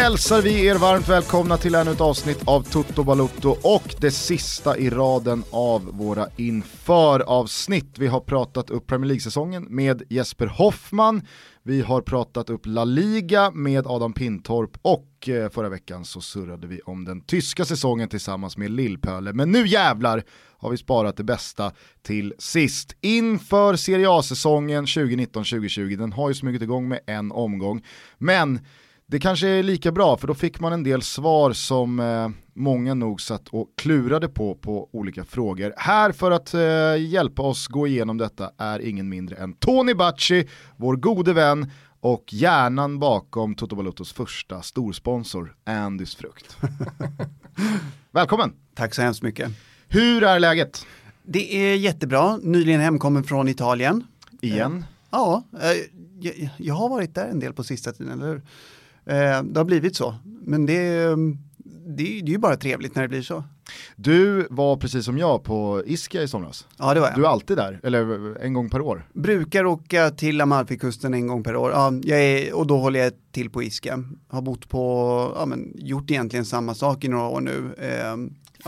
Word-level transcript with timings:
Hälsar 0.00 0.42
vi 0.42 0.66
er 0.66 0.74
varmt 0.74 1.08
välkomna 1.08 1.56
till 1.56 1.74
ännu 1.74 1.90
ett 1.90 2.00
avsnitt 2.00 2.42
av 2.44 2.62
Toto 2.62 3.04
Balutto 3.04 3.56
och 3.62 3.94
det 4.00 4.10
sista 4.10 4.76
i 4.76 4.90
raden 4.90 5.44
av 5.50 5.84
våra 5.84 6.26
inför-avsnitt. 6.36 7.98
Vi 7.98 8.06
har 8.06 8.20
pratat 8.20 8.70
upp 8.70 8.86
Premier 8.86 9.06
League-säsongen 9.06 9.66
med 9.70 10.02
Jesper 10.08 10.46
Hoffman, 10.46 11.22
vi 11.62 11.80
har 11.80 12.00
pratat 12.00 12.50
upp 12.50 12.66
La 12.66 12.84
Liga 12.84 13.50
med 13.50 13.86
Adam 13.86 14.12
Pintorp 14.12 14.70
och 14.82 15.28
eh, 15.28 15.50
förra 15.50 15.68
veckan 15.68 16.04
så 16.04 16.20
surrade 16.20 16.66
vi 16.66 16.80
om 16.80 17.04
den 17.04 17.20
tyska 17.20 17.64
säsongen 17.64 18.08
tillsammans 18.08 18.56
med 18.56 18.70
Lillpöle. 18.70 19.32
Men 19.32 19.52
nu 19.52 19.66
jävlar 19.66 20.22
har 20.58 20.70
vi 20.70 20.76
sparat 20.76 21.16
det 21.16 21.24
bästa 21.24 21.72
till 22.02 22.34
sist. 22.38 22.96
Inför 23.00 23.76
Serie 23.76 24.10
A-säsongen 24.10 24.86
2019-2020, 24.86 25.96
den 25.96 26.12
har 26.12 26.28
ju 26.28 26.34
smugit 26.34 26.62
igång 26.62 26.88
med 26.88 27.00
en 27.06 27.32
omgång. 27.32 27.84
Men 28.18 28.60
det 29.10 29.20
kanske 29.20 29.48
är 29.48 29.62
lika 29.62 29.92
bra 29.92 30.16
för 30.16 30.26
då 30.26 30.34
fick 30.34 30.60
man 30.60 30.72
en 30.72 30.82
del 30.82 31.02
svar 31.02 31.52
som 31.52 32.00
eh, 32.00 32.28
många 32.54 32.94
nog 32.94 33.20
satt 33.20 33.48
och 33.48 33.68
klurade 33.76 34.28
på 34.28 34.54
på 34.54 34.88
olika 34.92 35.24
frågor. 35.24 35.74
Här 35.76 36.12
för 36.12 36.30
att 36.30 36.54
eh, 36.54 37.10
hjälpa 37.10 37.42
oss 37.42 37.66
gå 37.66 37.86
igenom 37.86 38.18
detta 38.18 38.50
är 38.58 38.80
ingen 38.80 39.08
mindre 39.08 39.36
än 39.36 39.52
Tony 39.52 39.94
Bacci, 39.94 40.48
vår 40.76 40.96
gode 40.96 41.32
vän 41.32 41.70
och 42.00 42.24
hjärnan 42.32 42.98
bakom 42.98 43.54
Toto 43.54 43.76
Balottos 43.76 44.12
första 44.12 44.62
storsponsor, 44.62 45.54
Andys 45.64 46.16
Frukt. 46.16 46.56
Välkommen! 48.10 48.52
Tack 48.74 48.94
så 48.94 49.02
hemskt 49.02 49.22
mycket. 49.22 49.50
Hur 49.88 50.22
är 50.22 50.40
läget? 50.40 50.86
Det 51.22 51.56
är 51.56 51.76
jättebra, 51.76 52.36
nyligen 52.36 52.80
hemkommen 52.80 53.24
från 53.24 53.48
Italien. 53.48 54.04
Igen? 54.40 54.84
Ja, 55.10 55.44
eh, 55.62 55.70
jag, 56.20 56.50
jag 56.56 56.74
har 56.74 56.88
varit 56.88 57.14
där 57.14 57.28
en 57.28 57.40
del 57.40 57.52
på 57.52 57.64
sista 57.64 57.92
tiden, 57.92 58.12
eller 58.12 58.28
hur? 58.28 58.42
Eh, 59.10 59.42
det 59.42 59.60
har 59.60 59.64
blivit 59.64 59.96
så, 59.96 60.14
men 60.46 60.66
det, 60.66 61.04
det, 61.96 61.96
det 61.96 62.22
är 62.22 62.32
ju 62.32 62.38
bara 62.38 62.56
trevligt 62.56 62.94
när 62.94 63.02
det 63.02 63.08
blir 63.08 63.22
så. 63.22 63.44
Du 63.96 64.46
var 64.50 64.76
precis 64.76 65.04
som 65.04 65.18
jag 65.18 65.44
på 65.44 65.82
Ischia 65.86 66.22
i 66.22 66.28
somras. 66.28 66.66
Ja, 66.78 66.94
det 66.94 67.00
var 67.00 67.08
jag. 67.08 67.16
Du 67.16 67.24
är 67.24 67.28
alltid 67.28 67.56
där, 67.56 67.80
eller 67.82 68.36
en 68.42 68.54
gång 68.54 68.70
per 68.70 68.80
år? 68.80 69.08
Brukar 69.12 69.64
åka 69.64 70.10
till 70.10 70.40
Amalfikusten 70.40 71.14
en 71.14 71.26
gång 71.26 71.42
per 71.42 71.56
år, 71.56 71.70
ja, 71.70 71.92
jag 72.02 72.22
är, 72.22 72.54
och 72.54 72.66
då 72.66 72.78
håller 72.78 73.00
jag 73.00 73.12
till 73.32 73.50
på 73.50 73.62
Ischia. 73.62 74.04
Har 74.28 74.42
bott 74.42 74.68
på, 74.68 75.32
ja 75.36 75.46
men 75.46 75.72
gjort 75.74 76.10
egentligen 76.10 76.44
samma 76.44 76.74
sak 76.74 77.04
i 77.04 77.08
några 77.08 77.28
år 77.28 77.40
nu. 77.40 77.74
Eh, 77.78 78.16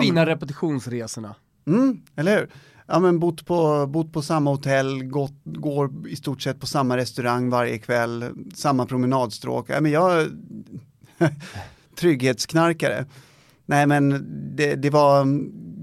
Fina 0.03 0.21
ja, 0.21 0.27
repetitionsresorna. 0.27 1.35
Mm, 1.67 2.01
eller 2.17 2.37
hur? 2.39 2.49
Ja 2.93 2.99
men 2.99 3.19
bott 3.19 3.47
på, 3.47 3.87
bott 3.87 4.13
på 4.13 4.23
samma 4.23 4.51
hotell, 4.51 5.05
gått, 5.05 5.41
går 5.45 6.09
i 6.09 6.17
stort 6.17 6.43
sett 6.43 6.61
på 6.61 6.67
samma 6.67 6.97
restaurang 6.97 7.51
varje 7.51 7.79
kväll, 7.79 8.25
samma 8.55 8.87
promenadstråk. 8.87 9.67
Ja, 9.69 9.81
men 9.81 9.93
jag 9.93 10.29
trygghetsknarkare. 11.97 13.07
Nej 13.67 13.87
men 13.87 14.27
det, 14.57 14.75
det, 14.75 14.91
var, 14.91 15.27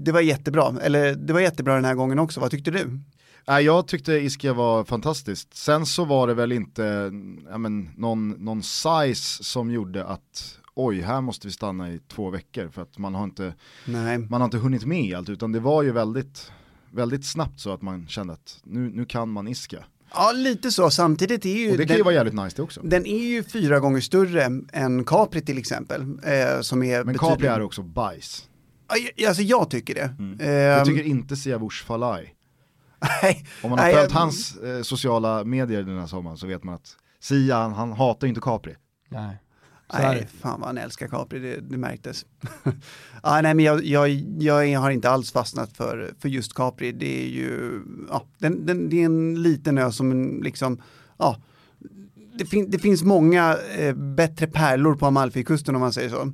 det 0.04 0.12
var 0.12 0.20
jättebra, 0.20 0.74
eller 0.82 1.14
det 1.14 1.32
var 1.32 1.40
jättebra 1.40 1.74
den 1.74 1.84
här 1.84 1.94
gången 1.94 2.18
också. 2.18 2.40
Vad 2.40 2.50
tyckte 2.50 2.70
du? 2.70 3.00
jag 3.46 3.86
tyckte 3.86 4.12
Ischia 4.12 4.52
var 4.52 4.84
fantastiskt. 4.84 5.56
Sen 5.56 5.86
så 5.86 6.04
var 6.04 6.26
det 6.26 6.34
väl 6.34 6.52
inte 6.52 7.10
men, 7.58 7.90
någon, 7.96 8.30
någon 8.30 8.62
size 8.62 9.44
som 9.44 9.70
gjorde 9.70 10.04
att 10.04 10.58
oj, 10.74 11.00
här 11.00 11.20
måste 11.20 11.46
vi 11.46 11.52
stanna 11.52 11.92
i 11.92 11.98
två 11.98 12.30
veckor 12.30 12.68
för 12.68 12.82
att 12.82 12.98
man 12.98 13.14
har 13.14 13.24
inte, 13.24 13.54
Nej. 13.84 14.18
Man 14.18 14.40
har 14.40 14.44
inte 14.44 14.58
hunnit 14.58 14.84
med 14.84 15.16
allt 15.16 15.28
utan 15.28 15.52
det 15.52 15.60
var 15.60 15.82
ju 15.82 15.92
väldigt, 15.92 16.52
väldigt 16.92 17.24
snabbt 17.24 17.60
så 17.60 17.72
att 17.72 17.82
man 17.82 18.08
kände 18.08 18.32
att 18.32 18.60
nu, 18.64 18.90
nu 18.94 19.04
kan 19.04 19.28
man 19.28 19.48
Ischia. 19.48 19.84
Ja, 20.14 20.32
lite 20.32 20.70
så. 20.70 20.90
Samtidigt 20.90 21.44
är 21.46 21.56
ju... 21.56 21.70
Och 21.70 21.76
det 21.76 21.82
kan 21.82 21.88
den, 21.88 21.96
ju 21.96 22.02
vara 22.02 22.14
jävligt 22.14 22.34
nice 22.34 22.56
det 22.56 22.62
också. 22.62 22.80
Den 22.84 23.06
är 23.06 23.24
ju 23.24 23.42
fyra 23.42 23.80
gånger 23.80 24.00
större 24.00 24.50
än 24.72 25.04
Capri 25.04 25.40
till 25.40 25.58
exempel. 25.58 26.00
Eh, 26.02 26.60
som 26.60 26.82
är 26.82 27.04
Men 27.04 27.18
Capri 27.18 27.46
är 27.46 27.62
också 27.62 27.82
bajs. 27.82 28.48
Alltså 29.26 29.42
jag 29.42 29.70
tycker 29.70 29.94
det. 29.94 30.14
Mm. 30.18 30.40
Eh, 30.40 30.50
jag 30.50 30.86
tycker 30.86 31.04
inte 31.04 31.36
Siavush 31.36 31.84
Falai. 31.84 32.34
Om 33.62 33.70
man 33.70 33.78
har 33.78 33.92
följt 33.92 34.12
hans 34.12 34.56
eh, 34.56 34.82
sociala 34.82 35.44
medier 35.44 35.82
den 35.82 35.98
här 35.98 36.06
sommaren 36.06 36.36
så 36.36 36.46
vet 36.46 36.64
man 36.64 36.74
att 36.74 36.96
Sia, 37.20 37.56
han, 37.56 37.72
han 37.72 37.92
hatar 37.92 38.26
inte 38.26 38.40
Capri. 38.40 38.76
Nej. 39.08 39.36
Nej, 39.92 40.28
fan 40.40 40.60
vad 40.60 40.68
han 40.68 40.78
älskar 40.78 41.08
Capri, 41.08 41.38
det, 41.38 41.60
det 41.60 41.78
märktes. 41.78 42.26
ah, 43.22 43.40
nej, 43.40 43.54
men 43.54 43.64
jag, 43.64 43.84
jag, 43.84 44.08
jag 44.38 44.80
har 44.80 44.90
inte 44.90 45.10
alls 45.10 45.32
fastnat 45.32 45.76
för, 45.76 46.14
för 46.18 46.28
just 46.28 46.54
Capri. 46.54 46.92
Det 46.92 47.22
är 47.22 47.28
ju, 47.28 47.82
ja, 48.08 48.26
den, 48.38 48.66
den, 48.66 48.88
det 48.88 49.00
är 49.00 49.04
en 49.04 49.42
liten 49.42 49.78
ö 49.78 49.92
som 49.92 50.10
en, 50.10 50.40
liksom, 50.44 50.82
ja, 51.18 51.36
det, 52.38 52.46
fin, 52.46 52.70
det 52.70 52.78
finns 52.78 53.02
många 53.02 53.58
eh, 53.76 53.94
bättre 53.94 54.46
pärlor 54.46 54.94
på 54.94 55.06
Amalfikusten 55.06 55.74
om 55.74 55.80
man 55.80 55.92
säger 55.92 56.08
så. 56.08 56.32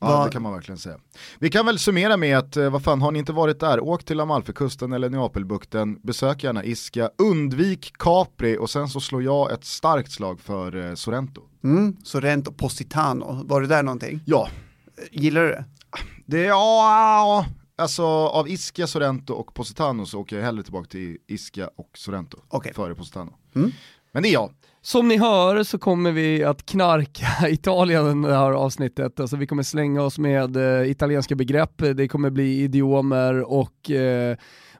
Ja, 0.00 0.24
det 0.24 0.30
kan 0.30 0.42
man 0.42 0.52
verkligen 0.52 0.78
säga. 0.78 0.96
Vi 1.38 1.50
kan 1.50 1.66
väl 1.66 1.78
summera 1.78 2.16
med 2.16 2.38
att, 2.38 2.56
eh, 2.56 2.70
vad 2.70 2.82
fan, 2.82 3.02
har 3.02 3.12
ni 3.12 3.18
inte 3.18 3.32
varit 3.32 3.60
där, 3.60 3.80
åk 3.80 4.04
till 4.04 4.20
Amalfikusten 4.20 4.92
eller 4.92 5.10
Neapelbukten, 5.10 5.98
besök 6.02 6.44
gärna 6.44 6.64
Ischia, 6.64 7.10
undvik 7.18 7.92
Capri 7.98 8.58
och 8.58 8.70
sen 8.70 8.88
så 8.88 9.00
slår 9.00 9.22
jag 9.22 9.52
ett 9.52 9.64
starkt 9.64 10.12
slag 10.12 10.40
för 10.40 10.88
eh, 10.88 10.94
Sorrento. 10.94 11.42
Mm, 11.66 11.96
Sorrento, 12.04 12.52
Positano, 12.52 13.42
var 13.44 13.60
du 13.60 13.66
där 13.66 13.82
någonting? 13.82 14.20
Ja. 14.24 14.48
Gillar 15.10 15.42
du 15.42 15.48
det? 15.48 15.64
Det, 16.26 16.42
ja, 16.42 17.46
alltså 17.78 18.04
av 18.06 18.48
Ischia, 18.48 18.86
Sorrento 18.86 19.32
och 19.32 19.54
Positano 19.54 20.06
så 20.06 20.20
åker 20.20 20.36
jag 20.36 20.44
hellre 20.44 20.62
tillbaka 20.62 20.88
till 20.88 21.18
Ischia 21.26 21.70
och 21.76 21.90
Sorrento 21.94 22.38
okay. 22.48 22.72
före 22.72 22.94
Positano. 22.94 23.32
Mm. 23.54 23.72
Men 24.12 24.22
det 24.22 24.28
är 24.28 24.32
jag. 24.32 24.50
Som 24.82 25.08
ni 25.08 25.16
hör 25.18 25.62
så 25.62 25.78
kommer 25.78 26.12
vi 26.12 26.44
att 26.44 26.66
knarka 26.66 27.48
Italien 27.48 28.22
det 28.22 28.36
här 28.36 28.52
avsnittet. 28.52 29.20
Alltså 29.20 29.36
vi 29.36 29.46
kommer 29.46 29.62
slänga 29.62 30.02
oss 30.02 30.18
med 30.18 30.56
eh, 30.56 30.90
italienska 30.90 31.34
begrepp, 31.34 31.82
det 31.94 32.08
kommer 32.08 32.30
bli 32.30 32.60
idiomer 32.62 33.52
och 33.52 33.90
eh, 33.90 34.36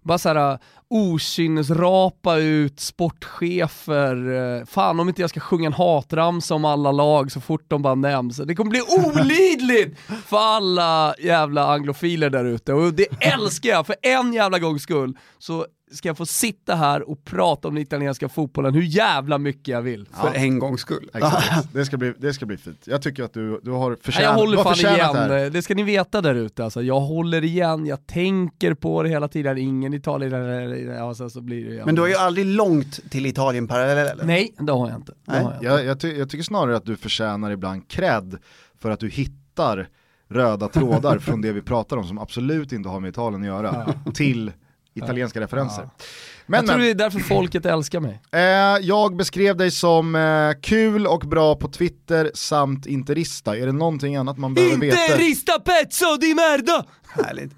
bara 0.06 0.18
såhär 0.18 0.58
okynnesrapa 0.88 2.36
ut 2.36 2.80
sportchefer, 2.80 4.32
eh, 4.58 4.64
fan 4.66 5.00
om 5.00 5.08
inte 5.08 5.20
jag 5.20 5.30
ska 5.30 5.40
sjunga 5.40 5.66
en 5.66 5.72
hatramsa 5.72 6.54
om 6.54 6.64
alla 6.64 6.92
lag 6.92 7.32
så 7.32 7.40
fort 7.40 7.64
de 7.68 7.82
bara 7.82 7.94
nämns. 7.94 8.36
Det 8.36 8.54
kommer 8.54 8.70
bli 8.70 8.82
olidligt 8.82 9.98
för 10.26 10.38
alla 10.38 11.14
jävla 11.18 11.72
anglofiler 11.72 12.30
där 12.30 12.44
ute 12.44 12.72
och 12.72 12.94
det 12.94 13.06
älskar 13.20 13.70
jag, 13.70 13.86
för 13.86 13.96
en 14.02 14.32
jävla 14.32 14.58
gångs 14.58 14.82
skull 14.82 15.18
så 15.38 15.66
ska 15.90 16.08
jag 16.08 16.16
få 16.16 16.26
sitta 16.26 16.74
här 16.74 17.10
och 17.10 17.24
prata 17.24 17.68
om 17.68 17.74
den 17.74 17.82
italienska 17.82 18.28
fotbollen 18.28 18.74
hur 18.74 18.82
jävla 18.82 19.38
mycket 19.38 19.68
jag 19.68 19.82
vill. 19.82 20.08
För 20.12 20.34
en 20.34 20.58
gångs 20.58 20.80
skull. 20.80 21.10
Exakt. 21.14 21.68
det, 21.72 21.84
ska 21.84 21.96
bli, 21.96 22.14
det 22.18 22.34
ska 22.34 22.46
bli 22.46 22.56
fint. 22.56 22.82
Jag 22.86 23.02
tycker 23.02 23.22
att 23.22 23.32
du, 23.32 23.60
du 23.62 23.70
har 23.70 23.98
förtjänat, 24.02 24.30
jag 24.30 24.34
håller 24.34 24.62
fan 24.62 24.74
igen, 24.74 25.16
här. 25.16 25.50
det 25.50 25.62
ska 25.62 25.74
ni 25.74 25.82
veta 25.82 26.20
där 26.20 26.34
ute. 26.34 26.64
Alltså, 26.64 26.82
jag 26.82 27.00
håller 27.00 27.44
igen, 27.44 27.86
jag 27.86 28.06
tänker 28.06 28.74
på 28.74 29.02
det 29.02 29.08
hela 29.08 29.28
tiden, 29.28 29.58
ingen 29.58 29.94
Italien, 29.94 30.32
ja, 30.96 31.14
så, 31.14 31.30
så 31.30 31.40
blir 31.40 31.70
det 31.70 31.84
Men 31.84 31.94
du 31.94 32.00
har 32.00 32.08
ju 32.08 32.14
aldrig 32.14 32.46
långt 32.46 33.10
till 33.10 33.26
Italien 33.26 33.68
parallell 33.68 34.06
eller? 34.06 34.24
Nej, 34.24 34.54
det 34.58 34.72
har 34.72 34.88
jag 34.88 34.98
inte. 34.98 35.12
Nej. 35.24 35.44
Har 35.44 35.56
jag, 35.60 35.74
jag, 35.74 35.84
jag, 35.84 36.00
ty 36.00 36.16
jag 36.18 36.30
tycker 36.30 36.44
snarare 36.44 36.76
att 36.76 36.84
du 36.84 36.96
förtjänar 36.96 37.50
ibland 37.50 37.88
cred 37.88 38.38
för 38.78 38.90
att 38.90 39.00
du 39.00 39.08
hittar 39.08 39.88
röda 40.28 40.68
trådar 40.68 41.18
från 41.18 41.40
det 41.40 41.52
vi 41.52 41.62
pratar 41.62 41.96
om 41.96 42.04
som 42.04 42.18
absolut 42.18 42.72
inte 42.72 42.88
har 42.88 43.00
med 43.00 43.08
Italien 43.08 43.40
att 43.42 43.46
göra 43.46 43.94
till 44.14 44.52
italienska 44.96 45.40
referenser. 45.40 45.82
Ja. 45.82 46.04
Men, 46.46 46.58
jag 46.58 46.66
tror 46.66 46.76
men, 46.76 46.84
det 46.84 46.90
är 46.90 46.94
därför 46.94 47.18
folket 47.18 47.66
älskar 47.66 48.00
mig. 48.00 48.20
Eh, 48.32 48.40
jag 48.86 49.16
beskrev 49.16 49.56
dig 49.56 49.70
som 49.70 50.14
eh, 50.14 50.60
kul 50.62 51.06
och 51.06 51.20
bra 51.20 51.56
på 51.56 51.68
Twitter 51.68 52.30
samt 52.34 52.86
interista. 52.86 53.56
Är 53.56 53.66
det 53.66 53.72
någonting 53.72 54.16
annat 54.16 54.38
man 54.38 54.54
behöver 54.54 54.74
interista 54.74 55.02
veta? 55.02 55.12
Interista 55.22 55.58
pezzo 55.58 56.16
di 56.16 56.34
merda! 56.34 56.84
Härligt. 57.08 57.52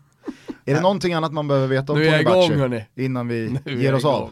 Är 0.68 0.74
det 0.74 0.80
någonting 0.80 1.14
annat 1.14 1.32
man 1.32 1.48
behöver 1.48 1.66
veta 1.66 1.92
om 1.92 1.98
Tony 1.98 2.24
Bacci 2.24 2.84
innan 2.96 3.28
vi 3.28 3.58
nu 3.64 3.82
ger 3.82 3.94
oss 3.94 4.04
av? 4.04 4.30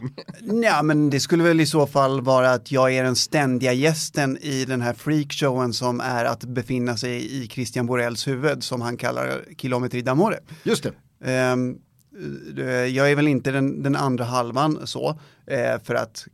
Ja 0.63 0.83
men 0.83 1.09
det 1.09 1.19
skulle 1.19 1.43
väl 1.43 1.59
i 1.59 1.65
så 1.65 1.87
fall 1.87 2.21
vara 2.21 2.51
att 2.51 2.71
jag 2.71 2.93
är 2.93 3.03
den 3.03 3.15
ständiga 3.15 3.73
gästen 3.73 4.37
i 4.37 4.65
den 4.65 4.81
här 4.81 4.93
freakshowen 4.93 5.73
som 5.73 5.99
är 5.99 6.25
att 6.25 6.43
befinna 6.43 6.97
sig 6.97 7.43
i 7.43 7.47
Christian 7.47 7.85
Borells 7.85 8.27
huvud 8.27 8.63
som 8.63 8.81
han 8.81 8.97
kallar 8.97 9.45
Kilometri 9.57 10.01
d'Amore. 10.01 10.37
Just 10.63 10.83
det. 10.83 11.51
Um, 11.53 11.77
jag 12.93 13.11
är 13.11 13.15
väl 13.15 13.27
inte 13.27 13.51
den, 13.51 13.83
den 13.83 13.95
andra 13.95 14.23
halvan 14.23 14.87
så, 14.87 15.19
eh, 15.47 15.81
för 15.83 15.95
att 15.95 16.27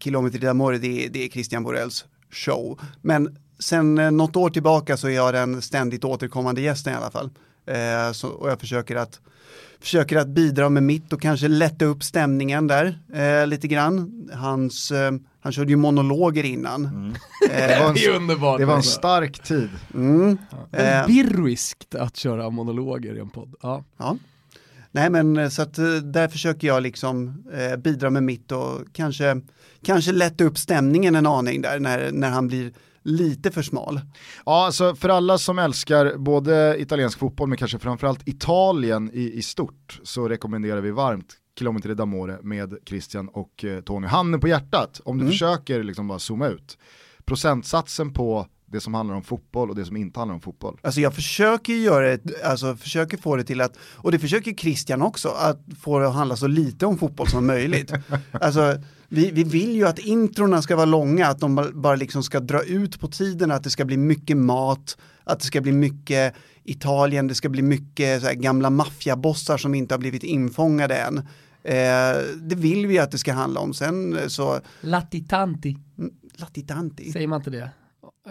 Kilometer 0.00 0.38
d'Amore 0.38 0.78
det, 0.78 1.08
det 1.08 1.24
är 1.24 1.28
Christian 1.28 1.62
Borells 1.62 2.04
show. 2.30 2.80
Men 3.02 3.36
sen 3.58 3.98
eh, 3.98 4.10
något 4.10 4.36
år 4.36 4.50
tillbaka 4.50 4.96
så 4.96 5.08
är 5.08 5.12
jag 5.12 5.34
den 5.34 5.62
ständigt 5.62 6.04
återkommande 6.04 6.60
gästen 6.60 6.92
i 6.92 6.96
alla 6.96 7.10
fall. 7.10 7.30
Eh, 7.66 8.12
så, 8.12 8.28
och 8.28 8.50
jag 8.50 8.60
försöker 8.60 8.96
att, 8.96 9.20
försöker 9.80 10.16
att 10.16 10.28
bidra 10.28 10.68
med 10.68 10.82
mitt 10.82 11.12
och 11.12 11.22
kanske 11.22 11.48
lätta 11.48 11.84
upp 11.84 12.02
stämningen 12.02 12.66
där 12.66 12.98
eh, 13.14 13.46
lite 13.46 13.68
grann. 13.68 14.28
Hans, 14.34 14.90
eh, 14.90 15.12
han 15.40 15.52
körde 15.52 15.70
ju 15.70 15.76
monologer 15.76 16.44
innan. 16.44 16.84
Mm. 16.84 17.14
det, 17.48 17.80
var 17.80 17.88
en, 17.88 17.94
det 17.94 18.04
är 18.04 18.16
underbart. 18.16 18.58
Det 18.58 18.64
var 18.64 18.76
en 18.76 18.82
stark 18.82 19.42
tid. 19.42 19.70
Mm. 19.94 20.38
Ja, 20.70 20.78
eh, 20.78 21.06
birriskt 21.06 21.94
att 21.94 22.16
köra 22.16 22.50
monologer 22.50 23.16
i 23.16 23.20
en 23.20 23.30
podd. 23.30 23.54
Ja. 23.62 23.84
ja. 23.96 24.16
Nej 24.90 25.10
men 25.10 25.36
eh, 25.36 25.48
så 25.48 25.62
att 25.62 25.78
eh, 25.78 25.84
där 25.94 26.28
försöker 26.28 26.68
jag 26.68 26.82
liksom 26.82 27.44
eh, 27.52 27.76
bidra 27.76 28.10
med 28.10 28.22
mitt 28.22 28.52
och 28.52 28.80
kanske, 28.92 29.40
kanske 29.84 30.12
lätta 30.12 30.44
upp 30.44 30.58
stämningen 30.58 31.14
en 31.14 31.26
aning 31.26 31.62
där 31.62 31.78
när, 31.80 32.12
när 32.12 32.30
han 32.30 32.48
blir 32.48 32.72
lite 33.02 33.50
för 33.50 33.62
smal. 33.62 34.00
Ja, 34.46 34.66
alltså 34.66 34.94
för 34.94 35.08
alla 35.08 35.38
som 35.38 35.58
älskar 35.58 36.16
både 36.18 36.76
italiensk 36.80 37.18
fotboll 37.18 37.48
men 37.48 37.58
kanske 37.58 37.78
framförallt 37.78 38.28
Italien 38.28 39.10
i, 39.14 39.32
i 39.32 39.42
stort 39.42 40.00
så 40.02 40.28
rekommenderar 40.28 40.80
vi 40.80 40.90
varmt 40.90 41.34
Kilometer 41.58 41.90
d'Amore 41.90 42.42
med 42.42 42.74
Christian 42.86 43.28
och 43.28 43.64
eh, 43.64 43.80
Tony. 43.80 44.06
Handen 44.06 44.40
på 44.40 44.48
hjärtat, 44.48 45.00
om 45.04 45.18
du 45.18 45.22
Mm. 45.22 45.32
försöker 45.32 45.82
liksom 45.82 46.08
bara 46.08 46.18
zooma 46.18 46.48
ut. 46.48 46.78
Procentsatsen 47.24 48.12
på 48.12 48.46
det 48.70 48.80
som 48.80 48.94
handlar 48.94 49.14
om 49.16 49.22
fotboll 49.22 49.70
och 49.70 49.76
det 49.76 49.84
som 49.84 49.96
inte 49.96 50.20
handlar 50.20 50.34
om 50.34 50.40
fotboll. 50.40 50.78
Alltså 50.82 51.00
jag 51.00 51.14
försöker 51.14 51.72
göra 51.72 52.16
det, 52.16 52.44
alltså 52.44 52.76
försöker 52.76 53.16
få 53.16 53.36
det 53.36 53.44
till 53.44 53.60
att, 53.60 53.76
och 53.96 54.12
det 54.12 54.18
försöker 54.18 54.54
Christian 54.54 55.02
också, 55.02 55.28
att 55.28 55.60
få 55.80 55.98
det 55.98 56.08
att 56.08 56.14
handla 56.14 56.36
så 56.36 56.46
lite 56.46 56.86
om 56.86 56.98
fotboll 56.98 57.28
som 57.28 57.46
möjligt. 57.46 57.92
Alltså 58.32 58.76
vi, 59.08 59.30
vi 59.30 59.44
vill 59.44 59.76
ju 59.76 59.86
att 59.86 59.98
introna 59.98 60.62
ska 60.62 60.76
vara 60.76 60.86
långa, 60.86 61.26
att 61.26 61.38
de 61.40 61.54
bara- 61.54 61.70
bara 61.72 61.96
liksom 61.96 62.22
ska 62.22 62.40
dra 62.40 62.62
ut 62.62 63.00
på 63.00 63.08
tiden, 63.08 63.50
att 63.50 63.64
det 63.64 63.70
ska 63.70 63.84
bli 63.84 63.96
mycket 63.96 64.36
mat, 64.36 64.96
att 65.24 65.40
det 65.40 65.46
ska 65.46 65.60
bli 65.60 65.72
mycket 65.72 66.34
Italien, 66.64 67.26
det 67.26 67.34
ska 67.34 67.48
bli 67.48 67.62
mycket 67.62 68.20
så 68.20 68.26
här 68.26 68.34
gamla 68.34 68.70
maffiabossar 68.70 69.56
som 69.58 69.74
inte 69.74 69.94
har 69.94 69.98
blivit 69.98 70.22
infångade 70.22 70.96
än. 70.96 71.18
Eh, 71.62 72.22
det 72.40 72.54
vill 72.56 72.86
vi 72.86 72.98
att 72.98 73.10
det 73.10 73.18
ska 73.18 73.32
handla 73.32 73.60
om. 73.60 73.74
Sen 73.74 74.16
eh, 74.16 74.26
så, 74.26 74.60
Latitanti, 74.80 75.76
mm, 75.98 76.10
latitanti. 76.36 77.12
säger 77.12 77.26
man 77.28 77.40
inte 77.40 77.50
det? 77.50 77.70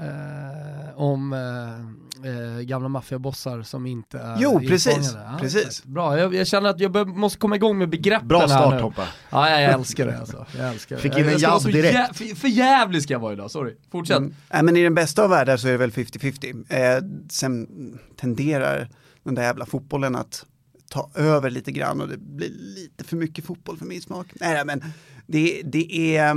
Eh, 0.01 0.99
om 1.01 1.33
eh, 1.33 2.29
eh, 2.31 2.59
gamla 2.61 2.89
maffiabossar 2.89 3.61
som 3.61 3.85
inte 3.85 4.19
är 4.19 4.37
Jo, 4.39 4.59
precis. 4.59 5.11
Ja, 5.13 5.37
precis. 5.41 5.83
Bra, 5.83 6.19
jag, 6.19 6.35
jag 6.35 6.47
känner 6.47 6.69
att 6.69 6.79
jag 6.79 6.91
bör, 6.91 7.05
måste 7.05 7.39
komma 7.39 7.55
igång 7.55 7.77
med 7.77 7.89
begreppen 7.89 8.27
Bra 8.27 8.39
här 8.39 8.47
start 8.47 8.73
nu. 8.73 8.79
Toppa. 8.79 9.07
Ja, 9.29 9.49
jag 9.49 9.73
älskar 9.73 10.05
det 10.05 10.19
alltså. 10.19 10.45
Jag 10.57 10.69
älskar 10.69 10.95
det. 10.95 11.01
Fick 11.01 11.17
in 11.17 11.25
en 11.29 11.37
jabb 11.37 11.63
direkt. 11.63 11.95
jä- 12.21 12.35
för, 12.35 12.47
jävlig 12.47 13.03
ska 13.03 13.13
jag 13.13 13.19
vara 13.19 13.33
idag, 13.33 13.51
sorry. 13.51 13.75
Fortsätt. 13.91 14.17
Mm. 14.17 14.33
Nej, 14.53 14.63
men 14.63 14.77
i 14.77 14.83
den 14.83 14.95
bästa 14.95 15.23
av 15.23 15.29
världar 15.29 15.57
så 15.57 15.67
är 15.67 15.71
det 15.71 15.77
väl 15.77 15.91
50-50. 15.91 16.97
Eh, 16.97 17.03
sen 17.29 17.67
tenderar 18.15 18.89
den 19.23 19.35
där 19.35 19.43
jävla 19.43 19.65
fotbollen 19.65 20.15
att 20.15 20.45
ta 20.89 21.09
över 21.15 21.49
lite 21.49 21.71
grann 21.71 22.01
och 22.01 22.07
det 22.07 22.17
blir 22.17 22.49
lite 22.49 23.03
för 23.03 23.15
mycket 23.15 23.45
fotboll 23.45 23.77
för 23.77 23.85
min 23.85 24.01
smak. 24.01 24.27
Nej, 24.33 24.65
men 24.65 24.83
det, 25.27 25.61
det 25.65 26.17
är... 26.17 26.35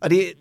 Ja, 0.00 0.08
det 0.08 0.28
är 0.28 0.32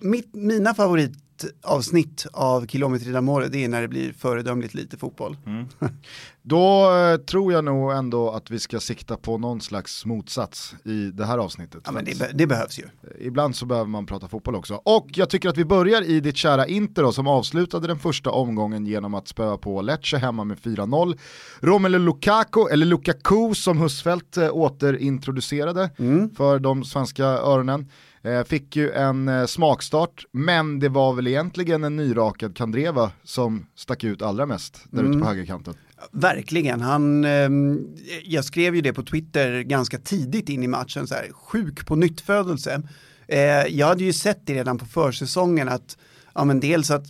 mitt, 0.00 0.34
mina 0.34 0.74
favoritavsnitt 0.74 2.26
av 2.32 2.66
Kilometer 2.66 3.48
det 3.50 3.64
är 3.64 3.68
när 3.68 3.80
det 3.82 3.88
blir 3.88 4.12
föredömligt 4.12 4.74
lite 4.74 4.96
fotboll. 4.96 5.36
Då 6.42 6.96
eh, 6.96 7.16
tror 7.16 7.52
jag 7.52 7.64
nog 7.64 7.92
ändå 7.92 8.30
att 8.30 8.50
vi 8.50 8.58
ska 8.58 8.80
sikta 8.80 9.16
på 9.16 9.38
någon 9.38 9.60
slags 9.60 10.06
motsats 10.06 10.74
i 10.84 11.10
det 11.10 11.24
här 11.24 11.38
avsnittet. 11.38 11.80
Ja, 11.86 11.92
men 11.92 12.04
det, 12.04 12.18
be- 12.18 12.30
det 12.34 12.46
behövs 12.46 12.78
ju. 12.78 12.84
Ibland 13.20 13.56
så 13.56 13.66
behöver 13.66 13.88
man 13.90 14.06
prata 14.06 14.28
fotboll 14.28 14.54
också. 14.54 14.74
Och 14.84 15.06
jag 15.14 15.30
tycker 15.30 15.48
att 15.48 15.56
vi 15.56 15.64
börjar 15.64 16.02
i 16.02 16.20
ditt 16.20 16.36
kära 16.36 16.66
Inter 16.66 17.02
då, 17.02 17.12
som 17.12 17.26
avslutade 17.26 17.86
den 17.86 17.98
första 17.98 18.30
omgången 18.30 18.86
genom 18.86 19.14
att 19.14 19.28
spöa 19.28 19.56
på 19.56 19.82
Lecce 19.82 20.16
hemma 20.18 20.44
med 20.44 20.58
4-0. 20.58 21.18
Romelu 21.60 21.98
Lukaku, 21.98 22.66
eller 22.70 22.86
Lukaku 22.86 23.54
som 23.54 23.78
Husfeldt 23.78 24.36
eh, 24.36 24.48
återintroducerade 24.52 25.90
Mm. 25.98 26.30
för 26.34 26.58
de 26.58 26.84
svenska 26.84 27.24
öronen. 27.24 27.90
Eh, 28.28 28.44
fick 28.44 28.76
ju 28.76 28.90
en 28.90 29.28
eh, 29.28 29.46
smakstart, 29.46 30.24
men 30.32 30.78
det 30.80 30.88
var 30.88 31.14
väl 31.14 31.26
egentligen 31.26 31.84
en 31.84 31.96
nyrakad 31.96 32.56
Kandreva 32.56 33.10
som 33.24 33.66
stack 33.76 34.04
ut 34.04 34.22
allra 34.22 34.46
mest 34.46 34.84
där 34.90 35.00
ute 35.02 35.08
Mm. 35.08 35.20
på 35.20 35.26
högerkanten. 35.26 35.74
Verkligen, 36.12 36.80
han, 36.80 37.24
ehm, 37.24 37.86
jag 38.24 38.44
skrev 38.44 38.74
ju 38.74 38.80
det 38.80 38.92
på 38.92 39.02
Twitter 39.02 39.60
ganska 39.62 39.98
tidigt 39.98 40.48
in 40.48 40.62
i 40.62 40.66
matchen, 40.68 41.06
så 41.06 41.14
här, 41.14 41.28
sjuk 41.32 41.86
på 41.86 41.96
nyttfödelse. 41.96 42.82
Eh, 43.28 43.38
jag 43.68 43.86
hade 43.86 44.04
ju 44.04 44.12
sett 44.12 44.46
det 44.46 44.54
redan 44.54 44.78
på 44.78 44.84
försäsongen 44.86 45.68
att, 45.68 45.96
ja 46.34 46.44
men 46.44 46.60
dels 46.60 46.90
att, 46.90 47.06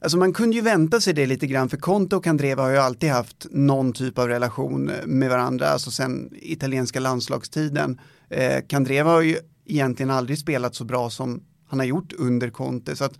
alltså 0.00 0.18
man 0.18 0.32
kunde 0.32 0.56
ju 0.56 0.62
vänta 0.62 1.00
sig 1.00 1.12
det 1.12 1.26
lite 1.26 1.46
grann, 1.46 1.68
för 1.68 1.76
Conte 1.76 2.16
och 2.16 2.24
Candreva 2.24 2.62
har 2.62 2.70
ju 2.70 2.76
alltid 2.78 3.10
haft 3.10 3.46
någon 3.50 3.92
typ 3.92 4.18
av 4.18 4.28
relation 4.28 4.90
med 5.06 5.30
varandra, 5.30 5.68
alltså 5.68 5.90
sen 5.90 6.30
italienska 6.32 7.00
landslagstiden. 7.00 8.00
Eh, 8.30 8.62
Candreva 8.68 9.10
har 9.10 9.22
ju 9.22 9.38
egentligen 9.66 10.10
aldrig 10.10 10.38
spelat 10.38 10.74
så 10.74 10.84
bra 10.84 11.10
som 11.10 11.42
han 11.68 11.78
har 11.78 11.86
gjort 11.86 12.12
under 12.12 12.50
Conte, 12.50 12.96
så 12.96 13.04
att 13.04 13.18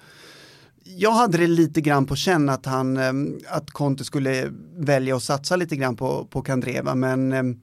jag 0.85 1.11
hade 1.11 1.39
det 1.39 1.47
lite 1.47 1.81
grann 1.81 2.07
på 2.07 2.17
känn 2.17 2.49
att 2.49 2.67
han, 2.67 2.97
ehm, 2.97 3.39
att 3.49 3.71
Conte 3.71 4.05
skulle 4.05 4.53
välja 4.77 5.17
att 5.17 5.23
satsa 5.23 5.57
lite 5.57 5.77
grann 5.77 5.97
på, 5.97 6.27
på 6.31 6.43
Kandreva, 6.43 6.95
men, 6.95 7.33
ehm, 7.33 7.57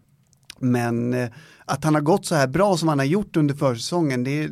men 0.60 1.14
eh, 1.14 1.30
att 1.66 1.84
han 1.84 1.94
har 1.94 2.02
gått 2.02 2.26
så 2.26 2.36
här 2.36 2.48
bra 2.48 2.78
som 2.78 2.88
han 2.88 3.00
har 3.00 3.06
gjort 3.06 3.38
under 3.38 3.56
försäsongen, 3.56 4.24
det, 4.24 4.50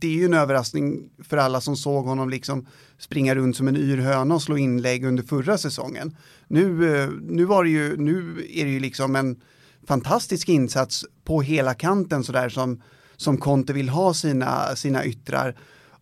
det 0.00 0.06
är 0.06 0.12
ju 0.12 0.24
en 0.24 0.34
överraskning 0.34 1.10
för 1.22 1.36
alla 1.36 1.60
som 1.60 1.76
såg 1.76 2.04
honom 2.04 2.30
liksom 2.30 2.66
springa 2.98 3.34
runt 3.34 3.56
som 3.56 3.68
en 3.68 3.76
yr 3.76 3.98
höna 3.98 4.34
och 4.34 4.42
slå 4.42 4.56
inlägg 4.56 5.04
under 5.04 5.22
förra 5.22 5.58
säsongen. 5.58 6.16
Nu, 6.48 6.96
eh, 6.96 7.10
nu, 7.22 7.44
var 7.44 7.64
det 7.64 7.70
ju, 7.70 7.96
nu 7.96 8.46
är 8.50 8.64
det 8.64 8.70
ju 8.70 8.80
liksom 8.80 9.16
en 9.16 9.40
fantastisk 9.86 10.48
insats 10.48 11.04
på 11.24 11.42
hela 11.42 11.74
kanten 11.74 12.24
sådär 12.24 12.48
som, 12.48 12.82
som 13.16 13.36
Conte 13.38 13.72
vill 13.72 13.88
ha 13.88 14.14
sina, 14.14 14.76
sina 14.76 15.04
yttrar 15.04 15.56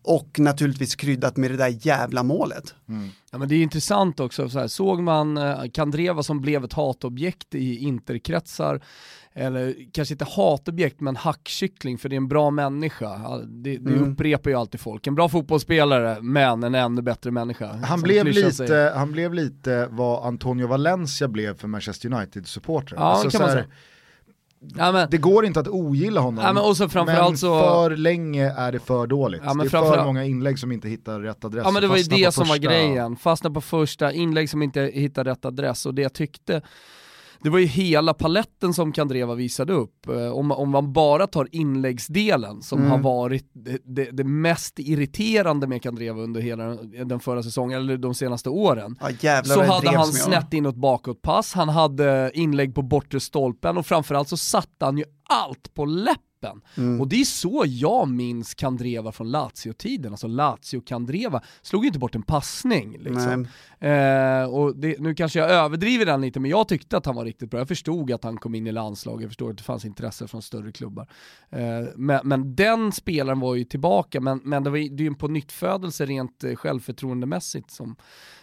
och 0.05 0.39
naturligtvis 0.39 0.95
kryddat 0.95 1.37
med 1.37 1.51
det 1.51 1.57
där 1.57 1.75
jävla 1.87 2.23
målet. 2.23 2.75
Ja, 3.31 3.37
men 3.37 3.47
det 3.49 3.55
är 3.55 3.63
intressant 3.63 4.19
också, 4.19 4.49
så 4.49 4.59
här, 4.59 4.67
såg 4.67 5.01
man 5.03 5.37
eh, 5.37 5.61
Kandreva 5.73 6.23
som 6.23 6.41
blev 6.41 6.63
ett 6.63 6.73
hatobjekt 6.73 7.55
i 7.55 7.77
interkretsar, 7.77 8.81
eller 9.33 9.75
kanske 9.93 10.13
inte 10.13 10.25
hatobjekt 10.25 11.01
men 11.01 11.15
hackkyckling 11.15 11.97
för 11.97 12.09
det 12.09 12.15
är 12.15 12.17
en 12.17 12.27
bra 12.27 12.51
människa. 12.51 13.37
Det, 13.37 13.77
det 13.77 13.91
Mm. 13.93 14.11
upprepar 14.11 14.49
ju 14.49 14.55
alltid 14.55 14.79
folk. 14.79 15.07
En 15.07 15.15
bra 15.15 15.29
fotbollsspelare 15.29 16.21
men 16.21 16.63
en 16.63 16.75
ännu 16.75 17.01
bättre 17.01 17.31
människa. 17.31 17.67
Han 17.83 18.01
blev, 18.01 18.25
lite, 18.25 18.93
han 18.95 19.11
blev 19.11 19.33
lite 19.33 19.87
vad 19.91 20.25
Antonio 20.27 20.67
Valencia 20.67 21.27
blev 21.27 21.57
för 21.57 21.67
Manchester 21.67 22.13
United-supportrar. 22.13 22.97
Ja, 22.97 23.03
Alltså 23.03 23.29
kan 23.29 23.41
man 23.41 23.49
så 23.49 23.55
här, 23.55 23.63
säga. 23.63 23.75
Ja, 24.77 24.91
men, 24.91 25.07
Det 25.11 25.17
går 25.17 25.45
inte 25.45 25.59
att 25.59 25.67
ogilla 25.67 26.21
honom, 26.21 26.43
Ja, 26.45 26.53
men 26.53 26.63
och 26.63 26.77
så 26.77 26.89
framförallt 26.89 27.29
men 27.31 27.37
så- 27.37 27.59
för 27.59 27.95
länge 27.97 28.51
är 28.57 28.71
det 28.71 28.79
för 28.79 29.07
dåligt. 29.07 29.41
Ja, 29.45 29.53
det 29.53 29.65
är 29.65 29.69
för 29.69 30.05
många 30.05 30.23
inlägg 30.25 30.59
som 30.59 30.71
inte 30.71 30.87
hittar 30.89 31.19
rätt 31.19 31.45
adress. 31.45 31.61
Ja 31.65 31.71
men 31.71 31.81
det 31.81 31.87
var 31.87 31.97
ju 31.97 32.03
det 32.03 32.31
som 32.33 32.47
var 32.47 32.55
första- 32.55 32.67
grejen, 32.67 33.15
fastna 33.15 33.51
på 33.51 33.61
första, 33.61 34.11
inlägg 34.11 34.49
som 34.49 34.61
inte 34.61 34.81
hittar 34.93 35.23
rätt 35.23 35.45
adress 35.45 35.85
och 35.85 35.93
det 35.93 36.01
jag 36.01 36.13
tyckte 36.13 36.61
det 37.43 37.49
var 37.49 37.59
ju 37.59 37.65
hela 37.65 38.13
paletten 38.13 38.73
som 38.73 38.91
Kandreva 38.91 39.35
visade 39.35 39.73
upp. 39.73 40.07
Eh, 40.07 40.27
Om, 40.31 40.51
om 40.51 40.69
man 40.69 40.93
bara 40.93 41.27
tar 41.27 41.47
inläggsdelen 41.51 42.61
som 42.61 42.79
Mm. 42.79 42.91
har 42.91 42.97
varit 42.99 43.45
det, 43.85 44.11
det, 44.11 44.23
mest 44.23 44.79
irriterande 44.79 45.67
med 45.67 45.81
Kandreva 45.81 46.21
under 46.21 46.41
hela 46.41 46.63
den- 47.05 47.19
förra 47.19 47.43
säsongen, 47.43 47.79
eller 47.79 47.97
de 47.97 48.13
senaste 48.13 48.49
åren. 48.49 48.95
Ja, 49.21 49.43
Så 49.43 49.63
hade 49.63 49.87
han 49.97 50.05
snett 50.07 50.53
inåt 50.53 50.75
bakåtpass, 50.75 51.53
han 51.53 51.69
hade 51.69 52.31
inlägg 52.33 52.75
på 52.75 52.81
bortre 52.81 53.19
stolpen 53.19 53.77
och 53.77 53.85
framförallt 53.85 54.29
så 54.29 54.37
satte 54.37 54.85
han 54.85 54.97
ju 54.97 55.03
allt 55.29 55.73
på 55.73 55.85
läppen. 55.85 56.17
Mm. 56.77 57.01
Och 57.01 57.07
det 57.07 57.21
är 57.21 57.25
så 57.25 57.63
jag 57.67 58.07
minns 58.07 58.53
Kandreva 58.53 59.11
från 59.11 59.31
Lazio-tiden, 59.31 60.11
alltså 60.11 60.27
Lazio-Kandreva 60.27 61.41
slog 61.61 61.83
ju 61.83 61.87
inte 61.87 61.99
bort 61.99 62.15
en 62.15 62.23
passning. 62.23 62.97
Liksom. 62.99 63.47
Eh, 63.79 64.43
och 64.43 64.75
det, 64.75 64.99
nu 64.99 65.15
kanske 65.15 65.39
jag 65.39 65.49
överdriver 65.49 66.05
den 66.05 66.21
lite, 66.21 66.39
men 66.39 66.51
jag 66.51 66.67
tyckte 66.67 66.97
att 66.97 67.05
han 67.05 67.15
var 67.15 67.25
riktigt 67.25 67.51
bra. 67.51 67.59
Jag 67.59 67.67
förstod 67.67 68.11
att 68.11 68.23
han 68.23 68.37
kom 68.37 68.55
in 68.55 68.67
i 68.67 68.71
landslaget, 68.71 69.21
jag 69.21 69.29
förstod 69.29 69.49
att 69.51 69.57
det 69.57 69.63
fanns 69.63 69.85
intresse 69.85 70.27
från 70.27 70.41
större 70.41 70.71
klubbar. 70.71 71.07
Eh, 71.49 71.87
men, 71.95 72.19
men 72.23 72.55
den 72.55 72.91
spelaren 72.91 73.39
var 73.39 73.55
ju 73.55 73.63
tillbaka, 73.63 74.21
men, 74.21 74.41
men 74.43 74.63
det, 74.63 74.69
var, 74.69 74.77
det 74.77 74.83
är 74.83 74.99
ju 75.01 75.07
en 75.07 75.15
på 75.15 75.27
nyttfödelse 75.27 76.05
rent 76.05 76.43
eh, 76.43 76.55
självförtroendemässigt 76.55 77.71
som 77.71 77.95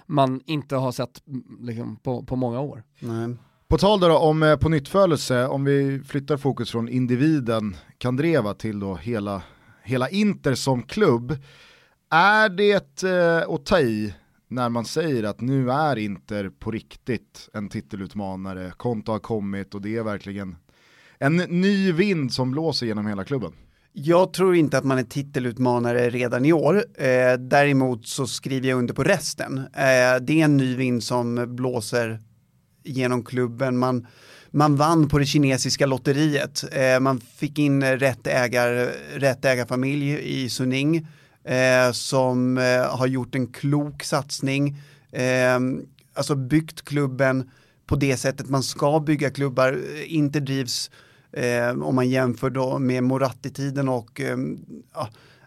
man 0.06 0.40
inte 0.46 0.76
har 0.76 0.92
sett 0.92 1.26
mm, 1.26 1.44
liksom, 1.60 1.96
på, 1.96 2.22
på 2.22 2.36
många 2.36 2.60
år. 2.60 2.82
Nej. 2.98 3.36
På 3.70 3.78
tal 3.78 4.00
då 4.00 4.18
om 4.18 4.42
eh, 4.42 4.56
på 4.56 4.68
nyttfödelse, 4.68 5.46
om 5.46 5.64
vi 5.64 6.00
flyttar 6.06 6.36
fokus 6.36 6.70
från 6.70 6.88
individen 6.88 7.76
Kandreva 7.98 8.54
till 8.54 8.80
då 8.80 8.94
hela, 8.96 9.42
hela 9.82 10.08
Inter 10.08 10.54
som 10.54 10.82
klubb. 10.82 11.36
Är 12.10 12.48
det 12.48 13.02
eh, 13.04 13.54
att 13.54 13.66
ta 13.66 13.80
i 13.80 14.14
när 14.48 14.68
man 14.68 14.84
säger 14.84 15.24
att 15.24 15.40
nu 15.40 15.70
är 15.70 15.96
Inter 15.96 16.50
på 16.58 16.70
riktigt 16.70 17.48
en 17.52 17.68
titelutmanare, 17.68 18.72
Konto 18.76 19.12
har 19.12 19.18
kommit 19.18 19.74
och 19.74 19.82
det 19.82 19.96
är 19.96 20.02
verkligen 20.02 20.56
en 21.18 21.36
ny 21.36 21.92
vind 21.92 22.32
som 22.32 22.50
blåser 22.50 22.86
genom 22.86 23.06
hela 23.06 23.24
klubben. 23.24 23.52
Jag 23.92 24.32
tror 24.32 24.56
inte 24.56 24.78
att 24.78 24.84
man 24.84 24.98
är 24.98 25.02
titelutmanare 25.02 26.10
redan 26.10 26.44
i 26.44 26.52
år. 26.52 26.84
Eh, 26.94 27.38
däremot 27.38 28.06
så 28.06 28.26
skriver 28.26 28.68
jag 28.68 28.78
under 28.78 28.94
på 28.94 29.04
resten. 29.04 29.58
Eh, 29.58 30.20
det 30.20 30.40
är 30.40 30.44
en 30.44 30.56
ny 30.56 30.76
vind 30.76 31.02
som 31.02 31.56
blåser 31.56 32.20
genom 32.90 33.24
klubben. 33.24 33.78
Man, 33.78 34.06
man 34.50 34.76
vann 34.76 35.08
på 35.08 35.18
det 35.18 35.26
kinesiska 35.26 35.86
lotteriet. 35.86 36.64
Eh, 36.72 37.00
man 37.00 37.20
fick 37.20 37.58
in 37.58 37.82
rätt, 37.82 38.26
ägar, 38.26 38.94
rätt 39.14 39.44
ägarfamilj 39.44 40.18
i 40.22 40.48
Suning 40.48 41.06
eh, 41.44 41.92
som 41.92 42.58
eh, 42.58 42.96
har 42.96 43.06
gjort 43.06 43.34
en 43.34 43.46
klok 43.46 44.02
satsning. 44.02 44.76
Eh, 45.12 45.58
alltså 46.14 46.34
byggt 46.34 46.82
klubben 46.82 47.50
på 47.86 47.96
det 47.96 48.16
sättet 48.16 48.48
man 48.48 48.62
ska 48.62 49.00
bygga 49.00 49.30
klubbar. 49.30 49.72
Eh, 49.72 50.14
inte 50.14 50.40
drivs 50.40 50.90
eh, 51.32 51.82
om 51.82 51.94
man 51.94 52.08
jämför 52.08 52.50
då 52.50 52.78
med 52.78 53.02
Moratti-tiden 53.04 53.88
och 53.88 54.20
eh, 54.20 54.36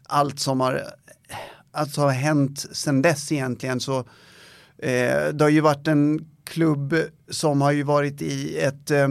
allt 0.07 0.39
som 0.39 0.59
har 0.59 0.83
alltså 1.71 2.01
har 2.01 2.11
hänt 2.11 2.65
sen 2.71 3.01
dess 3.01 3.31
egentligen 3.31 3.79
så 3.79 3.99
eh, 4.77 5.27
det 5.33 5.39
har 5.41 5.49
ju 5.49 5.61
varit 5.61 5.87
en 5.87 6.27
klubb 6.43 6.95
som 7.29 7.61
har 7.61 7.71
ju 7.71 7.83
varit 7.83 8.21
i 8.21 8.57
ett 8.57 8.91
eh, 8.91 9.07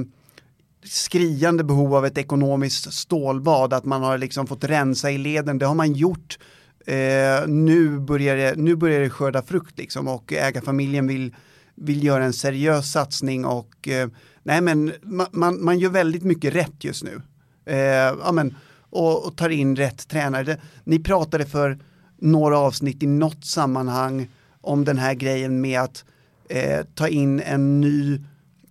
skriande 0.85 1.65
behov 1.65 1.95
av 1.95 2.07
ett 2.07 2.19
ekonomiskt 2.19 2.93
stålbad, 2.93 3.73
att 3.73 3.85
man 3.85 4.03
har 4.03 4.19
liksom 4.19 4.47
fått 4.47 4.65
rensa 4.65 5.11
i 5.11 5.19
leden, 5.19 5.59
det 5.59 5.67
har 5.67 5.75
man 5.75 5.93
gjort. 5.93 6.39
Eh, 6.87 7.47
nu, 7.47 7.99
börjar 7.99 8.37
det, 8.37 8.55
nu 8.57 8.77
börjar 8.77 9.01
det 9.01 9.11
skörda 9.11 9.43
frukt 9.43 9.79
liksom 9.79 10.09
och 10.09 10.33
ägarfamiljen 10.33 11.07
vill, 11.07 11.35
vill 11.75 12.05
göra 12.05 12.25
en 12.25 12.33
seriös 12.33 12.93
satsning 12.93 13.45
och 13.45 13.89
eh, 13.89 14.09
nej 14.43 14.61
men 14.61 14.93
man, 15.03 15.27
man, 15.33 15.65
man, 15.65 15.79
gör 15.79 15.91
väldigt 15.91 16.23
mycket 16.23 16.55
rätt 16.55 16.85
just 16.85 17.05
nu. 17.05 17.23
Eh, 17.67 17.77
ja, 18.25 18.33
men, 18.33 18.55
och, 18.91 19.27
och, 19.27 19.37
tar 19.37 19.49
in 19.49 19.77
rätt 19.77 20.09
tränare. 20.09 20.45
Det, 20.45 20.61
ni 20.85 20.99
pratade 20.99 21.47
för 21.47 21.79
några 22.19 22.59
avsnitt 22.59 23.03
i 23.03 23.07
något 23.07 23.45
sammanhang 23.45 24.31
om 24.61 24.85
den 24.85 24.99
här 24.99 25.15
grejen 25.15 25.61
med 25.61 25.81
att 25.81 26.05
eh, 26.53 26.85
ta 26.95 27.09
in 27.09 27.41
en 27.41 27.81
ny 27.81 28.21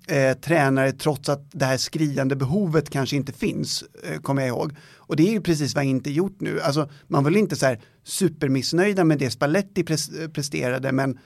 eh, 0.07 0.37
tränare 0.37 0.91
trots 0.91 1.29
att 1.29 1.51
det 1.51 1.65
här 1.65 1.77
skriande 1.77 2.35
behovet 2.35 2.89
kanske 2.89 3.15
inte 3.15 3.33
finns, 3.33 3.83
eh, 4.03 4.21
kommer 4.21 4.41
jag 4.41 4.49
ihåg. 4.49 4.75
Och 4.97 5.15
det 5.15 5.27
är 5.27 5.31
ju 5.31 5.41
precis 5.41 5.75
vad 5.75 5.83
jag 5.83 5.89
inte 5.89 6.11
gjort 6.11 6.41
nu. 6.41 6.61
Alltså, 6.61 6.89
man 7.07 7.23
vill 7.23 7.37
inte 7.37 7.55
så 7.55 7.65
här 7.65 7.81
supermissnöjda 8.03 9.03
med 9.03 9.19
det 9.19 9.29
Spalletti 9.29 9.81
eh, 9.81 10.27
presterade, 10.27 10.91
men 10.91 11.19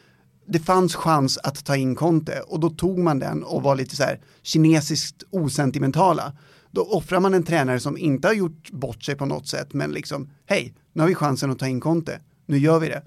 det 0.47 0.59
fanns 0.59 0.95
chans 0.95 1.37
att 1.37 1.65
ta 1.65 1.75
in 1.75 1.95
Conte 1.95 2.39
och 2.39 2.59
då 2.59 2.69
tog 2.69 2.99
man 2.99 3.19
den 3.19 3.43
och 3.43 3.63
var 3.63 3.75
lite 3.75 3.95
så 3.95 4.03
här 4.03 4.21
kinesiskt 4.43 5.23
osentimentala. 5.29 6.37
Då 6.71 6.81
offrar 6.81 7.19
man 7.19 7.33
en 7.33 7.43
tränare 7.43 7.79
som 7.79 7.97
inte 7.97 8.27
har 8.27 8.33
gjort 8.33 8.71
bort 8.71 9.03
sig 9.03 9.15
på 9.15 9.25
något 9.25 9.47
sätt, 9.47 9.73
men 9.73 9.91
liksom, 9.91 10.29
hej, 10.45 10.73
nu 10.93 11.01
har 11.01 11.07
vi 11.07 11.15
chansen 11.15 11.51
att 11.51 11.59
ta 11.59 11.67
in 11.67 11.81
Conte, 11.81 12.19
nu 12.45 12.57
gör 12.57 12.79
vi 12.79 12.87
det. 12.87 13.03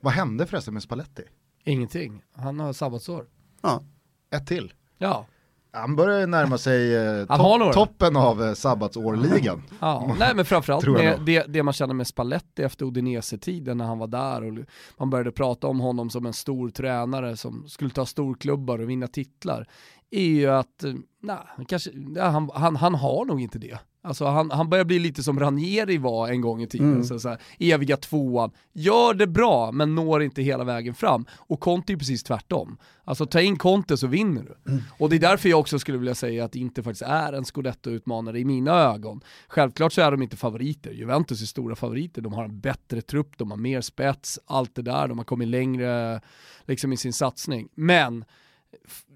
Vad 0.00 0.12
hände 0.12 0.46
förresten 0.46 0.74
med 0.74 0.82
Spalletti? 0.82 1.22
Ingenting, 1.66 2.22
han 2.32 2.60
har 2.60 2.72
sabbatsår. 2.72 3.26
Ja. 3.62 3.82
Ett 4.30 4.46
till. 4.46 4.72
Ja. 4.98 5.26
Han 5.72 5.96
börjar 5.96 6.26
närma 6.26 6.58
sig 6.58 6.96
eh, 6.96 7.26
to 7.26 7.72
toppen 7.72 8.16
av 8.16 8.42
eh, 8.42 8.52
sabbatsårligan. 8.52 9.62
Ja, 9.80 10.14
nej 10.18 10.34
men 10.34 10.44
framförallt 10.44 10.86
med 10.88 11.20
det, 11.26 11.44
det 11.48 11.62
man 11.62 11.74
känner 11.74 11.94
med 11.94 12.06
Spalletti 12.06 12.62
efter 12.62 12.86
Udinese-tiden 12.86 13.78
när 13.78 13.84
han 13.84 13.98
var 13.98 14.06
där 14.06 14.44
och 14.44 14.66
man 14.98 15.10
började 15.10 15.32
prata 15.32 15.66
om 15.66 15.80
honom 15.80 16.10
som 16.10 16.26
en 16.26 16.32
stor 16.32 16.70
tränare 16.70 17.36
som 17.36 17.68
skulle 17.68 17.90
ta 17.90 18.06
storklubbar 18.06 18.78
och 18.78 18.90
vinna 18.90 19.06
titlar 19.06 19.66
är 20.10 20.28
ju 20.28 20.46
att, 20.46 20.84
eh, 20.84 20.94
nej, 21.22 21.38
kanske, 21.68 21.90
han, 22.20 22.50
han, 22.54 22.76
han 22.76 22.94
har 22.94 23.24
nog 23.24 23.40
inte 23.40 23.58
det. 23.58 23.78
Alltså 24.06 24.24
han, 24.24 24.50
han 24.50 24.68
börjar 24.70 24.84
bli 24.84 24.98
lite 24.98 25.22
som 25.22 25.40
Ranieri 25.40 25.98
var 25.98 26.28
en 26.28 26.40
gång 26.40 26.62
i 26.62 26.66
tiden, 26.66 26.92
mm. 26.92 27.04
så, 27.04 27.18
så 27.18 27.28
här, 27.28 27.38
eviga 27.58 27.96
tvåan. 27.96 28.50
Gör 28.72 29.14
det 29.14 29.26
bra 29.26 29.72
men 29.72 29.94
når 29.94 30.22
inte 30.22 30.42
hela 30.42 30.64
vägen 30.64 30.94
fram. 30.94 31.26
Och 31.32 31.60
Conte 31.60 31.92
är 31.92 31.96
precis 31.96 32.22
tvärtom. 32.22 32.78
Alltså 33.04 33.26
ta 33.26 33.40
in 33.40 33.56
Conte 33.56 33.96
så 33.96 34.06
vinner 34.06 34.42
du. 34.42 34.70
Mm. 34.70 34.82
Och 34.98 35.10
det 35.10 35.16
är 35.16 35.20
därför 35.20 35.48
jag 35.48 35.60
också 35.60 35.78
skulle 35.78 35.98
vilja 35.98 36.14
säga 36.14 36.44
att 36.44 36.56
inte 36.56 36.82
faktiskt 36.82 37.02
är 37.02 37.32
en 37.32 37.44
scudetto-utmanare 37.44 38.38
i 38.38 38.44
mina 38.44 38.72
ögon. 38.72 39.20
Självklart 39.48 39.92
så 39.92 40.00
är 40.00 40.10
de 40.10 40.22
inte 40.22 40.36
favoriter, 40.36 40.90
Juventus 40.90 41.42
är 41.42 41.46
stora 41.46 41.76
favoriter, 41.76 42.22
de 42.22 42.32
har 42.32 42.44
en 42.44 42.60
bättre 42.60 43.02
trupp, 43.02 43.38
de 43.38 43.50
har 43.50 43.58
mer 43.58 43.80
spets, 43.80 44.38
allt 44.46 44.74
det 44.74 44.82
där, 44.82 45.08
de 45.08 45.18
har 45.18 45.24
kommit 45.24 45.48
längre 45.48 46.20
liksom, 46.66 46.92
i 46.92 46.96
sin 46.96 47.12
satsning. 47.12 47.68
Men 47.74 48.24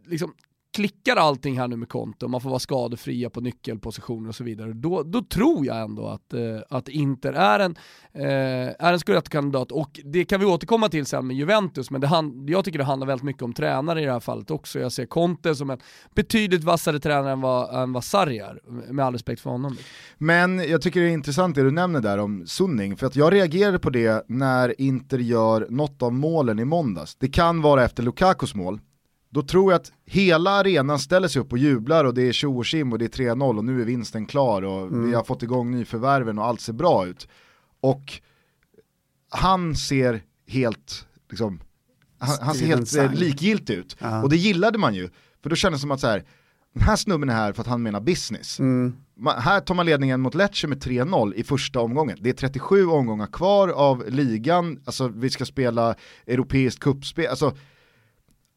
liksom, 0.06 0.35
klickar 0.80 1.16
allting 1.16 1.58
här 1.58 1.68
nu 1.68 1.76
med 1.76 1.88
konto, 1.88 2.28
man 2.28 2.40
får 2.40 2.50
vara 2.50 2.58
skadefria 2.58 3.30
på 3.30 3.40
nyckelpositioner 3.40 4.28
och 4.28 4.34
så 4.34 4.44
vidare, 4.44 4.72
då, 4.72 5.02
då 5.02 5.22
tror 5.22 5.66
jag 5.66 5.80
ändå 5.80 6.06
att, 6.06 6.34
eh, 6.34 6.40
att 6.70 6.88
Inter 6.88 7.32
är 7.32 7.60
en, 7.60 7.76
eh, 8.12 8.87
är 8.87 8.92
en 8.92 8.99
scudetto-kandidat 8.99 9.72
och 9.72 10.00
det 10.04 10.25
kan 10.25 10.40
vi 10.40 10.46
återkomma 10.46 10.88
till 10.88 11.06
sen 11.06 11.26
med 11.26 11.37
Juventus, 11.37 11.90
men 11.90 12.00
det 12.00 12.06
hand, 12.06 12.50
jag 12.50 12.64
tycker 12.64 12.78
det 12.78 12.84
handlar 12.84 13.06
väldigt 13.06 13.25
mycket 13.25 13.42
om 13.42 13.52
tränare 13.52 14.02
i 14.02 14.04
det 14.04 14.12
här 14.12 14.20
fallet 14.20 14.50
också. 14.50 14.78
Jag 14.78 14.92
ser 14.92 15.06
Conte 15.06 15.54
som 15.54 15.70
en 15.70 15.78
betydligt 16.14 16.64
vassare 16.64 17.00
tränare 17.00 17.32
än 17.32 17.40
vad, 17.40 17.82
än 17.82 17.92
vad 17.92 18.04
Sarri 18.04 18.38
är, 18.38 18.58
med 18.92 19.04
all 19.04 19.12
respekt 19.12 19.40
för 19.40 19.50
honom. 19.50 19.76
Men 20.18 20.58
jag 20.58 20.82
tycker 20.82 21.00
det 21.00 21.06
är 21.06 21.10
intressant 21.10 21.54
det 21.54 21.62
du 21.62 21.70
nämner 21.70 22.00
där 22.00 22.18
om 22.18 22.46
Sunning, 22.46 22.96
för 22.96 23.06
att 23.06 23.16
jag 23.16 23.32
reagerade 23.32 23.78
på 23.78 23.90
det 23.90 24.25
när 24.28 24.80
Inter 24.80 25.18
gör 25.18 25.66
något 25.70 26.02
av 26.02 26.12
målen 26.12 26.58
i 26.58 26.64
måndags. 26.64 27.16
Det 27.16 27.28
kan 27.28 27.62
vara 27.62 27.84
efter 27.84 28.02
Lukakos 28.02 28.54
mål, 28.54 28.80
då 29.30 29.42
tror 29.42 29.72
jag 29.72 29.80
att 29.80 29.92
hela 30.06 30.50
arenan 30.50 30.99
ställer 30.99 31.28
sig 31.28 31.42
upp 31.42 31.52
och 31.52 31.58
jublar 31.58 32.04
och 32.04 32.14
det 32.14 32.22
är 32.22 32.32
tjo 32.32 32.50
och 32.50 32.92
och 32.92 32.99
det 32.99 33.18
är 33.18 33.34
3-0 33.34 33.58
och 33.58 33.64
nu 33.64 33.80
är 33.80 33.84
vinsten 33.84 34.26
klar 34.26 34.62
och 34.62 34.82
mm. 34.82 35.06
vi 35.06 35.14
har 35.14 35.25
fått 35.25 35.42
igång 35.42 35.70
nyförvärven 35.70 36.38
och 36.38 36.44
allt 36.44 36.60
ser 36.60 36.72
bra 36.72 37.06
ut. 37.06 37.28
Och 37.80 38.20
han 39.30 39.76
ser 39.76 40.22
helt, 40.46 41.06
liksom, 41.30 41.60
han, 42.18 42.37
han 42.40 42.54
ser 42.54 42.66
helt 42.66 42.96
eh, 42.96 43.12
likgiltig 43.12 43.75
ut. 43.75 43.96
Uh-huh. 44.00 44.22
Och 44.22 44.30
det 44.30 44.37
gillade 44.37 44.78
man 44.78 44.94
ju, 44.94 45.08
för 45.42 45.50
då 45.50 45.56
kändes 45.56 45.80
det 45.80 45.82
som 45.82 45.90
att 45.90 46.00
så 46.00 46.06
här, 46.06 46.25
den 46.75 46.82
här 46.82 46.96
snubben 46.96 47.28
är 47.28 47.34
här 47.34 47.52
för 47.52 47.60
att 47.60 47.68
han 47.68 47.82
menar 47.82 48.00
business. 48.00 48.60
Mm. 48.60 48.96
Man, 49.16 49.42
här 49.42 49.60
tar 49.60 49.75
man 49.75 49.87
ledningen 49.87 50.20
mot 50.20 50.34
Lecce 50.34 50.66
med 50.66 50.82
3-0 50.82 51.34
i 51.34 51.44
första 51.44 51.80
omgången. 51.80 52.18
Det 52.20 52.28
är 52.28 52.34
37 52.34 52.87
omgångar 52.87 53.26
kvar 53.26 53.68
av 53.68 54.04
ligan, 54.08 54.80
alltså 54.84 55.08
vi 55.08 55.30
ska 55.30 55.44
spela 55.44 55.94
europeiskt 56.26 56.80
kuppspel, 56.80 57.26
alltså 57.26 57.56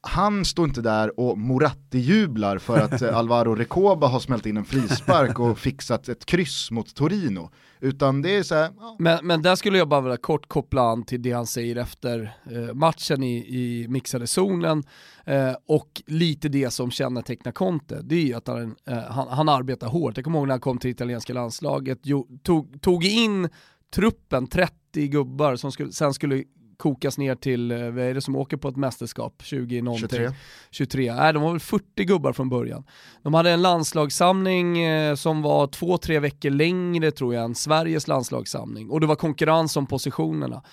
han 0.06 0.46
står 0.46 0.68
inte 0.68 0.82
där 0.82 1.20
och 1.20 1.38
Moratti-jublar 1.38 2.58
för 2.58 2.80
att 2.80 3.02
eh, 3.02 3.18
Alvaro 3.18 3.56
Recoba 3.56 4.08
har 4.08 4.20
smält 4.20 4.46
in 4.46 4.58
en 4.58 4.66
frispark 4.66 5.40
och 5.40 5.60
fixat 5.60 6.10
ett 6.10 6.26
kryss 6.26 6.72
mot 6.72 6.96
Torino. 6.96 7.50
Utan 7.80 8.22
det 8.22 8.38
är 8.38 8.44
så 8.44 8.56
här, 8.56 8.70
ja. 8.80 8.96
men, 9.00 9.28
men 9.28 9.42
där 9.42 9.56
skulle 9.56 9.78
jag 9.78 9.88
bara 9.88 10.02
vilja 10.02 10.18
kort 10.18 10.48
koppla 10.48 10.82
an 10.82 11.04
till 11.04 11.22
det 11.22 11.32
han 11.32 11.48
säger 11.48 11.76
efter 11.76 12.38
eh, 12.52 12.74
matchen 12.74 13.24
i, 13.24 13.38
i 13.38 13.88
mixade 13.90 14.28
zonen 14.28 14.84
eh, 15.26 15.54
och 15.68 16.02
lite 16.06 16.50
det 16.50 16.72
som 16.72 16.92
kännetecknar 16.92 17.52
Conte. 17.52 18.02
Det 18.04 18.16
är 18.16 18.26
ju 18.26 18.34
att 18.34 18.48
han, 18.48 18.76
eh, 18.88 18.98
han, 18.98 19.28
han, 19.28 19.50
arbetar 19.50 19.88
hårt. 19.88 20.18
Jag 20.18 20.24
kommer 20.24 20.40
ihåg 20.40 20.48
när 20.48 20.54
han 20.54 20.62
kom 20.62 20.78
till 20.78 20.92
italienska 20.92 21.34
landslaget, 21.34 22.00
jo, 22.04 22.28
tog, 22.44 22.82
tog 22.82 23.06
in 23.06 23.50
truppen, 23.96 24.48
30 24.48 25.08
gubbar 25.08 25.56
som 25.56 25.72
skulle, 25.72 25.92
sen 25.92 26.14
skulle 26.14 26.44
kokas 26.84 27.18
ner 27.18 27.36
till, 27.36 27.72
eh, 27.72 27.78
vad 27.78 28.06
är 28.06 28.14
det 28.14 28.22
som 28.22 28.36
åker 28.36 28.58
på 28.58 28.68
ett 28.68 28.76
mästerskap, 28.76 29.42
20 29.44 29.82
någonting? 29.82 30.10
23. 30.10 30.32
23, 30.72 31.14
nej 31.14 31.34
de 31.34 31.44
var 31.44 31.52
väl 31.52 31.60
40 31.60 32.04
gubbar 32.04 32.34
från 32.34 32.50
början. 32.50 32.84
De 33.22 33.34
hade 33.34 33.52
en 33.52 33.62
landslagssamling 33.62 34.84
eh, 34.84 35.16
som 35.16 35.42
var 35.42 35.68
två, 35.68 35.98
tre 35.98 36.20
veckor 36.20 36.50
längre 36.50 37.12
tror 37.12 37.34
jag 37.34 37.44
än 37.44 37.56
Sveriges 37.56 38.08
landslagssamling 38.08 38.90
och 38.90 39.00
det 39.00 39.08
var 39.08 39.16
konkurrens 39.16 39.78
om 39.78 39.86
positionerna. 39.86 40.64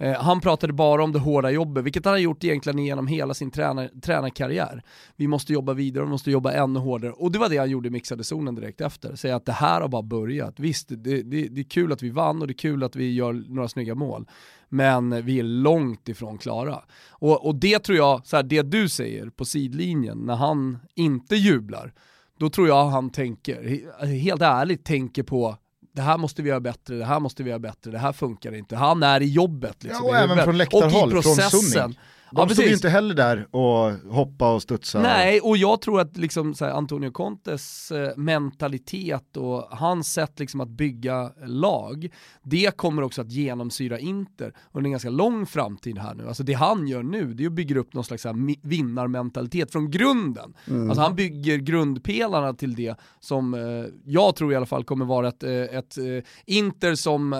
Eh, 0.00 0.22
han 0.22 0.40
pratade 0.40 0.72
bara 0.72 1.04
om 1.04 1.12
det 1.12 1.18
hårda 1.18 1.50
jobbet, 1.50 1.84
vilket 1.84 2.04
han 2.04 2.14
har 2.14 2.18
gjort 2.18 2.44
egentligen 2.44 2.78
genom 2.78 3.06
hela 3.06 3.34
sin 3.34 3.50
tränar, 3.50 3.90
tränarkarriär. 4.02 4.82
Vi 5.16 5.28
måste 5.28 5.52
jobba 5.52 5.72
vidare, 5.72 6.04
vi 6.04 6.10
måste 6.10 6.30
jobba 6.30 6.52
ännu 6.52 6.80
hårdare. 6.80 7.12
Och 7.12 7.32
det 7.32 7.38
var 7.38 7.48
det 7.48 7.56
han 7.56 7.70
gjorde 7.70 7.88
i 7.88 7.90
mixade 7.90 8.24
zonen 8.24 8.54
direkt 8.54 8.80
efter. 8.80 9.16
Säga 9.16 9.36
att 9.36 9.46
det 9.46 9.52
här 9.52 9.80
har 9.80 9.88
bara 9.88 10.02
börjat. 10.02 10.60
Visst, 10.60 10.88
det, 10.88 11.22
det, 11.22 11.48
det 11.48 11.60
är 11.60 11.70
kul 11.70 11.92
att 11.92 12.02
vi 12.02 12.10
vann 12.10 12.40
och 12.40 12.46
det 12.46 12.52
är 12.52 12.54
kul 12.54 12.82
att 12.82 12.96
vi 12.96 13.14
gör 13.14 13.32
några 13.32 13.68
snygga 13.68 13.94
mål 13.94 14.26
men 14.68 15.24
vi 15.24 15.38
är 15.38 15.42
långt 15.42 16.08
ifrån 16.08 16.38
klara. 16.38 16.82
Och, 17.10 17.46
och 17.46 17.54
det 17.54 17.78
tror 17.78 17.98
jag, 17.98 18.26
så 18.26 18.36
här, 18.36 18.42
det 18.42 18.62
du 18.62 18.88
säger 18.88 19.30
på 19.30 19.44
sidlinjen 19.44 20.18
när 20.18 20.34
han 20.34 20.78
inte 20.94 21.36
jublar, 21.36 21.92
då 22.38 22.50
tror 22.50 22.68
jag 22.68 22.84
han 22.84 23.10
tänker, 23.10 24.06
helt 24.06 24.42
ärligt 24.42 24.84
tänker 24.84 25.22
på 25.22 25.56
det 25.92 26.02
här 26.02 26.18
måste 26.18 26.42
vi 26.42 26.48
göra 26.48 26.60
bättre, 26.60 26.94
det 26.94 27.04
här 27.04 27.20
måste 27.20 27.42
vi 27.42 27.50
göra 27.50 27.58
bättre, 27.58 27.90
det 27.90 27.98
här 27.98 28.12
funkar 28.12 28.54
inte. 28.54 28.76
Han 28.76 29.02
är 29.02 29.20
i 29.22 29.30
jobbet. 29.30 29.84
Liksom, 29.84 30.06
ja, 30.06 30.10
och 30.10 30.16
även 30.16 30.44
från 30.44 30.58
läktarhåll, 30.58 31.22
från 31.22 31.36
Sunning. 31.36 31.98
De 32.32 32.48
ja, 32.48 32.54
stod 32.54 32.66
ju 32.66 32.72
inte 32.72 32.88
heller 32.88 33.14
där 33.14 33.56
och 33.56 34.12
hoppa 34.14 34.54
och 34.54 34.62
studsa. 34.62 35.02
Nej, 35.02 35.40
och 35.40 35.56
jag 35.56 35.80
tror 35.80 36.00
att 36.00 36.16
liksom, 36.16 36.54
här, 36.60 36.70
Antonio 36.70 37.10
Contes 37.10 37.90
eh, 37.90 38.16
mentalitet 38.16 39.36
och 39.36 39.68
hans 39.70 40.12
sätt 40.12 40.40
liksom, 40.40 40.60
att 40.60 40.68
bygga 40.68 41.32
lag, 41.46 42.08
det 42.42 42.76
kommer 42.76 43.02
också 43.02 43.20
att 43.22 43.30
genomsyra 43.30 43.98
Inter 43.98 44.54
under 44.72 44.88
en 44.88 44.90
ganska 44.90 45.10
lång 45.10 45.46
framtid 45.46 45.98
här 45.98 46.14
nu. 46.14 46.28
Alltså 46.28 46.42
det 46.42 46.52
han 46.52 46.88
gör 46.88 47.02
nu, 47.02 47.34
det 47.34 47.44
är 47.44 47.46
att 47.46 47.52
bygga 47.52 47.78
upp 47.78 47.94
någon 47.94 48.04
slags 48.04 48.24
här, 48.24 48.68
vinnarmentalitet 48.68 49.72
från 49.72 49.90
grunden. 49.90 50.54
Mm. 50.66 50.90
Alltså 50.90 51.02
han 51.02 51.16
bygger 51.16 51.56
grundpelarna 51.56 52.54
till 52.54 52.74
det 52.74 52.94
som 53.20 53.54
eh, 53.54 53.60
jag 54.04 54.36
tror 54.36 54.52
i 54.52 54.56
alla 54.56 54.66
fall 54.66 54.84
kommer 54.84 55.04
vara 55.04 55.28
ett, 55.28 55.42
eh, 55.42 55.52
ett, 55.52 55.72
ett 55.72 55.98
eh, 55.98 56.22
Inter 56.46 56.94
som 56.94 57.32
eh, 57.32 57.38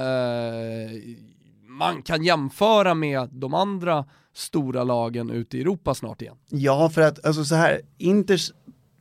man 1.81 2.03
kan 2.03 2.25
jämföra 2.25 2.95
med 2.95 3.29
de 3.33 3.55
andra 3.55 4.05
stora 4.35 4.85
lagen 4.85 5.31
ute 5.31 5.59
i 5.59 5.61
Europa 5.61 5.95
snart 5.95 6.23
igen. 6.23 6.37
Ja, 6.49 6.91
för 6.91 7.01
att 7.01 7.27
alltså 7.27 7.45
så 7.45 7.55
här, 7.55 7.81
Inters 7.99 8.53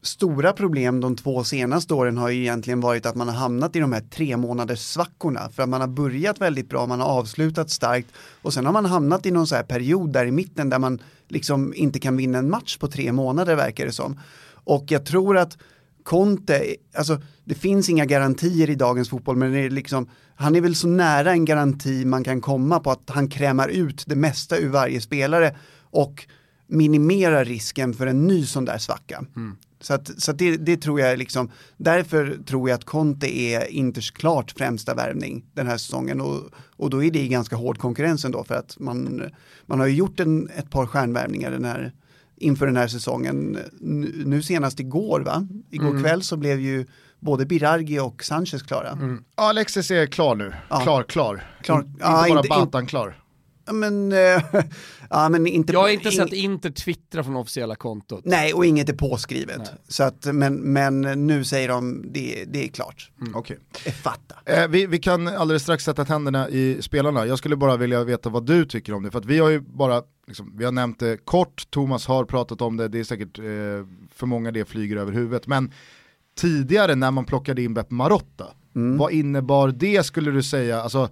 stora 0.01 0.53
problem 0.53 1.01
de 1.01 1.15
två 1.15 1.43
senaste 1.43 1.93
åren 1.93 2.17
har 2.17 2.29
ju 2.29 2.41
egentligen 2.41 2.81
varit 2.81 3.05
att 3.05 3.15
man 3.15 3.27
har 3.27 3.36
hamnat 3.36 3.75
i 3.75 3.79
de 3.79 3.93
här 3.93 4.01
tre 4.01 4.38
månaders 4.38 4.79
svackorna 4.79 5.50
för 5.50 5.63
att 5.63 5.69
man 5.69 5.81
har 5.81 5.88
börjat 5.88 6.41
väldigt 6.41 6.69
bra, 6.69 6.86
man 6.86 7.00
har 7.00 7.07
avslutat 7.07 7.69
starkt 7.69 8.07
och 8.41 8.53
sen 8.53 8.65
har 8.65 8.74
man 8.74 8.86
hamnat 8.86 9.25
i 9.25 9.31
någon 9.31 9.48
så 9.48 9.55
här 9.55 9.63
period 9.63 10.13
där 10.13 10.25
i 10.25 10.31
mitten 10.31 10.69
där 10.69 10.79
man 10.79 11.00
liksom 11.27 11.74
inte 11.75 12.00
kan 12.00 12.17
vinna 12.17 12.38
en 12.38 12.50
match 12.50 12.77
på 12.77 12.88
tre 12.88 13.12
månader 13.12 13.55
verkar 13.55 13.86
det 13.86 13.91
som. 13.91 14.19
Och 14.63 14.86
jag 14.88 15.05
tror 15.05 15.38
att 15.38 15.57
Conte, 16.03 16.75
alltså 16.98 17.21
det 17.43 17.55
finns 17.55 17.89
inga 17.89 18.05
garantier 18.05 18.69
i 18.69 18.75
dagens 18.75 19.09
fotboll, 19.09 19.36
men 19.36 19.51
det 19.51 19.59
är 19.59 19.69
liksom, 19.69 20.09
han 20.39 20.55
är 20.55 20.62
väl 20.62 20.75
så 20.75 20.88
nära 20.88 21.31
en 21.31 21.46
garanti 21.46 22.05
man 22.05 22.24
kan 22.24 22.41
komma 22.41 22.79
på 22.79 22.91
att 22.91 23.10
han 23.10 23.27
krämar 23.27 23.67
ut 23.67 24.03
det 24.08 24.15
mesta 24.15 24.58
ur 24.58 24.69
varje 24.69 25.01
spelare 25.01 25.55
och 25.81 26.27
minimerar 26.67 27.46
risken 27.46 27.93
för 27.93 28.08
en 28.08 28.27
ny 28.27 28.46
sån 28.46 28.65
där 28.65 28.77
svacka. 28.77 29.25
Mm. 29.36 29.55
Så, 29.81 29.93
att, 29.93 30.22
så 30.22 30.31
att 30.31 30.38
det, 30.38 30.58
det, 30.58 30.77
tror 30.77 31.00
jag 31.00 31.19
liksom, 31.19 31.51
därför 31.77 32.38
tror 32.46 32.69
jag 32.69 32.75
att 32.75 32.86
Conte 32.86 33.39
är 33.39 33.72
Inters 33.72 34.12
klart 34.12 34.51
främsta 34.51 34.96
värvning 34.96 35.46
den 35.53 35.67
här 35.67 35.77
säsongen 35.77 36.22
och, 36.22 36.41
och 36.75 36.89
då 36.89 37.03
är 37.03 37.12
det 37.12 37.27
ganska 37.27 37.55
hård 37.55 37.77
konkurrens 37.77 38.25
ändå 38.25 38.43
för 38.43 38.55
att 38.55 38.79
man, 38.79 39.24
man 39.65 39.79
har 39.79 39.88
ju 39.88 39.96
gjort 39.96 40.19
en, 40.19 40.50
ett 40.50 40.69
par 40.69 40.86
stjärnvärvningar 40.86 41.51
den 41.51 41.65
här, 41.65 41.93
inför 42.38 42.65
den 42.65 42.77
här 42.77 42.88
säsongen. 42.88 43.60
Nu 44.25 44.41
senast 44.41 44.79
igår 44.79 45.19
va? 45.19 45.48
Igår 45.72 45.89
mm. 45.89 46.03
kväll 46.03 46.24
så 46.24 46.38
blev 46.38 46.60
ju 46.60 46.86
både 47.19 47.45
Birargi 47.45 47.99
och 47.99 48.23
Sanchez 48.23 48.63
klara. 48.63 48.89
Mm. 48.89 49.23
Alexis 49.35 49.91
är 49.91 50.05
klar 50.05 50.35
nu, 50.35 50.53
ja. 50.69 50.79
klar, 50.79 51.03
klar. 51.03 51.43
klar. 51.61 51.79
Inte 51.79 51.91
ja, 51.99 52.25
bara 52.29 52.38
inte, 52.38 52.49
Batan 52.49 52.88
klar 52.88 53.15
men, 53.73 54.11
äh, 54.11 54.17
ja, 55.09 55.29
men 55.29 55.47
inte... 55.47 55.73
Jag 55.73 55.79
har 55.79 55.89
inte 55.89 56.11
sett 56.11 56.33
Inter 56.33 56.69
twittra 56.69 57.23
från 57.23 57.35
officiella 57.35 57.75
kontot. 57.75 58.21
Nej, 58.25 58.53
och 58.53 58.65
inget 58.65 58.89
är 58.89 58.93
påskrivet. 58.93 59.71
Så 59.88 60.03
att, 60.03 60.25
men, 60.33 60.55
men 60.55 61.01
nu 61.01 61.43
säger 61.43 61.67
de, 61.67 62.05
det, 62.13 62.45
det 62.47 62.63
är 62.63 62.67
klart. 62.67 63.11
Mm. 63.21 63.35
Okej. 63.35 63.57
Okay. 63.71 63.93
Fatta. 63.93 64.35
Eh, 64.45 64.67
vi, 64.67 64.85
vi 64.85 64.99
kan 64.99 65.27
alldeles 65.27 65.63
strax 65.63 65.83
sätta 65.83 66.05
tänderna 66.05 66.49
i 66.49 66.81
spelarna. 66.81 67.25
Jag 67.25 67.38
skulle 67.38 67.55
bara 67.55 67.77
vilja 67.77 68.03
veta 68.03 68.29
vad 68.29 68.45
du 68.45 68.65
tycker 68.65 68.93
om 68.93 69.03
det, 69.03 69.11
för 69.11 69.19
att 69.19 69.25
vi 69.25 69.39
har 69.39 69.49
ju 69.49 69.59
bara 69.59 70.03
Liksom, 70.27 70.53
vi 70.57 70.65
har 70.65 70.71
nämnt 70.71 70.99
det 70.99 71.25
kort, 71.25 71.63
Thomas 71.69 72.05
har 72.07 72.25
pratat 72.25 72.61
om 72.61 72.77
det, 72.77 72.88
det 72.88 72.99
är 72.99 73.03
säkert 73.03 73.39
eh, 73.39 73.43
för 74.15 74.25
många 74.25 74.51
det 74.51 74.65
flyger 74.65 74.97
över 74.97 75.11
huvudet. 75.11 75.47
Men 75.47 75.71
tidigare 76.39 76.96
när 76.96 77.12
man 77.12 77.25
plockade 77.25 77.62
in 77.62 77.74
Beppe 77.74 77.93
Marotta, 77.93 78.48
mm. 78.75 78.98
vad 78.98 79.12
innebar 79.12 79.72
det 79.72 80.05
skulle 80.05 80.31
du 80.31 80.43
säga? 80.43 80.81
Alltså, 80.81 81.10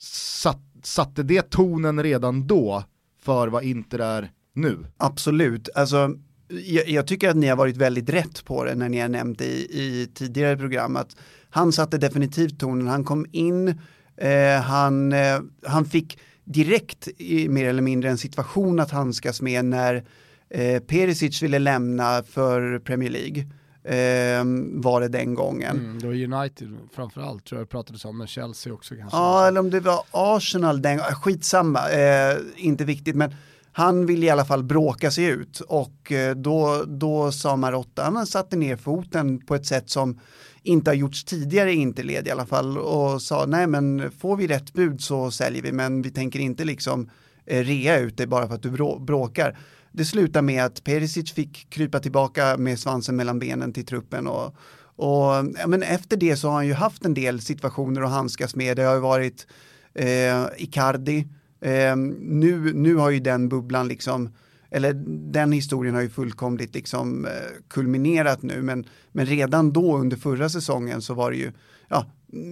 satt 0.00 0.62
satte 0.82 1.22
det 1.22 1.50
tonen 1.50 2.02
redan 2.02 2.46
då 2.46 2.84
för 3.22 3.48
vad 3.48 3.64
Inter 3.64 3.98
är 3.98 4.30
nu? 4.54 4.86
Absolut, 4.96 5.68
alltså 5.74 6.10
jag, 6.48 6.88
jag, 6.88 7.06
tycker 7.06 7.28
att 7.28 7.36
ni 7.36 7.46
har 7.46 7.56
varit 7.56 7.76
väldigt 7.76 8.10
rätt 8.10 8.44
på 8.44 8.64
det 8.64 8.74
när 8.74 8.88
ni 8.88 9.00
har 9.00 9.08
nämnt 9.08 9.40
i, 9.40 9.66
i 9.70 10.08
tidigare 10.14 10.56
program 10.56 10.96
att 10.96 11.16
han 11.50 11.72
satte 11.72 11.98
definitivt 11.98 12.60
tonen, 12.60 12.86
han 12.86 13.04
kom 13.04 13.26
in, 13.32 13.68
eh, 14.16 14.60
han, 14.62 15.12
eh, 15.12 15.40
han 15.66 15.84
fick 15.84 16.18
direkt 16.44 17.08
i, 17.16 17.48
mer 17.48 17.68
eller 17.68 17.82
mindre 17.82 18.10
en 18.10 18.18
situation 18.18 18.80
att 18.80 18.90
handskas 18.90 19.42
med 19.42 19.64
när 19.64 20.04
eh, 20.50 20.82
Perisic 20.82 21.42
ville 21.42 21.58
lämna 21.58 22.22
för 22.22 22.78
Premier 22.78 23.10
League 23.10 23.46
eh, 23.88 24.44
var 24.82 25.00
det 25.00 25.08
den 25.08 25.34
gången. 25.34 25.76
Mm, 25.76 25.98
det 25.98 26.06
var 26.06 26.14
United 26.14 26.78
framförallt 26.94 27.44
tror 27.44 27.58
jag 27.58 27.66
det 27.66 27.70
pratades 27.70 28.04
om, 28.04 28.18
men 28.18 28.26
Chelsea 28.26 28.72
också 28.72 28.94
kanske. 28.94 29.16
Ja, 29.16 29.46
eller 29.46 29.60
om 29.60 29.70
det 29.70 29.80
var 29.80 30.02
Arsenal 30.10 30.82
den 30.82 30.96
gången, 30.96 31.14
skitsamma, 31.14 31.90
eh, 31.90 32.36
inte 32.56 32.84
viktigt, 32.84 33.16
men 33.16 33.34
han 33.72 34.06
ville 34.06 34.26
i 34.26 34.30
alla 34.30 34.44
fall 34.44 34.64
bråka 34.64 35.10
sig 35.10 35.24
ut 35.24 35.60
och 35.60 36.12
eh, 36.12 36.34
då, 36.34 36.84
då 36.86 37.32
sa 37.32 37.56
Marotta, 37.56 38.02
han 38.02 38.26
satte 38.26 38.56
ner 38.56 38.76
foten 38.76 39.46
på 39.46 39.54
ett 39.54 39.66
sätt 39.66 39.90
som 39.90 40.20
inte 40.62 40.90
har 40.90 40.94
gjorts 40.94 41.24
tidigare 41.24 41.72
i 41.72 41.74
Interled 41.74 42.28
i 42.28 42.30
alla 42.30 42.46
fall 42.46 42.78
och 42.78 43.22
sa 43.22 43.46
nej 43.46 43.66
men 43.66 44.10
får 44.10 44.36
vi 44.36 44.46
rätt 44.46 44.72
bud 44.72 45.00
så 45.00 45.30
säljer 45.30 45.62
vi 45.62 45.72
men 45.72 46.02
vi 46.02 46.10
tänker 46.10 46.38
inte 46.38 46.64
liksom 46.64 47.10
eh, 47.46 47.64
rea 47.64 47.98
ut 47.98 48.16
det 48.16 48.26
bara 48.26 48.48
för 48.48 48.54
att 48.54 48.62
du 48.62 48.70
bråkar 49.00 49.58
det 49.98 50.04
slutade 50.04 50.42
med 50.42 50.64
att 50.64 50.84
Perisic 50.84 51.32
fick 51.32 51.70
krypa 51.70 52.00
tillbaka 52.00 52.56
med 52.56 52.78
svansen 52.78 53.16
mellan 53.16 53.38
benen 53.38 53.72
till 53.72 53.86
truppen 53.86 54.26
och, 54.26 54.54
och 54.80 55.32
ja, 55.58 55.66
men 55.66 55.82
efter 55.82 56.16
det 56.16 56.36
så 56.36 56.48
har 56.48 56.54
han 56.54 56.66
ju 56.66 56.72
haft 56.72 57.04
en 57.04 57.14
del 57.14 57.40
situationer 57.40 58.02
att 58.02 58.10
handskas 58.10 58.56
med. 58.56 58.76
Det 58.76 58.82
har 58.82 58.94
ju 58.94 59.00
varit 59.00 59.46
eh, 59.94 60.44
Icardi. 60.56 61.28
Eh, 61.60 61.96
nu, 62.20 62.72
nu 62.74 62.94
har 62.94 63.10
ju 63.10 63.20
den 63.20 63.48
bubblan 63.48 63.88
liksom, 63.88 64.34
eller 64.70 64.92
den 65.32 65.52
historien 65.52 65.94
har 65.94 66.02
ju 66.02 66.10
fullkomligt 66.10 66.74
liksom 66.74 67.24
eh, 67.24 67.30
kulminerat 67.68 68.42
nu, 68.42 68.62
men, 68.62 68.84
men 69.12 69.26
redan 69.26 69.72
då 69.72 69.98
under 69.98 70.16
förra 70.16 70.48
säsongen 70.48 71.02
så 71.02 71.14
var 71.14 71.30
det 71.30 71.36
ju, 71.36 71.52
ja, 71.88 72.06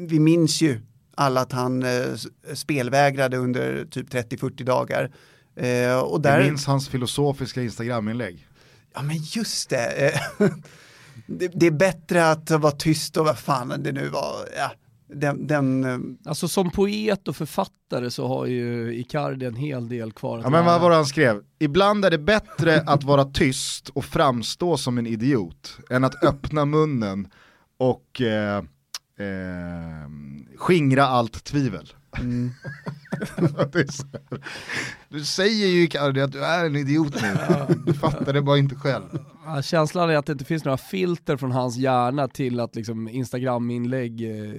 vi 0.08 0.20
minns 0.20 0.62
ju 0.62 0.80
alla 1.14 1.40
att 1.40 1.52
han 1.52 1.82
eh, 1.82 2.14
spelvägrade 2.54 3.36
under 3.36 3.84
typ 3.84 4.14
30-40 4.14 4.64
dagar. 4.64 5.10
Eh, 5.56 5.98
och 5.98 6.20
där... 6.20 6.38
Jag 6.38 6.46
minns 6.46 6.66
hans 6.66 6.88
filosofiska 6.88 7.62
Instagram-inlägg. 7.62 8.46
Ja 8.94 9.02
men 9.02 9.16
just 9.16 9.70
det. 9.70 10.08
Eh, 10.08 10.20
det. 11.26 11.48
det. 11.54 11.66
är 11.66 11.70
bättre 11.70 12.30
att 12.30 12.50
vara 12.50 12.72
tyst 12.72 13.16
och 13.16 13.24
vad 13.24 13.38
fan 13.38 13.74
det 13.78 13.92
nu 13.92 14.08
var. 14.08 14.34
Ja, 14.56 14.70
den, 15.08 15.46
den... 15.46 15.84
Eh, 15.84 15.98
alltså 16.30 16.48
som 16.48 16.70
poet 16.70 17.28
och 17.28 17.36
författare 17.36 18.10
så 18.10 18.28
har 18.28 18.46
ju 18.46 18.94
Icardi 18.94 19.46
en 19.46 19.56
hel 19.56 19.88
del 19.88 20.12
kvar. 20.12 20.40
Ja 20.44 20.50
men 20.50 20.64
vad 20.64 20.80
var 20.80 20.90
det 20.90 20.96
han 20.96 21.06
skrev? 21.06 21.42
Ibland 21.58 22.04
är 22.04 22.10
det 22.10 22.18
bättre 22.18 22.80
att 22.86 23.04
vara 23.04 23.24
tyst 23.24 23.88
och 23.88 24.04
framstå 24.04 24.76
som 24.76 24.98
en 24.98 25.06
idiot 25.06 25.78
än 25.90 26.04
att 26.04 26.24
öppna 26.24 26.64
munnen 26.64 27.28
och 27.78 28.20
eh, 28.20 28.58
eh, 29.18 30.10
skingra 30.56 31.06
allt 31.06 31.44
tvivel. 31.44 31.92
Mm. 32.20 32.52
du 35.08 35.24
säger 35.24 35.66
ju 35.66 35.82
Icardi 35.82 36.20
att 36.20 36.32
du 36.32 36.44
är 36.44 36.64
en 36.64 36.76
idiot 36.76 37.22
nu, 37.22 37.36
du 37.86 37.94
fattar 37.94 38.32
det 38.32 38.42
bara 38.42 38.58
inte 38.58 38.74
själv. 38.74 39.18
Ja, 39.46 39.62
känslan 39.62 40.10
är 40.10 40.16
att 40.16 40.26
det 40.26 40.32
inte 40.32 40.44
finns 40.44 40.64
några 40.64 40.78
filter 40.78 41.36
från 41.36 41.52
hans 41.52 41.76
hjärna 41.76 42.28
till 42.28 42.60
att 42.60 42.76
liksom 42.76 43.08
Instagram-inlägg 43.08 44.22
eh, 44.22 44.30
eh 44.30 44.56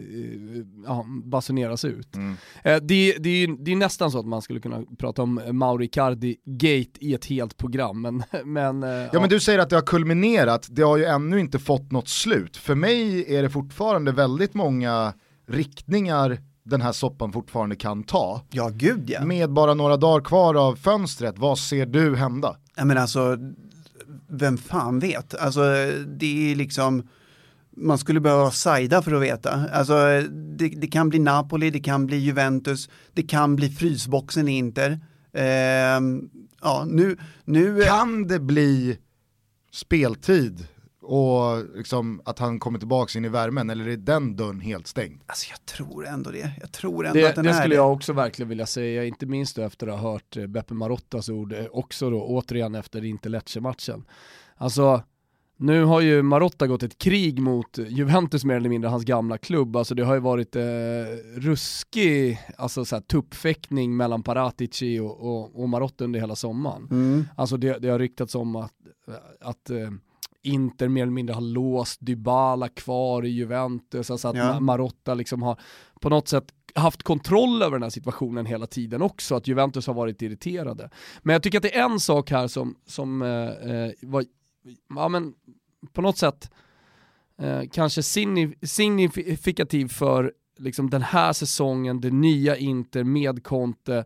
ja, 0.85 1.05
basuneras 1.23 1.85
ut. 1.85 2.15
Mm. 2.15 2.35
Eh, 2.63 2.75
det, 2.81 3.15
det, 3.19 3.29
är, 3.29 3.65
det 3.65 3.71
är 3.71 3.75
nästan 3.75 4.11
så 4.11 4.19
att 4.19 4.25
man 4.25 4.41
skulle 4.41 4.59
kunna 4.59 4.83
prata 4.97 5.21
om 5.21 5.41
Mauri 5.51 5.87
Cardi-gate 5.87 6.99
i 6.99 7.13
ett 7.13 7.25
helt 7.25 7.57
program. 7.57 8.01
Men, 8.01 8.23
men, 8.45 8.83
eh, 8.83 8.89
ja, 8.89 9.09
ja 9.13 9.19
men 9.19 9.29
du 9.29 9.39
säger 9.39 9.59
att 9.59 9.69
det 9.69 9.75
har 9.75 9.83
kulminerat, 9.83 10.67
det 10.69 10.81
har 10.81 10.97
ju 10.97 11.05
ännu 11.05 11.39
inte 11.39 11.59
fått 11.59 11.91
något 11.91 12.09
slut. 12.09 12.57
För 12.57 12.75
mig 12.75 13.35
är 13.35 13.43
det 13.43 13.49
fortfarande 13.49 14.11
väldigt 14.11 14.53
många 14.53 15.13
riktningar 15.47 16.37
den 16.69 16.81
här 16.81 16.91
soppan 16.91 17.31
fortfarande 17.31 17.75
kan 17.75 18.03
ta. 18.03 18.41
Ja, 18.49 18.71
gud 18.73 19.09
ja. 19.09 19.25
Med 19.25 19.51
bara 19.51 19.73
några 19.73 19.97
dagar 19.97 20.25
kvar 20.25 20.55
av 20.55 20.75
fönstret, 20.75 21.37
vad 21.37 21.59
ser 21.59 21.85
du 21.85 22.15
hända? 22.15 22.57
Ja 22.75 22.85
men 22.85 22.97
alltså, 22.97 23.37
vem 24.27 24.57
fan 24.57 24.99
vet? 24.99 25.35
Alltså 25.35 25.61
det 26.07 26.51
är 26.51 26.55
liksom, 26.55 27.07
man 27.77 27.97
skulle 27.97 28.19
behöva 28.19 28.51
Saida 28.51 29.01
för 29.01 29.13
att 29.13 29.21
veta. 29.21 29.69
Alltså 29.73 29.95
det, 30.31 30.67
det, 30.67 30.87
kan 30.87 31.09
bli 31.09 31.19
Napoli, 31.19 31.69
det 31.69 31.79
kan 31.79 32.05
bli 32.05 32.17
Juventus, 32.17 32.89
det 33.13 33.23
kan 33.23 33.55
bli 33.55 33.69
frysboxen 33.69 34.47
i 34.47 34.57
Inter. 34.57 34.99
Eh, 35.33 36.01
ja, 36.61 36.85
nu, 36.87 37.17
nu... 37.45 37.81
Kan 37.81 38.27
det 38.27 38.39
bli 38.39 38.97
speltid 39.71 40.67
och 41.07 41.65
liksom 41.75 42.21
att 42.25 42.39
han 42.39 42.59
kommer 42.59 42.79
tillbaka 42.79 43.19
in 43.19 43.25
i 43.25 43.29
värmen 43.29 43.69
eller 43.69 43.87
är 43.87 43.97
den 43.97 44.35
dörren 44.35 44.59
helt 44.59 44.87
stängd? 44.87 45.21
Alltså 45.25 45.47
jag 45.49 45.65
tror 45.65 46.07
ändå 46.07 46.31
det. 46.31 46.51
Jag 46.59 46.71
tror 46.71 47.05
ändå 47.05 47.19
det, 47.19 47.29
att 47.29 47.35
den 47.35 47.45
det 47.45 47.51
är 47.51 47.53
skulle 47.53 47.75
det. 47.75 47.75
jag 47.75 47.93
också 47.93 48.13
verkligen 48.13 48.49
vilja 48.49 48.65
säga, 48.65 49.05
inte 49.05 49.25
minst 49.25 49.57
efter 49.57 49.87
att 49.87 49.99
ha 49.99 50.11
hört 50.11 50.37
eh, 50.37 50.47
Beppe 50.47 50.73
Marottas 50.73 51.29
ord, 51.29 51.53
eh, 51.53 51.65
också 51.71 52.09
då 52.09 52.21
återigen 52.21 52.75
efter 52.75 53.05
inte 53.05 53.41
matchen 53.59 54.05
Alltså, 54.55 55.03
nu 55.57 55.83
har 55.83 56.01
ju 56.01 56.21
Marotta 56.21 56.67
gått 56.67 56.83
ett 56.83 56.97
krig 56.97 57.39
mot 57.39 57.77
Juventus 57.77 58.45
mer 58.45 58.55
eller 58.55 58.69
mindre, 58.69 58.89
hans 58.89 59.03
gamla 59.03 59.37
klubb. 59.37 59.75
Alltså 59.75 59.95
det 59.95 60.03
har 60.03 60.13
ju 60.13 60.19
varit 60.19 60.55
eh, 60.55 60.63
ruskig 61.35 62.39
alltså, 62.57 62.85
så 62.85 62.95
här, 62.95 63.01
tuppfäktning 63.01 63.97
mellan 63.97 64.23
Paratici 64.23 64.99
och, 64.99 65.19
och, 65.19 65.61
och 65.61 65.69
Marotta 65.69 66.03
under 66.03 66.19
hela 66.19 66.35
sommaren. 66.35 66.87
Mm. 66.91 67.25
Alltså 67.35 67.57
det, 67.57 67.79
det 67.79 67.89
har 67.89 67.99
ryktats 67.99 68.35
om 68.35 68.55
att, 68.55 68.73
att 69.41 69.69
eh, 69.69 69.89
Inter 70.43 70.87
mer 70.87 71.01
eller 71.01 71.11
mindre 71.11 71.33
har 71.33 71.41
låst 71.41 71.97
Dybala 72.01 72.69
kvar 72.69 73.25
i 73.25 73.29
Juventus, 73.29 74.11
alltså 74.11 74.27
att 74.27 74.37
ja. 74.37 74.59
Marotta 74.59 75.13
liksom 75.13 75.41
har 75.41 75.59
på 76.01 76.09
något 76.09 76.27
sätt 76.27 76.53
haft 76.75 77.03
kontroll 77.03 77.61
över 77.61 77.71
den 77.71 77.83
här 77.83 77.89
situationen 77.89 78.45
hela 78.45 78.67
tiden 78.67 79.01
också, 79.01 79.35
att 79.35 79.47
Juventus 79.47 79.87
har 79.87 79.93
varit 79.93 80.21
irriterade. 80.21 80.89
Men 81.21 81.33
jag 81.33 81.43
tycker 81.43 81.57
att 81.57 81.63
det 81.63 81.77
är 81.77 81.83
en 81.83 81.99
sak 81.99 82.31
här 82.31 82.47
som, 82.47 82.75
som 82.85 83.21
eh, 83.21 83.29
eh 83.29 83.91
var, 84.01 84.25
ja 84.89 85.09
men 85.09 85.33
på 85.93 86.01
något 86.01 86.17
sätt 86.17 86.51
eh, 87.37 87.61
kanske 87.71 88.03
signifikativ 88.61 89.87
för 89.87 90.33
liksom 90.57 90.89
den 90.89 91.01
här 91.01 91.33
säsongen, 91.33 92.01
det 92.01 92.11
nya 92.11 92.57
Inter 92.57 93.03
med 93.03 93.43
Conte, 93.43 94.05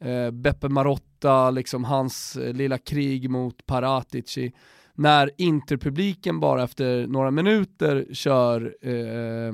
eh, 0.00 0.30
Beppe 0.30 0.68
Marotta, 0.68 1.50
liksom 1.50 1.84
hans 1.84 2.36
eh, 2.36 2.52
lilla 2.54 2.78
krig 2.78 3.30
mot 3.30 3.66
Paratici 3.66 4.52
när 4.98 5.30
Interpubliken 5.36 6.40
bara 6.40 6.62
efter 6.62 7.06
några 7.06 7.30
minuter 7.30 8.06
kör 8.12 8.74
eh, 8.82 9.52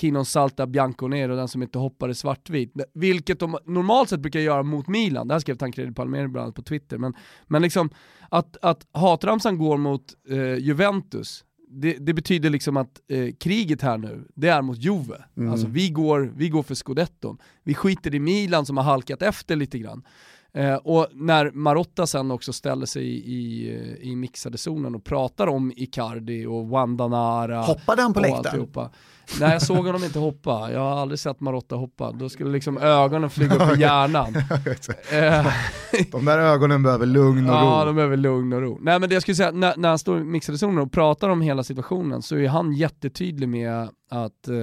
Kinon 0.00 0.24
Salta 0.24 0.66
Bianconero, 0.66 1.36
den 1.36 1.48
som 1.48 1.62
inte 1.62 1.78
hoppar 1.78 2.08
i 2.08 2.14
svartvit, 2.14 2.72
vilket 2.94 3.40
de 3.40 3.58
normalt 3.64 4.08
sett 4.08 4.20
brukar 4.20 4.40
göra 4.40 4.62
mot 4.62 4.88
Milan, 4.88 5.28
det 5.28 5.34
här 5.34 5.38
skrev 5.38 5.56
Tancredi 5.56 5.92
Palmeri 5.92 6.28
bland 6.28 6.44
annat 6.44 6.54
på 6.54 6.62
Twitter, 6.62 6.98
men, 6.98 7.14
men 7.46 7.62
liksom 7.62 7.90
att, 8.28 8.56
att 8.62 8.86
hatramsan 8.92 9.58
går 9.58 9.76
mot 9.76 10.04
eh, 10.28 10.54
Juventus, 10.54 11.44
det, 11.68 11.96
det, 12.00 12.14
betyder 12.14 12.50
liksom 12.50 12.76
att 12.76 13.00
eh, 13.08 13.34
kriget 13.40 13.82
här 13.82 13.98
nu, 13.98 14.26
det 14.34 14.48
är 14.48 14.62
mot 14.62 14.78
Juve. 14.78 15.24
Mm. 15.36 15.52
Alltså 15.52 15.66
vi 15.66 15.88
går, 15.88 16.32
vi 16.36 16.48
går 16.48 16.62
för 16.62 16.74
scudetton. 16.74 17.38
Vi 17.64 17.74
skiter 17.74 18.14
i 18.14 18.20
Milan 18.20 18.66
som 18.66 18.76
har 18.76 18.84
halkat 18.84 19.22
efter 19.22 19.56
lite 19.56 19.78
grann. 19.78 20.02
Eh, 20.56 20.74
och 20.74 21.06
när 21.12 21.50
Marotta 21.50 22.06
sen 22.06 22.30
också 22.30 22.52
ställer 22.52 22.86
sig 22.86 23.02
i, 23.02 23.34
i, 23.34 23.96
i 24.00 24.16
mixade 24.16 24.58
zonen 24.58 24.94
och 24.94 25.04
pratar 25.04 25.46
om 25.46 25.72
Icardi 25.76 26.46
och 26.46 26.68
Wandanara. 26.68 27.62
Hoppade 27.62 28.02
han 28.02 28.14
på 28.14 28.20
läktaren? 28.20 28.68
Nej 29.40 29.52
jag 29.52 29.62
såg 29.62 29.86
honom 29.86 30.04
inte 30.04 30.18
hoppa, 30.18 30.72
jag 30.72 30.80
har 30.80 31.00
aldrig 31.00 31.18
sett 31.18 31.40
Marotta 31.40 31.76
hoppa. 31.76 32.12
Då 32.12 32.28
skulle 32.28 32.50
liksom 32.50 32.78
ögonen 32.78 33.30
flyga 33.30 33.54
upp 33.54 33.76
i 33.76 33.80
hjärnan. 33.80 34.36
Eh, 35.12 35.46
de 36.12 36.24
där 36.24 36.38
ögonen 36.38 36.82
behöver 36.82 37.06
lugn 37.06 37.50
och 37.50 37.60
ro. 37.60 37.66
Ja, 37.66 37.84
de 37.84 37.94
behöver 37.96 38.16
lugn 38.16 38.52
och 38.52 38.60
ro. 38.60 38.78
Nej 38.80 39.00
men 39.00 39.08
det 39.08 39.14
jag 39.14 39.22
skulle 39.22 39.34
säga, 39.34 39.50
när, 39.50 39.76
när 39.76 39.88
han 39.88 39.98
står 39.98 40.20
i 40.20 40.24
mixade 40.24 40.58
zonen 40.58 40.78
och 40.78 40.92
pratar 40.92 41.28
om 41.28 41.40
hela 41.40 41.64
situationen 41.64 42.22
så 42.22 42.36
är 42.36 42.48
han 42.48 42.72
jättetydlig 42.72 43.48
med 43.48 43.88
att 44.10 44.48
eh, 44.48 44.54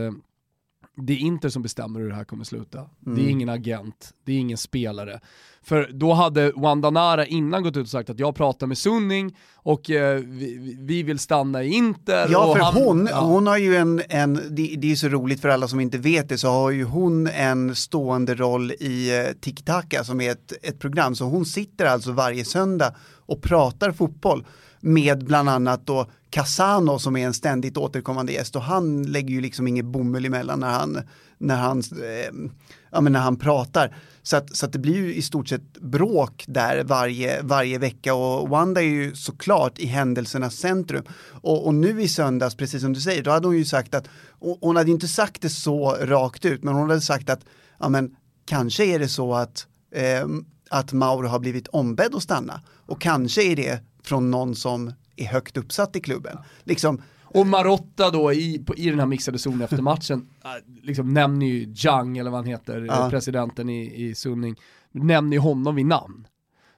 det 0.95 1.13
är 1.13 1.17
Inter 1.17 1.49
som 1.49 1.62
bestämmer 1.62 1.99
hur 1.99 2.10
det 2.10 2.15
här 2.15 2.23
kommer 2.23 2.43
sluta. 2.43 2.77
Mm. 2.77 2.89
Det 3.01 3.12
är 3.12 3.23
mm. 3.23 3.29
ingen 3.29 3.49
agent, 3.49 4.13
det 4.25 4.32
är 4.32 4.38
ingen 4.38 4.58
spelare. 4.58 5.19
För 5.63 5.89
då 5.93 6.13
hade 6.13 6.51
Wandanara 6.56 7.25
innan 7.25 7.63
gått 7.63 7.77
ut 7.77 7.84
och 7.84 7.89
sagt 7.89 8.10
att 8.10 8.19
jag 8.19 8.36
pratar 8.36 8.67
med 8.67 8.77
Sunning 8.77 9.38
och 9.56 9.89
eh, 9.89 10.19
vi, 10.19 10.77
vi, 10.79 11.03
vill 11.03 11.19
stanna 11.19 11.63
i 11.63 11.73
Inter. 11.73 12.27
Ja, 12.29 12.53
för 12.53 12.62
han, 12.62 12.73
hon, 12.73 13.08
ja. 13.12 13.19
hon 13.19 13.47
har 13.47 13.58
ju 13.58 13.75
en, 13.75 14.01
en 14.10 14.34
det, 14.34 14.75
det, 14.77 14.91
är 14.91 14.95
så 14.95 15.08
roligt 15.08 15.41
för 15.41 15.49
alla 15.49 15.67
som 15.67 15.79
inte 15.79 15.97
vet 15.97 16.29
det, 16.29 16.38
så 16.38 16.47
har 16.47 16.71
ju 16.71 16.84
hon 16.84 17.27
en 17.27 17.75
stående 17.75 18.36
roll 18.36 18.71
i 18.71 19.19
eh, 19.19 19.34
TikTaka 19.41 20.03
som 20.03 20.21
är 20.21 20.32
ett, 20.32 20.53
ett 20.63 20.79
program. 20.79 21.15
Så 21.15 21.25
hon 21.25 21.45
sitter 21.45 21.86
alltså 21.86 22.12
varje 22.12 22.45
söndag 22.45 22.95
och 23.25 23.41
pratar 23.41 23.91
fotboll 23.91 24.45
med 24.84 25.26
bland 25.26 25.50
annat 25.50 25.86
då 25.86 26.06
Casano 26.30 27.00
som 27.00 27.17
är 27.17 27.26
en 27.26 27.34
ständigt 27.34 27.78
återkommande 27.78 28.34
gäst 28.34 28.56
och 28.56 28.62
han 28.62 29.04
lägger 29.04 29.30
ju 29.30 29.41
liksom 29.41 29.67
inget 29.67 29.86
bomull 29.86 30.26
emellan 30.26 30.60
när 30.60 30.69
han, 30.69 31.02
när 31.38 31.56
han, 31.56 31.80
eh, 31.80 32.50
ja, 32.91 33.02
men 33.02 33.13
när 33.13 33.19
han 33.19 33.36
pratar. 33.36 33.96
Så 34.24 34.38
att, 34.38 34.56
så 34.56 34.65
att 34.65 34.74
det 34.74 34.80
blir 34.80 34.96
ju 34.96 35.15
i 35.15 35.22
stort 35.22 35.48
sett 35.48 35.80
bråk 35.80 36.43
där 36.48 36.84
varje, 36.84 37.41
varje 37.41 37.78
vecka 37.78 38.13
och 38.13 38.50
Wanda 38.50 38.82
är 38.82 38.86
ju 38.86 39.15
såklart 39.15 39.80
i 39.80 39.86
händelsernas 39.86 40.56
centrum. 40.56 41.04
Och, 41.30 41.65
och 41.65 41.74
nu 41.74 42.02
i 42.02 42.08
söndags, 42.08 42.56
precis 42.56 42.82
som 42.82 42.93
du 42.93 43.02
säger, 43.02 43.24
då 43.24 43.32
hade 43.32 43.48
hon 43.48 43.58
ju 43.58 43.65
sagt 43.65 43.96
att, 43.96 44.08
hon 44.62 44.76
hade 44.76 44.91
inte 44.91 45.08
sagt 45.08 45.41
det 45.41 45.50
så 45.50 45.98
rakt 46.02 46.46
ut, 46.46 46.63
men 46.63 46.74
hon 46.74 46.89
hade 46.89 47.02
sagt 47.02 47.30
att 47.30 47.46
ja, 47.80 47.89
men, 47.89 48.15
kanske 48.46 48.86
är 48.86 49.00
det 49.00 49.08
så 49.08 49.34
att, 49.34 49.67
eh, 49.96 50.28
att 50.69 50.93
Mauro 50.93 51.28
har 51.28 51.39
blivit 51.39 51.67
ombedd 51.67 52.15
att 52.15 52.24
stanna. 52.24 52.62
Och 52.86 53.02
kanske 53.02 53.43
är 53.43 53.56
det 53.56 53.92
från 54.04 54.32
någon 54.32 54.56
som 54.56 54.94
är 55.16 55.26
högt 55.26 55.58
uppsatt 55.58 55.96
i 55.96 56.00
klubben. 56.00 56.38
Liksom, 56.63 57.02
och 57.24 57.48
Marotta 57.48 58.12
då 58.12 58.34
i, 58.34 58.63
på, 58.66 58.76
i 58.76 58.89
den 58.89 59.00
här 59.00 59.06
mixade 59.06 59.39
zonen 59.39 59.62
efter 59.62 59.82
matchen, 59.82 60.28
äh, 60.44 60.50
liksom 60.84 61.13
nämner 61.13 61.46
ju 61.46 61.74
Jang, 61.76 62.18
eller 62.18 62.32
vad 62.32 62.39
han 62.39 62.48
heter, 62.48 62.86
ja. 62.88 63.08
presidenten 63.10 63.70
i, 63.70 64.04
i 64.04 64.16
Sunning, 64.16 64.56
nämner 64.92 65.38
ju 65.38 65.39
honom 65.39 65.76
vid 65.76 65.86
namn. 65.86 66.28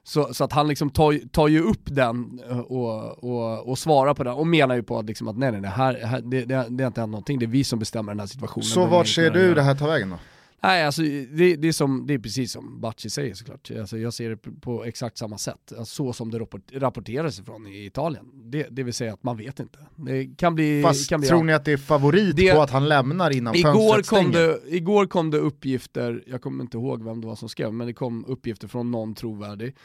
Så, 0.04 0.34
så 0.34 0.44
att 0.44 0.52
han 0.52 0.68
liksom 0.68 0.90
tar, 0.90 1.28
tar 1.28 1.48
ju 1.48 1.62
upp 1.62 1.82
den 1.84 2.40
äh, 2.50 2.58
och, 2.58 3.24
och, 3.24 3.68
och 3.68 3.78
svarar 3.78 4.14
på 4.14 4.24
den 4.24 4.34
och 4.34 4.46
menar 4.46 4.74
ju 4.74 4.82
på 4.82 4.98
att, 4.98 5.06
liksom 5.06 5.28
att 5.28 5.38
nej 5.38 5.52
nej, 5.52 5.60
nej 5.60 5.70
här, 5.70 5.94
här, 5.94 6.20
det, 6.20 6.44
det, 6.44 6.46
det 6.46 6.54
har 6.54 6.64
inte 6.64 7.00
hänt 7.00 7.10
någonting, 7.10 7.38
det 7.38 7.44
är 7.44 7.50
vi 7.50 7.64
som 7.64 7.78
bestämmer 7.78 8.12
den 8.12 8.20
här 8.20 8.26
situationen. 8.26 8.64
Så 8.64 8.86
vart 8.86 9.08
ser 9.08 9.30
du 9.30 9.54
det 9.54 9.62
här 9.62 9.74
ta 9.74 9.86
vägen 9.86 10.10
då? 10.10 10.18
Nej, 10.66 10.84
alltså 10.84 11.02
det, 11.02 11.56
det, 11.56 11.68
är 11.68 11.72
som, 11.72 12.06
det 12.06 12.14
är 12.14 12.18
precis 12.18 12.52
som 12.52 12.80
Bacci 12.80 13.10
säger 13.10 13.34
såklart. 13.34 13.70
Alltså, 13.70 13.98
jag 13.98 14.14
ser 14.14 14.30
det 14.30 14.36
på 14.60 14.84
exakt 14.84 15.18
samma 15.18 15.38
sätt. 15.38 15.72
Alltså, 15.78 15.94
så 15.94 16.12
som 16.12 16.30
det 16.30 16.38
rapporteras 16.72 17.40
ifrån 17.40 17.66
i 17.66 17.84
Italien. 17.86 18.30
Det, 18.34 18.66
det 18.70 18.82
vill 18.82 18.94
säga 18.94 19.12
att 19.12 19.22
man 19.22 19.36
vet 19.36 19.60
inte. 19.60 19.78
Det 19.96 20.36
kan 20.36 20.54
bli... 20.54 20.82
Fast 20.82 21.08
kan 21.08 21.20
bli 21.20 21.28
tror 21.28 21.44
ni 21.44 21.52
att 21.52 21.64
det 21.64 21.72
är 21.72 21.76
favorit 21.76 22.36
det, 22.36 22.54
på 22.54 22.62
att 22.62 22.70
han 22.70 22.88
lämnar 22.88 23.30
innan 23.30 23.54
igår 23.54 23.94
fönstret 23.94 24.06
kom 24.06 24.32
det, 24.32 24.60
Igår 24.66 25.06
kom 25.06 25.30
det 25.30 25.38
uppgifter, 25.38 26.24
jag 26.26 26.42
kommer 26.42 26.64
inte 26.64 26.76
ihåg 26.76 27.04
vem 27.04 27.20
det 27.20 27.26
var 27.26 27.36
som 27.36 27.48
skrev, 27.48 27.72
men 27.72 27.86
det 27.86 27.92
kom 27.92 28.24
uppgifter 28.24 28.68
från 28.68 28.90
någon 28.90 29.14
trovärdig 29.14 29.76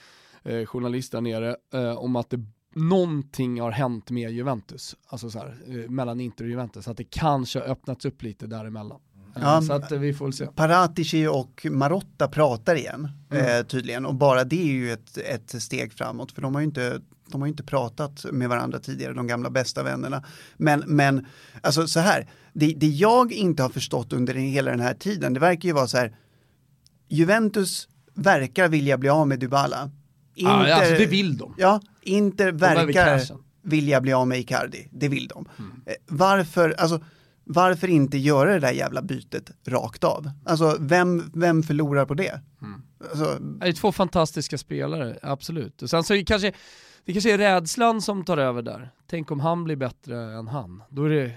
eh, 0.44 0.66
journalist 0.66 1.12
där 1.12 1.22
nere 1.22 1.56
eh, 1.74 1.98
om 1.98 2.16
att 2.16 2.30
det 2.30 2.40
någonting 2.76 3.62
har 3.62 3.72
hänt 3.72 4.12
med 4.12 4.32
Juventus, 4.32 4.96
alltså 5.08 5.30
så 5.30 5.40
här, 5.40 5.58
eh, 5.68 5.90
mellan 5.90 6.20
Inter 6.20 6.44
och 6.44 6.50
Juventus, 6.50 6.88
att 6.88 6.98
det 6.98 7.04
kanske 7.04 7.60
har 7.60 7.66
öppnats 7.66 8.06
upp 8.06 8.24
lite 8.24 8.48
däremellan. 8.48 9.00
Ja, 9.36 9.62
så 9.62 9.74
att 9.74 9.92
vi 9.92 10.14
får 10.14 10.32
se. 10.32 10.46
Paratici 10.46 11.28
och 11.28 11.68
Marotta 11.70 12.28
pratar 12.28 12.76
igen 12.76 13.10
mm. 13.32 13.46
eh, 13.46 13.66
tydligen 13.66 14.06
och 14.06 14.16
bara 14.16 14.44
det 14.44 14.62
är 14.62 14.74
ju 14.74 14.92
ett, 14.92 15.18
ett 15.18 15.64
steg 15.64 15.94
framåt 15.94 16.32
för 16.32 16.42
de 16.42 16.56
har 16.56 16.62
ju 16.62 16.68
inte 16.68 17.02
de 17.32 17.42
har 17.42 17.48
inte 17.48 17.64
pratat 17.64 18.26
med 18.32 18.50
varandra 18.50 18.80
tidigare, 18.80 19.14
de 19.14 19.28
gamla 19.28 19.50
bästa 19.50 19.84
vännerna. 19.84 20.24
Men, 20.58 20.84
men 20.88 21.26
alltså 21.62 21.88
så 21.88 22.00
här, 22.00 22.30
det, 22.54 22.74
det 22.78 22.88
jag 22.88 23.32
inte 23.32 23.64
har 23.64 23.70
förstått 23.70 24.14
under 24.14 24.34
hela 24.34 24.72
den 24.72 24.80
här 24.80 24.94
tiden, 24.94 25.34
det 25.34 25.40
verkar 25.40 25.70
ju 25.70 25.74
vara 25.74 25.88
så 25.88 25.98
här, 25.98 26.16
Juventus 27.08 27.88
verkar 28.14 28.68
vilja 28.68 28.98
bli 28.98 29.10
av 29.10 29.28
med 29.28 29.40
Dybala. 29.40 29.92
Inter, 30.36 30.68
ja, 30.68 30.76
alltså 30.76 30.96
det 30.96 31.06
vill 31.06 31.38
de. 31.38 31.56
Ja, 31.58 31.82
Inter 32.02 32.52
verkar 32.52 33.22
vilja 33.62 34.02
bli 34.02 34.14
av 34.14 34.28
med 34.28 34.40
Icardi, 34.40 34.88
det 34.92 35.08
vill 35.08 35.28
de. 35.28 35.46
Mm. 35.60 35.72
Eh, 35.86 35.94
varför, 36.08 36.76
alltså 36.78 37.02
varför 37.54 37.88
inte 37.88 38.18
göra 38.18 38.54
det 38.54 38.60
där 38.60 38.72
jävla 38.72 39.02
bytet 39.02 39.52
rakt 39.68 40.04
av? 40.04 40.32
Alltså 40.46 40.78
vem, 40.80 41.32
vem 41.34 41.64
förlorar 41.64 42.06
på 42.06 42.14
det? 42.14 42.42
Mm. 42.62 42.82
Alltså, 43.10 43.38
det 43.40 43.68
är 43.68 43.74
två 43.74 43.92
fantastiska 43.92 44.58
spelare, 44.58 45.20
absolut. 45.22 45.82
Och 45.82 45.90
sen 45.90 46.04
så 46.04 46.24
kanske, 46.26 46.54
det 47.06 47.14
kanske 47.14 47.34
är 47.34 47.38
rädslan 47.38 48.02
som 48.02 48.26
tar 48.26 48.38
över 48.38 48.62
där. 48.62 48.92
Tänk 49.10 49.32
om 49.32 49.40
han 49.40 49.64
blir 49.64 49.76
bättre 49.76 50.34
än 50.34 50.48
han. 50.48 50.84
Då, 50.90 51.04
är 51.04 51.10
det, 51.10 51.32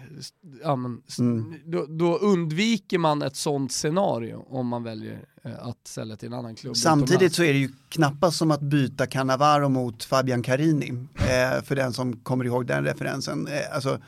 ja, 0.62 0.76
men, 0.76 1.02
mm. 1.18 1.54
då, 1.64 1.86
då, 1.88 2.16
undviker 2.16 2.98
man 2.98 3.22
ett 3.22 3.36
sånt 3.36 3.72
scenario 3.72 4.44
om 4.48 4.66
man 4.66 4.82
väljer 4.82 5.24
eh, 5.44 5.66
att 5.68 5.86
sälja 5.86 6.16
till 6.16 6.28
en 6.28 6.34
annan 6.34 6.54
klubb. 6.54 6.76
Samtidigt 6.76 7.34
så 7.34 7.42
är 7.42 7.52
det 7.52 7.58
ju 7.58 7.68
knappast 7.88 8.36
som 8.36 8.50
att 8.50 8.60
byta 8.60 9.06
Cannavaro 9.06 9.68
mot 9.68 10.04
Fabian 10.04 10.42
Carini, 10.42 10.88
eh, 11.14 11.62
för 11.64 11.76
den 11.76 11.92
som 11.92 12.16
kommer 12.16 12.44
ihåg 12.44 12.66
den 12.66 12.84
referensen. 12.84 13.46
Eh, 13.46 13.74
alltså, 13.74 13.98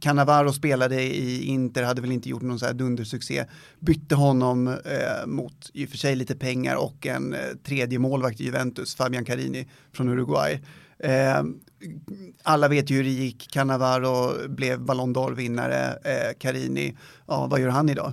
Cannavaro 0.00 0.52
spelade 0.52 1.02
i 1.02 1.44
Inter, 1.44 1.82
hade 1.82 2.00
väl 2.00 2.12
inte 2.12 2.28
gjort 2.28 2.42
någon 2.42 2.58
så 2.58 2.66
här 2.66 2.72
dundersuccé. 2.72 3.44
Bytte 3.80 4.14
honom 4.14 4.68
eh, 4.68 5.26
mot 5.26 5.70
i 5.72 5.86
och 5.86 5.88
för 5.88 5.96
sig 5.96 6.16
lite 6.16 6.36
pengar 6.36 6.76
och 6.76 7.06
en 7.06 7.34
eh, 7.34 7.40
tredje 7.66 7.98
målvakt 7.98 8.40
i 8.40 8.44
Juventus, 8.44 8.94
Fabian 8.94 9.24
Carini 9.24 9.68
från 9.92 10.08
Uruguay. 10.08 10.62
Eh, 10.98 11.42
alla 12.42 12.68
vet 12.68 12.90
ju 12.90 12.96
hur 12.96 13.04
det 13.04 13.10
gick, 13.10 13.50
Cannavaro 13.52 14.48
blev 14.48 14.80
Ballon 14.80 15.14
d'Or-vinnare, 15.14 15.88
eh, 16.04 16.34
Carini, 16.38 16.96
ja 17.26 17.46
vad 17.46 17.60
gör 17.60 17.68
han 17.68 17.88
idag? 17.88 18.12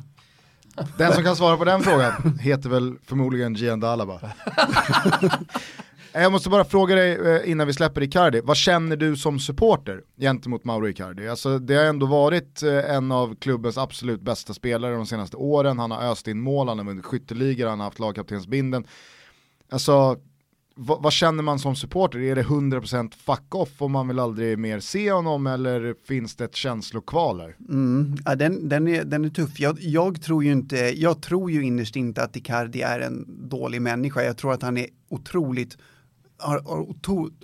Den 0.98 1.14
som 1.14 1.24
kan 1.24 1.36
svara 1.36 1.58
på 1.58 1.66
den 1.66 1.82
frågan 1.82 2.40
heter 2.42 2.70
väl 2.70 2.96
förmodligen 3.06 3.56
Gian 3.56 3.80
Dalaba. 3.80 4.20
Eh, 6.14 6.22
jag 6.22 6.32
måste 6.32 6.50
bara 6.50 6.66
fråga 6.66 6.96
dig 6.96 7.12
eh, 7.12 7.52
innan 7.52 7.68
vi 7.68 7.74
släpper 7.74 8.04
Icardi, 8.04 8.42
vad 8.44 8.58
känner 8.58 8.96
du 8.96 9.16
som 9.16 9.40
supporter 9.40 10.02
gentemot 10.18 10.64
Mauro 10.64 10.88
Icardi? 10.90 11.28
Alltså, 11.28 11.60
det 11.60 11.76
har 11.76 11.84
ändå 11.84 12.06
varit 12.06 12.64
eh, 12.64 12.96
en 12.96 13.12
av 13.12 13.36
klubbens 13.36 13.78
absolut 13.78 14.22
bästa 14.22 14.54
spelare 14.54 14.96
de 14.96 15.06
senaste 15.06 15.38
åren, 15.38 15.80
han 15.80 15.92
har 15.92 16.12
öst 16.12 16.28
in 16.28 16.42
mål, 16.42 16.68
han 16.68 16.78
har 16.78 16.86
vunnit 16.86 17.06
skytteligor, 17.06 17.68
han 17.68 17.80
har 17.80 17.86
haft 17.86 18.00
lagkaptensbindeln. 18.00 18.88
Alltså, 19.72 20.18
vad, 20.76 21.04
vad, 21.04 21.14
känner 21.14 21.44
man 21.44 21.60
som 21.60 21.76
supporter? 21.76 22.20
Är 22.20 22.36
det 22.36 22.44
100% 22.44 23.14
fuck 23.26 23.56
off 23.56 23.82
och 23.82 23.92
man 23.92 24.08
vill 24.08 24.20
aldrig 24.20 24.60
mer 24.60 24.80
se 24.80 25.12
honom 25.12 25.48
eller 25.48 25.96
finns 26.08 26.36
det 26.36 26.46
ett 26.46 26.56
känslokval 26.56 27.40
här? 27.40 27.56
Mm, 27.70 28.18
ja, 28.26 28.36
den, 28.36 28.70
den, 28.70 28.88
är, 28.88 29.04
den 29.04 29.26
är 29.26 29.30
tuff. 29.30 29.60
Jag, 29.60 29.78
jag, 29.80 30.22
tror 30.22 30.44
ju 30.44 30.52
inte, 30.52 30.76
jag 30.78 31.22
tror 31.22 31.52
ju 31.52 31.64
innerst 31.64 31.96
inte 31.96 32.24
att 32.24 32.36
Icardi 32.36 32.82
är 32.82 33.00
en 33.00 33.26
dålig 33.50 33.82
människa. 33.82 34.24
Jag 34.24 34.38
tror 34.38 34.54
att 34.54 34.62
han 34.62 34.78
är 34.78 34.88
otroligt 35.10 35.78
har, 36.42 36.62
har 36.62 36.88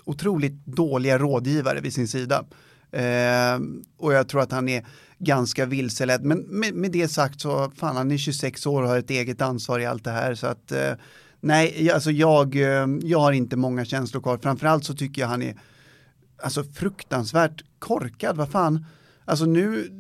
otroligt 0.05 0.65
dåliga 0.65 1.17
rådgivare 1.17 1.81
vid 1.81 1.93
sin 1.93 2.07
sida. 2.07 2.45
Eh, 2.91 3.59
och 3.97 4.13
jag 4.13 4.27
tror 4.29 4.41
att 4.41 4.51
han 4.51 4.69
är 4.69 4.85
ganska 5.19 5.65
vilseledd. 5.65 6.23
Men 6.23 6.39
med, 6.39 6.73
med, 6.73 6.91
det 6.91 7.07
sagt 7.07 7.41
så, 7.41 7.71
fan 7.75 7.95
han 7.95 8.11
är 8.11 8.17
26 8.17 8.65
år 8.65 8.81
och 8.81 8.89
har 8.89 8.97
ett 8.97 9.09
eget 9.09 9.41
ansvar 9.41 9.79
i 9.79 9.85
allt 9.85 10.03
det 10.03 10.11
här. 10.11 10.35
Så 10.35 10.47
att, 10.47 10.71
eh, 10.71 10.93
nej, 11.39 11.91
alltså 11.91 12.11
jag, 12.11 12.55
eh, 12.55 12.87
jag 13.01 13.19
har 13.19 13.31
inte 13.31 13.55
många 13.55 13.85
känslor 13.85 14.21
kvar. 14.21 14.37
Framförallt 14.37 14.85
så 14.85 14.93
tycker 14.93 15.21
jag 15.21 15.29
han 15.29 15.41
är 15.41 15.55
alltså 16.43 16.63
fruktansvärt 16.63 17.63
korkad. 17.79 18.37
Vad 18.37 18.51
fan, 18.51 18.85
alltså 19.25 19.45
nu, 19.45 19.91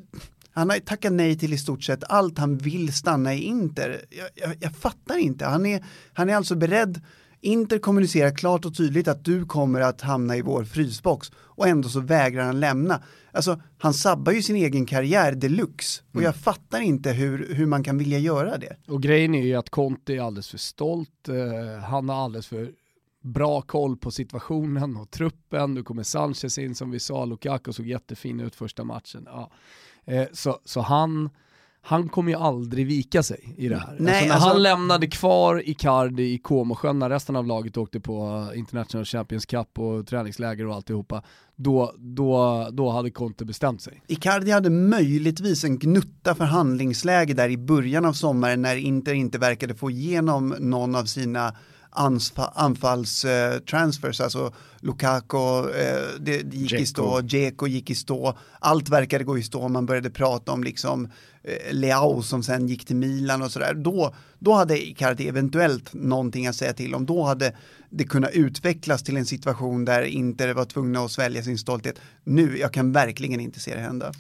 han 0.51 0.69
har 0.69 0.79
tackat 0.79 1.13
nej 1.13 1.37
till 1.37 1.53
i 1.53 1.57
stort 1.57 1.83
sett 1.83 2.03
allt 2.03 2.37
han 2.37 2.57
vill 2.57 2.93
stanna 2.93 3.33
i 3.33 3.43
Inter. 3.43 4.01
Jag, 4.09 4.29
jag, 4.35 4.57
jag 4.59 4.75
fattar 4.75 5.17
inte. 5.17 5.45
Han 5.45 5.65
är, 5.65 5.85
han 6.13 6.29
är 6.29 6.35
alltså 6.35 6.55
beredd 6.55 7.01
Inter 7.41 7.79
kommunicerar 7.79 8.35
klart 8.35 8.65
och 8.65 8.77
tydligt 8.77 9.07
att 9.07 9.25
du 9.25 9.45
kommer 9.45 9.81
att 9.81 10.01
hamna 10.01 10.37
i 10.37 10.41
vår 10.41 10.63
frysbox 10.63 11.31
och 11.37 11.67
ändå 11.67 11.89
så 11.89 11.99
vägrar 11.99 12.43
han 12.43 12.59
lämna. 12.59 13.03
Alltså, 13.31 13.61
han 13.77 13.93
sabbar 13.93 14.31
ju 14.31 14.41
sin 14.41 14.55
egen 14.55 14.85
karriär 14.85 15.31
deluxe 15.31 16.01
och 16.09 16.15
mm. 16.15 16.25
jag 16.25 16.35
fattar 16.35 16.79
inte 16.79 17.11
hur, 17.11 17.53
hur 17.53 17.65
man 17.65 17.83
kan 17.83 17.97
vilja 17.97 18.19
göra 18.19 18.57
det. 18.57 18.75
Och 18.87 19.03
grejen 19.03 19.35
är 19.35 19.45
ju 19.45 19.55
att 19.55 19.69
Conte 19.69 20.13
är 20.13 20.21
alldeles 20.21 20.49
för 20.49 20.57
stolt, 20.57 21.29
uh, 21.29 21.79
han 21.79 22.09
har 22.09 22.15
alldeles 22.25 22.47
för 22.47 22.71
bra 23.21 23.61
koll 23.61 23.97
på 23.97 24.11
situationen 24.11 24.97
och 24.97 25.11
truppen, 25.11 25.73
nu 25.73 25.83
kommer 25.83 26.03
Sanchez 26.03 26.57
in 26.57 26.75
som 26.75 26.91
vi 26.91 26.99
sa, 26.99 27.25
Lukaku 27.25 27.73
såg 27.73 27.87
jättefin 27.87 28.39
ut 28.39 28.55
första 28.55 28.83
matchen. 28.83 29.23
Ja. 29.25 29.51
Eh, 30.05 30.27
så, 30.33 30.59
så 30.65 30.81
han, 30.81 31.29
han 31.87 32.09
kommer 32.09 32.31
ju 32.31 32.37
aldrig 32.37 32.87
vika 32.87 33.23
sig 33.23 33.55
i 33.57 33.67
det 33.67 33.77
här. 33.77 33.95
Nej, 33.99 34.13
alltså 34.13 34.27
när 34.27 34.33
alltså- 34.33 34.49
han 34.49 34.63
lämnade 34.63 35.07
kvar 35.07 35.69
Icardi 35.69 36.33
i 36.33 36.37
Comosjön 36.37 36.99
när 36.99 37.09
resten 37.09 37.35
av 37.35 37.47
laget 37.47 37.77
åkte 37.77 37.99
på 37.99 38.47
International 38.55 39.05
Champions 39.05 39.45
Cup 39.45 39.79
och 39.79 40.07
träningsläger 40.07 40.67
och 40.67 40.75
alltihopa, 40.75 41.23
då, 41.55 41.93
då, 41.97 42.67
då 42.71 42.89
hade 42.89 43.11
Conte 43.11 43.45
bestämt 43.45 43.81
sig. 43.81 44.01
Icardi 44.07 44.51
hade 44.51 44.69
möjligtvis 44.69 45.63
en 45.63 45.79
gnutta 45.79 46.35
förhandlingsläge 46.35 47.33
där 47.33 47.49
i 47.49 47.57
början 47.57 48.05
av 48.05 48.13
sommaren 48.13 48.61
när 48.61 48.75
Inter 48.75 49.13
inte 49.13 49.37
verkade 49.37 49.75
få 49.75 49.91
igenom 49.91 50.55
någon 50.59 50.95
av 50.95 51.05
sina 51.05 51.53
anfallstransfers, 52.55 54.21
alltså 54.21 54.53
Lukaku, 54.79 55.69
eh, 55.69 56.03
det, 56.19 56.41
det 56.41 56.57
gick 56.57 56.73
i 56.73 56.85
stå, 56.85 57.21
Dzeko 57.21 57.67
gick 57.67 57.89
i 57.89 57.95
stå, 57.95 58.37
allt 58.59 58.89
verkade 58.89 59.23
gå 59.23 59.37
i 59.37 59.43
stå, 59.43 59.67
man 59.67 59.85
började 59.85 60.09
prata 60.09 60.51
om 60.51 60.63
liksom 60.63 61.05
eh, 61.05 61.11
Leao 61.71 62.21
som 62.21 62.43
sen 62.43 62.67
gick 62.67 62.85
till 62.85 62.95
Milan 62.95 63.41
och 63.41 63.51
sådär. 63.51 63.73
Då, 63.73 64.13
då 64.39 64.53
hade 64.53 64.87
Icardi 64.87 65.27
eventuellt 65.27 65.93
någonting 65.93 66.47
att 66.47 66.55
säga 66.55 66.73
till 66.73 66.95
om, 66.95 67.05
då 67.05 67.23
hade 67.23 67.55
det 67.89 68.03
kunnat 68.03 68.31
utvecklas 68.31 69.03
till 69.03 69.17
en 69.17 69.25
situation 69.25 69.85
där 69.85 70.01
Inter 70.01 70.53
var 70.53 70.65
tvungna 70.65 70.99
att 70.99 71.11
svälja 71.11 71.43
sin 71.43 71.57
stolthet. 71.57 71.99
Nu, 72.23 72.57
jag 72.57 72.73
kan 72.73 72.91
verkligen 72.91 73.39
inte 73.39 73.59
se 73.59 73.75
det 73.75 73.81
hända. 73.81 74.11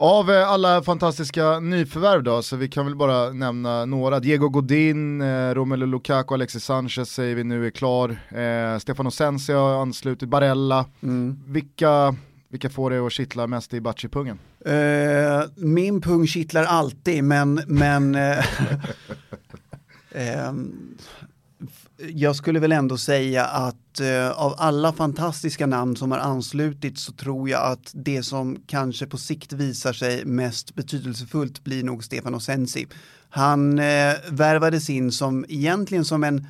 Av 0.00 0.30
eh, 0.30 0.50
alla 0.50 0.82
fantastiska 0.82 1.60
nyförvärv 1.60 2.22
då, 2.22 2.42
så 2.42 2.56
vi 2.56 2.68
kan 2.68 2.84
väl 2.86 2.96
bara 2.96 3.30
nämna 3.30 3.84
några. 3.84 4.20
Diego 4.20 4.48
Godin, 4.48 5.20
eh, 5.20 5.54
Romelu 5.54 5.86
Lukaku, 5.86 6.34
Alexis 6.34 6.64
Sanchez 6.64 7.10
säger 7.10 7.34
vi 7.34 7.44
nu 7.44 7.66
är 7.66 7.70
klar. 7.70 8.10
Eh, 8.28 8.78
Stefano 8.78 9.10
Sensi 9.10 9.52
har 9.52 9.82
anslutit, 9.82 10.28
Barella. 10.28 10.86
Mm. 11.02 11.38
Vilka, 11.46 12.16
vilka 12.48 12.70
får 12.70 12.90
det 12.90 12.98
att 12.98 13.12
kittla 13.12 13.46
mest 13.46 13.74
i 13.74 13.80
Bachi-pungen? 13.80 14.38
Eh, 14.64 15.42
min 15.56 16.00
pung 16.00 16.26
kittlar 16.26 16.64
alltid, 16.64 17.24
men, 17.24 17.60
men 17.66 18.14
eh, 18.14 18.44
ehm, 20.12 20.74
jag 21.98 22.36
skulle 22.36 22.60
väl 22.60 22.72
ändå 22.72 22.98
säga 22.98 23.44
att 23.44 24.00
av 24.34 24.54
alla 24.58 24.92
fantastiska 24.92 25.66
namn 25.66 25.96
som 25.96 26.12
har 26.12 26.18
anslutits 26.18 27.02
så 27.02 27.12
tror 27.12 27.48
jag 27.48 27.72
att 27.72 27.90
det 27.94 28.22
som 28.22 28.62
kanske 28.66 29.06
på 29.06 29.18
sikt 29.18 29.52
visar 29.52 29.92
sig 29.92 30.24
mest 30.24 30.74
betydelsefullt 30.74 31.64
blir 31.64 31.84
nog 31.84 32.04
Stefano 32.04 32.40
Sensi. 32.40 32.86
Han 33.30 33.78
eh, 33.78 34.14
värvades 34.30 34.90
in 34.90 35.12
som 35.12 35.44
egentligen 35.48 36.04
som 36.04 36.24
en 36.24 36.46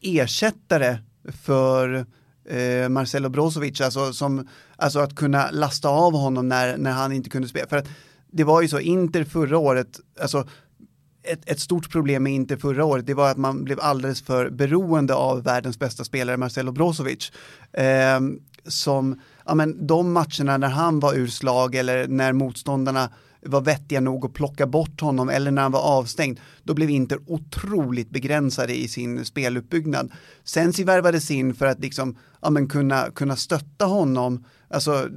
ersättare 0.00 0.98
för 1.42 2.06
eh, 2.50 2.88
Marcelo 2.88 3.28
Brozovic, 3.28 3.80
alltså, 3.80 4.12
som, 4.12 4.48
alltså 4.76 4.98
att 4.98 5.14
kunna 5.14 5.50
lasta 5.50 5.88
av 5.88 6.12
honom 6.12 6.48
när, 6.48 6.76
när 6.76 6.92
han 6.92 7.12
inte 7.12 7.30
kunde 7.30 7.48
spela. 7.48 7.68
För 7.68 7.76
att 7.76 7.88
det 8.30 8.44
var 8.44 8.62
ju 8.62 8.68
så, 8.68 8.80
Inter 8.80 9.24
förra 9.24 9.58
året, 9.58 10.00
alltså 10.20 10.48
ett, 11.22 11.50
ett, 11.50 11.60
stort 11.60 11.90
problem 11.90 12.22
med 12.22 12.32
Inter 12.32 12.56
förra 12.56 12.84
året, 12.84 13.06
det 13.06 13.14
var 13.14 13.30
att 13.30 13.36
man 13.36 13.64
blev 13.64 13.80
alldeles 13.80 14.22
för 14.22 14.50
beroende 14.50 15.14
av 15.14 15.42
världens 15.42 15.78
bästa 15.78 16.04
spelare 16.04 16.36
Marcelo 16.36 16.72
Brozovic. 16.72 17.32
Eh, 17.72 18.20
som, 18.66 19.20
ja 19.46 19.54
men 19.54 19.86
de 19.86 20.12
matcherna 20.12 20.56
när 20.56 20.68
han 20.68 21.00
var 21.00 21.14
ur 21.14 21.26
slag 21.26 21.74
eller 21.74 22.08
när 22.08 22.32
motståndarna 22.32 23.10
var 23.42 23.60
vettiga 23.60 24.00
nog 24.00 24.24
att 24.24 24.32
plocka 24.32 24.66
bort 24.66 25.00
honom 25.00 25.28
eller 25.28 25.50
när 25.50 25.62
han 25.62 25.72
var 25.72 25.80
avstängd, 25.80 26.40
då 26.68 26.74
blev 26.74 26.90
Inter 26.90 27.18
otroligt 27.26 28.10
begränsade 28.10 28.78
i 28.78 28.88
sin 28.88 29.24
speluppbyggnad. 29.24 30.12
Sensi 30.44 30.84
värvades 30.84 31.30
in 31.30 31.54
för 31.54 31.66
att 31.66 31.80
liksom, 31.80 32.16
ja, 32.42 32.50
men 32.50 32.68
kunna, 32.68 33.10
kunna 33.10 33.36
stötta 33.36 33.84
honom, 33.84 34.44
alltså 34.68 35.08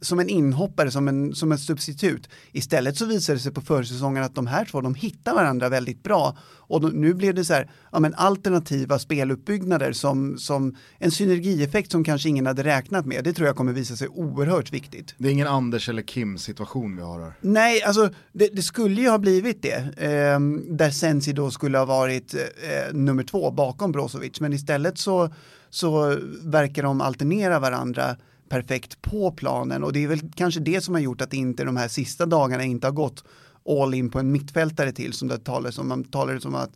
som 0.00 0.20
en 0.20 0.28
inhoppare, 0.28 0.90
som 0.90 1.08
en, 1.08 1.34
som 1.34 1.52
en 1.52 1.58
substitut. 1.58 2.28
Istället 2.52 2.96
så 2.96 3.06
visade 3.06 3.38
det 3.38 3.42
sig 3.42 3.52
på 3.52 3.60
försäsongen 3.60 4.22
att 4.22 4.34
de 4.34 4.46
här 4.46 4.64
två, 4.64 4.80
de 4.80 4.94
hittar 4.94 5.34
varandra 5.34 5.68
väldigt 5.68 6.02
bra. 6.02 6.36
Och 6.42 6.80
då, 6.80 6.88
nu 6.88 7.14
blev 7.14 7.34
det 7.34 7.44
så 7.44 7.54
här, 7.54 7.70
ja 7.92 8.00
men 8.00 8.14
alternativa 8.14 8.98
speluppbyggnader 8.98 9.92
som, 9.92 10.38
som 10.38 10.76
en 10.98 11.10
synergieffekt 11.10 11.90
som 11.90 12.04
kanske 12.04 12.28
ingen 12.28 12.46
hade 12.46 12.64
räknat 12.64 13.06
med. 13.06 13.24
Det 13.24 13.32
tror 13.32 13.46
jag 13.46 13.56
kommer 13.56 13.72
visa 13.72 13.96
sig 13.96 14.08
oerhört 14.08 14.72
viktigt. 14.72 15.14
Det 15.18 15.28
är 15.28 15.32
ingen 15.32 15.46
Anders 15.46 15.88
eller 15.88 16.02
Kim 16.02 16.38
situation 16.38 16.96
vi 16.96 17.02
har 17.02 17.20
här. 17.20 17.32
Nej, 17.40 17.82
alltså 17.82 18.10
det, 18.32 18.48
det 18.52 18.62
skulle 18.62 19.00
ju 19.00 19.08
ha 19.08 19.18
blivit 19.18 19.62
det. 19.62 19.76
Eh, 19.96 20.38
där 20.68 20.90
Sensi 20.90 21.32
då 21.32 21.50
skulle 21.50 21.78
ha 21.78 21.84
varit 21.84 22.34
eh, 22.34 22.94
nummer 22.94 23.22
två 23.22 23.50
bakom 23.50 23.92
Brozovic. 23.92 24.40
Men 24.40 24.52
istället 24.52 24.98
så, 24.98 25.34
så 25.70 26.18
verkar 26.42 26.82
de 26.82 27.00
alternera 27.00 27.58
varandra 27.58 28.16
perfekt 28.48 29.02
på 29.02 29.32
planen 29.32 29.84
och 29.84 29.92
det 29.92 30.04
är 30.04 30.08
väl 30.08 30.20
kanske 30.34 30.60
det 30.60 30.80
som 30.80 30.94
har 30.94 31.00
gjort 31.00 31.20
att 31.20 31.32
inte 31.32 31.64
de 31.64 31.76
här 31.76 31.88
sista 31.88 32.26
dagarna 32.26 32.64
inte 32.64 32.86
har 32.86 32.92
gått 32.92 33.24
all 33.68 33.94
in 33.94 34.10
på 34.10 34.18
en 34.18 34.32
mittfältare 34.32 34.92
till 34.92 35.12
som 35.12 35.28
det 35.28 35.38
talades 35.38 35.78
om. 35.78 35.88
Man 35.88 36.04
talade 36.04 36.40
som 36.40 36.54
att 36.54 36.70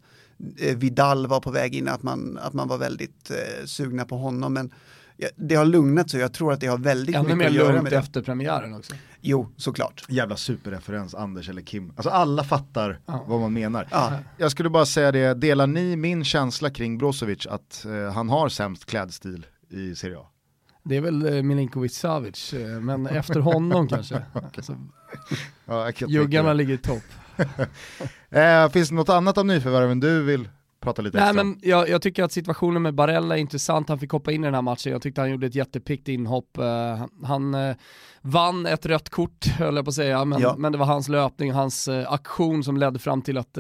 eh, 0.59 0.77
Vidal 0.77 1.27
var 1.27 1.41
på 1.41 1.51
väg 1.51 1.75
in, 1.75 1.89
att 1.89 2.03
man, 2.03 2.39
att 2.43 2.53
man 2.53 2.69
var 2.69 2.79
väldigt 2.79 3.31
eh, 3.31 3.65
sugna 3.65 4.05
på 4.05 4.17
honom. 4.17 4.53
Men 4.53 4.71
det 5.37 5.55
har 5.55 5.65
lugnat 5.65 6.11
sig, 6.11 6.21
jag 6.21 6.33
tror 6.33 6.53
att 6.53 6.61
det 6.61 6.67
har 6.67 6.79
väldigt 6.79 7.17
Ännu 7.17 7.23
mycket 7.25 7.39
mer 7.39 7.47
att 7.47 7.53
göra 7.53 7.69
lugnt 7.69 7.83
med 7.83 7.93
det. 7.93 7.97
efter 7.99 8.23
premiären 8.23 8.75
också. 8.75 8.95
Jo, 9.21 9.53
såklart. 9.57 10.05
Jävla 10.09 10.37
superreferens, 10.37 11.15
Anders 11.15 11.49
eller 11.49 11.63
Kim. 11.63 11.91
Alltså 11.97 12.11
alla 12.11 12.45
fattar 12.45 13.01
Ja. 13.07 13.25
vad 13.29 13.41
man 13.41 13.53
menar. 13.53 13.89
Ja. 13.91 14.13
Jag 14.37 14.51
skulle 14.51 14.71
bara 14.71 14.87
säga 14.87 15.13
det, 15.13 15.35
delar 15.35 15.67
ni 15.67 15.97
min 15.97 16.25
känsla 16.25 16.71
kring 16.71 16.99
Brozovic 16.99 17.47
att 17.47 17.85
eh, 17.85 18.13
han 18.15 18.29
har 18.29 18.49
sämst 18.49 18.87
klädstil 18.87 19.47
i 19.71 19.95
Serie 19.95 20.19
A? 20.19 20.27
Det 20.83 20.97
är 20.97 21.01
väl 21.01 21.27
eh, 21.37 21.43
Milinkovic 21.43 21.97
Savic, 21.99 22.53
eh, 22.53 22.81
men 22.81 23.07
efter 23.07 23.41
honom 23.41 23.89
kanske. 23.89 24.23
Alltså, 24.57 24.77
Ja, 25.67 25.91
juggarna 26.09 26.53
ligger 26.53 26.75
i 26.75 26.79
topp. 26.79 27.03
eh, 28.31 28.69
finns 28.69 28.89
det 28.89 28.95
något 28.95 29.09
annat 29.09 29.39
av 29.39 29.47
nyförvärven 29.47 30.01
du 30.01 30.23
vill 30.23 30.49
prata 30.85 31.03
lite 31.03 31.17
Nej 31.19 31.27
extra 31.27 31.45
men 31.45 31.59
jag, 31.63 31.89
jag 31.89 32.03
tycker 32.03 32.23
att 32.25 32.33
situationen 32.33 32.83
med 32.83 32.95
Barella 32.95 33.37
är 33.37 33.41
intressant, 33.41 33.89
han 33.89 33.99
fick 33.99 34.11
hoppa 34.11 34.33
in 34.33 34.45
i 34.45 34.47
den 34.47 34.55
här 34.55 34.63
matchen, 34.63 34.93
jag 34.93 35.03
tyckte 35.03 35.21
han 35.21 35.31
gjorde 35.31 35.47
ett 35.47 35.55
jättepickt 35.55 36.09
inhopp. 36.09 36.59
Eh, 36.59 37.07
han 37.23 37.55
eh, 37.55 37.77
vann 38.23 38.67
ett 38.67 38.87
rött 38.87 39.09
kort, 39.11 39.47
höll 39.47 39.77
jag 39.77 39.85
på 39.85 39.89
att 39.89 39.95
säga, 39.95 40.25
men, 40.25 40.41
Ja. 40.41 40.55
men 40.59 40.73
det 40.73 40.79
var 40.79 40.87
hans 40.87 41.09
löpning, 41.09 41.53
hans 41.53 41.89
eh, 41.89 42.13
aktion 42.13 42.65
som 42.65 42.77
ledde 42.77 42.99
fram 42.99 43.23
till 43.23 43.39
att 43.39 43.59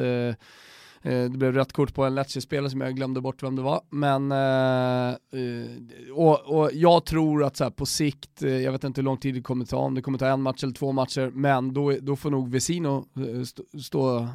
Det 1.05 1.29
blev 1.39 1.53
rött 1.53 1.73
kort 1.73 1.95
på 1.95 2.05
en 2.05 2.15
Lecce-spelare 2.15 2.71
som 2.71 2.81
jag 2.81 2.97
glömde 2.97 3.21
bort 3.21 3.43
vem 3.43 3.57
det 3.57 3.63
var. 3.63 3.81
Men, 3.91 4.33
eh, 4.33 5.09
eh, 5.09 6.15
och, 6.15 6.41
och 6.41 6.71
jag 6.73 7.05
tror 7.05 7.45
att 7.45 7.57
så 7.57 7.65
här, 7.65 7.71
på 7.71 7.87
sikt, 7.87 8.43
eh, 8.43 8.51
jag 8.51 8.73
vet 8.73 8.85
inte 8.85 9.01
hur 9.01 9.05
lång 9.05 9.17
tid 9.17 9.35
det 9.35 9.41
kommer 9.41 9.65
ta, 9.65 9.77
om 9.77 9.95
det 9.95 10.03
kommer 10.03 10.19
ta 10.19 10.27
en 10.27 10.43
match 10.43 10.63
eller 10.63 10.73
två 10.73 10.93
matcher, 10.93 11.31
men 11.35 11.75
då, 11.75 11.93
då 12.01 12.17
får 12.17 12.31
nog 12.31 12.51
Vesino 12.51 13.07
eh, 13.17 13.43
stå, 13.45 13.63
stå, 13.83 14.19
eh, 14.19 14.29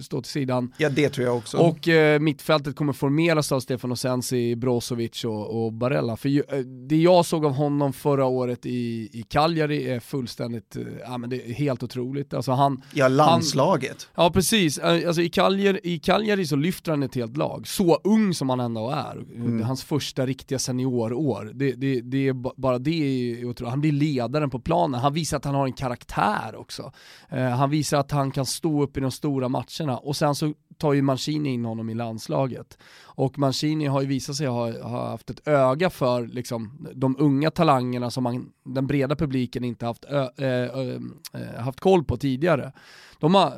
stå 0.00 0.22
till 0.22 0.30
sidan. 0.30 0.72
Ja, 0.78 0.88
det 0.88 1.08
tror 1.08 1.26
jag 1.26 1.36
också. 1.36 1.58
Och 1.58 1.88
eh, 1.88 2.20
mittfältet 2.20 2.76
kommer 2.76 2.92
formeras 2.92 3.52
av 3.52 3.60
Stefano 3.60 3.96
Sensi, 3.96 4.56
Brozovic 4.56 5.24
och, 5.24 5.64
och 5.64 5.72
Barella. 5.72 6.16
För 6.16 6.28
ju, 6.28 6.42
eh, 6.48 6.58
det 6.58 6.96
jag 6.96 7.26
såg 7.26 7.44
av 7.44 7.52
honom 7.52 7.92
förra 7.92 8.24
året 8.24 8.66
i, 8.66 9.10
i 9.12 9.24
Cagliari 9.28 9.90
är 9.90 10.00
fullständigt, 10.00 10.76
eh, 10.76 10.82
ja 11.04 11.18
men 11.18 11.30
det 11.30 11.50
är 11.50 11.52
helt 11.52 11.82
otroligt. 11.82 12.34
Alltså 12.34 12.52
han, 12.52 12.82
ja, 12.94 13.08
landslaget. 13.08 14.08
Ja 14.14 14.30
precis, 14.30 14.78
Eh, 14.82 15.08
alltså, 15.08 15.22
i, 15.22 15.28
Cagliari, 15.28 15.41
i 15.82 15.98
Cagliari 15.98 16.46
så 16.46 16.56
lyfter 16.56 16.90
han 16.90 17.02
ett 17.02 17.14
helt 17.14 17.36
lag, 17.36 17.66
så 17.66 18.00
ung 18.04 18.34
som 18.34 18.50
han 18.50 18.60
ändå 18.60 18.90
är. 18.90 19.16
Mm. 19.16 19.62
Hans 19.62 19.84
första 19.84 20.26
riktiga 20.26 20.58
seniorår, 20.58 21.50
det, 21.54 21.72
det, 21.72 22.00
det 22.00 22.28
är 22.28 22.32
ba- 22.32 22.52
bara 22.56 22.78
det 22.78 22.90
är 22.90 23.44
otroligt. 23.44 23.70
Han 23.70 23.80
blir 23.80 23.92
ledaren 23.92 24.50
på 24.50 24.60
planen, 24.60 25.00
han 25.00 25.12
visar 25.12 25.36
att 25.36 25.44
han 25.44 25.54
har 25.54 25.66
en 25.66 25.72
karaktär 25.72 26.56
också. 26.56 26.92
Eh, 27.28 27.48
han 27.48 27.70
visar 27.70 27.98
att 27.98 28.10
han 28.10 28.30
kan 28.30 28.46
stå 28.46 28.82
upp 28.82 28.96
i 28.96 29.00
de 29.00 29.10
stora 29.10 29.48
matcherna 29.48 29.98
och 29.98 30.16
sen 30.16 30.34
så 30.34 30.54
tar 30.78 30.92
ju 30.92 31.02
Mancini 31.02 31.48
in 31.48 31.64
honom 31.64 31.90
i 31.90 31.94
landslaget. 31.94 32.78
Och 33.02 33.38
Mancini 33.38 33.86
har 33.86 34.00
ju 34.00 34.06
visat 34.06 34.36
sig 34.36 34.46
ha, 34.46 34.82
ha 34.82 35.10
haft 35.10 35.30
ett 35.30 35.48
öga 35.48 35.90
för 35.90 36.26
liksom, 36.26 36.88
de 36.94 37.16
unga 37.18 37.50
talangerna 37.50 38.10
som 38.10 38.22
man, 38.24 38.52
den 38.64 38.86
breda 38.86 39.16
publiken 39.16 39.64
inte 39.64 39.86
haft, 39.86 40.04
ö, 40.04 40.28
ö, 40.36 40.46
ö, 40.46 41.00
ö, 41.32 41.60
haft 41.60 41.80
koll 41.80 42.04
på 42.04 42.16
tidigare. 42.16 42.72
De 43.18 43.34
har, 43.34 43.52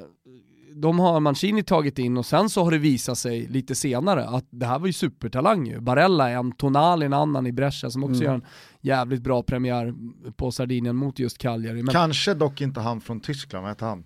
de 0.77 0.99
har 0.99 1.21
Mancini 1.21 1.63
tagit 1.63 1.99
in 1.99 2.17
och 2.17 2.27
sen 2.27 2.51
så 2.51 2.65
har 2.65 2.71
det 2.71 2.79
visat 2.79 3.19
sig 3.19 3.47
lite 3.49 3.75
senare 3.75 4.25
att 4.29 4.45
det 4.51 4.67
här 4.67 4.79
var 4.79 4.87
ju 4.87 4.93
supertalang 4.93 5.67
ju. 5.67 5.81
Barella 5.81 6.31
är 6.31 6.37
en, 6.37 6.53
Tonali 6.53 7.07
en 7.07 7.13
annan 7.13 7.47
i 7.47 7.53
Brescia 7.53 7.91
som 7.91 8.05
också 8.05 8.15
Mm. 8.15 8.25
gör 8.27 8.35
en 8.35 8.45
jävligt 8.81 9.23
bra 9.23 9.43
premiär 9.43 9.95
på 10.37 10.51
Sardinien 10.53 10.97
mot 10.97 11.19
just 11.19 11.39
Cagliari. 11.39 11.83
Men, 11.83 11.93
Kanske 11.93 12.35
dock 12.35 12.61
inte 12.61 12.81
han 12.81 13.01
från 13.01 13.21
Tyskland, 13.21 13.63
vad 13.63 13.71
heter 13.71 13.87
han? 13.87 14.05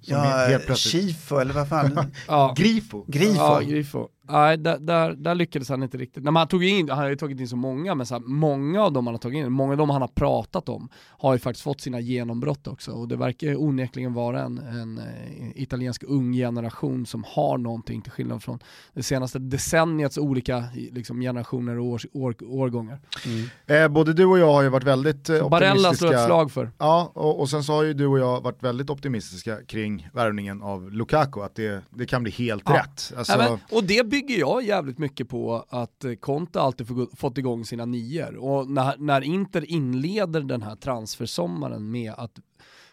Som 0.00 0.16
Ja. 0.16 0.74
Schifo 0.74 1.36
eller 1.38 1.54
vad 1.54 1.68
fan. 1.68 1.98
ja, 2.28 2.54
Grifo. 2.56 3.04
Grifo. 3.08 3.34
Ja, 3.36 3.60
Grifo. 3.60 4.08
Nej, 4.32 4.56
där, 4.56 4.78
där, 4.78 5.12
där, 5.12 5.34
lyckades 5.34 5.68
han 5.68 5.82
inte 5.82 5.98
riktigt. 5.98 6.24
Nej, 6.24 6.34
han, 6.34 6.48
tog 6.48 6.64
in, 6.64 6.88
han 6.88 6.98
har 6.98 7.08
ju 7.08 7.16
tagit 7.16 7.40
in 7.40 7.48
så 7.48 7.56
många, 7.56 7.94
men 7.94 8.06
så 8.06 8.14
här, 8.14 8.22
många 8.26 8.82
av 8.82 8.92
dem 8.92 9.06
han 9.06 9.14
har 9.14 9.18
tagit 9.18 9.36
in, 9.36 9.52
många 9.52 9.72
av 9.72 9.78
dem 9.78 9.90
han 9.90 10.00
har 10.00 10.08
pratat 10.08 10.68
om, 10.68 10.88
har 10.94 11.32
ju 11.32 11.38
faktiskt 11.38 11.64
fått 11.64 11.80
sina 11.80 12.00
genombrott 12.00 12.66
också. 12.66 12.92
Och 12.92 13.08
det 13.08 13.16
verkar 13.16 13.62
onekligen 13.62 14.14
vara 14.14 14.42
en, 14.42 14.58
en, 14.58 14.98
eh, 14.98 15.62
italiensk 15.62 16.04
ung 16.06 16.32
generation 16.32 17.06
som 17.06 17.24
har 17.26 17.58
någonting, 17.58 18.02
till 18.02 18.12
skillnad 18.12 18.42
från 18.42 18.58
det 18.92 19.02
senaste 19.02 19.38
decenniets 19.38 20.18
olika 20.18 20.64
liksom, 20.74 21.20
generationer 21.20 21.78
och 21.78 21.86
år, 21.86 22.02
år, 22.12 22.34
årgångar. 22.42 23.00
Mm. 23.26 23.84
Eh, 23.84 23.88
både 23.88 24.12
du 24.12 24.24
och 24.24 24.38
jag 24.38 24.52
har 24.52 24.62
ju 24.62 24.68
varit 24.68 24.84
väldigt 24.84 25.28
eh, 25.28 25.34
optimistiska. 25.34 25.48
Barella 25.48 25.94
slår 25.94 26.14
ett 26.14 26.24
slag 26.24 26.52
för. 26.52 26.70
Ja, 26.78 27.12
och, 27.14 27.40
och 27.40 27.50
sen 27.50 27.64
så 27.64 27.72
har 27.72 27.82
ju 27.82 27.94
du 27.94 28.06
och 28.06 28.18
jag 28.18 28.40
varit 28.40 28.62
väldigt 28.62 28.90
optimistiska 28.90 29.56
kring 29.66 30.08
värvningen 30.12 30.62
av 30.62 30.92
Lukaku, 30.92 31.40
att 31.40 31.54
det, 31.54 31.82
det 31.90 32.06
kan 32.06 32.22
bli 32.22 32.32
helt 32.32 32.62
ja. 32.66 32.74
rätt. 32.74 33.12
Alltså... 33.16 33.32
Ja, 33.32 33.38
men, 33.38 33.78
och 33.78 33.84
det 33.84 34.04
bygger 34.20 34.40
jag 34.40 34.62
jävligt 34.62 34.98
mycket 34.98 35.28
på 35.28 35.64
att 35.68 36.04
eh, 36.04 36.14
Conte 36.14 36.60
alltid 36.60 36.86
fått 37.16 37.38
igång 37.38 37.64
sina 37.64 37.84
nior. 37.84 38.36
Och 38.36 38.70
när, 38.70 38.96
när 38.98 39.20
Inter 39.20 39.70
inleder 39.70 40.40
den 40.40 40.62
här 40.62 40.76
transfersommaren 40.76 41.90
med 41.90 42.12
att 42.16 42.38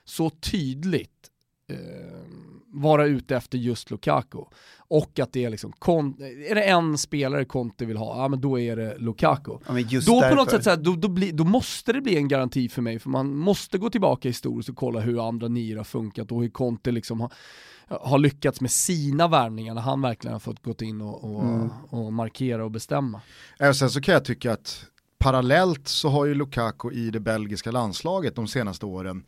så 0.04 0.30
tydligt 0.30 1.32
vara 2.72 3.06
ute 3.06 3.36
efter 3.36 3.58
just 3.58 3.92
Lukaku. 3.92 4.40
Och 4.78 5.20
att 5.20 5.34
det 5.34 5.46
är 5.46 5.50
liksom, 5.50 5.74
är 6.50 6.56
det 6.56 6.64
en 6.64 6.98
spelare 6.98 7.46
Conte 7.46 7.86
vill 7.86 7.98
ha, 7.98 8.22
ja 8.22 8.28
men 8.28 8.42
då 8.42 8.60
är 8.60 8.76
det 8.76 8.98
Lukaku. 8.98 9.52
Ja, 9.52 9.74
då 9.74 9.74
därför. 9.74 10.30
på 10.30 10.36
något 10.36 10.52
sätt 10.52 10.64
så 10.64 10.70
här, 10.70 10.78
då, 10.78 10.96
då, 10.96 11.08
bli, 11.08 11.32
då, 11.32 11.44
måste 11.44 11.94
det 11.94 12.02
bli 12.02 12.18
en 12.18 12.28
garanti 12.28 12.70
för 12.70 12.82
mig, 12.82 13.00
för 13.00 13.10
man 13.10 13.36
måste 13.36 13.78
gå 13.78 13.90
tillbaka 13.90 14.30
historiskt 14.30 14.70
och 14.70 14.76
kolla 14.76 15.00
hur 15.00 15.28
andra 15.28 15.48
nior 15.48 15.78
har 15.78 15.84
funkat 15.84 16.32
och 16.32 16.42
hur 16.42 16.50
Conte 16.50 16.92
liksom 16.92 17.22
har, 17.22 17.32
har 17.88 18.20
lyckats 18.20 18.62
med 18.62 18.72
sina 18.72 19.28
värvningar 19.28 19.74
när 19.74 19.82
han 19.82 20.02
verkligen 20.02 20.34
har 20.34 20.40
fått 20.40 20.64
gått 20.64 20.82
in 20.82 21.02
och, 21.02 21.24
och, 21.24 21.44
mm. 21.44 21.70
och 21.90 22.14
markera 22.14 22.66
och 22.66 22.72
bestämma. 22.72 23.22
Och 23.70 23.76
sen 23.76 23.90
så 23.90 24.02
kan 24.02 24.14
jag 24.14 24.26
tycka 24.26 24.54
att 24.54 24.86
parallellt 25.18 25.88
så 25.88 26.10
har 26.10 26.26
ju 26.26 26.34
Lukaku 26.34 26.92
i 26.92 27.10
det 27.10 27.20
belgiska 27.20 27.72
landslaget 27.72 28.36
de 28.36 28.48
senaste 28.48 28.86
åren 28.86 29.24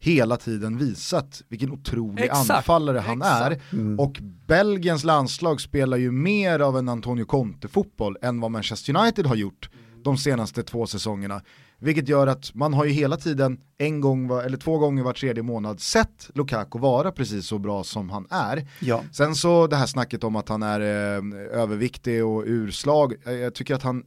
hela 0.00 0.36
tiden 0.36 0.78
visat 0.78 1.42
vilken 1.48 1.70
otrolig 1.70 2.24
exakt, 2.24 2.50
anfallare 2.50 2.98
han 2.98 3.22
exakt. 3.22 3.62
är. 3.72 3.76
Mm. 3.76 4.00
Och 4.00 4.18
Belgiens 4.46 5.04
landslag 5.04 5.60
spelar 5.60 5.96
ju 5.96 6.10
mer 6.10 6.60
av 6.60 6.78
en 6.78 6.88
Antonio 6.88 7.24
Conte-fotboll 7.24 8.16
än 8.22 8.40
vad 8.40 8.50
Manchester 8.50 8.96
United 8.96 9.26
har 9.26 9.36
gjort 9.36 9.70
de 10.02 10.18
senaste 10.18 10.62
två 10.62 10.86
säsongerna. 10.86 11.42
Vilket 11.78 12.08
gör 12.08 12.26
att 12.26 12.54
man 12.54 12.74
har 12.74 12.84
ju 12.84 12.90
hela 12.90 13.16
tiden 13.16 13.60
en 13.78 14.00
gång 14.00 14.30
eller 14.30 14.56
två 14.56 14.78
gånger 14.78 15.02
var 15.02 15.12
tredje 15.12 15.42
månad 15.42 15.80
sett 15.80 16.30
Lukaku 16.34 16.78
vara 16.78 17.12
precis 17.12 17.46
så 17.46 17.58
bra 17.58 17.84
som 17.84 18.10
han 18.10 18.26
är. 18.30 18.68
Ja. 18.80 19.02
Sen 19.12 19.34
så 19.34 19.66
det 19.66 19.76
här 19.76 19.86
snacket 19.86 20.24
om 20.24 20.36
att 20.36 20.48
han 20.48 20.62
är 20.62 20.80
eh, 20.80 21.60
överviktig 21.60 22.24
och 22.24 22.42
urslag, 22.46 23.14
eh, 23.26 23.32
jag 23.32 23.54
tycker 23.54 23.74
att 23.74 23.82
han 23.82 24.02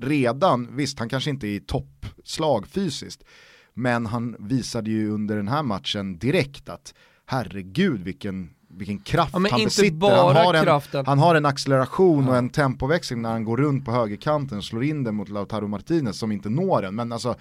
redan, 0.00 0.76
visst 0.76 0.98
han 0.98 1.08
kanske 1.08 1.30
inte 1.30 1.46
är 1.46 1.50
i 1.56 1.60
toppslag 1.60 2.66
fysiskt, 2.66 3.24
men 3.78 4.06
han 4.06 4.36
visade 4.38 4.90
ju 4.90 5.10
under 5.10 5.36
den 5.36 5.48
här 5.48 5.62
matchen 5.62 6.18
direkt 6.18 6.68
att 6.68 6.94
herregud 7.26 8.00
vilken 8.04 8.50
vilken 8.68 8.98
kraft 8.98 9.30
ja, 9.32 9.48
han 9.50 9.64
besitter. 9.64 10.10
Han 10.10 10.36
har, 10.36 10.54
en, 10.54 11.06
han 11.06 11.18
har 11.18 11.34
en 11.34 11.46
acceleration 11.46 12.24
ja. 12.24 12.30
och 12.30 12.36
en 12.36 12.50
tempoväxling 12.50 13.22
när 13.22 13.30
han 13.30 13.44
går 13.44 13.56
runt 13.56 13.84
på 13.84 13.92
högerkanten 13.92 14.58
och 14.58 14.64
slår 14.64 14.84
in 14.84 15.04
den 15.04 15.14
mot 15.14 15.28
Lautaro 15.28 15.68
Martinez 15.68 16.18
som 16.18 16.32
inte 16.32 16.48
når 16.48 16.82
den. 16.82 16.94
Men 16.94 17.12
alltså, 17.12 17.34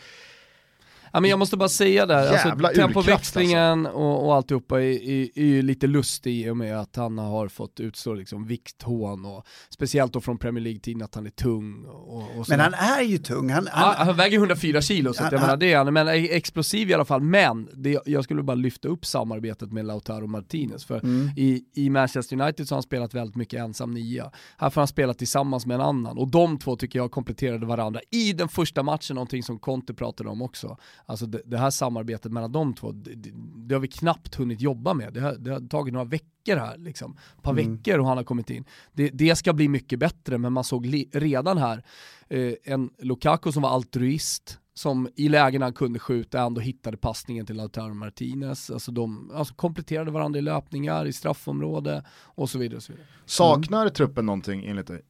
Ja, 1.16 1.22
men 1.22 1.30
jag 1.30 1.40
måste 1.40 1.58
bara 1.58 1.70
säga 1.70 2.06
där, 2.06 2.32
alltså, 2.32 2.70
tempoväxlingen 2.76 3.86
alltså. 3.86 4.00
och, 4.00 4.26
och 4.26 4.36
alltihopa 4.36 4.82
är, 4.82 5.04
är, 5.10 5.30
är 5.36 5.46
ju 5.46 5.62
lite 5.62 5.88
lustig 5.88 6.46
i 6.46 6.50
och 6.50 6.58
med 6.58 6.80
att 6.80 6.96
han 6.96 7.18
har 7.18 7.48
fått 7.48 7.80
utstå 7.80 8.14
liksom 8.14 8.48
vikthån 8.48 9.26
och 9.26 9.46
speciellt 9.70 10.14
då 10.14 10.22
från 10.22 10.38
Premier 10.38 10.64
League-tiden 10.64 11.02
att 11.02 11.16
han 11.16 11.26
är 11.26 11.30
tung. 11.30 11.86
Och, 11.86 12.40
och 12.40 12.50
men 12.50 12.60
han 12.60 12.74
är 12.74 13.02
ju 13.02 13.18
tung. 13.18 13.50
Han, 13.50 13.68
han, 13.72 13.96
ja, 13.98 14.06
han 14.06 14.16
väger 14.16 14.38
104 14.38 14.82
kilo 14.82 15.14
så 15.14 15.24
han, 15.24 15.32
jag 15.32 15.42
menar 15.42 15.58
det 15.58 15.74
är 15.74 15.78
han, 15.78 15.94
men 15.94 16.08
explosiv 16.08 16.90
i 16.90 16.94
alla 16.94 17.06
fall. 17.06 17.22
Men 17.22 17.70
det, 17.74 18.02
jag 18.06 18.24
skulle 18.24 18.44
bara 18.44 18.56
lyfta 18.56 18.88
upp 18.88 19.06
samarbetet 19.06 19.72
med 19.72 19.86
Lautaro 19.86 20.28
Martinez 20.28 20.86
för 20.86 21.00
mm. 21.04 21.30
i, 21.38 21.64
i 21.76 21.90
Manchester 21.90 22.42
United 22.42 22.68
så 22.68 22.76
har 22.76 22.78
han 22.78 22.84
spelat 22.84 23.14
väldigt 23.14 23.36
mycket 23.36 23.60
ensam 23.60 23.92
nia. 23.92 24.32
Här 24.58 24.70
får 24.70 24.82
han 24.82 24.88
spela 24.88 25.14
tillsammans 25.14 25.66
med 25.66 25.76
en 25.76 25.82
annan 25.82 26.18
och 26.18 26.28
de 26.28 26.60
två 26.60 26.76
tycker 26.76 27.00
jag 27.00 27.12
kompletterade 27.12 27.66
varandra 27.66 28.02
i 28.12 28.34
den 28.34 28.50
första 28.50 28.84
matchen, 28.84 29.16
någonting 29.16 29.44
som 29.44 29.60
Conte 29.60 29.94
pratade 29.94 30.30
om 30.30 30.42
också. 30.42 30.78
Alltså 31.06 31.26
det, 31.26 31.42
det 31.46 31.58
här 31.58 31.70
samarbetet 31.70 32.32
mellan 32.32 32.52
de 32.52 32.74
två, 32.74 32.92
det, 32.92 33.32
det, 33.56 33.76
har 33.76 33.80
vi 33.80 33.88
knappt 33.88 34.36
hunnit 34.36 34.62
jobba 34.62 34.94
med. 34.94 35.14
Det 35.14 35.20
har, 35.20 35.34
det 35.34 35.52
har 35.52 35.68
tagit 35.68 35.94
några 35.94 36.06
veckor 36.06 36.56
här, 36.56 36.78
liksom. 36.78 37.18
ett 37.38 37.44
par 37.44 37.52
mm. 37.52 37.76
veckor 37.76 38.00
och 38.00 38.08
han 38.08 38.18
har 38.18 38.24
kommit 38.24 38.50
in. 38.50 38.66
Det, 38.94 39.10
det 39.10 39.36
ska 39.36 39.54
bli 39.54 39.68
mycket 39.68 40.00
bättre, 40.00 40.38
men 40.38 40.54
man 40.54 40.64
såg 40.64 40.86
li, 40.86 41.10
redan 41.14 41.58
här 41.58 41.84
eh, 42.28 42.54
en 42.64 42.90
Lukaku 42.98 43.52
som 43.52 43.62
var 43.62 43.70
altruist, 43.70 44.60
som 44.74 45.10
i 45.16 45.30
lägen 45.30 45.62
han 45.62 45.74
kunde 45.74 46.00
skjuta 46.00 46.42
ändå 46.42 46.62
hittade 46.62 46.98
passningen 46.98 47.46
till 47.46 47.56
Lautaro 47.56 47.94
Martinez. 47.94 48.72
Alltså 48.72 48.92
de 48.92 49.32
alltså 49.34 49.54
kompletterade 49.54 50.12
varandra 50.12 50.40
i 50.40 50.42
löpningar, 50.42 51.06
i 51.06 51.14
straffområde 51.14 52.06
och 52.22 52.50
så 52.50 52.60
vidare. 52.60 52.78
Och 52.78 52.84
så 52.84 52.92
vidare. 52.92 53.08
Saknar 53.26 53.82
mm. 53.82 53.94
truppen 53.94 54.26
någonting 54.26 54.66
enligt 54.66 54.88
dig? 54.88 55.02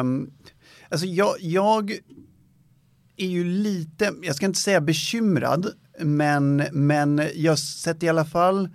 Um, 0.00 0.32
alltså 0.88 1.06
jag, 1.06 1.34
jag 1.40 1.92
är 3.18 3.26
ju 3.26 3.44
lite, 3.44 4.14
jag 4.22 4.36
ska 4.36 4.46
inte 4.46 4.58
säga 4.58 4.80
bekymrad, 4.80 5.72
men, 6.00 6.62
men 6.72 7.22
jag 7.34 7.58
sätter 7.58 8.06
i 8.06 8.10
alla 8.10 8.24
fall 8.24 8.68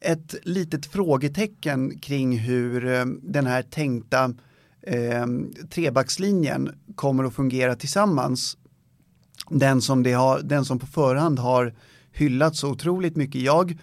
ett 0.00 0.34
litet 0.42 0.86
frågetecken 0.86 1.98
kring 1.98 2.38
hur 2.38 2.86
eh, 2.86 3.04
den 3.22 3.46
här 3.46 3.62
tänkta 3.62 4.34
eh, 4.82 5.26
trebackslinjen 5.70 6.70
kommer 6.94 7.24
att 7.24 7.34
fungera 7.34 7.76
tillsammans. 7.76 8.56
Den 9.50 9.82
som, 9.82 10.02
det 10.02 10.12
har, 10.12 10.40
den 10.40 10.64
som 10.64 10.78
på 10.78 10.86
förhand 10.86 11.38
har 11.38 11.74
hyllats 12.12 12.60
så 12.60 12.70
otroligt 12.70 13.16
mycket. 13.16 13.40
Jag, 13.40 13.78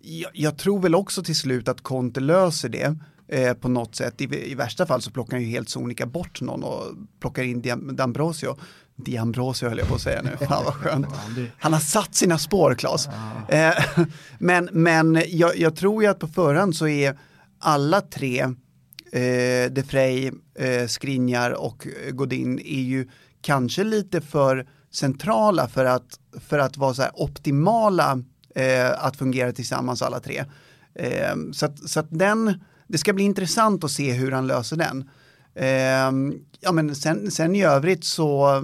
jag, 0.00 0.30
jag, 0.34 0.58
tror 0.58 0.80
väl 0.80 0.94
också 0.94 1.22
till 1.22 1.36
slut 1.36 1.68
att 1.68 1.80
Conte 1.80 2.20
löser 2.20 2.68
det 2.68 2.96
eh, 3.28 3.54
på 3.54 3.68
något 3.68 3.94
sätt. 3.94 4.20
I, 4.20 4.50
I, 4.50 4.54
värsta 4.54 4.86
fall 4.86 5.02
så 5.02 5.10
plockar 5.10 5.36
han 5.36 5.42
ju 5.42 5.48
helt 5.48 5.68
sonika 5.68 6.06
bort 6.06 6.40
någon 6.40 6.64
och 6.64 6.84
plockar 7.20 7.42
in 7.42 7.62
D'Ambrosio. 7.62 8.56
D'Ambrosio 8.96 9.68
höll 9.68 9.78
jag 9.78 9.88
på 9.88 9.94
att 9.94 10.00
säga 10.00 10.22
nu, 10.22 10.36
fan 10.46 10.64
vad 10.64 10.74
skönt. 10.74 11.06
Han 11.58 11.72
har 11.72 11.80
satt 11.80 12.14
sina 12.14 12.38
spår, 12.38 12.74
Claes. 12.74 13.08
Eh, 13.48 13.74
men 14.38 14.68
men 14.72 15.22
jag, 15.28 15.58
jag, 15.58 15.76
tror 15.76 16.02
ju 16.02 16.08
att 16.08 16.18
på 16.18 16.28
förhand 16.28 16.76
så 16.76 16.88
är 16.88 17.18
alla 17.58 18.00
tre, 18.00 18.40
eh, 19.12 19.70
De 19.70 19.82
Frey, 19.88 20.32
eh, 20.58 20.86
Skriniar 20.86 21.50
och 21.50 21.86
Godin, 22.10 22.58
är 22.58 22.82
ju 22.82 23.08
kanske 23.40 23.84
lite 23.84 24.20
för 24.20 24.66
centrala 24.92 25.68
för 25.68 25.84
att, 25.84 26.18
för 26.48 26.58
att 26.58 26.76
vara 26.76 26.94
så 26.94 27.02
här 27.02 27.10
optimala 27.14 28.22
eh, 28.54 29.04
att 29.04 29.16
fungera 29.16 29.52
tillsammans 29.52 30.02
alla 30.02 30.20
tre. 30.20 30.44
Eh, 30.94 31.34
så 31.52 31.66
att, 31.66 31.90
så 31.90 32.00
att 32.00 32.06
den, 32.10 32.60
det 32.86 32.98
ska 32.98 33.12
bli 33.12 33.24
intressant 33.24 33.84
att 33.84 33.90
se 33.90 34.12
hur 34.12 34.32
han 34.32 34.46
löser 34.46 34.76
den. 34.76 35.10
Eh, 35.54 36.34
ja, 36.60 36.72
men 36.72 36.94
sen, 36.94 37.30
sen 37.30 37.56
i 37.56 37.64
övrigt 37.64 38.04
så 38.04 38.62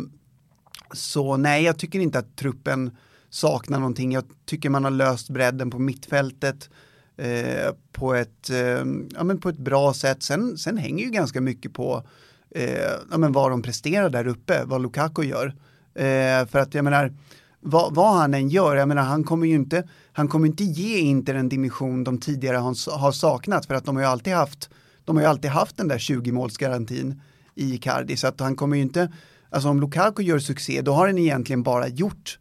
så 0.93 1.37
nej, 1.37 1.65
jag 1.65 1.79
tycker 1.79 2.01
inte 2.01 2.19
att 2.19 2.37
truppen 2.37 2.97
saknar 3.31 3.79
någonting. 3.79 4.13
Jag 4.13 4.25
tycker 4.47 4.71
man 4.71 4.85
har 4.85 4.91
löst 4.91 5.31
bredden 5.31 5.71
på 5.71 5.79
mittfältet 5.79 6.71
eh, 7.17 7.75
på, 7.93 8.15
ett, 8.15 8.51
eh, 8.51 8.85
ja, 9.15 9.25
men 9.25 9.41
på 9.41 9.49
ett 9.49 9.59
bra 9.59 9.95
sätt. 9.95 10.23
Sen, 10.23 10.59
sen 10.59 10.77
hänger 10.77 11.05
ju 11.05 11.11
ganska 11.11 11.41
mycket 11.41 11.73
på 11.73 12.03
eh, 12.51 12.91
ja, 13.11 13.19
men 13.19 13.33
vad 13.33 13.51
de 13.51 13.63
presterar 13.63 14.11
där 14.11 14.27
uppe, 14.27 14.65
vad 14.65 14.83
Lukaku 14.83 15.23
gör. 15.23 15.47
Eh, 15.95 16.47
för 16.47 16.59
att 16.59 16.75
jag 16.75 16.85
menar, 16.85 17.13
vad, 17.61 17.95
vad, 17.95 18.15
han 18.15 18.35
än 18.35 18.49
gör, 18.49 18.77
jag 18.77 18.89
menar 18.89 19.03
han 19.03 19.25
kommer 19.25 19.47
ju 19.47 19.55
inte, 19.55 19.89
han 20.13 20.29
kommer 20.29 20.47
inte 20.47 20.65
ge 20.65 20.99
Inter 20.99 21.35
en 21.35 21.49
dimension 21.49 22.05
de 22.05 22.21
tidigare 22.21 22.57
har, 22.57 22.99
har 22.99 23.13
saknat 23.13 23.67
för 23.67 23.75
att 23.75 23.85
de 23.85 23.97
har 23.97 24.03
ju 24.03 24.09
alltid 24.09 24.33
haft, 24.33 24.71
de 25.05 25.17
har 25.17 25.23
ju 25.23 25.29
alltid 25.29 25.51
haft 25.51 25.77
den 25.77 25.89
där 25.89 25.99
20 25.99 26.33
målsgarantin 26.33 27.23
i 27.55 27.79
Cardi 27.79 28.17
så 28.17 28.27
att 28.27 28.41
han 28.41 28.57
kommer 28.57 28.77
ju 28.77 28.83
inte 28.83 29.13
Alltså 29.51 29.69
om 29.69 29.81
Lukaku 29.81 30.23
gör 30.23 30.39
succé, 30.39 30.81
då 30.83 30.93
har 30.93 31.07
den 31.07 31.19
egentligen 31.19 31.63
bara 31.63 31.89
gjort 31.89 32.39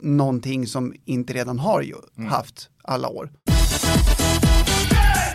någonting 0.00 0.66
som 0.66 0.94
inte 1.04 1.32
redan 1.32 1.58
har 1.58 1.84
mm. 2.16 2.30
haft 2.30 2.70
alla 2.82 3.08
år. 3.08 3.30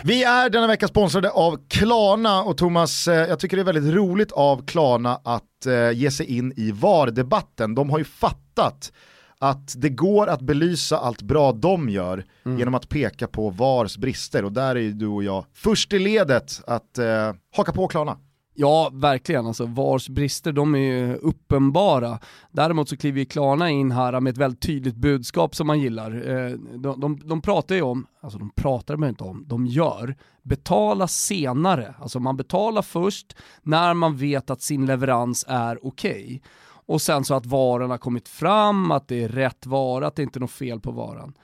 Vi 0.04 0.24
är 0.24 0.50
denna 0.50 0.66
vecka 0.66 0.88
sponsrade 0.88 1.30
av 1.30 1.58
Klarna 1.68 2.42
och 2.42 2.56
Thomas, 2.56 3.08
eh, 3.08 3.28
jag 3.28 3.38
tycker 3.38 3.56
det 3.56 3.62
är 3.62 3.72
väldigt 3.72 3.94
roligt 3.94 4.32
av 4.32 4.64
Klarna 4.66 5.20
att 5.24 5.66
eh, 5.66 5.90
ge 5.90 6.10
sig 6.10 6.36
in 6.36 6.52
i 6.56 6.72
VAR-debatten. 6.72 7.74
De 7.74 7.90
har 7.90 7.98
ju 7.98 8.04
fattat 8.04 8.92
att 9.38 9.74
det 9.76 9.88
går 9.88 10.26
att 10.26 10.40
belysa 10.40 10.98
allt 10.98 11.22
bra 11.22 11.52
de 11.52 11.88
gör 11.88 12.24
mm. 12.44 12.58
genom 12.58 12.74
att 12.74 12.88
peka 12.88 13.26
på 13.26 13.50
VARs 13.50 13.96
brister 13.96 14.44
och 14.44 14.52
där 14.52 14.76
är 14.76 14.80
ju 14.80 14.92
du 14.92 15.06
och 15.06 15.24
jag 15.24 15.44
först 15.54 15.92
i 15.92 15.98
ledet 15.98 16.60
att 16.66 16.98
eh, 16.98 17.32
haka 17.56 17.72
på 17.72 17.88
Klarna. 17.88 18.16
Ja, 18.56 18.90
verkligen. 18.92 19.46
Alltså, 19.46 19.66
VARs 19.66 20.08
brister 20.08 20.52
de 20.52 20.74
är 20.74 20.78
ju 20.78 21.14
uppenbara. 21.14 22.18
Däremot 22.50 22.88
så 22.88 22.96
kliver 22.96 23.18
ju 23.18 23.24
Klarna 23.24 23.70
in 23.70 23.90
här 23.90 24.20
med 24.20 24.30
ett 24.30 24.38
väldigt 24.38 24.60
tydligt 24.60 24.96
budskap 24.96 25.54
som 25.54 25.66
man 25.66 25.80
gillar. 25.80 26.30
Eh, 26.30 26.50
de, 26.78 27.00
de, 27.00 27.20
de 27.24 27.42
pratar 27.42 27.74
ju 27.74 27.82
om, 27.82 28.06
alltså 28.20 28.38
de 28.38 28.50
pratar 28.50 28.96
man 28.96 29.08
inte 29.08 29.24
om, 29.24 29.44
de 29.46 29.66
gör, 29.66 30.16
betala 30.42 31.08
senare. 31.08 31.94
Alltså 31.98 32.20
man 32.20 32.36
betalar 32.36 32.82
först 32.82 33.36
när 33.62 33.94
man 33.94 34.16
vet 34.16 34.50
att 34.50 34.62
sin 34.62 34.86
leverans 34.86 35.44
är 35.48 35.86
okej. 35.86 36.24
Okay 36.24 36.40
och 36.86 37.02
sen 37.02 37.24
så 37.24 37.34
att 37.34 37.46
varan 37.46 37.90
har 37.90 37.98
kommit 37.98 38.28
fram, 38.28 38.90
att 38.90 39.08
det 39.08 39.22
är 39.22 39.28
rätt 39.28 39.66
vara, 39.66 40.06
att 40.06 40.16
det 40.16 40.22
inte 40.22 40.38
är 40.38 40.40
något 40.40 40.50
fel 40.50 40.80
på 40.80 40.90
varan. 40.90 41.34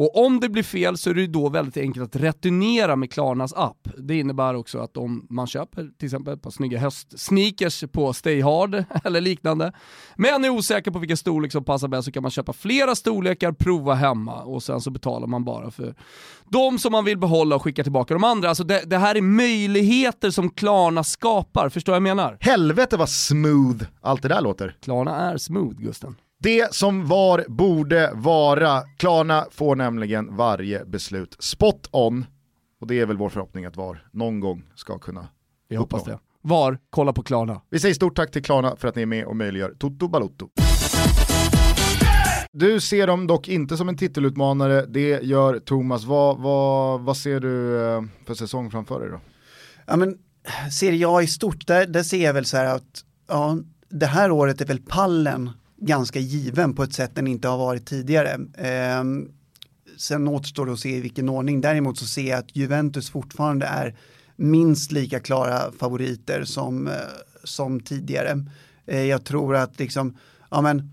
Och 0.00 0.24
om 0.24 0.40
det 0.40 0.48
blir 0.48 0.62
fel 0.62 0.98
så 0.98 1.10
är 1.10 1.14
det 1.14 1.26
då 1.26 1.48
väldigt 1.48 1.76
enkelt 1.76 2.14
att 2.14 2.22
returnera 2.22 2.96
med 2.96 3.12
Klarnas 3.12 3.52
app. 3.52 3.88
Det 3.98 4.18
innebär 4.18 4.54
också 4.54 4.78
att 4.78 4.96
om 4.96 5.26
man 5.30 5.46
köper 5.46 5.90
till 5.98 6.06
exempel 6.06 6.34
ett 6.34 6.42
par 6.42 6.50
snygga 6.50 6.78
höstsneakers 6.78 7.84
på 7.92 8.12
Stay 8.12 8.42
Hard 8.42 8.84
eller 9.04 9.20
liknande, 9.20 9.72
men 10.16 10.44
är 10.44 10.48
osäker 10.48 10.90
på 10.90 10.98
vilken 10.98 11.16
storlek 11.16 11.52
som 11.52 11.64
passar 11.64 11.88
bäst 11.88 12.04
så 12.04 12.12
kan 12.12 12.22
man 12.22 12.30
köpa 12.30 12.52
flera 12.52 12.94
storlekar, 12.94 13.52
prova 13.52 13.94
hemma 13.94 14.42
och 14.42 14.62
sen 14.62 14.80
så 14.80 14.90
betalar 14.90 15.26
man 15.26 15.44
bara 15.44 15.70
för 15.70 15.94
de 16.48 16.78
som 16.78 16.92
man 16.92 17.04
vill 17.04 17.18
behålla 17.18 17.56
och 17.56 17.62
skicka 17.62 17.82
tillbaka 17.82 18.14
de 18.14 18.24
andra. 18.24 18.48
Alltså 18.48 18.64
det, 18.64 18.82
det 18.86 18.98
här 18.98 19.14
är 19.14 19.22
möjligheter 19.22 20.30
som 20.30 20.50
Klarna 20.50 21.04
skapar, 21.04 21.68
förstår 21.68 21.92
vad 21.92 21.96
jag 21.96 22.02
menar? 22.02 22.36
Helvete 22.40 22.96
vad 22.96 23.08
smooth 23.08 23.84
allt 24.00 24.22
det 24.22 24.28
där 24.28 24.40
låter. 24.40 24.76
Klarna 24.90 25.16
är 25.16 25.36
smooth 25.36 25.76
Gusten. 25.76 26.16
Det 26.38 26.74
som 26.74 27.06
var 27.08 27.44
borde 27.48 28.10
vara. 28.14 28.82
Klarna 28.98 29.46
får 29.50 29.76
nämligen 29.76 30.36
varje 30.36 30.84
beslut 30.84 31.36
spot 31.38 31.88
on. 31.90 32.26
Och 32.80 32.86
det 32.86 33.00
är 33.00 33.06
väl 33.06 33.16
vår 33.16 33.28
förhoppning 33.28 33.64
att 33.64 33.76
VAR 33.76 34.08
någon 34.12 34.40
gång 34.40 34.64
ska 34.74 34.98
kunna 34.98 35.28
Vi 35.68 35.76
hoppas 35.76 36.04
det. 36.04 36.18
VAR, 36.42 36.78
kolla 36.90 37.12
på 37.12 37.22
Klarna. 37.22 37.60
Vi 37.70 37.78
säger 37.78 37.94
stort 37.94 38.16
tack 38.16 38.30
till 38.30 38.42
Klarna 38.42 38.76
för 38.76 38.88
att 38.88 38.96
ni 38.96 39.02
är 39.02 39.06
med 39.06 39.24
och 39.24 39.36
möjliggör 39.36 39.74
Toto 39.78 40.08
Balotto. 40.08 40.48
Du 42.52 42.80
ser 42.80 43.06
dem 43.06 43.26
dock 43.26 43.48
inte 43.48 43.76
som 43.76 43.88
en 43.88 43.96
titelutmanare, 43.96 44.86
det 44.86 45.22
gör 45.22 45.58
Thomas. 45.58 46.04
Vad, 46.04 46.38
vad, 46.38 47.00
vad 47.00 47.16
ser 47.16 47.40
du 47.40 47.84
eh, 47.86 48.02
för 48.26 48.34
säsong 48.34 48.70
framför 48.70 49.00
dig 49.00 49.10
då? 49.10 49.20
Ja 49.86 49.96
men, 49.96 50.18
Serie 50.72 51.08
A 51.08 51.22
i 51.22 51.26
stort, 51.26 51.66
där, 51.66 51.86
där 51.86 52.02
ser 52.02 52.24
jag 52.24 52.34
väl 52.34 52.44
så 52.44 52.56
här 52.56 52.74
att 52.74 53.04
ja, 53.28 53.56
det 53.90 54.06
här 54.06 54.30
året 54.30 54.60
är 54.60 54.66
väl 54.66 54.80
pallen 54.80 55.50
ganska 55.76 56.18
given 56.18 56.74
på 56.74 56.82
ett 56.82 56.92
sätt 56.92 57.14
den 57.14 57.26
inte 57.26 57.48
har 57.48 57.58
varit 57.58 57.86
tidigare. 57.86 58.32
Eh, 58.54 59.04
sen 59.96 60.28
återstår 60.28 60.66
det 60.66 60.72
att 60.72 60.78
se 60.78 60.96
i 60.96 61.00
vilken 61.00 61.28
ordning. 61.28 61.60
Däremot 61.60 61.98
så 61.98 62.06
ser 62.06 62.30
jag 62.30 62.38
att 62.38 62.56
Juventus 62.56 63.10
fortfarande 63.10 63.66
är 63.66 63.96
minst 64.36 64.92
lika 64.92 65.20
klara 65.20 65.72
favoriter 65.72 66.44
som, 66.44 66.86
eh, 66.86 66.94
som 67.44 67.80
tidigare. 67.80 68.44
Eh, 68.86 69.02
jag 69.02 69.24
tror 69.24 69.56
att 69.56 69.78
liksom, 69.78 70.16
ja 70.50 70.60
men, 70.60 70.92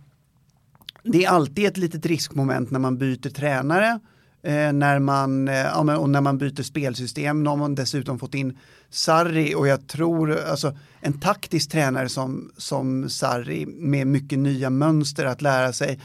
det 1.03 1.25
är 1.25 1.29
alltid 1.29 1.65
ett 1.65 1.77
litet 1.77 2.05
riskmoment 2.05 2.71
när 2.71 2.79
man 2.79 2.97
byter 2.97 3.29
tränare. 3.29 3.99
Eh, 4.43 4.73
när 4.73 4.99
man, 4.99 5.47
eh, 5.47 5.55
ja, 5.55 5.83
men, 5.83 5.97
och 5.97 6.09
när 6.09 6.21
man 6.21 6.37
byter 6.37 6.63
spelsystem. 6.63 7.43
Nu 7.43 7.49
har 7.49 7.57
man 7.57 7.75
dessutom 7.75 8.19
fått 8.19 8.33
in 8.33 8.57
Sarri 8.89 9.55
och 9.55 9.67
jag 9.67 9.87
tror, 9.87 10.37
alltså 10.37 10.77
en 10.99 11.19
taktisk 11.19 11.71
tränare 11.71 12.09
som, 12.09 12.51
som 12.57 13.09
Sarri 13.09 13.65
med 13.65 14.07
mycket 14.07 14.39
nya 14.39 14.69
mönster 14.69 15.25
att 15.25 15.41
lära 15.41 15.73
sig. 15.73 15.99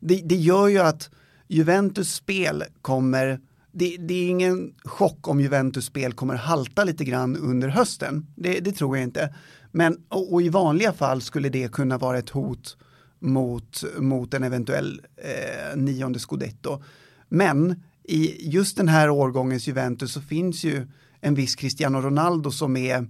Det, 0.00 0.20
det 0.24 0.36
gör 0.36 0.68
ju 0.68 0.78
att 0.78 1.10
Juventus 1.48 2.14
spel 2.14 2.64
kommer, 2.82 3.40
det, 3.72 3.96
det, 3.96 4.14
är 4.14 4.28
ingen 4.28 4.74
chock 4.84 5.28
om 5.28 5.40
Juventus 5.40 5.84
spel 5.84 6.12
kommer 6.12 6.34
halta 6.34 6.84
lite 6.84 7.04
grann 7.04 7.36
under 7.36 7.68
hösten. 7.68 8.26
Det, 8.36 8.60
det 8.60 8.72
tror 8.72 8.96
jag 8.96 9.04
inte. 9.04 9.34
Men 9.72 9.98
och, 10.08 10.32
och, 10.32 10.42
i 10.42 10.48
vanliga 10.48 10.92
fall 10.92 11.22
skulle 11.22 11.48
det 11.48 11.72
kunna 11.72 11.98
vara 11.98 12.18
ett 12.18 12.30
hot 12.30 12.76
mot, 13.18 13.84
mot 13.98 14.34
en 14.34 14.42
eventuell 14.42 15.00
eh, 15.16 15.76
nionde 15.76 16.18
scudetto. 16.18 16.82
Men 17.28 17.82
i 18.04 18.50
just 18.50 18.76
den 18.76 18.88
här 18.88 19.10
årgångens 19.10 19.66
Juventus 19.66 20.12
så 20.12 20.20
finns 20.20 20.64
ju 20.64 20.86
en 21.20 21.34
viss 21.34 21.54
Cristiano 21.54 22.00
Ronaldo 22.00 22.50
som 22.50 22.76
är 22.76 23.08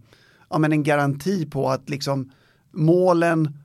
ja, 0.50 0.58
men 0.58 0.72
en 0.72 0.82
garanti 0.82 1.46
på 1.46 1.70
att 1.70 1.90
liksom 1.90 2.30
målen 2.72 3.58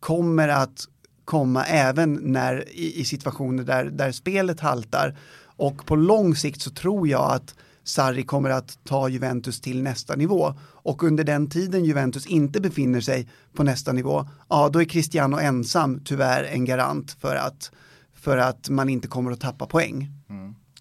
kommer 0.00 0.48
att 0.48 0.88
komma 1.24 1.64
även 1.64 2.14
när, 2.14 2.68
i, 2.68 3.00
i 3.00 3.04
situationer 3.04 3.62
där, 3.62 3.84
där 3.84 4.12
spelet 4.12 4.60
haltar. 4.60 5.16
Och 5.42 5.86
på 5.86 5.96
lång 5.96 6.36
sikt 6.36 6.62
så 6.62 6.70
tror 6.70 7.08
jag 7.08 7.32
att 7.32 7.54
Sarri 7.84 8.22
kommer 8.22 8.50
att 8.50 8.78
ta 8.84 9.08
Juventus 9.08 9.60
till 9.60 9.82
nästa 9.82 10.16
nivå. 10.16 10.54
Och 10.60 11.02
under 11.02 11.24
den 11.24 11.50
tiden 11.50 11.84
Juventus 11.84 12.26
inte 12.26 12.60
befinner 12.60 13.00
sig 13.00 13.28
på 13.54 13.62
nästa 13.62 13.92
nivå, 13.92 14.28
ja 14.48 14.68
då 14.68 14.80
är 14.80 14.84
Cristiano 14.84 15.38
ensam 15.38 16.00
tyvärr 16.04 16.44
en 16.44 16.64
garant 16.64 17.12
för 17.20 17.36
att, 17.36 17.70
för 18.14 18.38
att 18.38 18.68
man 18.68 18.88
inte 18.88 19.08
kommer 19.08 19.32
att 19.32 19.40
tappa 19.40 19.66
poäng. 19.66 20.19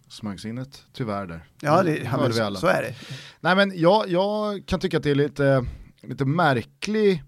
Smögsinnet, 0.09 0.85
tyvärr 0.93 1.27
där. 1.27 1.45
Ja, 1.61 1.83
det, 1.83 1.97
ja 1.97 2.29
vi 2.33 2.39
alla. 2.39 2.59
så 2.59 2.67
är 2.67 2.81
det. 2.81 2.95
Nej 3.39 3.55
men 3.55 3.71
jag, 3.75 4.09
jag 4.09 4.65
kan 4.67 4.79
tycka 4.79 4.97
att 4.97 5.03
det 5.03 5.11
är 5.11 5.15
lite, 5.15 5.65
lite 6.01 6.25
märklig 6.25 7.23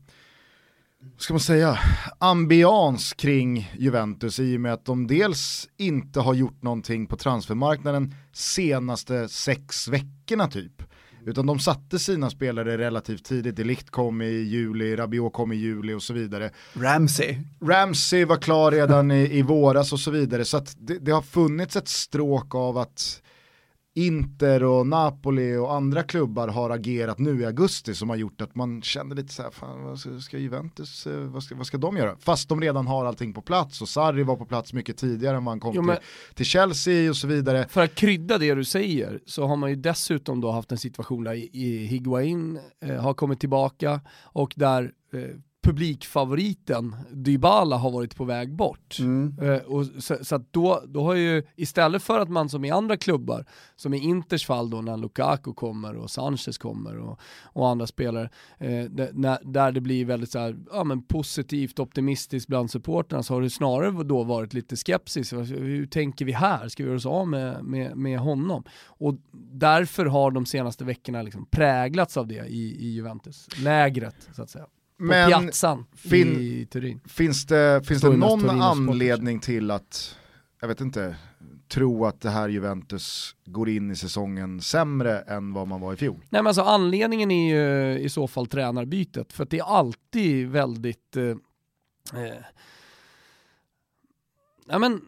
ska 1.17 1.33
man 1.33 1.39
säga, 1.39 1.79
ambians 2.19 3.13
kring 3.13 3.71
Juventus 3.77 4.39
i 4.39 4.57
och 4.57 4.61
med 4.61 4.73
att 4.73 4.85
de 4.85 5.07
dels 5.07 5.69
inte 5.77 6.19
har 6.19 6.33
gjort 6.33 6.61
någonting 6.61 7.07
på 7.07 7.17
transfermarknaden 7.17 8.15
senaste 8.33 9.29
sex 9.29 9.87
veckorna 9.87 10.47
typ. 10.47 10.83
Utan 11.25 11.45
de 11.45 11.59
satte 11.59 11.99
sina 11.99 12.29
spelare 12.29 12.77
relativt 12.77 13.25
tidigt. 13.25 13.55
Delikt 13.55 13.89
kom 13.89 14.21
i 14.21 14.41
juli, 14.41 14.95
Rabiot 14.95 15.33
kom 15.33 15.51
i 15.51 15.55
juli 15.55 15.93
och 15.93 16.03
så 16.03 16.13
vidare. 16.13 16.51
Ramsey. 16.73 17.37
Ramsey 17.61 18.25
var 18.25 18.37
klar 18.37 18.71
redan 18.71 19.11
i, 19.11 19.37
i 19.37 19.41
våras 19.41 19.93
och 19.93 19.99
så 19.99 20.11
vidare. 20.11 20.45
Så 20.45 20.61
det, 20.77 20.97
det, 20.97 21.11
har 21.11 21.21
funnits 21.21 21.75
ett 21.75 21.87
stråk 21.87 22.55
av 22.55 22.77
att 22.77 23.21
Inter 23.93 24.63
och 24.63 24.87
Napoli 24.87 25.55
och 25.55 25.73
andra 25.73 26.03
klubbar 26.03 26.47
har 26.47 26.69
agerat 26.69 27.19
nu 27.19 27.41
i 27.41 27.45
augusti 27.45 27.95
som 27.95 28.09
har 28.09 28.15
gjort 28.15 28.41
att 28.41 28.55
man 28.55 28.81
känner 28.81 29.15
lite 29.15 29.33
så 29.33 29.43
här, 29.43 29.51
fan 29.51 29.83
vad 29.83 30.21
ska, 30.21 30.37
Juventus, 30.37 31.07
eh, 31.07 31.19
vad 31.19 31.43
ska, 31.43 31.55
vad 31.55 31.67
ska 31.67 31.77
de 31.77 31.97
göra? 31.97 32.15
Fast 32.19 32.49
de 32.49 32.61
redan 32.61 32.87
har 32.87 33.05
allting 33.05 33.33
på 33.33 33.41
plats 33.41 33.81
och 33.81 33.89
Sarri 33.89 34.23
var 34.23 34.35
på 34.35 34.45
plats 34.45 34.73
mycket 34.73 34.97
tidigare 34.97 35.37
än 35.37 35.45
vad 35.45 35.51
han 35.51 35.59
kom 35.59 35.75
jo, 35.75 35.83
till, 35.83 35.95
till, 36.33 36.45
Chelsea 36.45 37.09
och 37.09 37.15
så 37.15 37.27
vidare. 37.27 37.67
För 37.69 37.81
att 37.81 37.95
krydda 37.95 38.37
det 38.37 38.55
du 38.55 38.65
säger 38.65 39.19
så 39.25 39.47
har 39.47 39.55
man 39.55 39.69
ju 39.69 39.75
dessutom 39.75 40.41
då 40.41 40.51
haft 40.51 40.71
en 40.71 40.77
situation 40.77 41.23
där 41.23 41.35
Higuain 41.87 42.59
eh, 42.85 42.95
har 42.95 43.13
kommit 43.13 43.39
tillbaka 43.39 44.01
och 44.23 44.53
där 44.55 44.91
eh, 45.13 45.19
publikfavoriten 45.61 46.95
Dybala 47.11 47.77
har 47.77 47.91
varit 47.91 48.15
på 48.15 48.25
väg 48.25 48.55
bort. 48.55 48.99
Mm. 48.99 49.39
Eh, 49.41 49.61
och 49.61 49.85
så, 49.85 50.17
så 50.21 50.35
att 50.35 50.53
då, 50.53 50.83
då 50.87 51.03
har 51.03 51.15
ju, 51.15 51.43
istället 51.55 52.03
för 52.03 52.19
att 52.19 52.29
man 52.29 52.49
som 52.49 52.65
i 52.65 52.71
andra 52.71 52.97
klubbar, 52.97 53.45
som 53.75 53.93
i 53.93 53.97
Inters 53.97 54.45
fall 54.45 54.69
då 54.69 54.81
när 54.81 54.97
Lukaku 54.97 55.53
kommer 55.53 55.95
och 55.95 56.11
Sanchez 56.11 56.57
kommer 56.57 56.97
och, 56.97 57.19
och 57.43 57.69
andra 57.69 57.87
spelare, 57.87 58.29
eh, 58.57 58.83
där, 58.83 59.51
där 59.51 59.71
det 59.71 59.81
blir 59.81 60.05
väldigt 60.05 60.31
så 60.31 60.39
här, 60.39 60.57
ja, 60.71 60.83
men 60.83 61.03
positivt, 61.03 61.79
optimistiskt 61.79 62.47
bland 62.47 62.71
supporterna 62.71 63.23
så 63.23 63.33
har 63.33 63.41
det 63.41 63.49
snarare 63.49 64.03
då 64.03 64.23
varit 64.23 64.53
lite 64.53 64.75
skepsis. 64.75 65.33
Hur 65.33 65.85
tänker 65.85 66.25
vi 66.25 66.31
här? 66.31 66.67
Ska 66.67 66.83
vi 66.83 66.87
göra 66.87 66.97
oss 66.97 67.05
av 67.05 67.27
med, 67.27 67.63
med, 67.63 67.97
med 67.97 68.19
honom? 68.19 68.63
Och 68.85 69.15
därför 69.51 70.05
har 70.05 70.31
de 70.31 70.45
senaste 70.45 70.83
veckorna 70.83 71.21
liksom 71.21 71.45
präglats 71.45 72.17
av 72.17 72.27
det 72.27 72.45
i, 72.47 72.85
i 72.85 72.93
Juventus, 72.93 73.47
lägret 73.63 74.29
så 74.35 74.41
att 74.41 74.49
säga 74.49 74.65
men 75.01 75.31
på 75.31 75.39
Piazzan 75.39 75.85
fin, 75.95 76.27
i 76.27 76.67
Turin. 76.71 76.99
Finns 77.05 77.45
det, 77.45 77.81
finns 77.85 78.01
det 78.01 78.17
någon 78.17 78.61
anledning 78.61 79.39
till 79.39 79.71
att, 79.71 80.17
jag 80.61 80.67
vet 80.67 80.81
inte, 80.81 81.15
tro 81.67 82.05
att 82.05 82.21
det 82.21 82.29
här 82.29 82.49
Juventus 82.49 83.35
går 83.45 83.69
in 83.69 83.91
i 83.91 83.95
säsongen 83.95 84.61
sämre 84.61 85.19
än 85.19 85.53
vad 85.53 85.67
man 85.67 85.81
var 85.81 85.93
i 85.93 85.97
fjol? 85.97 86.15
Nej 86.17 86.41
men 86.41 86.47
alltså 86.47 86.61
anledningen 86.61 87.31
är 87.31 87.49
ju 87.49 87.99
i 87.99 88.09
så 88.09 88.27
fall 88.27 88.47
tränarbytet, 88.47 89.33
för 89.33 89.43
att 89.43 89.49
det 89.49 89.59
är 89.59 89.77
alltid 89.77 90.47
väldigt 90.47 91.17
eh, 91.17 91.23
eh, 92.23 92.43
ja, 94.67 94.79
men 94.79 95.01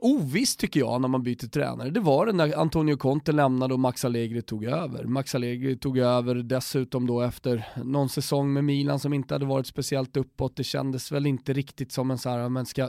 ovisst 0.00 0.60
tycker 0.60 0.80
jag 0.80 1.00
när 1.00 1.08
man 1.08 1.22
byter 1.22 1.48
tränare. 1.48 1.90
Det 1.90 2.00
var 2.00 2.26
det 2.26 2.32
när 2.32 2.58
Antonio 2.58 2.96
Conte 2.96 3.32
lämnade 3.32 3.74
och 3.74 3.80
Max 3.80 4.04
Allegri 4.04 4.42
tog 4.42 4.64
över. 4.64 5.04
Max 5.04 5.34
Allegri 5.34 5.76
tog 5.76 5.98
över 5.98 6.34
dessutom 6.34 7.06
då 7.06 7.20
efter 7.20 7.68
någon 7.84 8.08
säsong 8.08 8.52
med 8.52 8.64
Milan 8.64 9.00
som 9.00 9.12
inte 9.12 9.34
hade 9.34 9.46
varit 9.46 9.66
speciellt 9.66 10.16
uppåt. 10.16 10.56
Det 10.56 10.64
kändes 10.64 11.12
väl 11.12 11.26
inte 11.26 11.52
riktigt 11.52 11.92
som 11.92 12.10
en 12.10 12.18
så 12.18 12.30
här, 12.30 12.48
men 12.48 12.66
ska, 12.66 12.88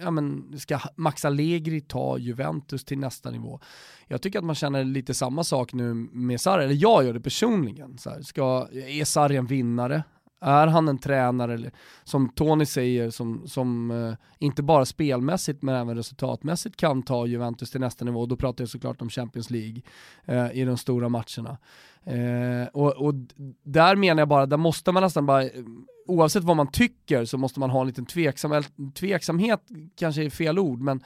ja, 0.00 0.10
men 0.10 0.58
ska 0.58 0.78
Max 0.96 1.24
Allegri 1.24 1.80
ta 1.80 2.18
Juventus 2.18 2.84
till 2.84 2.98
nästa 2.98 3.30
nivå? 3.30 3.60
Jag 4.06 4.22
tycker 4.22 4.38
att 4.38 4.44
man 4.44 4.54
känner 4.54 4.84
lite 4.84 5.14
samma 5.14 5.44
sak 5.44 5.72
nu 5.72 5.94
med 5.94 6.40
Sarri, 6.40 6.64
eller 6.64 6.74
jag 6.74 7.04
gör 7.04 7.12
det 7.12 7.20
personligen. 7.20 7.98
Så 7.98 8.10
här, 8.10 8.22
ska, 8.22 8.68
är 8.72 9.04
Sarri 9.04 9.36
en 9.36 9.46
vinnare? 9.46 10.02
Är 10.44 10.66
han 10.66 10.88
en 10.88 10.98
tränare, 10.98 11.70
som 12.04 12.28
Tony 12.28 12.66
säger, 12.66 13.10
som, 13.10 13.48
som 13.48 13.90
eh, 13.90 14.14
inte 14.38 14.62
bara 14.62 14.84
spelmässigt 14.84 15.62
men 15.62 15.74
även 15.74 15.96
resultatmässigt 15.96 16.76
kan 16.76 17.02
ta 17.02 17.26
Juventus 17.26 17.70
till 17.70 17.80
nästa 17.80 18.04
nivå, 18.04 18.26
då 18.26 18.36
pratar 18.36 18.62
jag 18.62 18.68
såklart 18.68 19.02
om 19.02 19.10
Champions 19.10 19.50
League 19.50 19.82
eh, 20.24 20.52
i 20.52 20.64
de 20.64 20.76
stora 20.76 21.08
matcherna. 21.08 21.58
Eh, 22.04 22.68
och, 22.72 22.92
och, 22.92 23.14
där 23.62 23.96
menar 23.96 24.20
jag 24.20 24.28
bara, 24.28 24.46
där 24.46 24.56
måste 24.56 24.92
man 24.92 25.02
nästan 25.02 25.26
bara, 25.26 25.42
eh, 25.42 25.50
oavsett 26.06 26.44
vad 26.44 26.56
man 26.56 26.70
tycker 26.70 27.24
så 27.24 27.38
måste 27.38 27.60
man 27.60 27.70
ha 27.70 27.80
en 27.80 27.86
liten 27.86 28.06
tveksam, 28.06 28.62
tveksamhet, 28.94 29.60
kanske 29.96 30.24
är 30.24 30.30
fel 30.30 30.58
ord, 30.58 30.80
men 30.80 31.02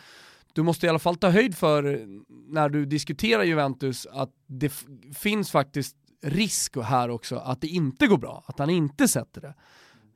du 0.53 0.63
måste 0.63 0.87
i 0.87 0.89
alla 0.89 0.99
fall 0.99 1.17
ta 1.17 1.31
höjd 1.31 1.57
för 1.57 1.95
eh, 1.95 2.01
när 2.49 2.69
du 2.69 2.87
diskuterar 2.87 3.43
Juventus 3.43 4.07
att 4.07 4.31
det 4.47 4.73
finns 5.15 5.51
faktiskt 5.51 5.97
risk 6.23 6.77
här 6.77 7.11
också 7.11 7.37
att 7.37 7.61
det 7.61 7.67
inte 7.67 8.07
går 8.07 8.19
bra, 8.19 8.45
att 8.47 8.59
han 8.59 8.71
inte 8.71 9.09
sätter 9.09 9.41
det. 9.41 9.55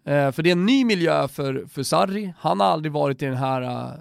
Eh, 0.05 0.32
för 0.32 0.42
det 0.42 0.50
är 0.50 0.53
en 0.53 0.66
ny 0.66 0.84
miljö 0.84 1.28
för, 1.28 1.66
för 1.68 1.82
Sarri, 1.82 2.34
han 2.38 2.61
har 2.61 2.66
aldrig 2.66 2.92
varit 2.92 3.22
i 3.22 3.24
den 3.24 3.36
här 3.36 3.62
uh, 3.62 4.00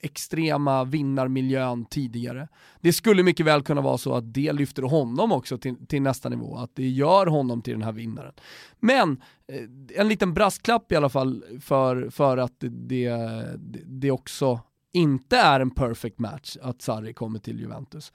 extrema 0.00 0.84
vinnarmiljön 0.84 1.84
tidigare. 1.84 2.48
Det 2.80 2.92
skulle 2.92 3.22
mycket 3.22 3.46
väl 3.46 3.62
kunna 3.62 3.80
vara 3.80 3.98
så 3.98 4.14
att 4.14 4.34
det 4.34 4.52
lyfter 4.52 4.82
honom 4.82 5.32
också 5.32 5.58
till, 5.58 5.86
till 5.86 6.02
nästa 6.02 6.28
nivå, 6.28 6.56
att 6.56 6.70
det 6.74 6.88
gör 6.88 7.26
honom 7.26 7.62
till 7.62 7.72
den 7.72 7.82
här 7.82 7.92
vinnaren. 7.92 8.32
Men 8.80 9.22
eh, 9.52 10.00
en 10.00 10.08
liten 10.08 10.34
brasklapp 10.34 10.92
i 10.92 10.96
alla 10.96 11.08
fall 11.08 11.44
för, 11.60 12.10
för 12.10 12.36
att 12.36 12.60
det, 12.60 12.68
det, 12.68 13.86
det 13.86 14.10
också 14.10 14.60
inte 14.92 15.36
är 15.36 15.60
en 15.60 15.70
perfect 15.70 16.18
match 16.18 16.56
att 16.62 16.82
Sarri 16.82 17.12
kommer 17.12 17.38
till 17.38 17.60
Juventus. 17.60 18.12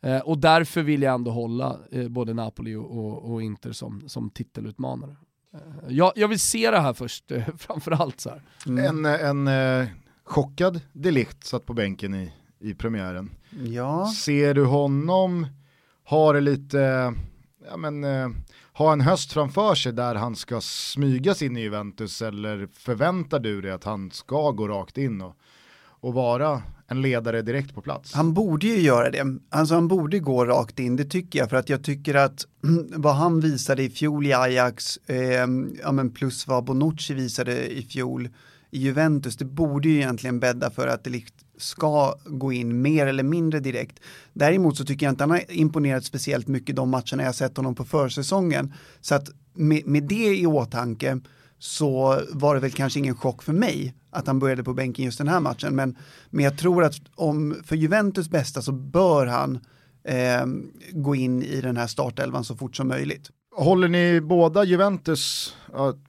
Eh, 0.00 0.18
och 0.18 0.38
därför 0.38 0.82
vill 0.82 1.02
jag 1.02 1.14
ändå 1.14 1.30
hålla 1.30 1.78
eh, 1.90 2.08
både 2.08 2.34
Napoli 2.34 2.74
och, 2.74 2.98
och, 2.98 3.32
och, 3.32 3.42
Inter 3.42 3.72
som, 3.72 4.08
som 4.08 4.30
titelutmanare. 4.30 5.16
Eh, 5.54 5.60
jag, 5.88 6.12
jag, 6.16 6.28
vill 6.28 6.40
se 6.40 6.70
det 6.70 6.80
här 6.80 6.92
först, 6.92 7.30
eh, 7.30 7.48
framförallt. 7.58 8.20
Så 8.20 8.32
mm. 8.66 9.04
En, 9.06 9.46
en 9.46 9.48
eh, 9.82 9.88
chockad 10.24 10.80
Delict 10.92 11.44
satt 11.44 11.66
på 11.66 11.74
bänken 11.74 12.14
i, 12.14 12.32
i 12.60 12.74
premiären. 12.74 13.30
Ja. 13.64 14.06
Ser 14.06 14.54
du 14.54 14.64
honom 14.64 15.46
ha 16.06 16.32
det 16.32 16.40
lite, 16.40 17.12
ja 17.70 17.76
men, 17.76 18.04
eh, 18.04 18.28
ha 18.72 18.92
en 18.92 19.00
höst 19.00 19.32
framför 19.32 19.74
sig 19.74 19.92
där 19.92 20.14
han 20.14 20.36
ska 20.36 20.60
smygas 20.60 21.42
in 21.42 21.56
i 21.56 21.60
Juventus 21.60 22.22
eller 22.22 22.68
förväntar 22.72 23.38
du 23.38 23.60
dig 23.60 23.70
att 23.70 23.84
han 23.84 24.10
ska 24.10 24.50
gå 24.50 24.68
rakt 24.68 24.98
in 24.98 25.20
och 25.20 25.36
och 26.06 26.14
vara 26.14 26.62
en 26.88 27.02
ledare 27.02 27.42
direkt 27.42 27.74
på 27.74 27.82
plats. 27.82 28.14
Han 28.14 28.34
borde 28.34 28.66
ju 28.66 28.80
göra 28.80 29.10
det. 29.10 29.38
Alltså 29.50 29.74
han 29.74 29.88
borde 29.88 30.18
gå 30.18 30.44
rakt 30.44 30.78
in, 30.78 30.96
det 30.96 31.04
tycker 31.04 31.38
jag. 31.38 31.50
För 31.50 31.56
att 31.56 31.68
jag 31.68 31.84
tycker 31.84 32.14
att 32.14 32.46
vad 32.96 33.14
han 33.14 33.40
visade 33.40 33.82
i 33.82 33.90
fjol 33.90 34.26
i 34.26 34.32
Ajax, 34.32 34.96
eh, 35.06 35.46
ja, 35.82 35.92
men 35.92 36.10
plus 36.10 36.46
vad 36.46 36.64
Bonucci 36.64 37.14
visade 37.14 37.72
i 37.72 37.82
fjol 37.82 38.28
i 38.70 38.78
Juventus, 38.78 39.36
det 39.36 39.44
borde 39.44 39.88
ju 39.88 39.96
egentligen 39.96 40.40
bädda 40.40 40.70
för 40.70 40.88
att 40.88 41.04
det 41.04 41.22
ska 41.58 42.14
gå 42.24 42.52
in 42.52 42.82
mer 42.82 43.06
eller 43.06 43.22
mindre 43.22 43.60
direkt. 43.60 44.00
Däremot 44.32 44.76
så 44.76 44.84
tycker 44.84 45.06
jag 45.06 45.12
inte 45.12 45.22
han 45.22 45.30
har 45.30 45.52
imponerat 45.52 46.04
speciellt 46.04 46.48
mycket 46.48 46.76
de 46.76 46.90
matcherna 46.90 47.22
jag 47.22 47.34
sett 47.34 47.56
honom 47.56 47.74
på 47.74 47.84
försäsongen. 47.84 48.72
Så 49.00 49.14
att 49.14 49.30
med, 49.54 49.86
med 49.86 50.02
det 50.02 50.36
i 50.36 50.46
åtanke 50.46 51.20
så 51.66 52.20
var 52.30 52.54
det 52.54 52.60
väl 52.60 52.70
kanske 52.70 52.98
ingen 52.98 53.14
chock 53.16 53.42
för 53.42 53.52
mig 53.52 53.94
att 54.10 54.26
han 54.26 54.38
började 54.38 54.64
på 54.64 54.74
bänken 54.74 55.04
just 55.04 55.18
den 55.18 55.28
här 55.28 55.40
matchen. 55.40 55.76
Men, 55.76 55.96
men 56.30 56.44
jag 56.44 56.58
tror 56.58 56.84
att 56.84 56.94
om, 57.14 57.56
för 57.64 57.76
Juventus 57.76 58.28
bästa 58.28 58.62
så 58.62 58.72
bör 58.72 59.26
han 59.26 59.58
eh, 60.04 60.46
gå 60.92 61.14
in 61.14 61.42
i 61.42 61.60
den 61.60 61.76
här 61.76 61.86
startelvan 61.86 62.44
så 62.44 62.56
fort 62.56 62.76
som 62.76 62.88
möjligt. 62.88 63.30
Håller 63.56 63.88
ni 63.88 64.20
båda 64.20 64.64
Juventus, 64.64 65.54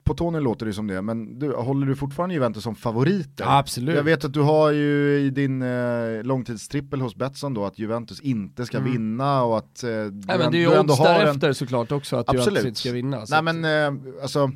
på 0.04 0.14
Tony 0.14 0.40
låter 0.40 0.66
det 0.66 0.72
som 0.72 0.86
det, 0.86 1.02
men 1.02 1.38
du, 1.38 1.52
håller 1.52 1.86
du 1.86 1.96
fortfarande 1.96 2.34
Juventus 2.34 2.62
som 2.62 2.74
favoriter? 2.74 3.44
Ja, 3.44 3.58
absolut. 3.58 3.96
Jag 3.96 4.02
vet 4.02 4.24
att 4.24 4.32
du 4.32 4.40
har 4.40 4.70
ju 4.70 5.18
i 5.18 5.30
din 5.30 5.62
eh, 5.62 6.22
långtidstrippel 6.22 7.00
hos 7.00 7.16
Betsson 7.16 7.54
då 7.54 7.64
att 7.64 7.78
Juventus 7.78 8.20
inte 8.20 8.66
ska 8.66 8.78
mm. 8.78 8.92
vinna 8.92 9.42
och 9.42 9.58
att 9.58 9.82
eh, 9.82 9.90
Nej, 9.90 10.38
men 10.38 10.52
det 10.52 10.58
är 10.58 10.60
ju 10.60 10.80
odds 10.80 10.98
därefter 10.98 11.48
en... 11.48 11.54
såklart 11.54 11.92
också 11.92 12.16
att 12.16 12.28
absolut. 12.28 12.46
Juventus 12.46 12.66
inte 12.66 12.80
ska 12.80 12.92
vinna. 12.92 13.24
Nej 13.28 13.42
men 13.42 13.64
eh, 13.64 14.22
alltså 14.22 14.50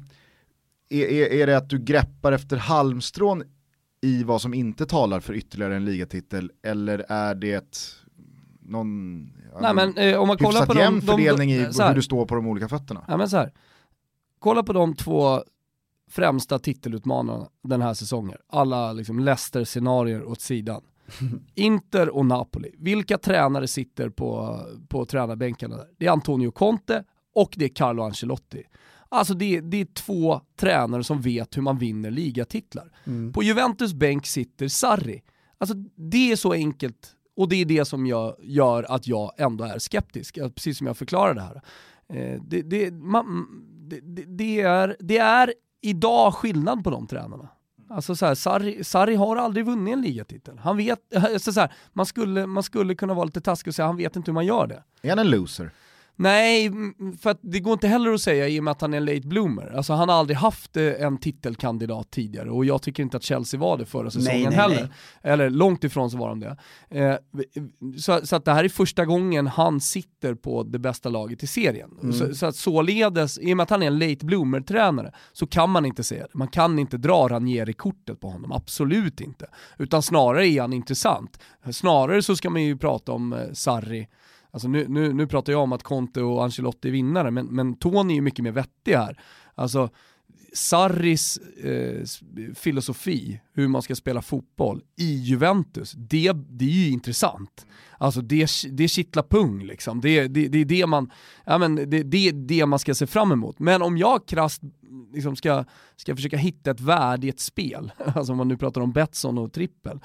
är, 0.93 1.07
är, 1.07 1.41
är 1.41 1.47
det 1.47 1.57
att 1.57 1.71
du 1.71 1.79
greppar 1.79 2.33
efter 2.33 2.57
halmstrån 2.57 3.43
i 4.01 4.25
vad 4.25 4.43
som 4.43 4.55
inte 4.55 4.87
talar 4.87 5.21
för 5.21 5.35
ytterligare 5.35 5.77
en 5.77 5.85
ligatitel 5.85 6.51
eller 6.63 7.05
är 7.09 7.35
det 7.35 7.79
någon 8.61 9.23
Nej, 9.61 9.75
men, 9.75 9.97
eh, 9.97 10.21
om 10.21 10.29
man 10.29 10.37
kollar 10.37 10.67
på 10.67 10.79
jämn 10.79 11.01
de, 11.01 11.07
fördelning 11.07 11.49
de, 11.49 11.55
i 11.55 11.59
hur 11.59 11.95
du 11.95 12.03
står 12.03 12.27
på 12.27 12.35
de 12.35 12.47
olika 12.47 12.69
fötterna? 12.69 13.05
Ja, 13.09 13.17
men 13.17 13.29
så 13.29 13.37
här. 13.37 13.53
Kolla 14.39 14.63
på 14.63 14.73
de 14.73 14.95
två 14.95 15.43
främsta 16.11 16.59
titelutmanarna 16.59 17.49
den 17.63 17.83
här 17.83 17.95
säsongen. 17.95 18.39
Alla 18.49 18.93
liksom 18.93 19.19
Leicester-scenarier 19.21 20.25
åt 20.25 20.41
sidan. 20.41 20.83
Inter 21.55 22.09
och 22.09 22.27
Napoli. 22.27 22.75
Vilka 22.79 23.19
tränare 23.19 23.69
sitter 23.69 24.09
på, 24.09 24.61
på 24.89 25.05
tränarbänkarna 25.05 25.77
där? 25.77 25.87
Det 25.99 26.07
är 26.07 26.11
Antonio 26.11 26.51
Conte 26.51 27.05
och 27.35 27.55
det 27.57 27.65
är 27.65 27.69
Carlo 27.69 28.03
Ancelotti. 28.03 28.63
Alltså 29.13 29.35
det, 29.35 29.61
det 29.61 29.81
är 29.81 29.85
två 29.85 30.41
tränare 30.57 31.05
som 31.05 31.21
vet 31.21 31.57
hur 31.57 31.63
man 31.63 31.79
vinner 31.79 32.11
ligatitlar. 32.11 32.93
Mm. 33.05 33.33
På 33.33 33.43
Juventus 33.43 33.93
bänk 33.93 34.27
sitter 34.27 34.69
Sarri. 34.69 35.23
Alltså 35.59 35.75
det 35.97 36.33
är 36.33 36.37
så 36.37 36.53
enkelt 36.53 37.17
och 37.37 37.49
det 37.49 37.57
är 37.57 37.65
det 37.65 37.85
som 37.85 38.07
jag, 38.07 38.37
gör 38.43 38.87
att 38.89 39.07
jag 39.07 39.33
ändå 39.39 39.65
är 39.65 39.79
skeptisk, 39.79 40.39
precis 40.55 40.79
som 40.79 40.87
jag 40.87 40.97
förklarade 40.97 41.41
här. 41.41 41.63
Eh, 42.09 42.43
det, 42.43 42.63
det, 42.63 42.91
man, 42.91 43.47
det, 43.89 44.25
det, 44.27 44.61
är, 44.61 44.97
det 45.01 45.19
är 45.19 45.55
idag 45.81 46.35
skillnad 46.35 46.85
på 46.85 46.91
de 46.91 47.07
tränarna. 47.07 47.49
Alltså 47.91 48.17
så 48.17 48.27
här, 48.27 48.35
Sarri, 48.35 48.85
Sarri 48.85 49.15
har 49.15 49.37
aldrig 49.37 49.67
vunnit 49.67 49.95
en 49.95 50.03
ligatitel. 50.03 50.59
Han 50.59 50.77
vet, 50.77 50.99
alltså 51.17 51.53
så 51.53 51.61
här, 51.61 51.73
man, 51.93 52.07
skulle, 52.07 52.47
man 52.47 52.63
skulle 52.63 52.95
kunna 52.95 53.15
vara 53.15 53.25
lite 53.25 53.41
taskig 53.41 53.71
och 53.71 53.75
säga 53.75 53.87
att 53.87 53.89
han 53.89 53.97
vet 53.97 54.17
inte 54.17 54.31
hur 54.31 54.35
man 54.35 54.47
gör 54.47 54.67
det. 54.67 54.83
Är 55.03 55.09
han 55.09 55.19
en 55.19 55.31
loser? 55.31 55.71
Nej, 56.17 56.71
för 57.21 57.31
att 57.31 57.39
det 57.43 57.61
går 57.61 57.73
inte 57.73 57.89
heller 57.89 58.13
att 58.13 58.21
säga 58.21 58.49
i 58.49 58.61
och 58.61 58.65
med 58.65 58.71
att 58.71 58.81
han 58.81 58.95
är 58.95 58.97
en 58.97 59.05
late 59.05 59.27
bloomer. 59.27 59.77
Alltså 59.77 59.93
han 59.93 60.09
har 60.09 60.17
aldrig 60.17 60.37
haft 60.37 60.77
eh, 60.77 60.85
en 60.85 61.19
titelkandidat 61.19 62.11
tidigare 62.11 62.51
och 62.51 62.65
jag 62.65 62.83
tycker 62.83 63.03
inte 63.03 63.17
att 63.17 63.23
Chelsea 63.23 63.61
var 63.61 63.79
det 63.79 63.87
förra 63.87 64.11
säsongen 64.11 64.41
nej, 64.41 64.49
nej, 64.49 64.59
heller. 64.59 64.81
Nej. 65.23 65.33
Eller 65.33 65.51
långt 65.51 65.85
ifrån 65.85 66.11
så 66.11 66.17
var 66.19 66.29
de 66.29 66.41
det. 66.41 66.57
Eh, 66.91 67.17
så, 67.99 68.27
så, 68.27 68.37
att 68.37 68.45
det 68.45 68.53
här 68.53 68.65
är 68.65 68.69
första 68.69 69.05
gången 69.05 69.47
han 69.47 69.81
sitter 69.81 70.35
på 70.35 70.63
det 70.63 70.79
bästa 70.79 71.09
laget 71.09 71.43
i 71.43 71.47
serien. 71.47 71.91
Mm. 72.03 72.13
Så, 72.13 72.35
så 72.35 72.47
att 72.47 72.57
således, 72.57 73.39
i 73.39 73.53
och 73.53 73.57
med 73.57 73.65
att 73.65 73.71
han 73.71 73.83
är 73.83 73.87
en 73.87 73.99
late 73.99 74.27
bloomer-tränare, 74.27 75.13
så 75.33 75.47
kan 75.47 75.71
man 75.71 75.87
inte 75.87 76.05
säga 76.05 76.23
det. 76.23 76.39
Man 76.39 76.49
kan 76.49 76.79
inte 76.79 76.97
dra 76.97 77.29
Ranieri-kortet 77.29 78.21
på 78.21 78.31
honom, 78.31 78.53
absolut 78.53 79.21
inte. 79.21 79.47
Utan 79.79 80.03
snarare 80.03 80.49
är 80.49 80.61
han 80.61 80.73
intressant. 80.73 81.39
Snarare 81.73 82.23
så 82.23 82.37
ska 82.37 82.51
man 82.51 82.63
ju 82.63 82.77
prata 82.77 83.13
om 83.13 83.33
eh, 83.33 83.39
Sarri, 83.53 84.09
Alltså 84.53 84.69
nu, 84.69 84.89
nu, 84.89 85.13
nu 85.13 85.27
pratar 85.27 85.53
jag 85.53 85.63
om 85.63 85.73
att 85.73 85.83
Conte 85.83 86.23
och 86.23 86.45
Ancelotti 86.45 86.89
är 86.89 86.93
vinnare, 86.93 87.31
men, 87.31 87.47
men 87.47 87.75
Tony 87.75 88.17
är 88.17 88.21
mycket 88.21 88.45
mer 88.45 88.53
vettig 88.53 88.95
här. 88.95 89.21
Alltså, 89.55 89.91
Sarris 90.53 91.39
eh, 91.39 92.05
filosofi, 92.55 93.41
hur 93.53 93.69
man 93.69 93.83
ska 93.83 93.95
spela 93.95 94.23
fotboll 94.23 94.83
i 94.97 95.15
Juventus, 95.15 95.93
det, 95.93 96.33
det 96.33 96.65
är 96.65 96.69
ju 96.69 96.91
intressant. 96.91 97.67
Alltså 97.99 98.21
det, 98.21 98.49
det 98.71 98.89
kittlar 98.89 99.23
pung 99.23 99.63
liksom. 99.65 100.01
Det, 100.01 100.29
det, 100.29 100.49
det 100.49 100.59
är 100.59 100.65
det 100.65 100.87
man, 100.87 101.11
ja, 101.45 101.59
men 101.59 101.75
det, 101.75 102.03
det, 102.03 102.31
det 102.31 102.67
man 102.67 102.79
ska 102.79 102.95
se 102.95 103.07
fram 103.07 103.33
emot. 103.33 103.59
Men 103.59 103.83
om 103.83 103.99
jag 103.99 104.27
krasst 104.27 104.63
liksom 105.13 105.37
ska, 105.37 105.65
ska 105.97 106.17
försöka 106.17 106.37
hitta 106.37 106.71
ett 106.71 106.81
värde 106.81 107.27
i 107.27 107.31
ett 107.31 107.41
spel, 107.41 107.93
alltså 108.15 108.33
om 108.33 108.39
man 108.39 108.49
nu 108.49 108.57
pratar 108.57 108.81
om 108.81 108.93
Betsson 108.93 109.39
och 109.39 109.53
trippel, 109.53 110.01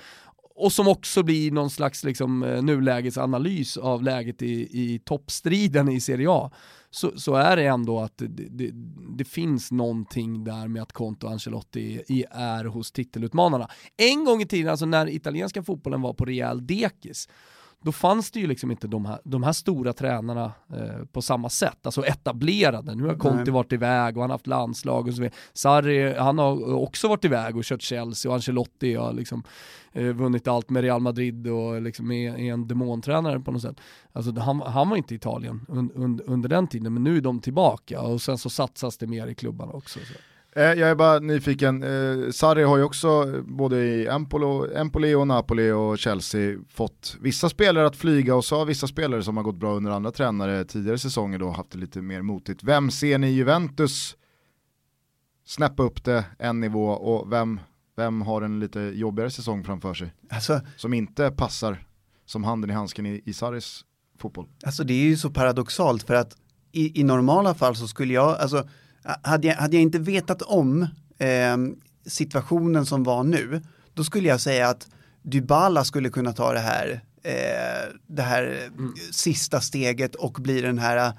och 0.57 0.73
som 0.73 0.87
också 0.87 1.23
blir 1.23 1.51
någon 1.51 1.69
slags 1.69 2.03
liksom, 2.03 2.43
eh, 2.43 2.61
nulägesanalys 2.61 3.77
av 3.77 4.03
läget 4.03 4.41
i, 4.41 4.53
i 4.83 4.99
toppstriden 5.05 5.89
i 5.89 6.01
Serie 6.01 6.27
A, 6.29 6.51
så, 6.89 7.19
så 7.19 7.35
är 7.35 7.55
det 7.55 7.65
ändå 7.65 7.99
att 7.99 8.17
det, 8.17 8.27
det, 8.27 8.71
det, 9.17 9.25
finns 9.25 9.71
någonting 9.71 10.43
där 10.43 10.67
med 10.67 10.81
att 10.81 10.91
Conte 10.91 11.25
och 11.25 11.31
Ancelotti 11.31 12.01
är 12.31 12.65
hos 12.65 12.91
titelutmanarna. 12.91 13.69
En 13.97 14.25
gång 14.25 14.41
i 14.41 14.45
tiden, 14.45 14.71
alltså 14.71 14.85
när 14.85 15.09
italienska 15.09 15.63
fotbollen 15.63 16.01
var 16.01 16.13
på 16.13 16.25
rejäl 16.25 16.67
dekis, 16.67 17.29
då 17.81 17.91
fanns 17.91 18.31
det 18.31 18.39
ju 18.39 18.47
liksom 18.47 18.71
inte 18.71 18.87
de 18.87 19.05
här, 19.05 19.19
de 19.23 19.43
här 19.43 19.51
stora 19.51 19.93
tränarna 19.93 20.51
eh, 20.73 21.05
på 21.11 21.21
samma 21.21 21.49
sätt, 21.49 21.85
alltså 21.85 22.05
etablerade. 22.05 22.95
Nu 22.95 23.07
har 23.07 23.15
Conte 23.15 23.51
varit 23.51 23.73
iväg 23.73 24.17
och 24.17 24.23
han 24.23 24.29
har 24.29 24.33
haft 24.33 24.47
landslag 24.47 25.07
och 25.07 25.13
så 25.13 25.21
vidare. 25.21 25.35
Sarri, 25.53 26.13
han 26.13 26.37
har 26.37 26.73
också 26.73 27.07
varit 27.07 27.25
iväg 27.25 27.57
och 27.57 27.63
kört 27.63 27.81
Chelsea 27.81 28.31
och 28.31 28.35
Ancelotti 28.35 28.95
har 28.95 29.13
liksom 29.13 29.43
eh, 29.91 30.05
vunnit 30.05 30.47
allt 30.47 30.69
med 30.69 30.83
Real 30.83 31.01
Madrid 31.01 31.47
och 31.47 31.81
liksom 31.81 32.11
är, 32.11 32.39
är 32.39 32.53
en 32.53 32.67
demontränare 32.67 33.39
på 33.39 33.51
något 33.51 33.61
sätt. 33.61 33.79
Alltså 34.11 34.39
han, 34.39 34.61
han 34.61 34.89
var 34.89 34.97
inte 34.97 35.13
i 35.13 35.17
Italien 35.17 35.65
un, 35.67 35.91
un, 35.95 36.21
under 36.25 36.49
den 36.49 36.67
tiden, 36.67 36.93
men 36.93 37.03
nu 37.03 37.17
är 37.17 37.21
de 37.21 37.39
tillbaka 37.39 38.01
och 38.01 38.21
sen 38.21 38.37
så 38.37 38.49
satsas 38.49 38.97
det 38.97 39.07
mer 39.07 39.27
i 39.27 39.35
klubbarna 39.35 39.71
också. 39.71 39.99
Så. 39.99 40.13
Eh, 40.57 40.63
jag 40.63 40.89
är 40.89 40.95
bara 40.95 41.19
nyfiken, 41.19 41.83
eh, 41.83 42.31
Sarri 42.31 42.63
har 42.63 42.77
ju 42.77 42.83
också 42.83 43.41
både 43.43 43.77
i 43.77 44.07
Empolo, 44.07 44.73
Empoli 44.75 45.13
och 45.13 45.27
Napoli 45.27 45.71
och 45.71 45.99
Chelsea 45.99 46.57
fått 46.69 47.17
vissa 47.19 47.49
spelare 47.49 47.87
att 47.87 47.95
flyga 47.95 48.35
och 48.35 48.45
så 48.45 48.57
har 48.57 48.65
vissa 48.65 48.87
spelare 48.87 49.23
som 49.23 49.37
har 49.37 49.43
gått 49.43 49.55
bra 49.55 49.75
under 49.75 49.91
andra 49.91 50.11
tränare 50.11 50.65
tidigare 50.65 50.97
säsonger 50.97 51.39
då 51.39 51.49
haft 51.49 51.71
det 51.71 51.77
lite 51.77 52.01
mer 52.01 52.21
motigt. 52.21 52.63
Vem 52.63 52.91
ser 52.91 53.17
ni 53.17 53.27
i 53.27 53.31
Juventus 53.31 54.15
snäppa 55.45 55.83
upp 55.83 56.03
det 56.03 56.25
en 56.39 56.59
nivå 56.59 56.87
och 56.89 57.31
vem, 57.31 57.59
vem 57.95 58.21
har 58.21 58.41
en 58.41 58.59
lite 58.59 58.79
jobbigare 58.79 59.29
säsong 59.29 59.63
framför 59.63 59.93
sig? 59.93 60.13
Alltså, 60.29 60.61
Som 60.75 60.93
inte 60.93 61.31
passar 61.31 61.85
som 62.25 62.43
handen 62.43 62.69
i 62.69 62.73
handsken 62.73 63.05
i, 63.05 63.21
i 63.25 63.33
Sarris 63.33 63.85
fotboll. 64.19 64.47
Alltså 64.65 64.83
det 64.83 64.93
är 64.93 65.05
ju 65.05 65.17
så 65.17 65.29
paradoxalt 65.29 66.03
för 66.03 66.13
att 66.13 66.37
i, 66.71 66.99
i 66.99 67.03
normala 67.03 67.53
fall 67.53 67.75
så 67.75 67.87
skulle 67.87 68.13
jag, 68.13 68.37
alltså 68.37 68.67
hade 69.21 69.47
jag, 69.47 69.55
hade 69.55 69.75
jag 69.75 69.81
inte 69.81 69.99
vetat 69.99 70.41
om 70.41 70.81
eh, 71.17 71.57
situationen 72.05 72.85
som 72.85 73.03
var 73.03 73.23
nu, 73.23 73.61
då 73.93 74.03
skulle 74.03 74.27
jag 74.27 74.41
säga 74.41 74.69
att 74.69 74.87
Dybala 75.21 75.83
skulle 75.83 76.09
kunna 76.09 76.33
ta 76.33 76.53
det 76.53 76.59
här, 76.59 77.01
eh, 77.23 77.93
det 78.07 78.21
här 78.21 78.69
mm. 78.77 78.93
sista 79.11 79.61
steget 79.61 80.15
och 80.15 80.31
bli 80.31 80.61
den 80.61 80.79
här 80.79 81.13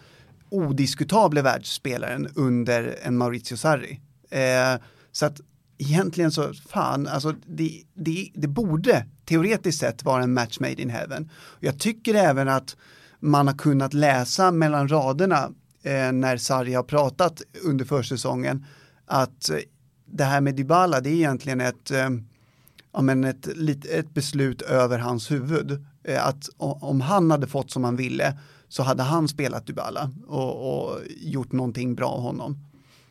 odiskutabla 0.51 1.43
världsspelaren 1.43 2.29
under 2.35 2.99
en 3.03 3.17
Maurizio 3.17 3.57
Sarri. 3.57 4.01
Eh, 4.31 4.81
så 5.13 5.27
att 5.27 5.41
egentligen 5.79 6.33
så, 6.33 6.53
fan, 6.69 7.07
alltså 7.07 7.35
det, 7.47 7.83
det, 7.95 8.31
det 8.35 8.49
borde 8.49 9.07
teoretiskt 9.25 9.81
sett 9.81 10.05
vara 10.05 10.23
en 10.23 10.33
match 10.33 10.61
made 10.61 10.83
in 10.83 10.91
heaven. 10.91 11.31
Jag 11.61 11.79
tycker 11.79 12.15
även 12.15 12.49
att 12.49 12.77
man 13.21 13.47
har 13.47 13.55
kunnat 13.55 13.95
läsa 13.95 14.51
mellan 14.51 14.89
raderna 14.89 15.51
eh, 15.89 16.13
när 16.13 16.37
Sarri 16.37 16.75
har 16.75 16.83
pratat 16.83 17.43
under 17.65 17.85
försäsongen 17.85 18.65
att 19.07 19.51
eh, 19.51 19.57
det 20.07 20.25
här 20.25 20.41
med 20.41 20.55
Dybala 20.55 21.01
det 21.01 21.11
är 21.11 21.15
egentligen 21.15 21.61
ett, 21.61 21.91
eh, 21.91 22.09
ja, 22.93 23.03
men 23.03 23.25
ett, 23.25 23.47
ett 23.91 24.15
beslut 24.15 24.63
över 24.63 24.99
hans 24.99 25.31
huvud. 25.31 25.85
Eh, 26.05 26.27
att 26.27 26.49
om 26.59 27.01
han 27.01 27.31
hade 27.31 27.47
fått 27.47 27.71
som 27.71 27.85
han 27.85 27.97
ville 27.97 28.39
så 28.69 28.83
hade 28.83 29.03
han 29.03 29.29
spelat 29.29 29.67
Dybala 29.67 30.11
och, 30.27 30.85
och 30.89 30.99
gjort 31.21 31.53
någonting 31.53 31.95
bra 31.95 32.09
av 32.09 32.21
honom. 32.21 32.68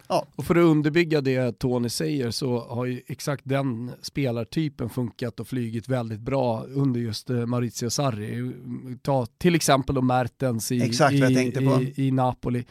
Ja. 0.09 0.27
Och 0.35 0.45
för 0.45 0.55
att 0.55 0.63
underbygga 0.63 1.21
det 1.21 1.59
Tony 1.59 1.89
säger 1.89 2.31
så 2.31 2.59
har 2.59 2.85
ju 2.85 3.01
exakt 3.07 3.41
den 3.45 3.91
spelartypen 4.01 4.89
funkat 4.89 5.39
och 5.39 5.47
flygit 5.47 5.89
väldigt 5.89 6.19
bra 6.19 6.63
under 6.63 6.99
just 6.99 7.29
eh, 7.29 7.45
Maurizio 7.45 7.89
Sarri. 7.89 8.53
Ta 9.01 9.25
till 9.25 9.55
exempel 9.55 9.95
då 9.95 10.01
Mertens 10.01 10.71
i, 10.71 10.75
i, 10.75 11.17
i, 11.17 11.93
i 12.07 12.11
Napoli 12.11 12.65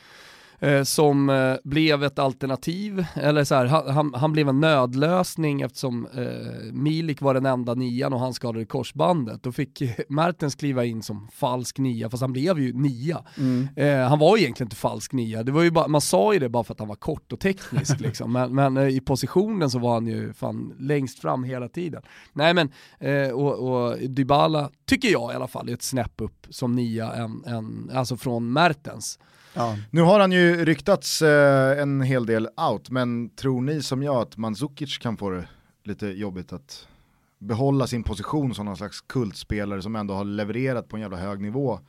eh, 0.61 0.83
som 0.83 1.31
eh, 1.31 1.55
blev 1.65 2.05
ett 2.05 2.19
alternativ, 2.19 3.07
eller 3.15 3.45
så 3.45 3.55
här, 3.55 3.67
han, 3.67 4.15
han, 4.15 4.33
blev 4.33 4.49
en 4.49 4.61
nödlösning 4.61 5.61
eftersom 5.61 6.07
eh, 6.07 6.73
Milik 6.73 7.21
var 7.21 7.35
den 7.35 7.47
enda 7.47 7.75
nian 7.75 8.13
och 8.13 8.21
han 8.21 8.35
skadade 8.35 8.65
korsbandet. 8.65 9.43
Då 9.43 9.53
fick 9.53 9.83
Mertens 10.09 10.55
kliva 10.55 10.85
in 10.85 11.03
som 11.03 11.29
falsk 11.33 11.79
nia, 11.79 12.11
fast 12.11 12.21
han 12.21 12.33
blev 12.33 12.59
ju 12.59 12.73
nia. 12.73 13.25
Mm. 13.39 13.69
Eh, 13.77 14.09
han 14.09 14.19
var 14.19 14.39
egentligen 14.39 14.67
inte 14.67 14.77
falsk 14.77 15.13
nia, 15.13 15.43
det 15.43 15.53
var 15.53 15.63
ju 15.63 15.71
bara, 15.71 15.89
man 15.89 16.01
sa 16.01 16.33
ju 16.33 16.39
det 16.39 16.49
bara 16.49 16.65
för 16.65 16.73
att 16.73 16.79
han 16.79 16.89
var 16.89 16.97
kort 16.97 17.33
och 17.33 17.41
teknisk 17.41 18.01
liksom. 18.01 18.33
men, 18.33 18.55
men 18.55 18.77
eh, 18.77 18.89
i 18.89 19.01
positionen 19.01 19.71
så 19.71 19.79
var 19.79 19.95
han 19.95 20.07
ju 20.07 20.33
fan 20.33 20.75
längst 20.79 21.19
fram 21.19 21.45
hela 21.45 21.69
tiden. 21.69 22.03
Nej 22.33 22.55
men, 22.55 22.71
eh, 22.99 23.31
och, 23.31 23.55
och 23.55 23.99
Dybala 23.99 24.71
tycker 24.87 25.09
jag 25.09 25.33
i 25.33 25.35
alla 25.35 25.49
fall 25.49 25.69
är 25.69 25.75
ett 25.75 25.83
snäpp 25.83 26.21
upp 26.21 26.47
som 26.51 26.73
nia, 26.73 27.13
en, 27.15 27.45
en, 27.47 27.91
alltså 27.95 28.17
från 28.17 28.53
Mertens. 28.53 29.19
Ja. 29.57 29.77
Nu 29.91 30.01
har 30.01 30.21
han 30.21 30.33
ju 30.33 30.65
ryktats 30.65 31.23
eh, 31.23 31.81
en 31.83 32.01
hel 32.01 32.27
del 32.27 32.49
out, 32.71 32.91
men 32.91 33.31
tror 33.31 33.61
ni 33.61 33.83
som 33.83 34.03
jag 34.03 34.17
att 34.17 34.37
Mandzukic 34.37 34.99
kan 34.99 35.17
få 35.17 35.31
det 35.31 35.49
lite 35.85 36.07
jobbigt 36.07 36.53
att 36.53 36.87
behålla 37.39 37.87
sin 37.87 38.03
position 38.03 38.55
som 38.55 38.67
någon 38.67 38.77
slags 38.77 39.01
kultspelare 39.01 39.83
som 39.83 39.97
ändå 39.97 40.15
har 40.15 40.25
levererat 40.25 40.89
på 40.89 40.97
en 40.97 41.03
jävla 41.03 41.17
hög 41.17 41.41
nivå 41.41 41.81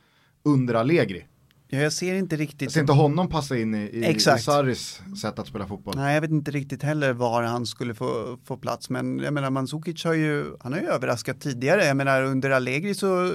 under 0.44 0.74
Allegri? 0.74 1.26
Ja, 1.70 1.78
jag 1.78 1.92
ser 1.92 2.14
inte 2.14 2.36
riktigt. 2.36 2.62
Jag 2.62 2.72
ser 2.72 2.80
inte 2.80 2.92
honom 2.92 3.28
passa 3.28 3.58
in 3.58 3.74
i, 3.74 3.78
i, 3.78 4.10
i 4.10 4.20
Sarris 4.20 5.00
sätt 5.22 5.38
att 5.38 5.46
spela 5.46 5.66
fotboll. 5.66 5.94
Nej, 5.96 6.14
jag 6.14 6.20
vet 6.20 6.30
inte 6.30 6.50
riktigt 6.50 6.82
heller 6.82 7.12
var 7.12 7.42
han 7.42 7.66
skulle 7.66 7.94
få, 7.94 8.38
få 8.44 8.56
plats. 8.56 8.90
Men 8.90 9.18
jag 9.18 9.34
menar, 9.34 9.50
Mandzukic 9.50 10.04
har 10.04 10.14
ju, 10.14 10.44
han 10.60 10.72
har 10.72 10.80
ju 10.80 10.86
överraskat 10.86 11.40
tidigare. 11.40 11.84
Jag 11.84 11.96
menar, 11.96 12.22
under 12.22 12.50
Allegri 12.50 12.94
så 12.94 13.32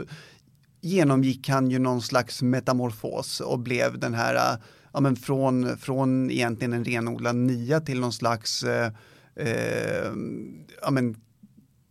genomgick 0.84 1.50
han 1.50 1.72
ju 1.72 1.80
någon 1.80 2.02
slags 2.02 2.42
metamorfos 2.42 3.40
och 3.40 3.60
blev 3.60 4.00
den 4.00 4.14
här, 4.14 4.58
ja 4.94 5.00
men 5.00 5.16
från, 5.16 5.78
från 5.78 6.32
egentligen 6.32 6.74
en 6.74 6.86
renodlad 6.86 7.36
nia 7.36 7.80
till 7.80 8.00
någon 8.00 8.14
slags, 8.14 8.64
eh, 8.64 8.92
eh, 9.36 10.12
ja 10.82 10.92
men 10.92 11.16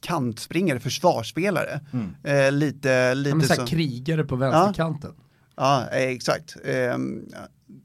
kantspringare, 0.03 0.81
försvarsspelare. 0.81 1.81
Mm. 1.93 2.15
Eh, 2.25 2.53
lite, 2.53 3.15
lite 3.15 3.47
ja, 3.49 3.55
som... 3.57 3.67
krigare 3.67 4.25
på 4.25 4.37
vänsterkanten. 4.37 5.13
Ja, 5.57 5.87
ja 5.91 5.97
exakt. 5.97 6.57
Eh, 6.65 6.99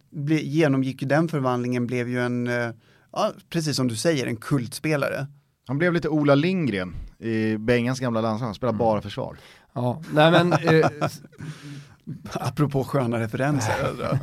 ble, 0.10 0.36
genomgick 0.36 1.01
ju 1.01 1.08
den 1.08 1.28
förvandlingen, 1.28 1.88
blev 1.88 2.10
ju 2.10 2.20
en, 2.20 2.49
ja, 3.12 3.32
precis 3.49 3.76
som 3.76 3.88
du 3.88 3.95
säger, 3.95 4.28
en 4.28 4.38
kultspelare. 4.38 5.28
Han 5.68 5.78
blev 5.78 5.93
lite 5.93 6.10
Ola 6.10 6.36
Lindgren 6.36 6.95
i 7.20 7.58
Bengans 7.58 7.99
gamla 7.99 8.22
landslag, 8.22 8.47
han 8.47 8.55
spelade 8.55 8.76
mm. 8.76 8.80
bara 8.80 9.01
försvar. 9.01 9.38
Ja, 9.78 10.02
nej 10.14 10.32
men... 10.32 10.54
Eh, 10.54 10.90
apropå 12.34 12.84
sköna 12.84 13.20
referenser. 13.20 13.74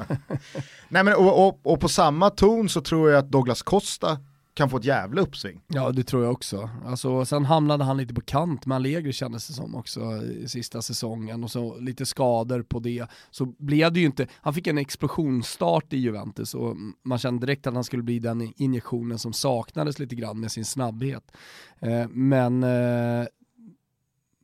nej 0.89 1.05
men 1.05 1.15
och, 1.15 1.47
och, 1.47 1.61
och, 1.63 1.81
på 1.81 1.89
samma 1.89 2.31
ton 2.31 2.69
så 2.69 2.81
tror 2.81 3.11
jag 3.11 3.19
att 3.19 3.31
Douglas 3.31 3.63
Costa 3.63 4.19
kan 4.55 4.71
få 4.71 4.77
ett 4.77 4.85
jävla 4.85 5.23
uppsving. 5.23 5.61
Ja 5.67 5.91
det 5.91 6.03
tror 6.03 6.25
jag 6.25 6.33
också. 6.33 6.71
Alltså, 6.87 7.25
sen 7.25 7.45
hamnade 7.45 7.85
han 7.85 7.97
lite 7.97 8.15
på 8.15 8.21
kant 8.21 8.67
med 8.67 8.77
Allegri 8.77 9.13
kändes 9.13 9.49
det 9.49 9.53
som 9.55 9.75
också 9.75 10.23
i 10.23 10.49
sista 10.49 10.83
säsongen 10.83 11.45
och 11.45 11.51
så 11.51 11.79
lite 11.79 12.07
skador 12.07 12.63
på 12.63 12.79
det. 12.79 13.07
Så 13.31 13.47
blev 13.59 13.93
det 13.93 14.01
ju 14.01 14.07
inte, 14.07 14.27
han 14.35 14.55
fick 14.55 14.67
en 14.67 14.79
explosionsstart 14.79 15.93
i 15.93 15.97
Juventus 15.97 16.55
och 16.55 16.77
man 17.05 17.19
kände 17.19 17.47
direkt 17.47 17.67
att 17.67 17.75
han 17.75 17.85
skulle 17.85 18.03
bli 18.03 18.19
den 18.19 18.53
injektionen 18.57 19.19
som 19.19 19.33
saknades 19.33 19.99
lite 19.99 20.15
grann 20.15 20.41
med 20.41 20.53
sin 20.53 20.65
snabbhet. 20.65 21.33
Eh, 21.81 22.09
men 22.09 22.63
eh, 22.63 23.27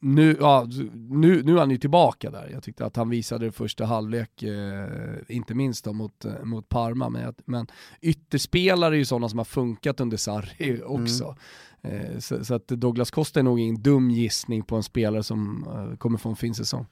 nu, 0.00 0.36
ja, 0.40 0.66
nu, 0.92 1.42
nu 1.42 1.54
är 1.54 1.58
han 1.58 1.70
ju 1.70 1.78
tillbaka 1.78 2.30
där. 2.30 2.50
Jag 2.52 2.62
tyckte 2.62 2.86
att 2.86 2.96
han 2.96 3.08
visade 3.08 3.44
det 3.44 3.52
första 3.52 3.84
halvlek, 3.84 4.42
eh, 4.42 4.88
inte 5.28 5.54
minst 5.54 5.84
då 5.84 5.92
mot, 5.92 6.24
eh, 6.24 6.44
mot 6.44 6.68
Parma, 6.68 7.08
men, 7.08 7.34
men 7.44 7.66
ytterspelare 8.00 8.94
är 8.94 8.98
ju 8.98 9.04
sådana 9.04 9.28
som 9.28 9.38
har 9.38 9.44
funkat 9.44 10.00
under 10.00 10.16
Sarri 10.16 10.82
också. 10.84 11.36
Mm. 11.82 12.12
Eh, 12.12 12.18
så, 12.18 12.44
så, 12.44 12.54
att 12.54 12.68
Douglas 12.68 13.10
Costa 13.10 13.40
är 13.40 13.44
nog 13.44 13.60
ingen 13.60 13.82
dum 13.82 14.10
gissning 14.10 14.62
på 14.62 14.76
en 14.76 14.82
spelare 14.82 15.22
som 15.22 15.66
eh, 15.68 15.96
kommer 15.96 16.18
få 16.18 16.28
en 16.28 16.36
fin 16.36 16.54
säsong. 16.54 16.86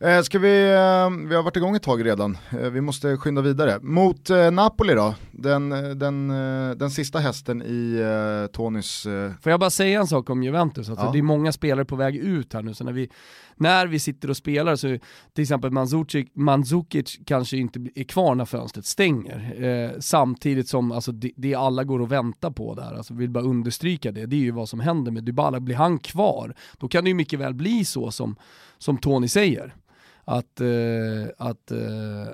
Eh, 0.00 0.22
ska 0.22 0.38
vi, 0.38 0.62
eh, 0.62 1.28
vi 1.28 1.34
har 1.34 1.42
varit 1.42 1.56
igång 1.56 1.76
ett 1.76 1.82
tag 1.82 2.04
redan, 2.04 2.38
eh, 2.50 2.58
vi 2.58 2.80
måste 2.80 3.16
skynda 3.16 3.42
vidare. 3.42 3.78
Mot 3.82 4.30
Napoli 4.52 4.94
då, 4.94 5.14
den, 5.30 5.68
den, 5.98 6.28
den 6.78 6.90
sista 6.90 7.18
hästen 7.18 7.62
i 7.62 8.02
Tonys... 8.52 9.02
Får 9.42 9.52
jag 9.52 9.60
bara 9.60 9.70
säga 9.70 10.00
en 10.00 10.06
sak 10.06 10.30
om 10.30 10.42
Juventus? 10.42 10.88
Alltså, 10.88 11.06
ja. 11.06 11.12
Det 11.12 11.18
är 11.18 11.22
många 11.22 11.52
spelare 11.52 11.84
på 11.84 11.96
väg 11.96 12.16
ut 12.16 12.52
här 12.52 12.62
nu, 12.62 12.74
så 12.74 12.84
när 12.84 12.92
vi, 12.92 13.10
när 13.56 13.86
vi 13.86 13.98
sitter 13.98 14.30
och 14.30 14.36
spelar 14.36 14.76
så 14.76 14.98
till 15.34 15.42
exempel 15.42 15.70
Mandzukic, 15.70 16.28
Mandzukic 16.34 17.18
kanske 17.26 17.56
inte 17.56 17.80
är 17.94 18.04
kvar 18.04 18.34
när 18.34 18.44
fönstret 18.44 18.86
stänger. 18.86 19.64
Eh, 19.64 19.98
samtidigt 20.00 20.68
som 20.68 20.92
alltså, 20.92 21.12
det, 21.12 21.30
det 21.36 21.54
alla 21.54 21.84
går 21.84 22.00
och 22.00 22.12
väntar 22.12 22.50
på 22.50 22.74
där, 22.74 22.94
alltså, 22.96 23.14
vill 23.14 23.30
bara 23.30 23.44
understryka 23.44 24.12
det, 24.12 24.26
det 24.26 24.36
är 24.36 24.40
ju 24.40 24.50
vad 24.50 24.68
som 24.68 24.80
händer 24.80 25.12
med 25.12 25.24
Dybala. 25.24 25.60
Blir 25.60 25.76
han 25.76 25.98
kvar, 25.98 26.54
då 26.78 26.88
kan 26.88 27.04
det 27.04 27.10
ju 27.10 27.14
mycket 27.14 27.38
väl 27.38 27.54
bli 27.54 27.84
så 27.84 28.10
som, 28.10 28.36
som 28.78 28.98
Tony 28.98 29.28
säger 29.28 29.74
att, 30.28 30.60
eh, 30.60 31.28
att 31.38 31.70
eh, 31.70 32.32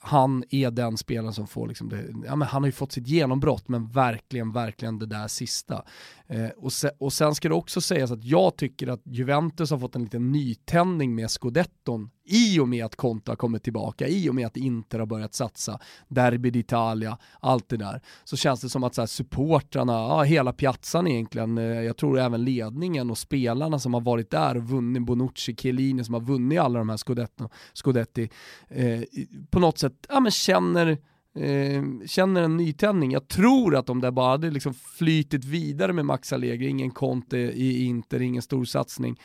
han 0.00 0.44
är 0.50 0.70
den 0.70 0.96
spelaren 0.96 1.34
som 1.34 1.46
får 1.46 1.68
liksom 1.68 1.88
det, 1.88 2.04
ja 2.26 2.36
men 2.36 2.48
han 2.48 2.62
har 2.62 2.68
ju 2.68 2.72
fått 2.72 2.92
sitt 2.92 3.06
genombrott 3.06 3.68
men 3.68 3.88
verkligen, 3.88 4.52
verkligen 4.52 4.98
det 4.98 5.06
där 5.06 5.28
sista. 5.28 5.84
Eh, 6.32 6.48
och, 6.56 6.72
se, 6.72 6.90
och 6.98 7.12
sen 7.12 7.34
ska 7.34 7.48
det 7.48 7.54
också 7.54 7.80
sägas 7.80 8.10
att 8.10 8.24
jag 8.24 8.56
tycker 8.56 8.88
att 8.88 9.00
Juventus 9.04 9.70
har 9.70 9.78
fått 9.78 9.96
en 9.96 10.02
liten 10.02 10.32
nytändning 10.32 11.14
med 11.14 11.30
scudetton 11.30 12.10
i 12.24 12.60
och 12.60 12.68
med 12.68 12.84
att 12.84 12.96
Conte 12.96 13.30
har 13.30 13.36
kommit 13.36 13.62
tillbaka, 13.62 14.08
i 14.08 14.28
och 14.30 14.34
med 14.34 14.46
att 14.46 14.56
Inter 14.56 14.98
har 14.98 15.06
börjat 15.06 15.34
satsa, 15.34 15.78
Derby 16.08 16.50
d'Italia, 16.50 17.16
allt 17.40 17.68
det 17.68 17.76
där. 17.76 18.00
Så 18.24 18.36
känns 18.36 18.60
det 18.60 18.68
som 18.68 18.84
att 18.84 18.94
så 18.94 19.02
här, 19.02 19.06
supportrarna, 19.06 19.92
ja, 19.92 20.22
hela 20.22 20.52
piazzan 20.52 21.06
egentligen, 21.06 21.58
eh, 21.58 21.64
jag 21.64 21.96
tror 21.96 22.18
även 22.18 22.44
ledningen 22.44 23.10
och 23.10 23.18
spelarna 23.18 23.78
som 23.78 23.94
har 23.94 24.00
varit 24.00 24.30
där 24.30 24.56
och 24.56 24.68
vunnit, 24.68 25.02
Bonucci, 25.02 25.56
Chiellini 25.56 26.04
som 26.04 26.14
har 26.14 26.20
vunnit 26.20 26.60
alla 26.60 26.78
de 26.78 26.88
här 26.88 26.96
scudetto, 26.96 27.48
scudetti, 27.72 28.30
eh, 28.68 29.02
på 29.50 29.58
något 29.58 29.78
sätt 29.78 30.06
ja, 30.08 30.20
men 30.20 30.32
känner 30.32 30.98
Eh, 31.34 31.82
känner 32.06 32.42
en 32.42 32.56
nytändning. 32.56 33.12
Jag 33.12 33.28
tror 33.28 33.76
att 33.76 33.86
de 33.86 34.00
där 34.00 34.10
bara 34.10 34.30
hade 34.30 34.50
liksom 34.50 34.74
flytit 34.74 35.44
vidare 35.44 35.92
med 35.92 36.04
Max 36.04 36.32
Allegri, 36.32 36.66
ingen 36.66 36.90
Conte 36.90 37.38
i 37.38 37.84
Inter, 37.84 38.22
ingen 38.22 38.42
storsatsning 38.42 39.20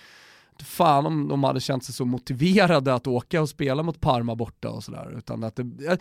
fan 0.64 1.06
om 1.06 1.28
de 1.28 1.44
hade 1.44 1.60
känt 1.60 1.84
sig 1.84 1.96
så 1.96 2.06
motiverade 2.06 2.94
att 2.94 3.08
åka 3.08 3.42
och 3.42 3.50
spela 3.50 3.84
mot 3.84 4.02
Parma 4.02 4.36
borta 4.36 4.70
och 4.70 4.84
sådär. 4.84 5.22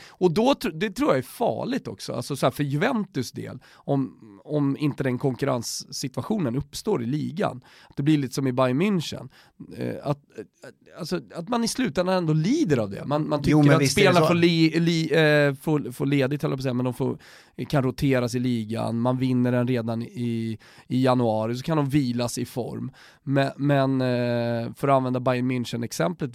Och 0.08 0.30
då, 0.30 0.54
det 0.74 0.90
tror 0.90 1.10
jag 1.10 1.18
är 1.18 1.22
farligt 1.22 1.88
också, 1.88 2.12
alltså 2.12 2.36
så 2.36 2.50
för 2.50 2.64
Juventus 2.64 3.32
del, 3.32 3.58
om, 3.74 4.18
om 4.44 4.76
inte 4.76 5.02
den 5.02 5.18
konkurrenssituationen 5.18 6.56
uppstår 6.56 7.02
i 7.02 7.06
ligan. 7.06 7.60
Det 7.96 8.02
blir 8.02 8.18
lite 8.18 8.34
som 8.34 8.46
i 8.46 8.52
Bayern 8.52 8.82
München. 8.82 9.28
Eh, 9.76 9.94
att, 10.02 10.18
alltså, 10.98 11.20
att 11.34 11.48
man 11.48 11.64
i 11.64 11.68
slutändan 11.68 12.16
ändå 12.16 12.32
lider 12.32 12.78
av 12.78 12.90
det. 12.90 13.04
Man, 13.04 13.28
man 13.28 13.42
tycker 13.42 13.50
jo, 13.50 13.72
att 13.72 13.90
spelarna 13.90 14.26
får, 14.26 14.34
li, 14.34 14.80
li, 14.80 15.14
eh, 15.14 15.54
får, 15.54 15.92
får 15.92 16.06
ledigt, 16.06 16.40
på 16.40 16.58
säga, 16.58 16.74
men 16.74 16.84
de 16.84 16.94
får, 16.94 17.18
kan 17.68 17.82
roteras 17.82 18.34
i 18.34 18.38
ligan, 18.38 19.00
man 19.00 19.18
vinner 19.18 19.52
den 19.52 19.68
redan 19.68 20.02
i, 20.02 20.58
i 20.88 21.02
januari, 21.04 21.56
så 21.56 21.62
kan 21.62 21.76
de 21.76 21.88
vilas 21.88 22.38
i 22.38 22.44
form. 22.44 22.90
Men, 23.22 23.50
men 23.56 24.00
eh, 24.00 24.06
för 24.76 24.88
att 24.88 24.94
använda 24.94 25.20
Bayern 25.20 25.50
München-exemplet 25.50 26.32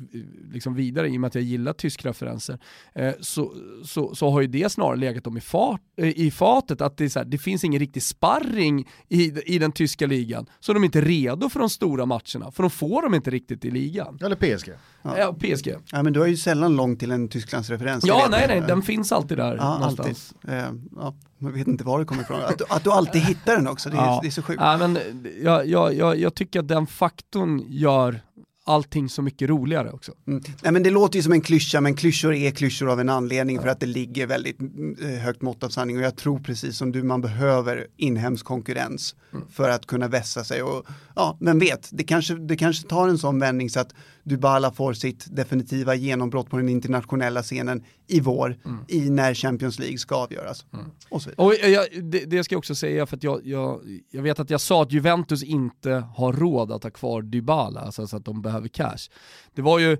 liksom 0.51 0.75
vidare, 0.75 1.09
i 1.09 1.17
och 1.17 1.21
med 1.21 1.27
att 1.27 1.35
jag 1.35 1.43
gillar 1.43 1.73
tyska 1.73 2.09
referenser, 2.09 2.59
eh, 2.95 3.13
så, 3.19 3.53
så, 3.85 4.15
så 4.15 4.29
har 4.29 4.41
ju 4.41 4.47
det 4.47 4.71
snarare 4.71 4.97
legat 4.97 5.23
dem 5.23 5.37
i, 5.37 5.41
fart, 5.41 5.81
eh, 5.97 6.19
i 6.19 6.31
fatet, 6.31 6.81
att 6.81 6.97
det, 6.97 7.05
är 7.05 7.09
så 7.09 7.19
här, 7.19 7.25
det 7.25 7.37
finns 7.37 7.63
ingen 7.63 7.79
riktig 7.79 8.03
sparring 8.03 8.87
i, 9.09 9.53
i 9.55 9.59
den 9.59 9.71
tyska 9.71 10.07
ligan, 10.07 10.45
så 10.59 10.73
de 10.73 10.83
är 10.83 10.85
inte 10.85 11.01
redo 11.01 11.49
för 11.49 11.59
de 11.59 11.69
stora 11.69 12.05
matcherna, 12.05 12.51
för 12.51 12.63
de 12.63 12.69
får 12.69 13.01
dem 13.01 13.13
inte 13.13 13.31
riktigt 13.31 13.65
i 13.65 13.71
ligan. 13.71 14.19
Eller 14.21 14.35
PSG. 14.35 14.69
Ja, 15.01 15.17
ja 15.17 15.33
PSG. 15.33 15.75
Ja 15.91 16.03
men 16.03 16.13
du 16.13 16.19
har 16.19 16.27
ju 16.27 16.37
sällan 16.37 16.75
långt 16.75 16.99
till 16.99 17.11
en 17.11 17.27
Tysklandsreferens. 17.27 18.05
Ja, 18.07 18.27
nej, 18.31 18.45
nej, 18.47 18.63
den 18.67 18.81
finns 18.81 19.11
alltid 19.11 19.37
där 19.37 19.55
ja, 19.55 19.77
någonstans. 19.77 20.33
Alltid. 20.43 20.59
Eh, 20.59 20.71
ja, 20.95 21.15
man 21.41 21.53
vet 21.53 21.67
inte 21.67 21.83
var 21.83 21.99
det 21.99 22.05
kommer 22.05 22.21
ifrån. 22.21 22.41
Att, 22.41 22.57
du, 22.57 22.65
att 22.69 22.83
du 22.83 22.91
alltid 22.91 23.21
hittar 23.21 23.55
den 23.55 23.67
också, 23.67 23.89
det 23.89 23.97
är, 23.97 24.01
ja. 24.01 24.19
det 24.21 24.27
är 24.27 24.31
så 24.31 24.41
sjukt. 24.41 24.61
Ja, 24.61 24.77
men 24.77 24.99
jag, 25.43 25.67
jag, 25.67 25.93
jag, 25.93 26.19
jag 26.19 26.35
tycker 26.35 26.59
att 26.59 26.67
den 26.67 26.87
faktorn 26.87 27.65
gör 27.67 28.21
allting 28.63 29.09
så 29.09 29.21
mycket 29.21 29.49
roligare 29.49 29.91
också. 29.91 30.11
Mm. 30.27 30.43
Nej, 30.63 30.71
men 30.71 30.83
det 30.83 30.89
låter 30.89 31.15
ju 31.15 31.23
som 31.23 31.33
en 31.33 31.41
klyscha, 31.41 31.81
men 31.81 31.95
klyschor 31.95 32.33
är 32.33 32.51
klyschor 32.51 32.89
av 32.89 32.99
en 32.99 33.09
anledning 33.09 33.55
ja. 33.55 33.61
för 33.61 33.69
att 33.69 33.79
det 33.79 33.85
ligger 33.85 34.27
väldigt 34.27 34.59
eh, 35.01 35.09
högt 35.09 35.41
mått 35.41 35.63
av 35.63 35.69
sanning 35.69 35.97
och 35.97 36.03
jag 36.03 36.15
tror 36.15 36.39
precis 36.39 36.77
som 36.77 36.91
du, 36.91 37.03
man 37.03 37.21
behöver 37.21 37.87
inhemsk 37.97 38.45
konkurrens 38.45 39.15
mm. 39.33 39.45
för 39.51 39.69
att 39.69 39.85
kunna 39.85 40.07
vässa 40.07 40.43
sig 40.43 40.63
och 40.63 40.87
ja, 41.15 41.37
vem 41.39 41.59
vet, 41.59 41.89
det 41.91 42.03
kanske, 42.03 42.33
det 42.33 42.57
kanske 42.57 42.87
tar 42.87 43.07
en 43.07 43.17
sån 43.17 43.39
vändning 43.39 43.69
så 43.69 43.79
att 43.79 43.93
Dybala 44.23 44.71
får 44.71 44.93
sitt 44.93 45.35
definitiva 45.35 45.95
genombrott 45.95 46.49
på 46.49 46.57
den 46.57 46.69
internationella 46.69 47.43
scenen 47.43 47.83
i 48.07 48.19
vår, 48.19 48.57
mm. 48.65 48.79
i 48.87 49.09
när 49.09 49.33
Champions 49.33 49.79
League 49.79 49.97
ska 49.97 50.15
avgöras. 50.15 50.65
Mm. 50.73 50.85
Och, 51.09 51.21
och 51.35 51.53
jag, 51.53 51.85
det, 52.03 52.25
det, 52.25 52.43
ska 52.43 52.53
jag 52.55 52.59
också 52.59 52.75
säga, 52.75 53.05
för 53.05 53.17
att 53.17 53.23
jag, 53.23 53.41
jag, 53.43 53.81
jag 54.11 54.21
vet 54.21 54.39
att 54.39 54.49
jag 54.49 54.61
sa 54.61 54.83
att 54.83 54.91
Juventus 54.91 55.43
inte 55.43 55.91
har 56.15 56.33
råd 56.33 56.71
att 56.71 56.83
ha 56.83 56.91
kvar 56.91 57.21
Dybala, 57.21 57.79
alltså 57.79 58.07
så 58.07 58.17
att 58.17 58.25
de 58.25 58.41
behöver 58.41 58.67
cash. 58.67 59.09
Det 59.53 59.61
var 59.61 59.79
ju 59.79 59.97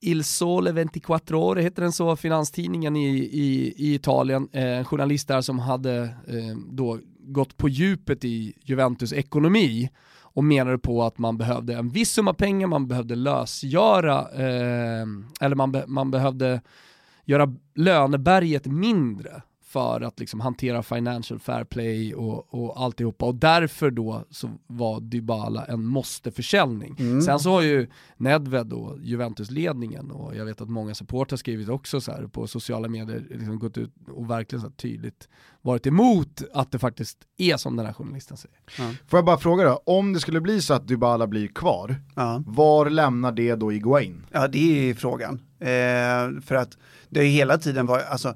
Il 0.00 0.24
Sole 0.24 0.88
24 0.94 1.18
Ore, 1.30 1.62
heter 1.62 1.82
den 1.82 1.92
så, 1.92 2.16
finanstidningen 2.16 2.96
i, 2.96 3.18
i, 3.18 3.74
i 3.76 3.94
Italien, 3.94 4.48
eh, 4.52 4.78
en 4.78 4.84
journalist 4.84 5.28
där 5.28 5.40
som 5.40 5.58
hade 5.58 6.02
eh, 6.02 6.56
då 6.70 6.98
gått 7.18 7.56
på 7.56 7.68
djupet 7.68 8.24
i 8.24 8.54
Juventus 8.64 9.12
ekonomi 9.12 9.90
och 10.34 10.44
menade 10.44 10.78
på 10.78 11.02
att 11.02 11.18
man 11.18 11.38
behövde 11.38 11.74
en 11.74 11.90
viss 11.90 12.10
summa 12.10 12.34
pengar, 12.34 12.66
man 12.66 12.88
behövde 12.88 13.14
lösgöra, 13.14 14.18
eh, 14.20 15.06
eller 15.40 15.54
man, 15.54 15.72
be, 15.72 15.84
man 15.86 16.10
behövde 16.10 16.60
göra 17.24 17.54
löneberget 17.74 18.66
mindre? 18.66 19.42
För 19.72 20.00
att 20.00 20.20
liksom 20.20 20.40
hantera 20.40 20.82
financial 20.82 21.40
fair 21.40 21.64
play 21.64 22.14
och, 22.14 22.54
och 22.54 22.80
alltihopa 22.80 23.26
och 23.26 23.34
därför 23.34 23.90
då 23.90 24.24
så 24.30 24.50
var 24.66 25.00
Dybala 25.00 25.64
en 25.64 25.84
måste-försäljning. 25.84 26.96
Mm. 26.98 27.22
Sen 27.22 27.38
så 27.38 27.50
har 27.50 27.62
ju 27.62 27.86
Nedved 28.16 28.72
och 28.72 28.98
Juventus-ledningen 29.02 30.10
och 30.10 30.36
jag 30.36 30.44
vet 30.44 30.60
att 30.60 30.68
många 30.68 30.94
supportrar 30.94 31.36
skrivit 31.36 31.68
också 31.68 32.00
så 32.00 32.12
här 32.12 32.26
på 32.26 32.46
sociala 32.46 32.88
medier, 32.88 33.26
liksom 33.30 33.58
gått 33.58 33.78
ut 33.78 33.94
och 34.08 34.30
verkligen 34.30 34.62
så 34.62 34.70
tydligt 34.70 35.28
varit 35.62 35.86
emot 35.86 36.42
att 36.54 36.72
det 36.72 36.78
faktiskt 36.78 37.18
är 37.38 37.56
som 37.56 37.76
den 37.76 37.86
här 37.86 37.92
journalisten 37.92 38.36
säger. 38.36 38.58
Ja. 38.78 38.94
Får 39.06 39.16
jag 39.16 39.24
bara 39.24 39.38
fråga 39.38 39.64
då, 39.64 39.82
om 39.86 40.12
det 40.12 40.20
skulle 40.20 40.40
bli 40.40 40.62
så 40.62 40.74
att 40.74 40.88
Dybala 40.88 41.26
blir 41.26 41.48
kvar, 41.48 41.96
ja. 42.14 42.42
var 42.46 42.90
lämnar 42.90 43.32
det 43.32 43.54
då 43.54 43.72
Iguain? 43.72 44.26
Ja 44.32 44.48
det 44.48 44.90
är 44.90 44.94
frågan. 44.94 45.40
Eh, 45.58 46.40
för 46.42 46.54
att 46.54 46.78
det 47.08 47.20
har 47.20 47.24
ju 47.24 47.30
hela 47.30 47.58
tiden 47.58 47.86
varit, 47.86 48.06
alltså 48.06 48.34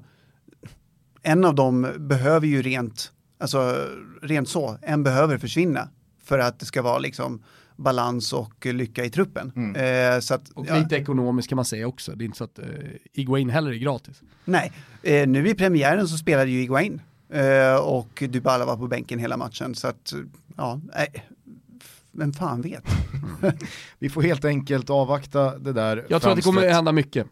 en 1.23 1.45
av 1.45 1.55
dem 1.55 1.87
behöver 1.97 2.47
ju 2.47 2.61
rent, 2.61 3.11
alltså 3.37 3.87
rent 4.21 4.49
så, 4.49 4.77
en 4.81 5.03
behöver 5.03 5.37
försvinna 5.37 5.89
för 6.23 6.39
att 6.39 6.59
det 6.59 6.65
ska 6.65 6.81
vara 6.81 6.99
liksom 6.99 7.43
balans 7.75 8.33
och 8.33 8.65
lycka 8.65 9.05
i 9.05 9.09
truppen. 9.09 9.51
Mm. 9.55 10.15
Eh, 10.15 10.19
så 10.19 10.33
att, 10.33 10.49
och 10.49 10.65
lite 10.79 10.95
ekonomiskt 10.95 11.49
kan 11.49 11.55
man 11.55 11.65
säga 11.65 11.87
också, 11.87 12.11
det 12.15 12.23
är 12.23 12.25
inte 12.25 12.37
så 12.37 12.43
att 12.43 12.59
eh, 12.59 12.65
Iguain 13.13 13.49
heller 13.49 13.71
är 13.71 13.75
gratis. 13.75 14.21
Nej, 14.45 14.71
eh, 15.03 15.27
nu 15.27 15.49
i 15.49 15.55
premiären 15.55 16.07
så 16.07 16.17
spelade 16.17 16.51
ju 16.51 16.61
Iguain 16.61 17.01
eh, 17.29 17.75
och 17.75 18.23
Dybala 18.29 18.65
var 18.65 18.77
på 18.77 18.87
bänken 18.87 19.19
hela 19.19 19.37
matchen 19.37 19.75
så 19.75 19.87
att, 19.87 20.13
ja, 20.57 20.81
nej, 20.95 21.25
vem 22.11 22.33
fan 22.33 22.61
vet. 22.61 22.83
Vi 23.99 24.09
får 24.09 24.21
helt 24.21 24.45
enkelt 24.45 24.89
avvakta 24.89 25.57
det 25.57 25.73
där. 25.73 26.05
Jag 26.09 26.21
tror 26.21 26.31
att 26.31 26.37
det 26.37 26.43
kommer 26.43 26.69
hända 26.69 26.91
mycket. 26.91 27.27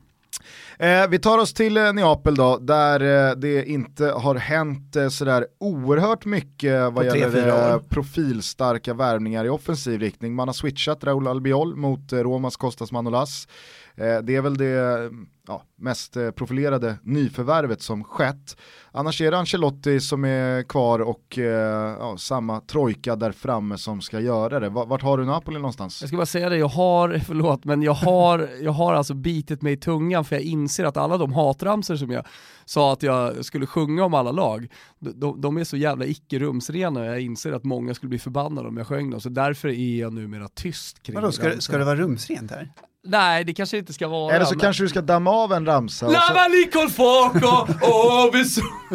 Eh, 0.80 1.08
vi 1.10 1.20
tar 1.20 1.38
oss 1.38 1.54
till 1.54 1.78
eh, 1.78 1.94
Neapel 1.94 2.36
då, 2.36 2.58
där 2.58 3.30
eh, 3.30 3.36
det 3.36 3.66
inte 3.66 4.06
har 4.06 4.36
hänt 4.36 4.96
eh, 4.96 5.10
sådär 5.10 5.48
oerhört 5.60 6.26
mycket 6.26 6.94
vad 6.94 7.06
gäller 7.06 7.70
eh, 7.72 7.80
profilstarka 7.80 8.94
värvningar 8.94 9.46
i 9.46 9.50
offensiv 9.50 10.00
riktning. 10.00 10.36
Man 10.36 10.48
har 10.48 10.54
switchat 10.54 11.04
Raúl 11.04 11.28
Albiol 11.28 11.76
mot 11.76 12.14
eh, 12.14 12.20
Romas 12.20 12.56
Kostas 12.56 12.92
Manolas. 12.92 13.48
Eh, 13.96 14.18
det 14.18 14.36
är 14.36 14.42
väl 14.42 14.58
det 14.58 15.10
ja, 15.48 15.64
mest 15.76 16.18
eh, 16.18 16.32
profilerade 16.32 16.98
nyförvärvet 17.04 17.82
som 17.82 18.04
skett. 18.04 18.58
Annars 18.92 19.22
är 19.22 19.32
det 19.32 19.38
Ancelotti 19.38 20.00
som 20.00 20.26
är 20.26 20.64
kvar 20.64 21.00
och 21.00 21.38
eh, 21.38 21.98
ja, 22.00 22.16
samma 22.18 22.62
trojka 22.62 23.16
där 23.16 23.32
framme 23.32 23.78
som 23.78 24.02
ska 24.02 24.20
göra 24.20 24.60
det. 24.60 24.70
Vart 24.70 25.02
har 25.02 25.18
du 25.18 25.26
Napoli 25.26 25.58
någonstans? 25.58 26.02
Jag 26.02 26.08
ska 26.08 26.18
bara 26.18 26.26
säga 26.26 26.50
det, 26.50 26.58
jag 26.58 26.68
har, 26.68 27.20
förlåt, 27.26 27.66
men 27.66 27.82
jag 27.82 27.94
har, 27.94 28.50
jag 28.62 28.72
har 28.72 28.94
alltså 28.94 29.14
bitit 29.14 29.62
mig 29.62 29.74
i 29.74 29.78
tungan 29.78 30.26
för 30.26 30.36
jag 30.36 30.44
inser 30.44 30.86
att 30.86 30.98
alla 30.98 31.18
de 31.18 31.34
hatramser 31.34 31.96
som 31.96 32.12
jag 32.12 32.26
sa 32.66 32.94
att 32.94 33.04
jag 33.04 33.46
skulle 33.46 33.66
sjunga 33.66 34.04
om 34.04 34.14
alla 34.14 34.32
lag, 34.32 34.68
de, 35.00 35.42
de 35.42 35.58
är 35.58 35.64
så 35.64 35.78
jävla 35.78 36.06
icke 36.06 36.40
rumsrena 36.40 37.00
och 37.00 37.06
jag 37.06 37.22
inser 37.22 37.52
att 37.52 37.64
många 37.64 37.94
skulle 37.94 38.10
bli 38.10 38.20
förbannade 38.20 38.68
om 38.68 38.78
jag 38.78 38.88
sjöng 38.88 39.10
dem, 39.10 39.22
så 39.22 39.30
därför 39.30 39.68
är 39.68 40.00
jag 40.00 40.14
numera 40.14 40.48
tyst 40.48 41.04
kring 41.04 41.16
Vadå, 41.16 41.32
ska, 41.32 41.60
ska 41.60 41.78
det 41.78 41.86
vara 41.86 41.96
rumsrent 41.96 42.52
här? 42.52 42.72
Nej, 43.08 43.44
det 43.44 43.54
kanske 43.54 43.78
inte 43.78 43.94
ska 43.94 44.08
vara. 44.08 44.36
Eller 44.36 44.46
så 44.46 44.54
men... 44.54 44.60
kanske 44.60 44.84
du 44.84 44.90
ska 44.90 45.02
damma 45.02 45.32
av 45.44 45.54
en 45.54 45.66
ramsa. 45.66 46.08
Lava 46.08 46.44
så... 46.44 46.50
licol 46.50 46.90
fuoco, 46.90 47.68
oh, 47.82 48.30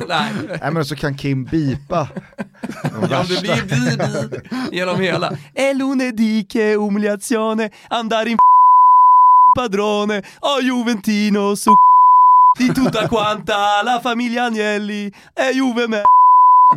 Nej. 0.08 0.32
Nej 0.60 0.70
men 0.70 0.84
så 0.84 0.96
kan 0.96 1.14
Kim 1.14 1.44
bipa. 1.44 2.08
ja, 3.10 3.24
det 3.28 3.40
blir 3.40 3.62
bi, 3.62 3.96
bi 3.96 4.76
genom 4.76 5.00
hela. 5.00 5.32
E 5.54 5.74
lunedì 5.74 6.46
che 6.48 6.74
umiliazione, 6.74 7.70
andare 7.88 8.30
in 8.30 8.36
padrone, 9.54 10.22
oh 10.40 10.60
Juventino 10.60 11.54
su 11.54 11.74
di 12.58 12.72
tutta 12.72 13.08
quanta 13.08 13.82
la 13.82 14.00
famiglia 14.00 14.44
Agnelli, 14.44 15.12
e 15.34 15.52
Juve 15.52 15.86
med 15.86 16.02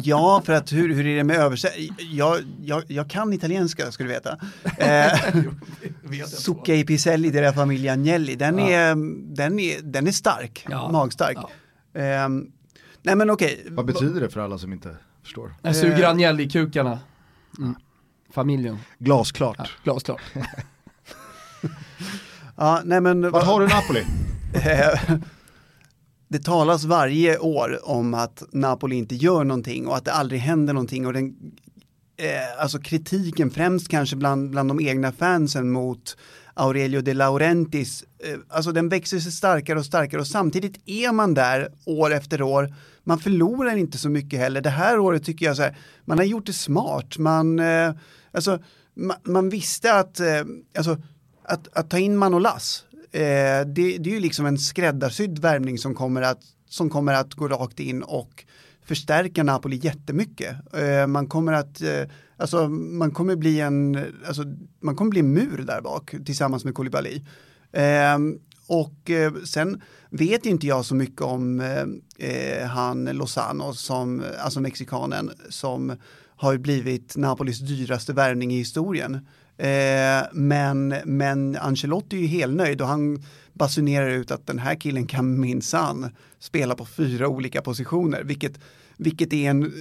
Ja, 0.01 0.41
för 0.45 0.53
att 0.53 0.73
hur, 0.73 0.93
hur 0.93 1.07
är 1.07 1.15
det 1.15 1.23
med 1.23 1.35
översättning? 1.35 1.89
Jag, 2.11 2.39
jag, 2.61 2.83
jag 2.87 3.09
kan 3.09 3.33
italienska, 3.33 3.91
ska 3.91 4.03
du 4.03 4.09
veta. 4.09 4.37
Eh, 4.77 6.25
Zucca 6.25 6.73
i 6.73 6.83
piselli 6.83 7.29
della 7.29 7.53
famiglia 7.53 7.93
Agnelli, 7.93 8.35
den, 8.35 8.57
ja. 8.57 8.69
är, 8.69 8.95
den, 9.35 9.59
är, 9.59 9.81
den 9.81 10.07
är 10.07 10.11
stark, 10.11 10.65
ja. 10.69 10.91
magstark. 10.91 11.37
Ja. 11.93 11.99
Eh, 12.01 12.29
nej 13.01 13.15
men 13.15 13.29
okej. 13.29 13.59
Okay. 13.61 13.75
Vad 13.75 13.85
betyder 13.85 14.21
det 14.21 14.29
för 14.29 14.39
alla 14.39 14.57
som 14.57 14.73
inte 14.73 14.97
förstår? 15.23 15.53
Jag 15.61 15.75
suger 15.75 16.07
Agnelli-kukarna. 16.07 16.99
Mm. 17.57 17.75
Familjen. 18.33 18.79
Glasklart. 18.99 19.57
Ja, 19.59 19.65
glasklart. 19.83 20.21
ja, 22.55 22.81
nej 22.85 23.01
men... 23.01 23.31
Vad 23.31 23.43
har 23.43 23.59
du 23.59 23.67
Napoli? 23.67 24.05
det 26.33 26.39
talas 26.39 26.83
varje 26.83 27.37
år 27.37 27.79
om 27.83 28.13
att 28.13 28.43
Napoli 28.51 28.95
inte 28.95 29.15
gör 29.15 29.43
någonting 29.43 29.87
och 29.87 29.97
att 29.97 30.05
det 30.05 30.11
aldrig 30.11 30.41
händer 30.41 30.73
någonting 30.73 31.05
och 31.07 31.13
den, 31.13 31.35
eh, 32.17 32.61
alltså 32.61 32.79
kritiken 32.79 33.51
främst 33.51 33.87
kanske 33.87 34.15
bland, 34.15 34.49
bland 34.49 34.69
de 34.69 34.79
egna 34.79 35.11
fansen 35.11 35.71
mot 35.71 36.17
Aurelio 36.53 37.01
de 37.01 37.13
Laurentis, 37.13 38.03
eh, 38.19 38.39
alltså 38.49 38.71
den 38.71 38.89
växer 38.89 39.19
sig 39.19 39.31
starkare 39.31 39.79
och 39.79 39.85
starkare 39.85 40.21
och 40.21 40.27
samtidigt 40.27 40.81
är 40.85 41.11
man 41.11 41.33
där 41.33 41.69
år 41.85 42.13
efter 42.13 42.41
år. 42.41 42.73
Man 43.03 43.19
förlorar 43.19 43.75
inte 43.75 43.97
så 43.97 44.09
mycket 44.09 44.39
heller. 44.39 44.61
Det 44.61 44.69
här 44.69 44.99
året 44.99 45.23
tycker 45.23 45.45
jag 45.45 45.55
så 45.55 45.61
här, 45.61 45.77
man 46.05 46.17
har 46.17 46.25
gjort 46.25 46.45
det 46.45 46.53
smart. 46.53 47.17
Man, 47.17 47.59
eh, 47.59 47.93
alltså, 48.31 48.59
man, 48.93 49.17
man 49.23 49.49
visste 49.49 49.93
att, 49.93 50.19
eh, 50.19 50.41
alltså, 50.77 50.97
att, 51.43 51.77
att 51.77 51.89
ta 51.89 51.99
in 51.99 52.17
Manolas, 52.17 52.85
Eh, 53.13 53.65
det, 53.65 53.97
det, 53.97 54.09
är 54.09 54.13
ju 54.13 54.19
liksom 54.19 54.45
en 54.45 54.57
skräddarsydd 54.57 55.39
värvning 55.39 55.77
som 55.77 55.95
kommer, 55.95 56.21
att, 56.21 56.41
som 56.69 56.89
kommer 56.89 57.13
att 57.13 57.33
gå 57.33 57.47
rakt 57.47 57.79
in 57.79 58.03
och 58.03 58.45
förstärka 58.85 59.43
Napoli 59.43 59.79
jättemycket. 59.83 60.55
Eh, 60.73 61.07
man 61.07 61.27
kommer 61.27 61.53
att, 61.53 61.81
eh, 61.81 62.03
alltså 62.37 62.67
man 62.69 63.11
kommer 63.11 63.35
bli 63.35 63.59
en, 63.59 64.05
alltså 64.27 64.43
man 64.79 64.95
kommer 64.95 65.09
bli 65.09 65.19
en 65.19 65.33
mur 65.33 65.63
där 65.67 65.81
bak 65.81 66.15
tillsammans 66.25 66.65
med 66.65 66.75
Koulibaly. 66.75 67.21
Eh, 67.71 68.17
och 68.67 69.09
eh, 69.09 69.33
sen 69.45 69.81
vet 70.09 70.45
inte 70.45 70.67
jag 70.67 70.85
så 70.85 70.95
mycket 70.95 71.21
om 71.21 71.59
eh, 71.59 72.29
eh, 72.29 72.67
han 72.67 73.05
Lozano, 73.05 73.73
som, 73.73 74.23
alltså 74.39 74.61
mexikanen, 74.61 75.31
som 75.49 75.95
har 76.35 76.57
blivit 76.57 77.17
Napolis 77.17 77.59
dyraste 77.59 78.13
värvning 78.13 78.53
i 78.53 78.57
historien. 78.57 79.27
Eh, 79.57 80.23
men, 80.31 80.95
men 81.05 81.55
Ancelotti 81.55 82.15
är 82.15 82.21
ju 82.21 82.27
helnöjd 82.27 82.81
och 82.81 82.87
han 82.87 83.23
basunerar 83.53 84.09
ut 84.09 84.31
att 84.31 84.47
den 84.47 84.59
här 84.59 84.75
killen 84.75 85.07
kan 85.07 85.39
minsann 85.39 86.09
spela 86.39 86.75
på 86.75 86.85
fyra 86.85 87.27
olika 87.27 87.61
positioner, 87.61 88.23
vilket, 88.23 88.59
vilket 88.97 89.33
är 89.33 89.49
en, 89.49 89.73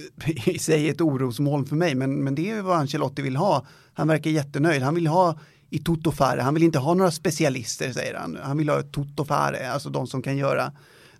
i 0.45 0.59
sig 0.59 0.89
ett 0.89 1.01
orosmoln 1.01 1.65
för 1.65 1.75
mig, 1.75 1.95
men, 1.95 2.23
men 2.23 2.35
det 2.35 2.49
är 2.49 2.61
vad 2.61 2.77
Ancelotti 2.77 3.21
vill 3.21 3.35
ha. 3.35 3.65
Han 3.93 4.07
verkar 4.07 4.31
jättenöjd, 4.31 4.81
han 4.81 4.95
vill 4.95 5.07
ha 5.07 5.39
i 5.69 5.79
tuttofare, 5.79 6.41
han 6.41 6.53
vill 6.53 6.63
inte 6.63 6.79
ha 6.79 6.93
några 6.93 7.11
specialister 7.11 7.91
säger 7.91 8.15
han, 8.15 8.37
han 8.43 8.57
vill 8.57 8.69
ha 8.69 8.79
ett 8.79 8.91
tuttofare, 8.91 9.71
alltså 9.71 9.89
de 9.89 10.07
som 10.07 10.21
kan 10.21 10.37
göra 10.37 10.71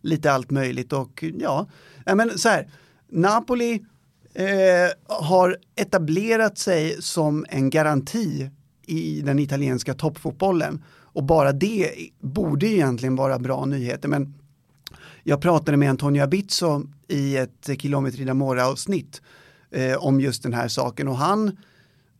lite 0.02 0.32
allt 0.32 0.52
möjligt 0.52 0.94
och 0.94 1.24
ja, 1.40 1.68
men 2.06 2.40
så 2.40 2.50
här, 2.50 2.68
Napoli 3.10 3.86
eh, 4.34 4.90
har 5.08 5.58
etablerat 5.76 6.58
sig 6.58 7.02
som 7.02 7.46
en 7.50 7.70
garanti 7.70 8.50
i 8.86 9.22
den 9.22 9.40
italienska 9.40 9.94
toppfotbollen. 9.94 10.84
Och 10.90 11.24
bara 11.24 11.52
det 11.52 11.92
borde 12.20 12.68
egentligen 12.68 13.16
vara 13.16 13.40
bra 13.40 13.66
nyheter. 13.66 14.10
Men 14.10 14.34
jag 15.24 15.42
pratade 15.42 15.78
med 15.78 15.90
Antonio 15.90 16.24
Abizzo 16.24 16.82
i 17.08 17.38
ett 17.38 17.70
Kilometri 17.82 18.26
d'Amore 18.26 18.64
avsnitt 18.64 19.22
eh, 19.72 19.96
om 19.96 20.22
just 20.22 20.44
den 20.44 20.54
här 20.54 20.68
saken 20.68 21.08
och 21.08 21.18
han, 21.18 21.58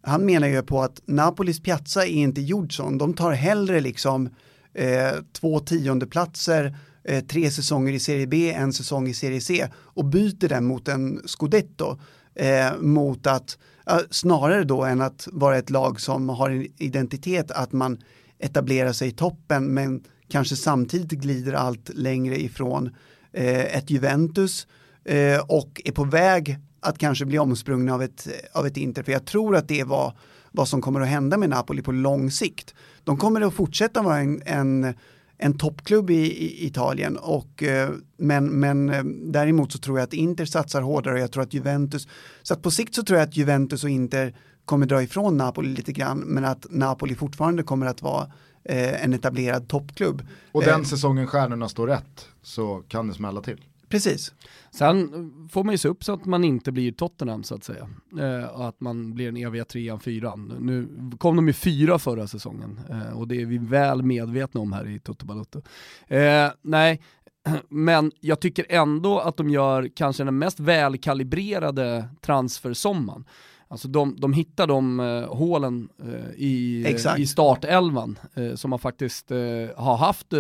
han 0.02 0.26
menar 0.26 0.48
ju 0.48 0.62
på 0.62 0.82
att 0.82 1.02
Napolis 1.06 1.64
Piazza 1.64 2.06
är 2.06 2.12
inte 2.12 2.42
gjord 2.42 2.78
sån. 2.78 2.98
De 2.98 3.14
tar 3.14 3.32
hellre 3.32 3.82
liksom 3.82 4.30
eh, 4.74 5.12
två 5.32 5.60
tiondeplatser 5.60 6.78
eh, 7.04 7.24
tre 7.24 7.52
säsonger 7.52 7.94
i 7.94 8.00
Serie 8.00 8.28
B, 8.28 8.54
en 8.54 8.74
säsong 8.74 9.08
i 9.08 9.14
Serie 9.14 9.42
C 9.42 9.68
och 9.76 10.06
byter 10.06 10.48
den 10.48 10.66
mot 10.66 10.88
en 10.88 11.22
scudetto. 11.26 11.98
Eh, 12.36 12.78
mot 12.80 13.28
att, 13.28 13.58
eh, 13.90 13.98
snarare 14.10 14.64
då 14.64 14.84
än 14.84 15.02
att 15.02 15.28
vara 15.32 15.58
ett 15.58 15.70
lag 15.70 16.02
som 16.02 16.30
har 16.30 16.50
en 16.50 16.68
identitet 16.78 17.52
att 17.52 17.72
man 17.72 17.98
etablerar 18.40 18.94
sig 18.94 19.08
i 19.08 19.12
toppen 19.12 19.66
men 19.66 20.04
kanske 20.30 20.56
samtidigt 20.56 21.10
glider 21.10 21.54
allt 21.54 21.90
längre 21.94 22.42
ifrån 22.42 22.90
eh, 23.34 23.78
ett 23.78 23.90
Juventus 23.90 24.68
eh, 25.06 25.40
och 25.48 25.82
är 25.86 25.92
på 25.92 26.04
väg 26.04 26.58
att 26.80 26.98
kanske 26.98 27.26
bli 27.26 27.40
omsprungna 27.40 27.94
av 27.94 28.04
ett, 28.04 28.28
av 28.54 28.68
ett 28.68 28.78
Inter. 28.78 29.04
För 29.04 29.12
jag 29.12 29.26
tror 29.26 29.56
att 29.56 29.68
det 29.68 29.84
var 29.84 30.18
vad 30.52 30.68
som 30.68 30.82
kommer 30.82 31.02
att 31.02 31.08
hända 31.08 31.38
med 31.38 31.50
Napoli 31.50 31.82
på 31.82 31.92
lång 31.92 32.32
sikt. 32.32 32.76
De 33.04 33.18
kommer 33.18 33.42
att 33.42 33.54
fortsätta 33.54 34.02
vara 34.02 34.20
en, 34.20 34.42
en 34.46 34.94
en 35.38 35.58
toppklubb 35.58 36.10
i, 36.10 36.14
i, 36.16 36.68
Italien. 36.68 37.18
Och, 37.18 37.64
eh, 37.64 37.90
men, 38.18 38.46
men 38.46 38.90
eh, 38.90 39.04
däremot 39.32 39.72
så 39.72 39.78
tror 39.78 40.00
jag 40.00 40.04
att 40.04 40.14
Inter 40.14 40.46
satsar 40.46 40.82
hårdare 40.82 41.14
och 41.14 41.20
jag 41.20 41.32
tror 41.32 41.44
att 41.44 41.54
Juventus, 41.54 42.08
så 42.44 42.54
att 42.54 42.62
på 42.62 42.72
sikt 42.72 42.96
så 42.96 43.04
tror 43.04 43.20
jag 43.20 43.28
att 43.28 43.38
Juventus 43.38 43.84
och 43.84 43.90
Inter 43.90 44.36
kommer 44.66 44.86
dra 44.86 45.04
ifrån 45.04 45.38
Napoli 45.38 45.70
lite 45.70 45.92
grann 45.92 46.20
men 46.20 46.46
att 46.46 46.66
Napoli 46.70 47.16
fortfarande 47.16 47.64
kommer 47.64 47.86
att 47.86 48.02
vara 48.02 48.32
eh, 48.64 49.04
en 49.04 49.14
etablerad 49.14 49.68
toppklubb. 49.68 50.26
Och 50.52 50.64
den 50.64 50.86
säsongen 50.86 51.28
stjärnorna 51.28 51.70
står 51.70 51.88
rätt 51.88 52.28
så 52.42 52.84
kan 52.88 53.08
det 53.08 53.14
smälla 53.14 53.42
till. 53.42 53.62
Precis. 53.94 54.34
Sen 54.72 55.10
får 55.50 55.64
man 55.64 55.74
ju 55.74 55.78
se 55.78 55.88
upp 55.88 56.04
så 56.04 56.14
att 56.14 56.26
man 56.26 56.44
inte 56.44 56.72
blir 56.72 56.92
Tottenham 56.92 57.44
så 57.44 57.56
att 57.56 57.64
säga. 57.64 57.90
Eh, 58.20 58.46
och 58.46 58.68
att 58.68 58.82
man 58.82 59.14
blir 59.14 59.26
den 59.26 59.38
eviga 59.38 59.66
trean, 59.66 60.00
fyran. 60.00 60.54
Nu 60.60 60.88
kom 61.18 61.36
de 61.36 61.48
ju 61.48 61.54
fyra 61.54 62.00
förra 62.00 62.28
säsongen 62.28 62.80
eh, 62.90 63.18
och 63.20 63.28
det 63.28 63.42
är 63.42 63.46
vi 63.46 63.58
väl 63.58 64.04
medvetna 64.04 64.62
om 64.62 64.74
här 64.74 64.90
i 64.90 65.00
Toto 65.00 65.26
Balotto. 65.26 65.62
Eh, 66.08 66.52
nej, 66.62 67.02
men 67.70 68.12
jag 68.20 68.40
tycker 68.40 68.66
ändå 68.70 69.20
att 69.20 69.38
de 69.38 69.50
gör 69.50 69.90
kanske 69.96 70.24
den 70.24 70.38
mest 70.38 70.60
välkalibrerade 70.60 72.06
transfersommaren. 72.22 73.26
Alltså 73.68 73.88
de, 73.88 74.16
de 74.20 74.34
hittar 74.34 74.68
de 74.68 75.00
uh, 75.00 75.34
hålen 75.34 75.90
uh, 76.06 76.36
i, 76.36 76.86
uh, 77.06 77.20
i 77.20 77.28
startelvan 77.28 78.20
som 78.56 78.70
man 78.70 78.80
faktiskt 78.80 79.30
har 79.76 79.98
haft 79.98 80.34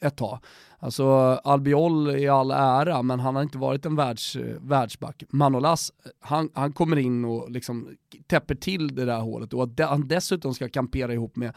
ett 0.00 0.16
tag. 0.16 0.38
Alltså 0.78 1.04
Albiol 1.44 2.10
i 2.16 2.28
all 2.28 2.50
ära, 2.50 3.02
men 3.02 3.20
han 3.20 3.34
har 3.34 3.42
inte 3.42 3.58
varit 3.58 3.86
en 3.86 3.96
världs, 3.96 4.36
världsback. 4.60 5.22
Manolas, 5.28 5.92
han, 6.20 6.50
han 6.54 6.72
kommer 6.72 6.96
in 6.96 7.24
och 7.24 7.50
liksom 7.50 7.88
täpper 8.26 8.54
till 8.54 8.94
det 8.94 9.04
där 9.04 9.20
hålet 9.20 9.52
och 9.52 9.62
att 9.62 9.80
han 9.88 10.08
dessutom 10.08 10.54
ska 10.54 10.68
kampera 10.68 11.12
ihop 11.12 11.36
med 11.36 11.52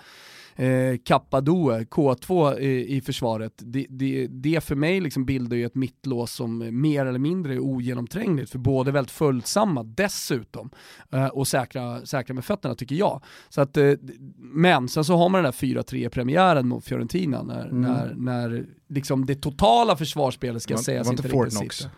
eh, 0.56 0.98
Kappadoe, 1.06 1.84
K2 1.84 2.60
i, 2.60 2.96
i 2.96 3.02
försvaret, 3.02 3.54
det, 3.58 3.86
det, 3.90 4.28
det, 4.28 4.64
för 4.64 4.76
mig 4.76 5.02
liksom 5.02 5.26
bildar 5.26 5.58
ju 5.58 5.66
ett 5.66 5.76
mittlås 5.76 6.32
som 6.32 6.82
mer 6.82 7.06
eller 7.06 7.20
mindre 7.20 7.54
är 7.54 7.60
ogenomträngligt 7.60 8.52
för 8.52 8.60
båda 8.60 8.90
är 8.90 8.94
väldigt 8.94 9.12
följsamma 9.12 9.84
dessutom 9.84 10.70
eh, 11.12 11.28
och 11.28 11.48
säkra, 11.48 12.06
säkra 12.06 12.34
med 12.34 12.46
fötterna 12.46 12.76
tycker 12.76 12.96
jag. 12.96 13.22
Så 13.50 13.62
att, 13.62 13.78
eh, 13.78 13.94
men 14.38 14.90
sen 14.90 15.04
så 15.04 15.16
har 15.16 15.30
man 15.30 15.44
den 15.44 15.52
där 15.52 15.84
4-3 15.84 16.10
premiären 16.10 16.68
mot 16.68 16.86
Fiorentina 16.86 17.44
när, 17.44 17.66
mm. 17.66 17.82
när, 17.82 18.14
när 18.18 18.66
liksom 18.90 19.26
det 19.26 19.36
totala 19.36 19.96
försvarsspelet 19.96 20.64
ska 20.64 20.78
sägas 20.78 21.10
inte 21.10 21.28
riktigt. 21.28 21.90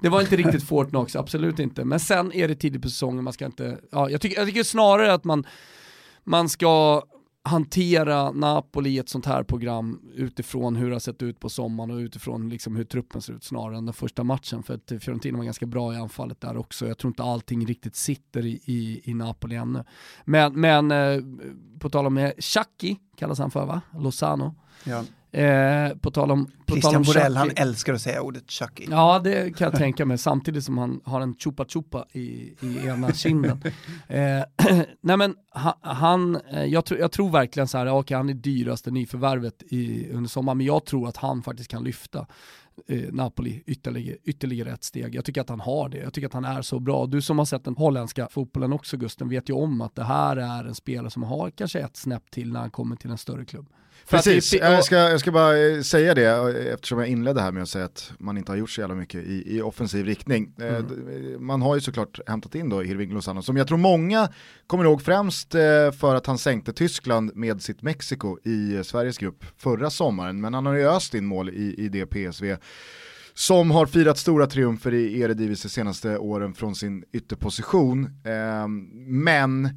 Det 0.00 0.08
var 0.08 0.20
inte 0.20 0.36
riktigt 0.36 0.62
Fortnox, 0.62 1.16
absolut 1.16 1.58
inte. 1.58 1.84
Men 1.84 2.00
sen 2.00 2.32
är 2.32 2.48
det 2.48 2.54
tidigt 2.54 2.82
på 2.82 2.88
säsongen, 2.88 3.24
man 3.24 3.32
ska 3.32 3.46
inte, 3.46 3.78
ja, 3.92 4.10
jag, 4.10 4.20
tycker, 4.20 4.38
jag 4.38 4.48
tycker 4.48 4.62
snarare 4.62 5.14
att 5.14 5.24
man, 5.24 5.46
man 6.24 6.48
ska 6.48 7.02
hantera 7.42 8.30
Napoli 8.30 8.90
i 8.90 8.98
ett 8.98 9.08
sånt 9.08 9.26
här 9.26 9.42
program 9.42 10.00
utifrån 10.14 10.76
hur 10.76 10.88
det 10.88 10.94
har 10.94 11.00
sett 11.00 11.22
ut 11.22 11.40
på 11.40 11.48
sommaren 11.48 11.90
och 11.90 11.96
utifrån 11.96 12.48
liksom 12.48 12.76
hur 12.76 12.84
truppen 12.84 13.22
ser 13.22 13.32
ut 13.32 13.44
snarare 13.44 13.76
än 13.76 13.86
den 13.86 13.94
första 13.94 14.24
matchen. 14.24 14.62
För 14.62 14.74
att 14.74 14.92
Fiorentina 15.02 15.38
var 15.38 15.44
ganska 15.44 15.66
bra 15.66 15.94
i 15.94 15.96
anfallet 15.96 16.40
där 16.40 16.56
också. 16.56 16.86
Jag 16.86 16.98
tror 16.98 17.08
inte 17.08 17.22
allting 17.22 17.66
riktigt 17.66 17.96
sitter 17.96 18.46
i, 18.46 18.60
i, 18.64 19.00
i 19.04 19.14
Napoli 19.14 19.56
ännu. 19.56 19.84
Men, 20.24 20.60
men 20.60 20.90
eh, 20.90 21.20
på 21.78 21.90
tal 21.90 22.06
om 22.06 22.32
Chucky 22.38 22.96
kallas 23.16 23.38
han 23.38 23.50
för 23.50 23.66
va? 23.66 23.80
Lozano. 23.98 24.54
Ja. 24.84 25.04
Eh, 25.32 25.96
på 26.00 26.10
tal 26.10 26.30
om 26.30 26.46
Christian 26.70 27.02
Borell, 27.02 27.36
han 27.36 27.50
älskar 27.56 27.94
att 27.94 28.00
säga 28.00 28.22
ordet 28.22 28.50
Chucky. 28.50 28.86
Ja, 28.90 29.20
det 29.24 29.56
kan 29.56 29.64
jag 29.70 29.78
tänka 29.78 30.04
mig, 30.04 30.18
samtidigt 30.18 30.64
som 30.64 30.78
han 30.78 31.00
har 31.04 31.20
en 31.20 31.34
chupa 31.34 31.64
chupa 31.64 32.06
i, 32.12 32.54
i 32.60 32.86
ena 32.86 33.12
kinden. 33.12 33.62
eh, 34.08 34.42
nej 35.00 35.16
men 35.16 35.34
han, 35.80 36.36
eh, 36.52 36.64
jag, 36.64 36.84
tro, 36.84 36.98
jag 36.98 37.12
tror 37.12 37.30
verkligen 37.30 37.68
så 37.68 37.78
här, 37.78 37.92
okay, 37.92 38.16
han 38.16 38.28
är 38.28 38.34
dyraste 38.34 38.90
nyförvärvet 38.90 39.62
i, 39.62 40.10
under 40.12 40.30
sommaren, 40.30 40.58
men 40.58 40.66
jag 40.66 40.84
tror 40.84 41.08
att 41.08 41.16
han 41.16 41.42
faktiskt 41.42 41.70
kan 41.70 41.84
lyfta 41.84 42.26
eh, 42.88 43.12
Napoli 43.12 43.62
ytterligare, 43.66 44.16
ytterligare 44.24 44.72
ett 44.72 44.84
steg. 44.84 45.14
Jag 45.14 45.24
tycker 45.24 45.40
att 45.40 45.48
han 45.48 45.60
har 45.60 45.88
det, 45.88 45.98
jag 45.98 46.12
tycker 46.12 46.26
att 46.26 46.32
han 46.32 46.44
är 46.44 46.62
så 46.62 46.80
bra. 46.80 47.06
Du 47.06 47.22
som 47.22 47.38
har 47.38 47.44
sett 47.44 47.64
den 47.64 47.76
holländska 47.76 48.28
fotbollen 48.30 48.72
också 48.72 48.96
Gusten 48.96 49.28
vet 49.28 49.48
ju 49.48 49.52
om 49.52 49.80
att 49.80 49.94
det 49.94 50.04
här 50.04 50.36
är 50.36 50.64
en 50.64 50.74
spelare 50.74 51.10
som 51.10 51.22
har 51.22 51.50
kanske 51.50 51.80
ett 51.80 51.96
snäpp 51.96 52.30
till 52.30 52.52
när 52.52 52.60
han 52.60 52.70
kommer 52.70 52.96
till 52.96 53.10
en 53.10 53.18
större 53.18 53.44
klubb. 53.44 53.68
Precis, 54.08 54.52
jag 54.54 54.84
ska, 54.84 54.96
jag 54.96 55.20
ska 55.20 55.32
bara 55.32 55.58
eh, 55.58 55.80
säga 55.80 56.14
det 56.14 56.24
eftersom 56.62 56.98
jag 56.98 57.08
inledde 57.08 57.40
här 57.40 57.52
med 57.52 57.62
att 57.62 57.68
säga 57.68 57.84
att 57.84 58.12
man 58.18 58.38
inte 58.38 58.52
har 58.52 58.56
gjort 58.56 58.70
så 58.70 58.80
jävla 58.80 58.94
mycket 58.94 59.24
i, 59.24 59.56
i 59.56 59.62
offensiv 59.62 60.06
riktning. 60.06 60.54
Eh, 60.60 60.76
mm. 60.76 61.46
Man 61.46 61.62
har 61.62 61.74
ju 61.74 61.80
såklart 61.80 62.20
hämtat 62.26 62.54
in 62.54 62.68
då 62.68 62.80
Hirving 62.80 63.12
Lozano 63.12 63.42
som 63.42 63.56
jag 63.56 63.68
tror 63.68 63.78
många 63.78 64.28
kommer 64.66 64.84
ihåg 64.84 65.02
främst 65.02 65.54
eh, 65.54 65.90
för 65.92 66.14
att 66.14 66.26
han 66.26 66.38
sänkte 66.38 66.72
Tyskland 66.72 67.36
med 67.36 67.62
sitt 67.62 67.82
Mexiko 67.82 68.38
i 68.44 68.84
Sveriges 68.84 69.18
grupp 69.18 69.44
förra 69.56 69.90
sommaren. 69.90 70.40
Men 70.40 70.54
han 70.54 70.66
har 70.66 70.74
ju 70.74 70.88
öst 70.88 71.14
in 71.14 71.26
mål 71.26 71.50
i, 71.50 71.74
i 71.78 71.88
det 71.88 72.06
PSV 72.06 72.56
som 73.34 73.70
har 73.70 73.86
firat 73.86 74.18
stora 74.18 74.46
triumfer 74.46 74.94
i 74.94 75.20
Eredivisie 75.20 75.68
de 75.68 75.72
senaste 75.72 76.18
åren 76.18 76.54
från 76.54 76.74
sin 76.74 77.04
ytterposition. 77.12 78.10
Men 79.06 79.68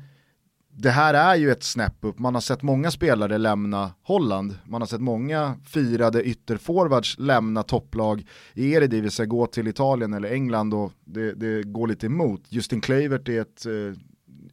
det 0.76 0.90
här 0.90 1.14
är 1.14 1.36
ju 1.36 1.52
ett 1.52 1.64
snäpp 1.64 1.96
upp, 2.02 2.20
man 2.20 2.34
har 2.34 2.42
sett 2.42 2.62
många 2.62 2.92
spelare 2.92 3.38
lämna 3.38 3.92
Holland, 4.04 4.58
man 4.66 4.82
har 4.82 4.88
sett 4.88 5.02
många 5.02 5.56
firade 5.66 6.24
ytterforwards 6.24 7.20
lämna 7.20 7.64
topplag 7.64 8.26
i 8.54 8.74
Eredivisie, 8.74 9.26
gå 9.26 9.48
till 9.48 9.68
Italien 9.68 10.14
eller 10.14 10.32
England 10.32 10.74
och 10.74 10.92
det, 11.06 11.34
det 11.34 11.64
går 11.64 11.88
lite 11.88 12.06
emot. 12.06 12.42
Justin 12.50 12.82
Kluivert 12.82 13.30
är 13.30 13.42
ett 13.42 13.66
uh, 13.68 13.94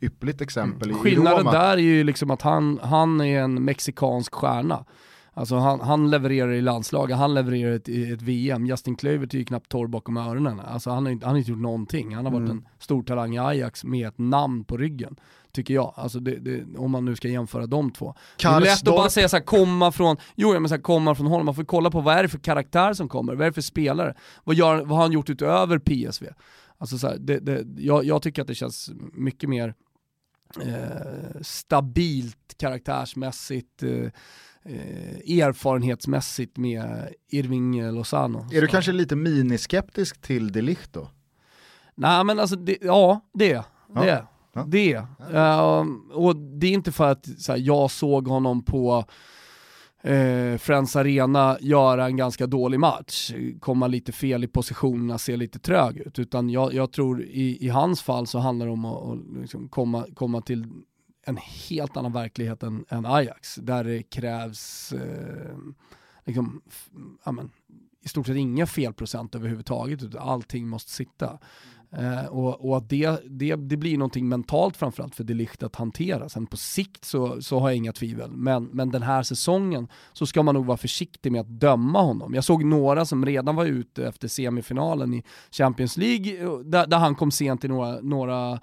ypperligt 0.01 0.41
exempel 0.41 0.91
mm. 0.91 1.03
Skillnaden 1.03 1.39
i 1.39 1.41
Roma. 1.41 1.53
där 1.53 1.73
är 1.73 1.77
ju 1.77 2.05
liksom 2.05 2.31
att 2.31 2.43
han, 2.43 2.81
han 2.83 3.21
är 3.21 3.43
en 3.43 3.65
mexikansk 3.65 4.35
stjärna. 4.35 4.85
Alltså 5.33 5.57
han, 5.57 5.81
han 5.81 6.11
levererar 6.11 6.53
i 6.53 6.61
landslaget, 6.61 7.17
han 7.17 7.35
levererar 7.35 7.73
ett, 7.73 7.89
ett 7.89 8.23
VM. 8.23 8.67
Justin 8.67 8.97
Kluivert 8.97 9.35
är 9.35 9.39
ju 9.39 9.45
knappt 9.45 9.69
torr 9.69 9.87
bakom 9.87 10.17
öronen. 10.17 10.61
Alltså 10.61 10.91
han 10.91 11.05
har, 11.05 11.13
inte, 11.13 11.27
han 11.27 11.35
har 11.35 11.39
inte 11.39 11.51
gjort 11.51 11.61
någonting. 11.61 12.15
Han 12.15 12.25
har 12.25 12.33
varit 12.33 12.51
mm. 12.51 12.59
en 12.59 12.69
stor 12.79 13.03
talang 13.03 13.35
i 13.35 13.39
Ajax 13.39 13.85
med 13.85 14.09
ett 14.09 14.19
namn 14.19 14.65
på 14.65 14.77
ryggen. 14.77 15.17
Tycker 15.53 15.75
jag, 15.75 15.95
alltså 15.97 16.21
det, 16.21 16.37
det, 16.37 16.79
om 16.79 16.91
man 16.91 17.05
nu 17.05 17.17
ska 17.17 17.29
jämföra 17.29 17.67
de 17.67 17.91
två. 17.91 18.15
Karsdorp. 18.37 18.63
Det 18.63 18.71
är 18.71 18.75
lätt 18.75 18.89
att 18.89 18.97
bara 18.97 19.11
säga 19.11 19.29
såhär, 19.29 19.45
komma 19.45 19.93
från, 19.93 20.17
jo 20.35 20.53
men 20.61 20.69
så 20.69 20.75
här, 20.75 20.83
komma 20.83 21.15
från 21.15 21.27
honom, 21.27 21.47
man 21.47 21.55
får 21.55 21.65
kolla 21.65 21.91
på 21.91 22.01
vad 22.01 22.17
är 22.17 22.23
det 22.23 22.29
för 22.29 22.39
karaktär 22.39 22.93
som 22.95 23.09
kommer, 23.09 23.35
vad 23.35 23.43
är 23.43 23.51
det 23.51 23.55
för 23.55 23.61
spelare? 23.61 24.15
Vad, 24.45 24.57
gör, 24.57 24.77
vad 24.77 24.89
har 24.89 25.03
han 25.03 25.13
gjort 25.13 25.31
utöver 25.31 25.79
PSV? 25.79 26.27
Alltså 26.79 26.99
så 26.99 27.07
här, 27.09 27.17
det, 27.19 27.39
det, 27.39 27.65
jag, 27.77 28.05
jag 28.05 28.23
tycker 28.23 28.43
att 28.43 28.49
det 28.49 28.55
känns 28.55 28.91
mycket 29.13 29.49
mer 29.49 29.75
eh, 30.61 31.41
stabilt 31.41 32.55
karaktärsmässigt, 32.57 33.83
eh, 33.83 34.11
eh, 34.65 35.39
erfarenhetsmässigt 35.41 36.57
med 36.57 37.09
Irving 37.31 37.91
Lozano. 37.93 38.47
Är 38.53 38.61
du 38.61 38.67
kanske 38.67 38.93
lite 38.93 39.17
miniskeptisk 39.17 40.21
till 40.21 40.53
Delicht 40.53 40.93
då? 40.93 41.09
Nej 41.95 42.25
men 42.25 42.39
alltså, 42.39 42.57
det, 42.57 42.79
ja 42.81 43.21
det 43.35 43.53
är 43.53 43.65
ja. 43.95 44.01
det. 44.01 44.25
Ja. 44.53 44.65
Det. 44.69 44.97
Uh, 45.35 45.87
och 46.13 46.37
det 46.37 46.67
är 46.67 46.73
inte 46.73 46.93
för 46.93 47.11
att 47.11 47.27
så 47.39 47.53
här, 47.53 47.59
jag 47.59 47.91
såg 47.91 48.29
honom 48.29 48.65
på 48.65 49.05
eh, 50.03 50.59
Friends 50.59 50.97
Arena 50.97 51.59
göra 51.61 52.07
en 52.07 52.17
ganska 52.17 52.47
dålig 52.47 52.81
match, 52.81 53.33
komma 53.61 53.87
lite 53.87 54.13
fel 54.13 54.45
i 54.45 54.47
positionerna, 54.47 55.19
se 55.19 55.37
lite 55.37 55.59
trög 55.59 55.97
ut. 55.97 56.19
Utan 56.19 56.51
jag, 56.51 56.75
jag 56.75 56.93
tror 56.93 57.23
i, 57.23 57.67
i, 57.67 57.69
hans 57.69 58.03
fall 58.03 58.27
så 58.27 58.39
handlar 58.39 58.67
det 58.67 58.73
om 58.73 58.85
att, 58.85 59.09
att 59.09 59.41
liksom 59.41 59.69
komma, 59.69 60.07
komma 60.15 60.41
till 60.41 60.67
en 61.23 61.37
helt 61.37 61.97
annan 61.97 62.13
verklighet 62.13 62.63
än, 62.63 62.85
än 62.89 63.07
Ajax, 63.07 63.55
där 63.55 63.85
det 63.85 64.03
krävs 64.03 64.93
eh, 64.93 65.57
liksom, 66.25 66.63
amen, 67.23 67.51
i 68.03 68.09
stort 68.09 68.27
sett 68.27 68.37
inga 68.37 68.67
felprocent 68.67 69.35
överhuvudtaget, 69.35 70.03
utan 70.03 70.29
allting 70.29 70.69
måste 70.69 70.91
sitta. 70.91 71.39
Eh, 71.93 72.27
och, 72.27 72.69
och 72.69 72.77
att 72.77 72.89
det, 72.89 73.21
det, 73.25 73.57
det 73.57 73.77
blir 73.77 73.99
någonting 73.99 74.29
mentalt 74.29 74.77
framförallt 74.77 75.15
för 75.15 75.25
Delicht 75.25 75.63
att 75.63 75.77
hantera. 75.77 76.29
Sen 76.29 76.47
på 76.47 76.57
sikt 76.57 77.05
så, 77.05 77.43
så 77.43 77.59
har 77.59 77.69
jag 77.69 77.77
inga 77.77 77.93
tvivel, 77.93 78.31
men, 78.31 78.65
men 78.65 78.91
den 78.91 79.03
här 79.03 79.23
säsongen 79.23 79.89
så 80.13 80.27
ska 80.27 80.43
man 80.43 80.55
nog 80.55 80.67
vara 80.67 80.77
försiktig 80.77 81.33
med 81.33 81.41
att 81.41 81.61
döma 81.61 82.03
honom. 82.03 82.35
Jag 82.35 82.45
såg 82.45 82.65
några 82.65 83.05
som 83.05 83.27
redan 83.27 83.57
var 83.57 83.65
ute 83.65 84.09
efter 84.09 84.29
semifinalen 84.29 85.15
i 85.15 85.25
Champions 85.51 85.97
League, 85.97 86.43
eh, 86.43 86.59
där, 86.59 86.87
där 86.87 86.99
han 86.99 87.15
kom 87.15 87.31
sent 87.31 87.65
i 87.65 87.69
några, 87.69 88.01
några 88.01 88.61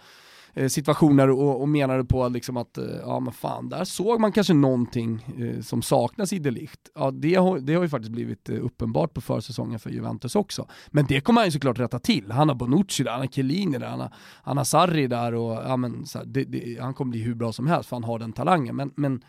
Eh, 0.54 0.68
situationer 0.68 1.30
och, 1.30 1.62
och 1.62 1.70
menade 1.70 2.06
på 2.06 2.28
liksom 2.28 2.58
att, 2.58 2.78
eh, 2.78 2.86
ja 3.02 3.20
men 3.20 3.34
fan, 3.34 3.70
där 3.70 3.84
såg 3.84 4.20
man 4.20 4.32
kanske 4.32 4.54
någonting 4.54 5.26
eh, 5.40 5.62
som 5.62 5.82
saknas 5.82 6.34
i 6.34 6.40
Delicht. 6.40 6.80
Ja, 6.96 7.12
det 7.12 7.36
har, 7.36 7.60
det 7.60 7.74
har 7.74 7.84
ju 7.84 7.90
faktiskt 7.90 8.12
blivit 8.12 8.50
eh, 8.50 8.66
uppenbart 8.66 9.14
på 9.14 9.22
försäsongen 9.22 9.80
för 9.80 9.90
Juventus 9.90 10.36
också. 10.36 10.68
Men 10.88 11.06
det 11.06 11.22
kommer 11.22 11.42
han 11.42 11.48
ju 11.48 11.52
såklart 11.52 11.80
rätta 11.80 12.00
till. 12.00 12.32
Han 12.32 12.50
har 12.50 12.56
Bonucci 12.56 13.04
där, 13.04 13.12
han 13.12 13.20
har 13.20 13.28
Chiellini 13.28 13.78
där, 13.78 13.88
han 13.88 14.00
har, 14.00 14.14
han 14.44 14.58
har 14.58 14.64
Sarri 14.64 15.08
där 15.08 15.34
och 15.34 15.54
ja, 15.54 15.78
men, 15.78 16.06
så 16.06 16.18
här, 16.18 16.26
det, 16.26 16.44
det, 16.44 16.78
han 16.82 16.94
kommer 16.94 17.12
bli 17.12 17.22
hur 17.22 17.36
bra 17.36 17.54
som 17.54 17.68
helst 17.68 17.90
för 17.90 17.96
han 17.96 18.04
har 18.04 18.20
den 18.20 18.34
talangen. 18.34 18.76
Men, 18.76 18.92
men 18.96 19.22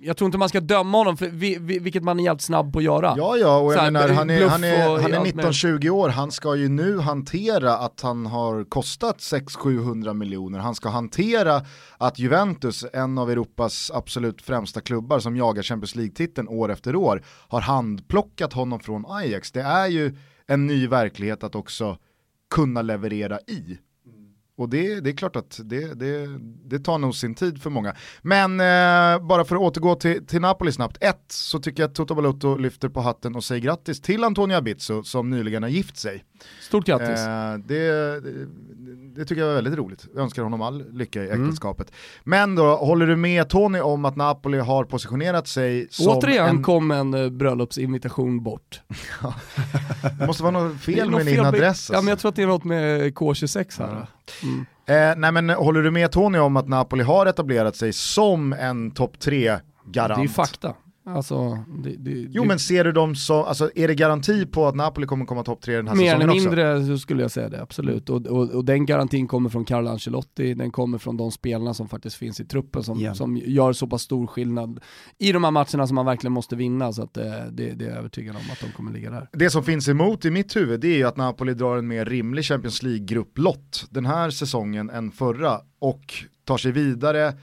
jag 0.00 0.16
tror 0.16 0.26
inte 0.26 0.38
man 0.38 0.48
ska 0.48 0.60
döma 0.60 0.98
honom, 0.98 1.16
för 1.16 1.28
vi, 1.28 1.58
vi, 1.60 1.78
vilket 1.78 2.02
man 2.02 2.20
är 2.20 2.24
jävligt 2.24 2.42
snabb 2.42 2.72
på 2.72 2.78
att 2.78 2.84
göra. 2.84 3.14
Ja, 3.16 3.36
ja, 3.36 3.58
och 3.58 3.72
jag 3.72 3.92
menar, 3.92 4.08
han 4.08 4.30
är, 4.30 4.48
han 4.48 4.64
är, 4.64 4.98
han 4.98 5.12
är 5.12 5.20
19-20 5.20 5.88
år, 5.88 6.08
han 6.08 6.30
ska 6.30 6.56
ju 6.56 6.68
nu 6.68 6.98
hantera 6.98 7.76
att 7.76 8.00
han 8.00 8.26
har 8.26 8.64
kostat 8.64 9.18
600-700 9.18 10.14
miljoner, 10.14 10.58
han 10.58 10.74
ska 10.74 10.88
hantera 10.88 11.62
att 11.98 12.18
Juventus, 12.18 12.84
en 12.92 13.18
av 13.18 13.30
Europas 13.30 13.90
absolut 13.94 14.42
främsta 14.42 14.80
klubbar 14.80 15.18
som 15.18 15.36
jagar 15.36 15.62
Champions 15.62 15.94
League-titeln 15.94 16.48
år 16.48 16.72
efter 16.72 16.96
år, 16.96 17.22
har 17.26 17.60
handplockat 17.60 18.52
honom 18.52 18.80
från 18.80 19.04
Ajax. 19.08 19.52
Det 19.52 19.62
är 19.62 19.86
ju 19.86 20.16
en 20.46 20.66
ny 20.66 20.86
verklighet 20.86 21.44
att 21.44 21.54
också 21.54 21.98
kunna 22.54 22.82
leverera 22.82 23.38
i. 23.40 23.78
Och 24.60 24.68
det, 24.68 25.00
det 25.00 25.10
är 25.10 25.14
klart 25.14 25.36
att 25.36 25.60
det, 25.64 25.94
det, 25.94 26.28
det 26.64 26.78
tar 26.78 26.98
nog 26.98 27.14
sin 27.14 27.34
tid 27.34 27.62
för 27.62 27.70
många. 27.70 27.94
Men 28.22 28.60
eh, 28.60 29.26
bara 29.26 29.44
för 29.44 29.56
att 29.56 29.62
återgå 29.62 29.94
till, 29.94 30.26
till 30.26 30.40
Napoli 30.40 30.72
snabbt. 30.72 30.98
Ett, 31.00 31.24
så 31.28 31.58
tycker 31.58 31.82
jag 31.82 31.88
att 31.88 31.94
Toto 31.94 32.14
Balotto 32.14 32.56
lyfter 32.56 32.88
på 32.88 33.00
hatten 33.00 33.36
och 33.36 33.44
säger 33.44 33.62
grattis 33.62 34.00
till 34.00 34.24
Antonio 34.24 34.56
Abizzo 34.56 35.02
som 35.02 35.30
nyligen 35.30 35.62
har 35.62 35.70
gift 35.70 35.96
sig. 35.96 36.24
Stort 36.60 36.86
grattis. 36.86 37.20
Eh, 37.20 37.54
det, 37.54 38.20
det, 39.14 39.24
tycker 39.24 39.40
jag 39.40 39.48
var 39.48 39.54
väldigt 39.54 39.74
roligt. 39.74 40.06
Jag 40.14 40.22
önskar 40.22 40.42
honom 40.42 40.62
all 40.62 40.92
lycka 40.92 41.24
i 41.24 41.30
mm. 41.30 41.42
äktenskapet. 41.42 41.88
Mm. 41.90 41.98
Men 42.24 42.54
då, 42.54 42.76
håller 42.76 43.06
du 43.06 43.16
med 43.16 43.48
Tony 43.48 43.80
om 43.80 44.04
att 44.04 44.16
Napoli 44.16 44.58
har 44.58 44.84
positionerat 44.84 45.48
sig 45.48 45.88
som 45.90 46.16
Återigen 46.16 46.48
en... 46.48 46.62
kom 46.62 46.90
en 46.90 47.14
uh, 47.14 47.30
bröllopsinvitation 47.30 48.42
bort. 48.42 48.80
det 50.18 50.26
måste 50.26 50.42
vara 50.42 50.52
något 50.52 50.80
fel 50.80 51.10
med 51.10 51.26
din 51.26 51.40
adress. 51.40 51.66
Alltså. 51.68 51.92
Ja 51.92 52.00
men 52.00 52.08
jag 52.08 52.18
tror 52.18 52.28
att 52.28 52.36
det 52.36 52.42
är 52.42 52.46
något 52.46 52.64
med 52.64 53.14
K26 53.14 53.78
här. 53.78 54.06
Mm. 54.42 54.66
Eh, 54.86 55.16
nej 55.16 55.32
men 55.32 55.50
håller 55.50 55.82
du 55.82 55.90
med 55.90 56.12
Tony 56.12 56.38
om 56.38 56.56
att 56.56 56.68
Napoli 56.68 57.04
har 57.04 57.26
etablerat 57.26 57.76
sig 57.76 57.92
som 57.92 58.52
en 58.52 58.90
topp 58.90 59.16
3-garant? 59.20 60.22
Det 60.22 60.24
är 60.24 60.28
fakta. 60.28 60.74
Alltså, 61.04 61.58
det, 61.84 61.96
det, 61.96 62.26
jo 62.30 62.44
men 62.44 62.58
ser 62.58 62.84
du 62.84 62.92
dem 62.92 63.14
så, 63.14 63.44
alltså, 63.44 63.70
är 63.74 63.88
det 63.88 63.94
garanti 63.94 64.46
på 64.46 64.66
att 64.66 64.74
Napoli 64.74 65.06
kommer 65.06 65.24
komma 65.24 65.44
topp 65.44 65.60
tre 65.62 65.76
den 65.76 65.88
här 65.88 65.94
mer 65.94 66.04
säsongen 66.04 66.30
också? 66.30 66.50
Mer 66.50 66.58
eller 66.58 66.74
mindre 66.74 66.96
så 66.96 67.00
skulle 67.00 67.22
jag 67.22 67.30
säga 67.30 67.48
det, 67.48 67.62
absolut. 67.62 68.10
Och, 68.10 68.26
och, 68.26 68.50
och, 68.50 68.64
den 68.64 68.86
garantin 68.86 69.28
kommer 69.28 69.50
från 69.50 69.64
Carlo 69.64 69.90
Ancelotti, 69.90 70.54
den 70.54 70.70
kommer 70.70 70.98
från 70.98 71.16
de 71.16 71.30
spelarna 71.30 71.74
som 71.74 71.88
faktiskt 71.88 72.16
finns 72.16 72.40
i 72.40 72.44
truppen 72.44 72.82
som, 72.82 73.00
yeah. 73.00 73.14
som 73.14 73.36
gör 73.36 73.72
så 73.72 73.86
pass 73.86 74.02
stor 74.02 74.26
skillnad 74.26 74.80
i 75.18 75.32
de 75.32 75.44
här 75.44 75.50
matcherna 75.50 75.86
som 75.86 75.94
man 75.94 76.06
verkligen 76.06 76.32
måste 76.32 76.56
vinna. 76.56 76.92
Så 76.92 77.02
att 77.02 77.14
det, 77.14 77.38
eh, 77.38 77.44
det, 77.52 77.70
det 77.72 77.84
är 77.84 77.88
jag 77.88 77.98
övertygad 77.98 78.36
om 78.36 78.42
att 78.52 78.60
de 78.60 78.72
kommer 78.72 78.92
ligga 78.92 79.10
där. 79.10 79.28
Det 79.32 79.50
som 79.50 79.64
finns 79.64 79.88
emot 79.88 80.24
i 80.24 80.30
mitt 80.30 80.56
huvud 80.56 80.80
det 80.80 80.88
är 80.88 80.96
ju 80.96 81.04
att 81.04 81.16
Napoli 81.16 81.54
drar 81.54 81.76
en 81.76 81.86
mer 81.86 82.04
rimlig 82.04 82.44
Champions 82.44 82.82
League-grupplott 82.82 83.86
den 83.90 84.06
här 84.06 84.30
säsongen 84.30 84.90
än 84.90 85.10
förra 85.10 85.60
och 85.78 86.14
tar 86.44 86.58
sig 86.58 86.72
vidare 86.72 87.34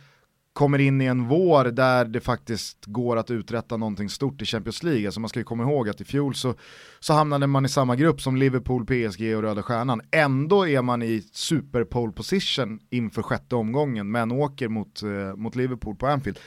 kommer 0.57 0.79
in 0.79 1.01
i 1.01 1.05
en 1.05 1.27
vår 1.27 1.65
där 1.65 2.05
det 2.05 2.19
faktiskt 2.19 2.85
går 2.85 3.17
att 3.17 3.31
uträtta 3.31 3.77
någonting 3.77 4.09
stort 4.09 4.41
i 4.41 4.45
Champions 4.45 4.83
League. 4.83 5.07
Alltså 5.07 5.19
man 5.19 5.29
ska 5.29 5.39
ju 5.39 5.43
komma 5.43 5.63
ihåg 5.63 5.89
att 5.89 6.01
i 6.01 6.05
fjol 6.05 6.35
så, 6.35 6.55
så 6.99 7.13
hamnade 7.13 7.47
man 7.47 7.65
i 7.65 7.69
samma 7.69 7.95
grupp 7.95 8.21
som 8.21 8.35
Liverpool, 8.35 8.85
PSG 8.85 9.35
och 9.35 9.41
Röda 9.41 9.63
Stjärnan. 9.63 10.01
Ändå 10.11 10.67
är 10.67 10.81
man 10.81 11.03
i 11.03 11.23
super 11.31 11.83
pole 11.83 12.11
position 12.11 12.79
inför 12.89 13.21
sjätte 13.21 13.55
omgången 13.55 14.11
men 14.11 14.31
åker 14.31 14.67
mot, 14.67 15.03
eh, 15.03 15.35
mot 15.35 15.55
Liverpool 15.55 15.95
på 15.95 16.07
Anfield. 16.07 16.39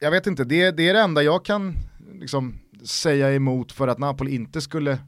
Jag 0.00 0.10
vet 0.10 0.26
inte, 0.26 0.44
det, 0.44 0.70
det 0.70 0.88
är 0.88 0.94
det 0.94 1.00
enda 1.00 1.22
jag 1.22 1.44
kan 1.44 1.74
liksom, 2.20 2.54
säga 2.84 3.34
emot 3.34 3.72
för 3.72 3.88
att 3.88 3.98
Napoli 3.98 4.34
inte 4.34 4.60
skulle 4.60 4.98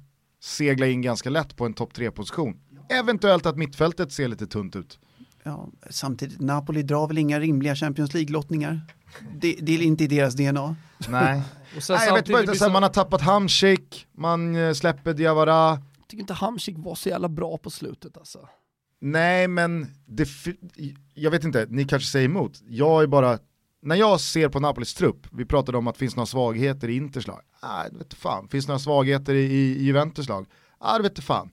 segla 0.41 0.87
in 0.87 1.03
ganska 1.03 1.31
lätt 1.31 1.57
på 1.57 1.67
en 1.67 1.75
topp 1.75 1.93
3-position. 1.93 2.57
Eventuellt 2.89 3.47
att 3.47 3.57
mittfältet 3.57 4.13
ser 4.13 4.29
lite 4.29 4.47
tunt 4.47 4.77
ut 4.77 4.99
ja, 5.47 5.69
samtidigt, 5.91 6.41
Napoli 6.41 6.83
drar 6.83 7.09
väl 7.09 7.19
inga 7.19 7.41
rimliga 7.41 7.75
Champions 7.75 8.15
League-lottningar? 8.15 8.81
Det, 9.35 9.57
det, 9.63 9.75
är 9.75 9.83
inte 9.83 10.05
i 10.05 10.07
deras 10.07 10.35
DNA. 10.35 10.77
Nej, 11.09 11.43
Nej 11.89 12.07
jag 12.07 12.15
vet 12.15 12.29
bara 12.29 12.41
inte, 12.41 12.55
så... 12.55 12.69
man 12.69 12.83
har 12.83 12.91
tappat 12.91 13.21
Hamsik, 13.21 14.07
man 14.13 14.57
eh, 14.57 14.73
släpper 14.73 15.15
Diawara. 15.15 15.69
Jag 15.99 16.09
tycker 16.09 16.21
inte 16.21 16.35
Hamsik 16.35 16.77
var 16.79 16.95
så 16.95 17.09
jävla 17.09 17.29
bra 17.29 17.59
på 17.59 17.71
slutet 17.71 18.17
alltså. 18.17 18.49
Nej 19.01 19.49
men, 19.49 19.87
det, 20.07 20.29
jag 21.15 21.31
vet 21.31 21.45
inte, 21.45 21.67
ni 21.69 21.85
kanske 21.85 22.09
säger 22.09 22.25
emot. 22.25 22.63
Jag 22.69 23.03
är 23.03 23.07
bara, 23.07 23.39
när 23.83 23.97
jag 23.97 24.21
ser 24.21 24.49
på 24.49 24.61
Napolis 24.61 24.95
trupp, 24.95 25.27
vi 25.33 25.45
pratade 25.45 25.79
om 25.79 25.87
att 25.87 25.95
det 25.95 25.99
finns 25.99 26.17
några 26.17 26.27
svagheter 26.27 26.89
i 26.89 26.97
Inters 26.97 27.27
lag. 27.27 27.41
Nej, 27.63 27.89
det 27.93 27.99
vet 27.99 28.15
fan. 28.15 28.49
Finns 28.49 28.67
det 28.67 28.71
några 28.71 28.79
svagheter 28.79 29.35
i, 29.35 29.45
i 29.45 29.85
Juventus 29.85 30.29
lag? 30.29 30.47
Nej, 30.83 30.99
det 30.99 31.03
vet 31.03 31.25
fan. 31.25 31.51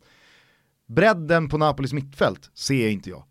Bredden 0.88 1.50
på 1.50 1.58
Napolis 1.58 1.94
mittfält 1.94 2.50
ser 2.54 2.90
inte 2.90 3.10
jag. 3.10 3.24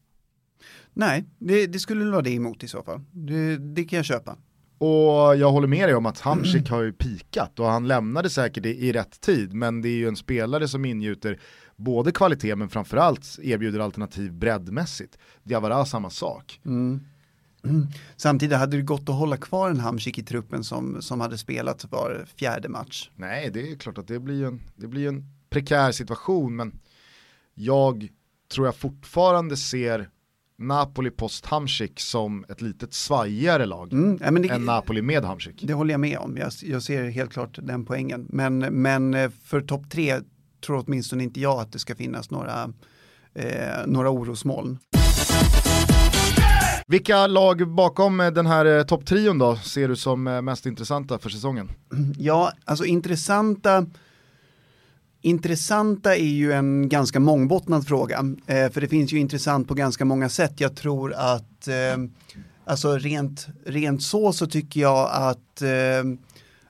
Nej, 0.94 1.24
det, 1.38 1.66
det 1.66 1.78
skulle 1.78 2.10
vara 2.10 2.22
det 2.22 2.30
emot 2.30 2.62
i 2.62 2.68
så 2.68 2.82
fall. 2.82 3.00
Det, 3.10 3.56
det 3.56 3.84
kan 3.84 3.96
jag 3.96 4.06
köpa. 4.06 4.36
Och 4.78 5.36
jag 5.36 5.50
håller 5.50 5.68
med 5.68 5.88
dig 5.88 5.94
om 5.94 6.06
att 6.06 6.20
Hamsik 6.20 6.68
har 6.70 6.82
ju 6.82 6.92
pikat 6.92 7.58
och 7.58 7.66
han 7.66 7.88
lämnade 7.88 8.30
säkert 8.30 8.66
i, 8.66 8.68
i 8.68 8.92
rätt 8.92 9.20
tid 9.20 9.54
men 9.54 9.82
det 9.82 9.88
är 9.88 9.96
ju 9.96 10.08
en 10.08 10.16
spelare 10.16 10.68
som 10.68 10.84
ingjuter 10.84 11.40
både 11.76 12.12
kvalitet 12.12 12.56
men 12.56 12.68
framförallt 12.68 13.38
erbjuder 13.42 13.80
alternativ 13.80 14.32
breddmässigt. 14.32 15.18
Diawara 15.42 15.84
samma 15.84 16.10
sak. 16.10 16.60
Mm. 16.64 17.00
Samtidigt 18.16 18.58
hade 18.58 18.76
det 18.76 18.82
gått 18.82 19.08
att 19.08 19.14
hålla 19.14 19.36
kvar 19.36 19.70
en 19.70 19.80
Hamsik 19.80 20.18
i 20.18 20.22
truppen 20.22 20.64
som, 20.64 21.02
som 21.02 21.20
hade 21.20 21.38
spelat 21.38 21.86
var 21.90 22.26
fjärde 22.36 22.68
match. 22.68 23.10
Nej, 23.16 23.50
det 23.50 23.72
är 23.72 23.76
klart 23.76 23.98
att 23.98 24.08
det 24.08 24.18
blir 24.18 24.44
en, 24.44 24.60
det 24.76 24.86
blir 24.86 25.08
en 25.08 25.24
prekär 25.50 25.92
situation 25.92 26.56
men 26.56 26.80
jag 27.54 28.08
tror 28.54 28.66
jag 28.66 28.76
fortfarande 28.76 29.56
ser 29.56 30.08
Napoli 30.62 31.10
post 31.10 31.46
Hamsik 31.46 32.00
som 32.00 32.44
ett 32.48 32.60
litet 32.60 32.94
svajigare 32.94 33.66
lag 33.66 33.92
mm, 33.92 34.18
ja, 34.20 34.30
det, 34.30 34.48
än 34.48 34.64
Napoli 34.64 35.02
med 35.02 35.24
Hamsik. 35.24 35.62
Det 35.62 35.72
håller 35.72 35.94
jag 35.94 36.00
med 36.00 36.18
om, 36.18 36.36
jag, 36.36 36.52
jag 36.62 36.82
ser 36.82 37.10
helt 37.10 37.32
klart 37.32 37.58
den 37.62 37.84
poängen. 37.84 38.26
Men, 38.28 38.58
men 38.58 39.14
eh, 39.14 39.30
för 39.44 39.60
topp 39.60 39.90
tre 39.90 40.20
tror 40.66 40.84
åtminstone 40.86 41.22
inte 41.22 41.40
jag 41.40 41.60
att 41.60 41.72
det 41.72 41.78
ska 41.78 41.94
finnas 41.94 42.30
några, 42.30 42.72
eh, 43.34 43.86
några 43.86 44.10
orosmoln. 44.10 44.78
Vilka 46.86 47.26
lag 47.26 47.68
bakom 47.68 48.18
den 48.18 48.46
här 48.46 48.78
eh, 48.78 48.82
topptrion 48.82 49.38
då 49.38 49.56
ser 49.56 49.88
du 49.88 49.96
som 49.96 50.26
eh, 50.26 50.42
mest 50.42 50.66
intressanta 50.66 51.18
för 51.18 51.30
säsongen? 51.30 51.70
Ja, 52.18 52.52
alltså 52.64 52.84
intressanta 52.84 53.86
Intressanta 55.24 56.16
är 56.16 56.24
ju 56.24 56.52
en 56.52 56.88
ganska 56.88 57.20
mångbottnad 57.20 57.86
fråga, 57.86 58.18
eh, 58.46 58.70
för 58.70 58.80
det 58.80 58.88
finns 58.88 59.12
ju 59.12 59.18
intressant 59.18 59.68
på 59.68 59.74
ganska 59.74 60.04
många 60.04 60.28
sätt. 60.28 60.52
Jag 60.60 60.76
tror 60.76 61.12
att, 61.12 61.68
eh, 61.68 61.96
alltså 62.64 62.98
rent, 62.98 63.46
rent 63.66 64.02
så 64.02 64.32
så 64.32 64.46
tycker 64.46 64.80
jag 64.80 65.10
att, 65.12 65.62
eh, 65.62 66.04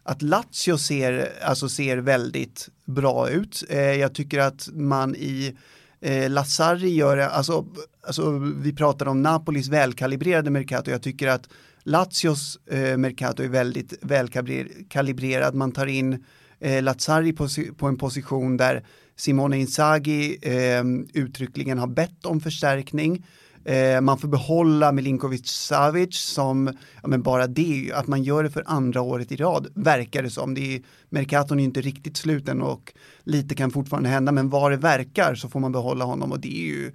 att 0.03 0.23
Lazio 0.23 0.79
ser, 0.79 1.33
alltså 1.43 1.69
ser 1.69 1.97
väldigt 1.97 2.69
bra 2.85 3.31
ut. 3.31 3.65
Eh, 3.69 3.79
jag 3.81 4.15
tycker 4.15 4.39
att 4.39 4.69
man 4.73 5.17
i 5.17 5.57
eh, 6.01 6.31
Lazzari 6.31 6.95
gör 6.95 7.17
det, 7.17 7.29
alltså, 7.29 7.67
alltså 8.07 8.31
vi 8.63 8.73
pratar 8.73 9.09
om 9.09 9.23
Napolis 9.23 9.69
välkalibrerade 9.69 10.51
Mercato, 10.51 10.91
jag 10.91 11.03
tycker 11.03 11.29
att 11.29 11.49
Lazios 11.83 12.59
eh, 12.67 12.97
Mercato 12.97 13.43
är 13.43 13.49
väldigt 13.49 13.95
välkalibrerad, 14.03 15.55
man 15.55 15.73
tar 15.73 15.87
in 15.87 16.25
eh, 16.63 16.83
Lazzari 16.83 17.33
på, 17.33 17.49
på, 17.77 17.87
en 17.87 17.97
position 17.97 18.57
där 18.57 18.85
Simone 19.17 19.59
Inzaghi 19.59 20.39
eh, 20.43 20.85
uttryckligen 21.15 21.79
har 21.79 21.87
bett 21.87 22.27
om 22.27 22.41
förstärkning. 22.41 23.27
Eh, 23.65 24.01
man 24.01 24.19
får 24.19 24.29
behålla 24.29 24.93
Milinkovic 24.93 25.47
Savic 25.47 26.17
som, 26.17 26.67
ja 27.03 27.09
men 27.09 27.23
bara 27.23 27.47
det, 27.47 27.93
att 27.95 28.07
man 28.07 28.23
gör 28.23 28.43
det 28.43 28.51
för 28.51 28.65
andra 28.67 29.01
året 29.01 29.33
i 29.33 29.37
rad, 29.37 29.67
verkar 29.75 30.23
det 30.23 30.31
som. 30.31 30.55
Det 30.55 30.75
är, 30.77 30.83
Mercaton 31.09 31.61
är 31.61 31.65
inte 31.65 31.81
riktigt 31.81 32.17
sluten 32.17 32.63
och 32.63 32.93
lite 33.23 33.55
kan 33.55 33.71
fortfarande 33.71 34.09
hända, 34.09 34.33
men 34.33 34.51
vad 34.51 34.73
det 34.73 34.77
verkar 34.77 35.35
så 35.35 35.49
får 35.49 35.61
man 35.61 35.73
behålla 35.73 36.05
honom 36.05 36.33
och 36.33 36.41
det 36.41 36.59
är 36.59 36.67
ju 36.67 36.93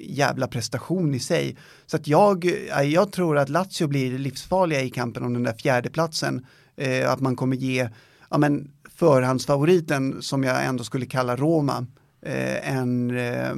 jävla 0.00 0.46
prestation 0.46 1.14
i 1.14 1.18
sig. 1.18 1.56
Så 1.86 1.96
att 1.96 2.06
jag, 2.06 2.44
eh, 2.44 2.82
jag 2.82 3.12
tror 3.12 3.38
att 3.38 3.48
Lazio 3.48 3.86
blir 3.86 4.18
livsfarliga 4.18 4.80
i 4.80 4.90
kampen 4.90 5.22
om 5.22 5.32
den 5.32 5.42
där 5.42 5.52
fjärdeplatsen. 5.52 6.46
Eh, 6.76 7.12
att 7.12 7.20
man 7.20 7.36
kommer 7.36 7.56
ge, 7.56 7.88
ja 8.30 8.38
men 8.38 8.70
förhandsfavoriten 9.00 10.22
som 10.22 10.44
jag 10.44 10.64
ändå 10.64 10.84
skulle 10.84 11.06
kalla 11.06 11.36
Roma 11.36 11.86
eh, 12.22 12.76
en, 12.76 13.18
eh, 13.18 13.50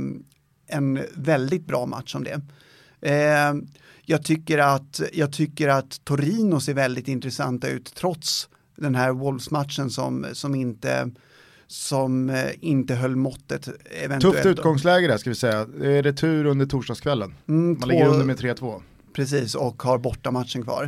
en 0.66 1.00
väldigt 1.14 1.66
bra 1.66 1.86
match 1.86 2.14
om 2.14 2.24
det. 2.24 2.40
Eh, 3.10 3.54
jag, 4.04 4.24
tycker 4.24 4.58
att, 4.58 5.00
jag 5.12 5.32
tycker 5.32 5.68
att 5.68 6.04
Torino 6.04 6.60
ser 6.60 6.74
väldigt 6.74 7.08
intressanta 7.08 7.68
ut 7.68 7.94
trots 7.94 8.48
den 8.76 8.94
här 8.94 9.12
Wolves-matchen 9.12 9.90
som, 9.90 10.26
som 10.32 10.54
inte 10.54 11.10
som 11.66 12.42
inte 12.60 12.94
höll 12.94 13.16
måttet. 13.16 13.68
Tufft 14.20 14.46
utgångsläge 14.46 15.06
där 15.06 15.18
ska 15.18 15.30
vi 15.30 15.36
säga. 15.36 15.64
Det 15.64 15.98
är 15.98 16.02
retur 16.02 16.46
under 16.46 16.66
torsdagskvällen. 16.66 17.34
Mm, 17.48 17.78
Man 17.80 17.88
ligger 17.88 18.06
under 18.06 18.26
med 18.26 18.36
3-2. 18.36 18.82
Precis, 19.12 19.54
och 19.54 19.82
har 19.82 19.98
bortamatchen 19.98 20.62
kvar. 20.62 20.84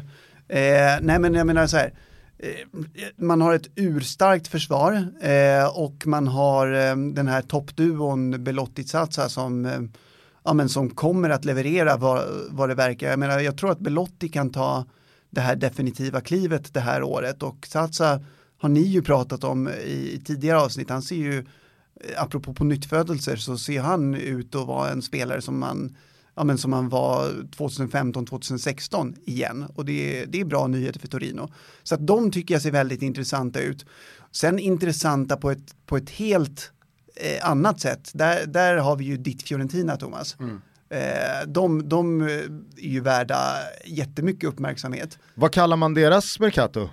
Eh, 0.48 0.58
nej 1.00 1.18
men 1.18 1.34
jag 1.34 1.46
menar 1.46 1.66
så 1.66 1.76
här, 1.76 1.92
Eh, 1.92 1.92
Eh, 2.38 2.80
man 3.16 3.40
har 3.40 3.54
ett 3.54 3.70
urstarkt 3.74 4.48
försvar 4.48 5.06
eh, 5.20 5.78
och 5.78 6.06
man 6.06 6.26
har 6.26 6.72
eh, 6.72 6.96
den 6.96 7.28
här 7.28 7.42
toppduon 7.42 8.44
Belotti-Zaza 8.44 9.28
som, 9.28 9.66
eh, 9.66 9.80
ja, 10.44 10.52
men 10.52 10.68
som 10.68 10.90
kommer 10.90 11.30
att 11.30 11.44
leverera 11.44 11.96
vad, 11.96 12.24
vad 12.50 12.68
det 12.68 12.74
verkar. 12.74 13.10
Jag, 13.10 13.18
menar, 13.18 13.40
jag 13.40 13.58
tror 13.58 13.70
att 13.70 13.80
Belotti 13.80 14.28
kan 14.28 14.50
ta 14.50 14.84
det 15.30 15.40
här 15.40 15.56
definitiva 15.56 16.20
klivet 16.20 16.74
det 16.74 16.80
här 16.80 17.02
året 17.02 17.42
och 17.42 17.66
Zaza 17.66 18.20
har 18.58 18.68
ni 18.68 18.80
ju 18.80 19.02
pratat 19.02 19.44
om 19.44 19.68
i, 19.68 20.12
i 20.12 20.20
tidigare 20.24 20.60
avsnitt. 20.60 20.90
Han 20.90 21.02
ser 21.02 21.16
ju, 21.16 21.38
eh, 21.38 22.22
apropå 22.22 22.54
på 22.54 22.64
nyttfödelser, 22.64 23.36
så 23.36 23.58
ser 23.58 23.80
han 23.80 24.14
ut 24.14 24.54
att 24.54 24.66
vara 24.66 24.90
en 24.90 25.02
spelare 25.02 25.42
som 25.42 25.58
man 25.58 25.96
ja, 26.34 26.44
men 26.44 26.58
som 26.58 26.72
han 26.72 26.88
var 26.88 27.30
2015-2016 27.56 29.14
igen. 29.24 29.66
Och 29.74 29.84
det 29.84 30.22
är, 30.22 30.26
det 30.26 30.40
är 30.40 30.44
bra 30.44 30.66
nyheter 30.66 31.00
för 31.00 31.08
Torino. 31.08 31.52
Så 31.82 31.94
att 31.94 32.06
de 32.06 32.30
tycker 32.30 32.54
jag 32.54 32.62
ser 32.62 32.70
väldigt 32.70 33.02
intressanta 33.02 33.60
ut. 33.60 33.86
Sen 34.32 34.58
intressanta 34.58 35.36
på 35.36 35.50
ett, 35.50 35.86
på 35.86 35.96
ett 35.96 36.10
helt 36.10 36.72
eh, 37.16 37.50
annat 37.50 37.80
sätt. 37.80 38.10
Där, 38.14 38.46
där 38.46 38.76
har 38.76 38.96
vi 38.96 39.04
ju 39.04 39.16
ditt 39.16 39.42
Fiorentina, 39.42 39.96
Thomas. 39.96 40.36
Mm. 40.40 40.60
Eh, 40.88 41.46
de, 41.46 41.88
de 41.88 42.22
är 42.22 42.48
ju 42.76 43.00
värda 43.00 43.38
jättemycket 43.84 44.48
uppmärksamhet. 44.48 45.18
Vad 45.34 45.52
kallar 45.52 45.76
man 45.76 45.94
deras 45.94 46.40
Mercato? 46.40 46.88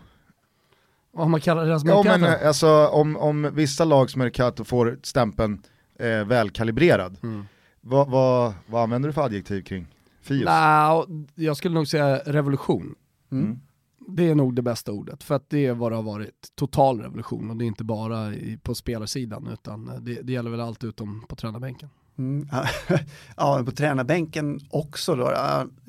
Vad 1.14 1.30
man 1.30 1.42
kallar 1.42 1.66
deras 1.66 1.84
Mercato? 1.84 2.10
Ja, 2.10 2.18
men, 2.18 2.48
alltså, 2.48 2.88
om, 2.88 3.18
om 3.18 3.52
vissa 3.54 3.86
lags 3.86 4.16
Mercato 4.16 4.64
får 4.64 5.00
stämpeln 5.04 5.62
eh, 6.00 6.26
välkalibrerad. 6.26 7.18
Mm 7.24 7.46
vad, 7.82 8.10
vad, 8.10 8.54
vad 8.68 8.84
använder 8.84 9.10
du 9.10 9.14
för 9.14 9.22
adjektiv 9.22 9.62
kring 9.62 9.88
Fios? 10.22 10.46
Nah, 10.46 11.06
jag 11.36 11.58
skulle 11.58 11.76
nog 11.76 11.88
säga 11.88 12.18
revolution. 12.18 12.96
Mm. 13.32 13.44
mm. 13.46 13.60
Det 14.08 14.30
är 14.30 14.36
nog 14.36 14.56
det 14.56 14.62
bästa 14.62 14.92
ordet, 14.92 15.24
för 15.24 15.36
att 15.36 15.50
det 15.50 15.66
är 15.66 15.74
vad 15.74 15.92
det 15.92 15.96
har 15.96 16.04
varit, 16.04 16.52
total 16.56 17.02
revolution 17.02 17.50
och 17.50 17.58
det 17.58 17.66
är 17.66 17.68
inte 17.68 17.84
bara 17.84 18.34
i, 18.34 18.60
på 18.64 18.76
spelarsidan 18.76 19.48
utan 19.54 19.92
det, 20.02 20.22
det, 20.22 20.34
gäller 20.34 20.52
väl 20.52 20.60
allt 20.60 20.84
utom 20.84 21.26
på 21.28 21.36
tränarbänken. 21.36 21.90
Mm, 22.18 22.48
ja, 23.38 23.64
på 23.66 23.72
tränarbänken 23.72 24.60
också 24.70 25.16
då, 25.16 25.32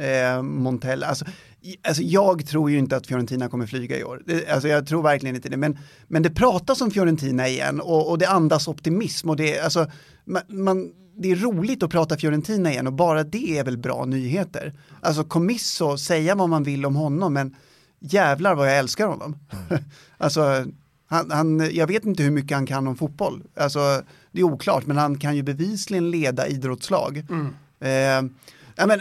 eh, 0.05 0.43
Montella. 0.43 1.07
Alltså, 1.07 1.25
alltså, 1.89 2.03
jag 2.03 2.47
tror 2.47 2.71
ju 2.71 2.79
inte 2.79 2.97
att 2.97 3.07
Fiorentina 3.07 3.49
kommer 3.49 3.67
flyga 3.67 3.99
i 3.99 4.05
år. 4.05 4.23
Det, 4.27 4.49
alltså, 4.49 4.69
jag 4.69 4.87
tror 4.87 5.03
verkligen 5.03 5.37
inte 5.37 5.49
det. 5.49 5.57
Men, 5.57 5.79
men 6.09 6.23
det 6.23 6.31
pratas 6.31 6.81
om 6.81 6.91
Fiorentina 6.91 7.49
igen 7.49 7.81
och, 7.81 8.11
och 8.11 8.19
det 8.19 8.29
andas 8.29 8.69
optimism. 8.69 9.31
Och 9.31 9.37
det, 9.37 9.61
alltså, 9.61 9.87
man, 10.25 10.43
man, 10.49 10.93
det 11.17 11.31
är 11.31 11.37
roligt 11.37 11.83
att 11.83 11.91
prata 11.91 12.17
Fiorentina 12.17 12.71
igen 12.71 12.87
och 12.87 12.93
bara 12.93 13.25
det 13.25 13.59
är 13.59 13.65
väl 13.65 13.79
bra 13.79 14.05
nyheter. 14.05 14.73
Alltså 15.01 15.25
Comisso, 15.25 15.99
säga 15.99 16.35
vad 16.35 16.49
man 16.49 16.63
vill 16.63 16.87
om 16.87 16.97
honom, 16.97 17.33
men 17.33 17.57
jävlar 18.01 18.55
vad 18.55 18.69
jag 18.69 18.79
älskar 18.79 19.07
honom. 19.07 19.39
Mm. 19.71 19.85
alltså, 20.19 20.65
han, 21.07 21.31
han, 21.31 21.71
jag 21.73 21.87
vet 21.87 22.05
inte 22.05 22.23
hur 22.23 22.31
mycket 22.31 22.57
han 22.57 22.67
kan 22.67 22.87
om 22.87 22.97
fotboll. 22.97 23.43
Alltså, 23.57 24.03
det 24.33 24.41
är 24.41 24.45
oklart, 24.45 24.87
men 24.87 24.97
han 24.97 25.19
kan 25.19 25.37
ju 25.37 25.43
bevisligen 25.43 26.11
leda 26.11 26.47
idrottslag. 26.47 27.25
Mm. 27.31 27.55
Eh, 27.81 28.31
ja, 28.77 28.87
men, 28.87 29.01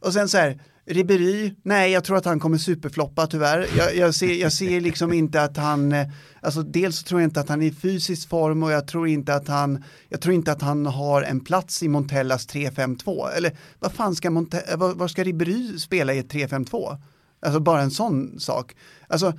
och 0.00 0.12
sen 0.12 0.28
så 0.28 0.38
här, 0.38 0.60
Ribéry, 0.84 1.54
nej 1.62 1.92
jag 1.92 2.04
tror 2.04 2.16
att 2.16 2.24
han 2.24 2.40
kommer 2.40 2.58
superfloppa 2.58 3.26
tyvärr. 3.26 3.68
Jag, 3.76 3.96
jag, 3.96 4.14
ser, 4.14 4.34
jag 4.34 4.52
ser 4.52 4.80
liksom 4.80 5.12
inte 5.12 5.42
att 5.42 5.56
han, 5.56 5.92
eh, 5.92 6.08
alltså 6.40 6.62
dels 6.62 7.04
tror 7.04 7.20
jag 7.20 7.26
inte 7.26 7.40
att 7.40 7.48
han 7.48 7.62
är 7.62 7.66
i 7.66 7.72
fysisk 7.72 8.28
form 8.28 8.62
och 8.62 8.72
jag 8.72 8.86
tror 8.86 9.08
inte 9.08 9.34
att 9.34 9.48
han, 9.48 9.84
jag 10.08 10.20
tror 10.20 10.34
inte 10.34 10.52
att 10.52 10.62
han 10.62 10.86
har 10.86 11.22
en 11.22 11.40
plats 11.40 11.82
i 11.82 11.88
Montellas 11.88 12.48
3-5-2. 12.48 13.30
Eller 13.30 13.56
vad 13.78 13.92
fan 13.92 14.14
ska 14.14 14.30
Monte, 14.30 14.60
eh, 14.60 14.76
vad, 14.76 14.96
vad 14.96 15.10
ska 15.10 15.24
Ribéry 15.24 15.78
spela 15.78 16.14
i 16.14 16.18
ett 16.18 16.32
3-5-2? 16.32 16.98
Alltså 17.42 17.60
bara 17.60 17.82
en 17.82 17.90
sån 17.90 18.40
sak. 18.40 18.74
Alltså, 19.08 19.32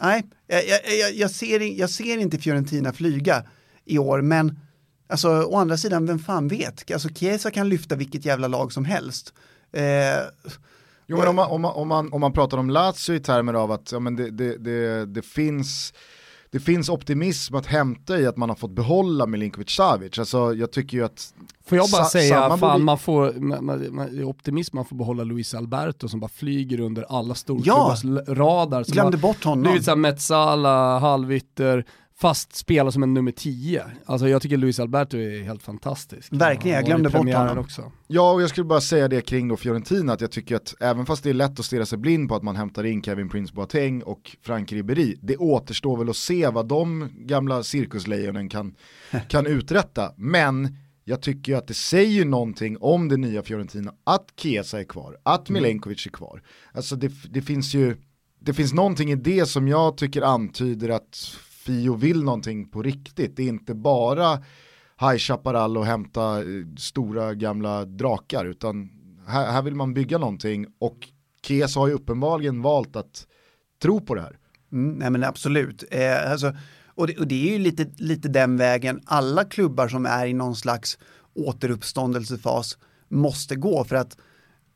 nej, 0.00 0.26
jag, 0.46 0.62
jag, 1.00 1.14
jag, 1.14 1.30
ser, 1.30 1.78
jag 1.78 1.90
ser 1.90 2.18
inte 2.18 2.38
Fiorentina 2.38 2.92
flyga 2.92 3.44
i 3.84 3.98
år, 3.98 4.22
men 4.22 4.58
alltså 5.08 5.28
å 5.28 5.56
andra 5.56 5.76
sidan, 5.76 6.06
vem 6.06 6.18
fan 6.18 6.48
vet? 6.48 6.90
Alltså 6.92 7.08
Chiesa 7.08 7.50
kan 7.50 7.68
lyfta 7.68 7.96
vilket 7.96 8.24
jävla 8.24 8.48
lag 8.48 8.72
som 8.72 8.84
helst. 8.84 9.34
Eh, 9.72 9.82
jo 11.06 11.18
men 11.18 11.28
om 11.28 11.36
man, 11.36 11.50
om, 11.50 11.60
man, 11.60 11.72
om, 11.74 11.88
man, 11.88 12.12
om 12.12 12.20
man 12.20 12.32
pratar 12.32 12.58
om 12.58 12.70
Lazio 12.70 13.14
i 13.14 13.20
termer 13.20 13.54
av 13.54 13.72
att 13.72 13.92
ja, 13.92 14.00
men 14.00 14.16
det, 14.16 14.30
det, 14.30 14.56
det, 14.56 15.06
det 15.06 15.22
finns 15.22 15.92
det 16.52 16.60
finns 16.60 16.88
optimism 16.88 17.54
att 17.54 17.66
hämta 17.66 18.18
i 18.18 18.26
att 18.26 18.36
man 18.36 18.48
har 18.48 18.56
fått 18.56 18.70
behålla 18.70 19.26
Milinkovic 19.26 19.70
Savic. 19.70 20.18
Alltså 20.18 20.54
jag 20.54 20.72
tycker 20.72 20.96
ju 20.96 21.04
att... 21.04 21.34
Får 21.66 21.78
jag 21.78 21.90
bara 21.90 22.04
säga, 22.04 22.48
fan 22.48 22.60
borde... 22.60 22.78
man 22.78 22.98
får, 22.98 23.32
man, 23.32 23.94
man, 23.94 24.24
optimism 24.24 24.76
man 24.76 24.84
får 24.84 24.96
behålla 24.96 25.24
Luis 25.24 25.54
Alberto 25.54 26.08
som 26.08 26.20
bara 26.20 26.30
flyger 26.34 26.80
under 26.80 27.02
alla 27.02 27.34
storklubbars 27.34 28.04
ja, 28.04 28.34
radar. 28.34 28.84
Glömde 28.84 29.16
bort 29.16 29.44
honom. 29.44 29.62
Blivit 29.62 29.84
såhär 29.84 29.96
Metsala, 29.96 30.98
halvytter, 30.98 31.84
fast 32.20 32.56
spelar 32.56 32.90
som 32.90 33.02
en 33.02 33.14
nummer 33.14 33.32
10. 33.32 33.84
Alltså 34.06 34.28
jag 34.28 34.42
tycker 34.42 34.56
Luis 34.56 34.80
Alberto 34.80 35.16
är 35.16 35.42
helt 35.42 35.62
fantastisk. 35.62 36.32
Verkligen, 36.32 36.76
jag 36.76 36.84
glömde 36.84 37.10
bort 37.10 37.34
honom. 37.34 37.58
Också. 37.58 37.92
Ja, 38.06 38.32
och 38.32 38.42
jag 38.42 38.50
skulle 38.50 38.64
bara 38.64 38.80
säga 38.80 39.08
det 39.08 39.20
kring 39.20 39.48
då 39.48 39.56
Fiorentina, 39.56 40.12
att 40.12 40.20
jag 40.20 40.30
tycker 40.30 40.56
att 40.56 40.74
även 40.80 41.06
fast 41.06 41.22
det 41.22 41.30
är 41.30 41.34
lätt 41.34 41.58
att 41.58 41.64
stirra 41.64 41.86
sig 41.86 41.98
blind 41.98 42.28
på 42.28 42.34
att 42.34 42.42
man 42.42 42.56
hämtar 42.56 42.84
in 42.84 43.02
Kevin 43.02 43.28
Prince 43.28 43.54
Boateng 43.54 44.02
och 44.02 44.36
Frank 44.42 44.72
Ribéry, 44.72 45.16
det 45.22 45.36
återstår 45.36 45.96
väl 45.96 46.10
att 46.10 46.16
se 46.16 46.48
vad 46.48 46.68
de 46.68 47.08
gamla 47.14 47.62
cirkuslejonen 47.62 48.48
kan, 48.48 48.74
kan 49.28 49.46
uträtta. 49.46 50.12
Men 50.16 50.76
jag 51.04 51.22
tycker 51.22 51.56
att 51.56 51.66
det 51.66 51.74
säger 51.74 52.24
någonting 52.24 52.76
om 52.80 53.08
det 53.08 53.16
nya 53.16 53.42
Fiorentina 53.42 53.92
att 54.04 54.26
Chiesa 54.36 54.80
är 54.80 54.84
kvar, 54.84 55.16
att 55.22 55.48
mm. 55.48 55.62
Milenkovic 55.62 56.06
är 56.06 56.10
kvar. 56.10 56.42
Alltså 56.72 56.96
det, 56.96 57.12
det 57.30 57.42
finns 57.42 57.74
ju, 57.74 57.96
det 58.40 58.54
finns 58.54 58.72
någonting 58.72 59.10
i 59.12 59.16
det 59.16 59.46
som 59.46 59.68
jag 59.68 59.96
tycker 59.96 60.22
antyder 60.22 60.88
att 60.88 61.36
Fio 61.70 61.94
vill 61.94 62.24
någonting 62.24 62.68
på 62.68 62.82
riktigt. 62.82 63.36
Det 63.36 63.42
är 63.42 63.48
inte 63.48 63.74
bara 63.74 64.38
High 65.00 65.16
Chaparral 65.16 65.76
och 65.76 65.86
hämta 65.86 66.38
eh, 66.38 66.44
stora 66.78 67.34
gamla 67.34 67.84
drakar 67.84 68.44
utan 68.44 68.90
här, 69.26 69.52
här 69.52 69.62
vill 69.62 69.74
man 69.74 69.94
bygga 69.94 70.18
någonting 70.18 70.66
och 70.78 70.98
Kes 71.42 71.76
har 71.76 71.88
ju 71.88 71.94
uppenbarligen 71.94 72.62
valt 72.62 72.96
att 72.96 73.26
tro 73.82 74.00
på 74.00 74.14
det 74.14 74.20
här. 74.20 74.38
Mm, 74.72 74.98
nej 74.98 75.10
men 75.10 75.24
absolut. 75.24 75.84
Eh, 75.90 76.32
alltså, 76.32 76.52
och, 76.86 77.06
det, 77.06 77.16
och, 77.18 77.26
det, 77.26 77.48
är 77.48 77.52
ju 77.52 77.58
lite, 77.58 77.86
lite 77.96 78.28
den 78.28 78.56
vägen 78.56 79.00
alla 79.04 79.44
klubbar 79.44 79.88
som 79.88 80.06
är 80.06 80.26
i 80.26 80.32
någon 80.32 80.56
slags 80.56 80.98
återuppståndelsefas 81.34 82.78
måste 83.08 83.56
gå 83.56 83.84
för 83.84 83.96
att 83.96 84.16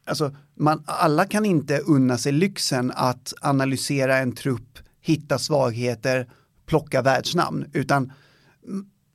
alltså, 0.06 0.36
man, 0.54 0.82
alla 0.86 1.24
kan 1.24 1.44
inte 1.44 1.78
unna 1.78 2.18
sig 2.18 2.32
lyxen 2.32 2.92
att 2.94 3.34
analysera 3.40 4.16
en 4.16 4.32
trupp, 4.32 4.78
hitta 5.00 5.38
svagheter, 5.38 6.28
plocka 6.66 7.02
världsnamn, 7.02 7.66
utan 7.72 8.12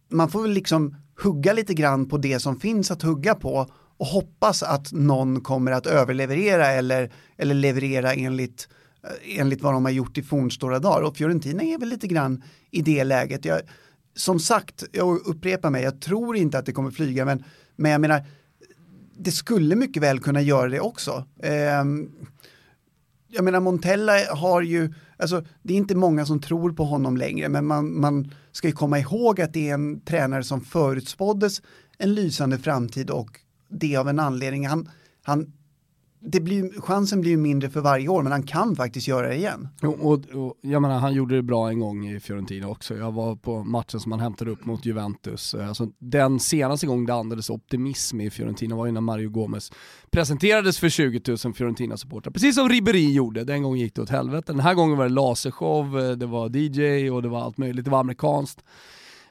man 0.09 0.29
får 0.29 0.41
väl 0.41 0.51
liksom 0.51 0.95
hugga 1.23 1.53
lite 1.53 1.73
grann 1.73 2.09
på 2.09 2.17
det 2.17 2.39
som 2.39 2.59
finns 2.59 2.91
att 2.91 3.01
hugga 3.01 3.35
på 3.35 3.69
och 3.97 4.05
hoppas 4.05 4.63
att 4.63 4.91
någon 4.91 5.41
kommer 5.41 5.71
att 5.71 5.85
överleverera 5.85 6.67
eller, 6.67 7.11
eller 7.37 7.55
leverera 7.55 8.13
enligt, 8.13 8.67
eh, 9.03 9.39
enligt 9.39 9.61
vad 9.61 9.73
de 9.73 9.85
har 9.85 9.91
gjort 9.91 10.17
i 10.17 10.23
fornstora 10.23 10.79
dagar. 10.79 11.01
Och 11.01 11.17
Fiorentina 11.17 11.63
är 11.63 11.77
väl 11.77 11.89
lite 11.89 12.07
grann 12.07 12.43
i 12.71 12.81
det 12.81 13.03
läget. 13.03 13.45
Jag, 13.45 13.61
som 14.15 14.39
sagt, 14.39 14.83
jag 14.91 15.27
upprepar 15.27 15.69
mig, 15.69 15.83
jag 15.83 16.01
tror 16.01 16.37
inte 16.37 16.57
att 16.57 16.65
det 16.65 16.71
kommer 16.71 16.91
flyga, 16.91 17.25
men, 17.25 17.43
men 17.75 17.91
jag 17.91 18.01
menar, 18.01 18.25
det 19.17 19.31
skulle 19.31 19.75
mycket 19.75 20.03
väl 20.03 20.19
kunna 20.19 20.41
göra 20.41 20.69
det 20.69 20.79
också. 20.79 21.25
Eh, 21.43 21.83
jag 23.27 23.43
menar, 23.43 23.59
Montella 23.59 24.13
har 24.35 24.61
ju, 24.61 24.93
alltså 25.19 25.43
det 25.63 25.73
är 25.73 25.77
inte 25.77 25.95
många 25.95 26.25
som 26.25 26.41
tror 26.41 26.71
på 26.71 26.83
honom 26.83 27.17
längre, 27.17 27.49
men 27.49 27.65
man, 27.65 27.99
man 27.99 28.33
ska 28.51 28.67
ju 28.67 28.73
komma 28.73 28.99
ihåg 28.99 29.41
att 29.41 29.53
det 29.53 29.69
är 29.69 29.73
en 29.73 30.01
tränare 30.01 30.43
som 30.43 30.61
förutspåddes 30.61 31.61
en 31.97 32.13
lysande 32.13 32.57
framtid 32.57 33.09
och 33.09 33.39
det 33.69 33.95
av 33.95 34.09
en 34.09 34.19
anledning. 34.19 34.67
Han, 34.67 34.89
han 35.23 35.53
det 36.21 36.39
blir, 36.39 36.81
chansen 36.81 37.21
blir 37.21 37.31
ju 37.31 37.37
mindre 37.37 37.69
för 37.69 37.81
varje 37.81 38.07
år, 38.07 38.23
men 38.23 38.31
han 38.31 38.43
kan 38.43 38.75
faktiskt 38.75 39.07
göra 39.07 39.27
det 39.27 39.35
igen. 39.35 39.67
Och, 39.81 40.11
och, 40.11 40.25
och, 40.33 40.53
jag 40.61 40.81
menar, 40.81 40.99
han 40.99 41.13
gjorde 41.13 41.35
det 41.35 41.41
bra 41.41 41.69
en 41.69 41.79
gång 41.79 42.07
i 42.07 42.19
Fiorentina 42.19 42.67
också. 42.67 42.97
Jag 42.97 43.11
var 43.11 43.35
på 43.35 43.63
matchen 43.63 43.99
som 43.99 44.11
han 44.11 44.21
hämtade 44.21 44.51
upp 44.51 44.65
mot 44.65 44.85
Juventus. 44.85 45.53
Eh, 45.53 45.67
alltså, 45.67 45.87
den 45.99 46.39
senaste 46.39 46.87
gången 46.87 47.05
det 47.05 47.13
andades 47.13 47.49
optimism 47.49 48.21
i 48.21 48.29
Fiorentina 48.29 48.75
var 48.75 48.85
ju 48.85 48.91
när 48.91 49.01
Mario 49.01 49.29
Gomez 49.29 49.71
presenterades 50.11 50.79
för 50.79 50.89
20 50.89 51.21
000 51.27 51.53
Fiorentina-supportrar. 51.53 52.31
Precis 52.31 52.55
som 52.55 52.69
Ribéry 52.69 53.13
gjorde, 53.13 53.43
den 53.43 53.63
gången 53.63 53.79
gick 53.79 53.95
det 53.95 54.01
åt 54.01 54.09
helvete. 54.09 54.51
Den 54.51 54.59
här 54.59 54.73
gången 54.73 54.97
var 54.97 55.05
det 55.05 55.13
lasershow, 55.13 55.99
eh, 55.99 56.11
det 56.11 56.25
var 56.25 56.57
DJ 56.57 57.09
och 57.09 57.21
det 57.21 57.29
var 57.29 57.41
allt 57.41 57.57
möjligt, 57.57 57.85
det 57.85 57.91
var 57.91 57.99
amerikanskt. 57.99 58.63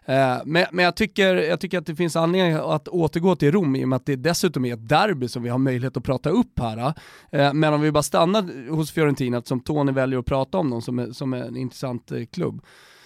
Eh, 0.09 0.39
men, 0.45 0.67
men 0.73 0.85
jag, 0.85 0.97
tycker, 0.97 1.35
jag 1.35 1.61
tycker 1.61 1.79
att 1.79 1.87
det 1.87 1.97
finns 1.97 2.17
anledning 2.17 2.55
att 2.55 2.89
återgå 2.89 3.37
till 3.37 3.53
Rom 3.53 3.77
i 3.77 3.85
och 3.85 3.89
med 3.89 3.97
att 3.97 4.07
det 4.07 4.17
dessutom 4.17 4.65
är 4.65 4.75
ett 4.75 4.89
derby 4.89 5.29
som 5.29 5.43
vi 5.43 5.49
har 5.49 5.59
möjlighet 5.59 5.97
att 5.97 6.05
prata 6.05 6.31
upp 6.31 6.59
här. 6.59 6.95
Eh, 7.33 7.53
men 7.53 7.75
om 7.75 7.81
vi 7.81 7.93
bara 7.93 8.03
stannar 8.03 8.71
hos 8.71 8.91
Fiorentina, 8.91 9.43
som 9.43 9.61
Tony 9.61 9.93
väljer 9.93 10.19
att 10.19 10.27
prata 10.27 10.59
om 10.59 10.71
dem 10.71 10.83
som 10.83 11.15
som 11.15 11.35
en 11.35 11.57
intressant 11.57 12.13
eh, 12.13 12.25
klubb 12.25 12.63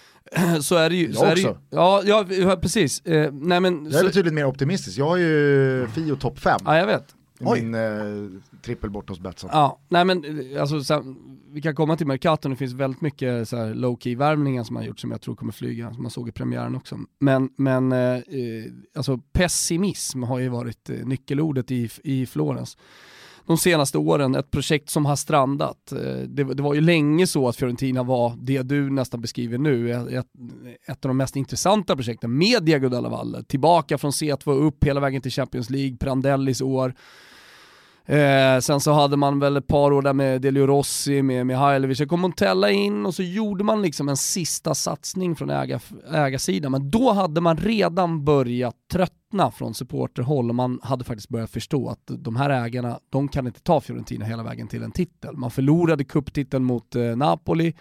så 0.61 0.75
är 0.75 0.89
det 0.89 0.95
ju... 0.95 1.11
Jag 1.11 1.31
också. 1.31 1.47
Ju, 1.47 1.55
ja, 1.69 2.03
ja, 2.29 2.57
precis. 2.61 3.01
nej, 3.31 3.59
men, 3.59 3.85
jag 3.85 3.93
är 3.93 3.99
så, 3.99 4.05
betydligt 4.05 4.33
mer 4.33 4.45
optimistisk, 4.45 4.97
jag 4.97 5.09
har 5.09 5.17
ju 5.17 5.87
Fio 5.95 6.15
topp 6.15 6.39
5 6.39 6.59
ja, 6.65 6.77
jag 6.77 6.85
vet. 6.85 7.15
I 7.43 7.61
min 7.61 7.75
eh, 7.75 8.41
trippel 8.61 8.89
bort 8.89 9.09
hos 9.09 9.19
Betsson. 9.19 9.49
Ja, 9.53 9.79
nej 9.89 10.05
men 10.05 10.23
alltså, 10.59 10.83
så, 10.83 11.15
vi 11.51 11.61
kan 11.61 11.75
komma 11.75 11.97
till 11.97 12.07
Mercaton, 12.07 12.51
det 12.51 12.57
finns 12.57 12.73
väldigt 12.73 13.01
mycket 13.01 13.49
så 13.49 13.57
här, 13.57 13.73
low 13.73 13.97
key 13.99 14.15
värvningar 14.15 14.63
som 14.63 14.75
har 14.75 14.83
gjort 14.83 14.99
som 14.99 15.11
jag 15.11 15.21
tror 15.21 15.35
kommer 15.35 15.51
flyga, 15.51 15.93
som 15.93 16.03
man 16.03 16.11
såg 16.11 16.29
i 16.29 16.31
premiären 16.31 16.75
också. 16.75 16.99
Men, 17.19 17.49
men 17.57 17.91
eh, 17.91 18.19
alltså 18.95 19.17
pessimism 19.17 20.23
har 20.23 20.39
ju 20.39 20.49
varit 20.49 20.89
eh, 20.89 20.95
nyckelordet 21.05 21.71
i, 21.71 21.89
i 22.03 22.25
Florens 22.25 22.77
de 23.45 23.57
senaste 23.57 23.97
åren, 23.97 24.35
ett 24.35 24.51
projekt 24.51 24.89
som 24.89 25.05
har 25.05 25.15
strandat. 25.15 25.91
Eh, 25.91 25.97
det, 26.27 26.43
det, 26.43 26.63
var 26.63 26.73
ju 26.73 26.81
länge 26.81 27.27
så 27.27 27.47
att 27.47 27.55
Fiorentina 27.55 28.03
var 28.03 28.33
det 28.37 28.61
du 28.61 28.89
nästan 28.89 29.21
beskriver 29.21 29.57
nu, 29.57 29.91
ett, 29.91 30.27
ett 30.87 31.05
av 31.05 31.09
de 31.09 31.17
mest 31.17 31.35
intressanta 31.35 31.95
projekten 31.95 32.37
med 32.37 32.63
Diego 32.63 32.89
Dalla 32.89 33.09
Valle. 33.09 33.43
Tillbaka 33.43 33.97
från 33.97 34.11
C2 34.11 34.51
upp 34.51 34.83
hela 34.83 34.99
vägen 34.99 35.21
till 35.21 35.31
Champions 35.31 35.69
League, 35.69 35.97
Prandellis 35.97 36.61
år. 36.61 36.93
Eh, 38.05 38.59
sen 38.59 38.79
så 38.79 38.91
hade 38.91 39.17
man 39.17 39.39
väl 39.39 39.57
ett 39.57 39.67
par 39.67 39.91
år 39.91 40.01
där 40.01 40.13
med 40.13 40.41
Delio 40.41 40.67
Rossi, 40.67 41.21
med 41.21 41.47
Mihailovic, 41.47 41.97
så 41.97 42.07
kom 42.07 42.19
Montella 42.19 42.71
in 42.71 43.05
och 43.05 43.15
så 43.15 43.23
gjorde 43.23 43.63
man 43.63 43.81
liksom 43.81 44.09
en 44.09 44.17
sista 44.17 44.75
satsning 44.75 45.35
från 45.35 45.49
äga, 45.49 45.79
ägarsidan. 46.11 46.71
Men 46.71 46.91
då 46.91 47.11
hade 47.11 47.41
man 47.41 47.57
redan 47.57 48.25
börjat 48.25 48.75
tröttna 48.91 49.51
från 49.51 49.73
supporterhåll 49.73 50.49
och 50.49 50.55
man 50.55 50.79
hade 50.83 51.03
faktiskt 51.03 51.29
börjat 51.29 51.51
förstå 51.51 51.89
att 51.89 52.03
de 52.07 52.35
här 52.35 52.49
ägarna, 52.49 52.99
de 53.09 53.27
kan 53.27 53.47
inte 53.47 53.61
ta 53.61 53.81
Fiorentina 53.81 54.25
hela 54.25 54.43
vägen 54.43 54.67
till 54.67 54.83
en 54.83 54.91
titel. 54.91 55.37
Man 55.37 55.51
förlorade 55.51 56.03
kupptiteln 56.03 56.63
mot 56.63 56.95
eh, 56.95 57.01
Napoli, 57.01 57.73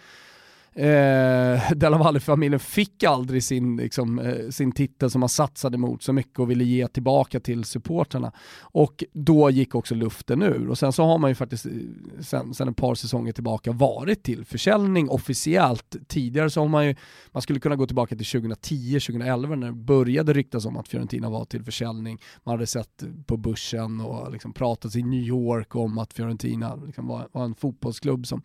Eh, 0.74 1.73
Della 1.77 1.99
Valle-familjen 1.99 2.61
fick 2.61 3.03
aldrig 3.03 3.44
sin, 3.44 3.77
liksom, 3.77 4.19
eh, 4.19 4.49
sin 4.51 4.73
titel 4.73 5.11
som 5.11 5.20
man 5.20 5.28
satsade 5.28 5.78
mot 5.78 6.03
så 6.03 6.12
mycket 6.12 6.39
och 6.39 6.51
ville 6.51 6.65
ge 6.65 6.89
tillbaka 6.89 7.40
till 7.40 7.65
supporterna. 7.65 8.32
Och 8.61 9.05
då 9.12 9.51
gick 9.51 9.74
också 9.74 9.94
luften 9.94 10.43
ur. 10.43 10.69
Och 10.69 10.78
sen 10.78 10.93
så 10.93 11.05
har 11.05 11.19
man 11.19 11.31
ju 11.31 11.35
faktiskt 11.35 11.66
eh, 11.66 11.73
sen, 12.20 12.55
sen 12.55 12.69
ett 12.69 12.77
par 12.77 12.94
säsonger 12.94 13.32
tillbaka 13.32 13.73
varit 13.73 14.23
till 14.23 14.44
försäljning 14.44 15.09
officiellt. 15.09 15.97
Tidigare 16.09 16.51
så 16.51 16.61
har 16.61 16.69
man 16.69 16.86
ju, 16.86 16.94
man 17.32 17.43
skulle 17.43 17.61
kunna 17.61 17.77
gå 17.77 17.86
tillbaka 17.86 18.16
till 18.16 18.27
2010-2011 18.27 19.57
när 19.57 19.66
det 19.66 19.73
började 19.73 20.32
ryktas 20.32 20.66
om 20.66 20.77
att 20.77 20.89
Fiorentina 20.89 21.31
var 21.31 21.44
till 21.44 21.65
försäljning. 21.65 22.19
Man 22.44 22.53
hade 22.53 22.66
sett 22.66 23.05
på 23.27 23.36
börsen 23.36 24.01
och 24.01 24.32
liksom 24.32 24.53
pratat 24.53 24.97
i 24.97 25.03
New 25.03 25.23
York 25.23 25.74
om 25.77 25.99
att 25.99 26.12
Fiorentina 26.12 26.74
liksom 26.74 27.07
var, 27.07 27.28
var 27.32 27.44
en 27.44 27.55
fotbollsklubb 27.55 28.27
som, 28.27 28.43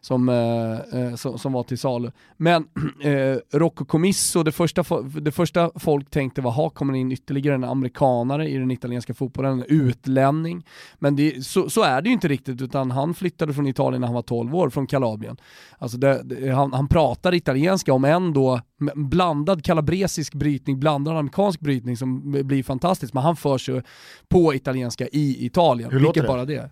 som, 0.00 0.28
eh, 0.28 1.00
eh 1.00 1.14
som, 1.14 1.38
som 1.38 1.52
var 1.52 1.61
var 1.62 1.68
till 1.68 1.78
salu. 1.78 2.10
Men 2.36 2.64
eh, 3.02 3.58
Rocco 3.58 3.84
Comisso, 3.84 4.42
det 4.42 4.52
första, 4.52 4.82
det 5.02 5.32
första 5.32 5.70
folk 5.74 6.10
tänkte 6.10 6.40
var, 6.40 6.50
ha 6.50 6.70
kommer 6.70 6.94
in 6.94 7.12
ytterligare 7.12 7.54
en 7.54 7.64
amerikanare 7.64 8.48
i 8.48 8.58
den 8.58 8.70
italienska 8.70 9.14
fotbollen, 9.14 9.52
en 9.52 9.64
utlänning. 9.68 10.64
Men 10.98 11.16
det, 11.16 11.46
så, 11.46 11.70
så, 11.70 11.82
är 11.82 12.02
det 12.02 12.08
ju 12.08 12.12
inte 12.12 12.28
riktigt, 12.28 12.62
utan 12.62 12.90
han 12.90 13.14
flyttade 13.14 13.54
från 13.54 13.66
Italien 13.66 14.00
när 14.00 14.08
han 14.08 14.14
var 14.14 14.22
12 14.22 14.54
år, 14.54 14.70
från 14.70 14.86
Kalabrien. 14.86 15.36
Alltså 15.78 15.98
det, 15.98 16.22
det, 16.24 16.50
han, 16.50 16.72
han 16.72 16.88
pratar 16.88 17.34
italienska, 17.34 17.92
om 17.92 18.04
en 18.04 18.32
då 18.32 18.60
blandad 18.94 19.64
kalabresisk 19.64 20.34
brytning, 20.34 20.80
blandad 20.80 21.16
amerikansk 21.16 21.60
brytning 21.60 21.96
som 21.96 22.32
blir 22.46 22.62
fantastiskt, 22.62 23.14
men 23.14 23.22
han 23.22 23.36
för 23.36 23.58
sig 23.58 23.82
på 24.28 24.54
italienska 24.54 25.08
i 25.12 25.46
Italien. 25.46 25.90
Hur 25.90 26.00
låter 26.00 26.22
det? 26.22 26.28
bara 26.28 26.44
det. 26.44 26.70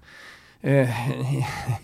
Eh, 0.63 0.89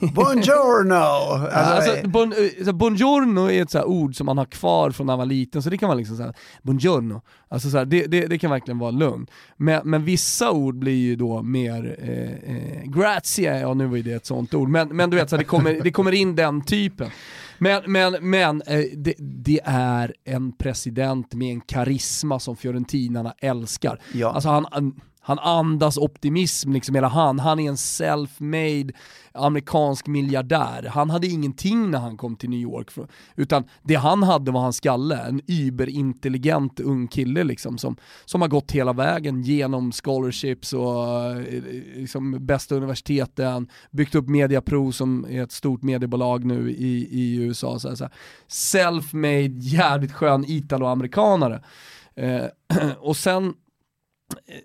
Buongiorno! 0.14 0.94
Alltså, 0.94 1.90
alltså, 1.90 2.08
bon, 2.08 2.32
eh, 2.66 2.72
buongiorno 2.72 3.50
är 3.50 3.62
ett 3.62 3.70
så 3.70 3.84
ord 3.84 4.16
som 4.16 4.26
man 4.26 4.38
har 4.38 4.44
kvar 4.44 4.90
från 4.90 5.06
när 5.06 5.12
man 5.12 5.18
var 5.18 5.26
liten, 5.26 5.62
så 5.62 5.70
det 5.70 5.78
kan 5.78 5.88
man 5.88 5.96
liksom 5.96 6.16
säga, 6.16 6.32
buongiorno, 6.62 7.22
alltså 7.48 7.70
så 7.70 7.78
här, 7.78 7.84
det, 7.84 8.06
det, 8.06 8.26
det, 8.26 8.38
kan 8.38 8.50
verkligen 8.50 8.78
vara 8.78 8.90
lugnt. 8.90 9.30
Men, 9.56 9.90
men 9.90 10.04
vissa 10.04 10.50
ord 10.50 10.78
blir 10.78 10.96
ju 10.96 11.16
då 11.16 11.42
mer, 11.42 11.96
eh, 11.98 12.56
eh, 12.56 12.82
grazie, 12.84 13.60
ja 13.60 13.74
nu 13.74 13.86
var 13.86 13.96
ju 13.96 14.02
det 14.02 14.12
ett 14.12 14.26
sånt 14.26 14.54
ord, 14.54 14.68
men, 14.68 14.88
men 14.88 15.10
du 15.10 15.16
vet, 15.16 15.30
så 15.30 15.36
här, 15.36 15.42
det, 15.42 15.48
kommer, 15.48 15.80
det 15.84 15.90
kommer 15.90 16.12
in 16.12 16.36
den 16.36 16.64
typen. 16.64 17.10
Men, 17.58 17.82
men, 17.86 18.16
men 18.20 18.62
eh, 18.66 18.84
det, 18.96 19.14
det, 19.18 19.60
är 19.64 20.14
en 20.24 20.52
president 20.52 21.34
med 21.34 21.52
en 21.52 21.60
karisma 21.60 22.38
som 22.38 22.56
fiorentinarna 22.56 23.34
älskar. 23.38 24.00
Ja. 24.12 24.32
Alltså 24.32 24.48
han, 24.48 24.66
han 24.70 25.00
han 25.26 25.38
andas 25.38 25.98
optimism, 25.98 26.72
liksom 26.72 26.94
hela 26.94 27.08
han. 27.08 27.38
Han 27.38 27.60
är 27.60 27.68
en 27.68 27.76
self-made 27.76 28.92
amerikansk 29.32 30.06
miljardär. 30.06 30.90
Han 30.92 31.10
hade 31.10 31.26
ingenting 31.26 31.90
när 31.90 31.98
han 31.98 32.16
kom 32.16 32.36
till 32.36 32.50
New 32.50 32.60
York, 32.60 32.90
utan 33.36 33.64
det 33.82 33.94
han 33.94 34.22
hade 34.22 34.50
var 34.50 34.60
hans 34.60 34.76
skalle. 34.76 35.18
En 35.18 35.40
überintelligent 35.46 36.80
ung 36.80 37.08
kille 37.08 37.44
liksom, 37.44 37.78
som, 37.78 37.96
som 38.24 38.40
har 38.40 38.48
gått 38.48 38.72
hela 38.72 38.92
vägen 38.92 39.42
genom 39.42 39.92
scholarships 39.92 40.72
och 40.72 41.30
eh, 41.30 41.62
liksom, 41.96 42.46
bästa 42.46 42.74
universiteten, 42.74 43.68
byggt 43.90 44.14
upp 44.14 44.28
Mediapro 44.28 44.92
som 44.92 45.26
är 45.30 45.42
ett 45.42 45.52
stort 45.52 45.82
mediebolag 45.82 46.44
nu 46.44 46.70
i, 46.70 47.08
i 47.10 47.36
USA. 47.36 47.78
Så 47.78 47.96
så 47.96 48.08
Self-made, 48.48 49.58
jävligt 49.58 50.12
skön 50.12 50.44
italo-amerikanare. 50.48 51.62
Eh, 52.16 52.44
och 52.98 53.16
sen 53.16 53.54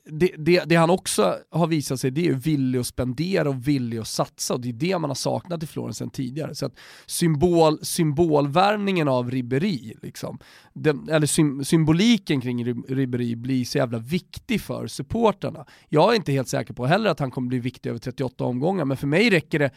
det, 0.06 0.32
det, 0.38 0.64
det, 0.66 0.76
han 0.76 0.90
också 0.90 1.38
har 1.50 1.68
visat 1.68 2.00
sig 2.00 2.12
det 2.12 2.28
är 2.28 2.34
villig 2.34 2.80
att 2.80 2.88
spendera 2.88 3.50
och 3.50 3.68
villig 3.68 3.98
att 3.98 4.08
satsa 4.08 4.54
och 4.54 4.62
det 4.62 4.70
är 4.70 4.74
det 4.74 5.00
man 5.00 5.10
har 5.10 5.16
saknat 5.16 5.64
i 5.64 5.68
Florens 5.68 5.98
sen 5.98 6.10
tidigare. 6.10 6.56
Så 6.56 6.66
att 6.66 6.74
symbol, 7.06 7.86
symbolvärvningen 7.86 9.08
av 9.08 9.32
Ribéry, 9.32 9.94
liksom, 10.02 10.40
den, 10.74 11.10
eller 11.10 11.28
sym, 11.28 11.64
symboliken 11.66 12.42
kring 12.42 12.66
Ribéry 12.88 13.36
blir 13.36 13.66
så 13.66 13.78
jävla 13.78 13.98
viktig 13.98 14.62
för 14.62 14.88
supporterna. 14.88 15.66
Jag 15.90 16.12
är 16.12 16.16
inte 16.16 16.32
helt 16.32 16.48
säker 16.48 16.74
på 16.74 16.86
heller 16.86 17.10
att 17.10 17.20
han 17.20 17.32
kommer 17.32 17.48
bli 17.48 17.60
viktig 17.60 17.90
över 17.90 18.00
38 18.00 18.44
omgångar, 18.44 18.86
men 18.86 18.98
för 18.98 19.08
mig 19.08 19.30
räcker 19.30 19.60
det 19.60 19.72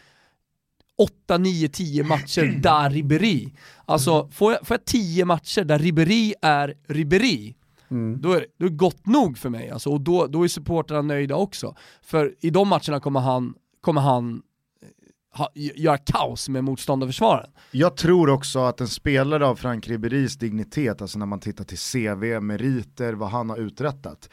8, 0.97 1.37
9, 1.37 1.69
10 1.69 2.03
matcher 2.03 2.45
där 2.61 2.89
Ribéry. 2.89 3.49
Alltså 3.85 4.29
får 4.31 4.51
jag, 4.51 4.67
får 4.67 4.73
jag 4.75 4.85
10 4.85 5.25
matcher 5.25 5.63
där 5.63 5.79
Ribéry 5.79 6.33
är 6.41 6.73
Ribéry, 6.87 7.55
Mm. 7.91 8.21
Då, 8.21 8.31
är 8.31 8.39
det, 8.39 8.45
då 8.57 8.65
är 8.65 8.69
det 8.69 8.75
gott 8.75 9.05
nog 9.05 9.37
för 9.37 9.49
mig 9.49 9.69
alltså, 9.69 9.89
och 9.89 10.01
då, 10.01 10.27
då 10.27 10.43
är 10.43 10.47
supportrarna 10.47 11.01
nöjda 11.01 11.35
också. 11.35 11.75
För 12.01 12.35
i 12.39 12.49
de 12.49 12.67
matcherna 12.67 12.99
kommer 12.99 13.19
han, 13.19 13.53
kommer 13.81 14.01
han 14.01 14.41
eh, 14.81 15.37
ha, 15.37 15.49
göra 15.55 15.97
kaos 15.97 16.49
med 16.49 16.63
motståndarförsvaren. 16.63 17.49
Jag 17.71 17.97
tror 17.97 18.29
också 18.29 18.59
att 18.59 18.81
en 18.81 18.87
spelare 18.87 19.47
av 19.47 19.55
Frank 19.55 19.87
Ribéris 19.87 20.37
dignitet, 20.37 21.01
alltså 21.01 21.19
när 21.19 21.25
man 21.25 21.39
tittar 21.39 21.63
till 21.63 21.77
CV, 21.77 22.41
meriter, 22.41 23.13
vad 23.13 23.29
han 23.29 23.49
har 23.49 23.57
uträttat, 23.57 24.29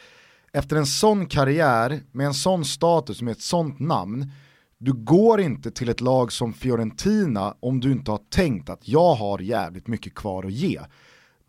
efter 0.52 0.76
en 0.76 0.86
sån 0.86 1.26
karriär, 1.26 2.00
med 2.12 2.26
en 2.26 2.34
sån 2.34 2.64
status, 2.64 3.22
med 3.22 3.32
ett 3.32 3.40
sånt 3.40 3.78
namn, 3.78 4.32
du 4.78 4.92
går 4.92 5.40
inte 5.40 5.70
till 5.70 5.88
ett 5.88 6.00
lag 6.00 6.32
som 6.32 6.52
Fiorentina 6.52 7.54
om 7.60 7.80
du 7.80 7.92
inte 7.92 8.10
har 8.10 8.20
tänkt 8.30 8.70
att 8.70 8.88
jag 8.88 9.14
har 9.14 9.38
jävligt 9.38 9.86
mycket 9.86 10.14
kvar 10.14 10.44
att 10.44 10.52
ge. 10.52 10.80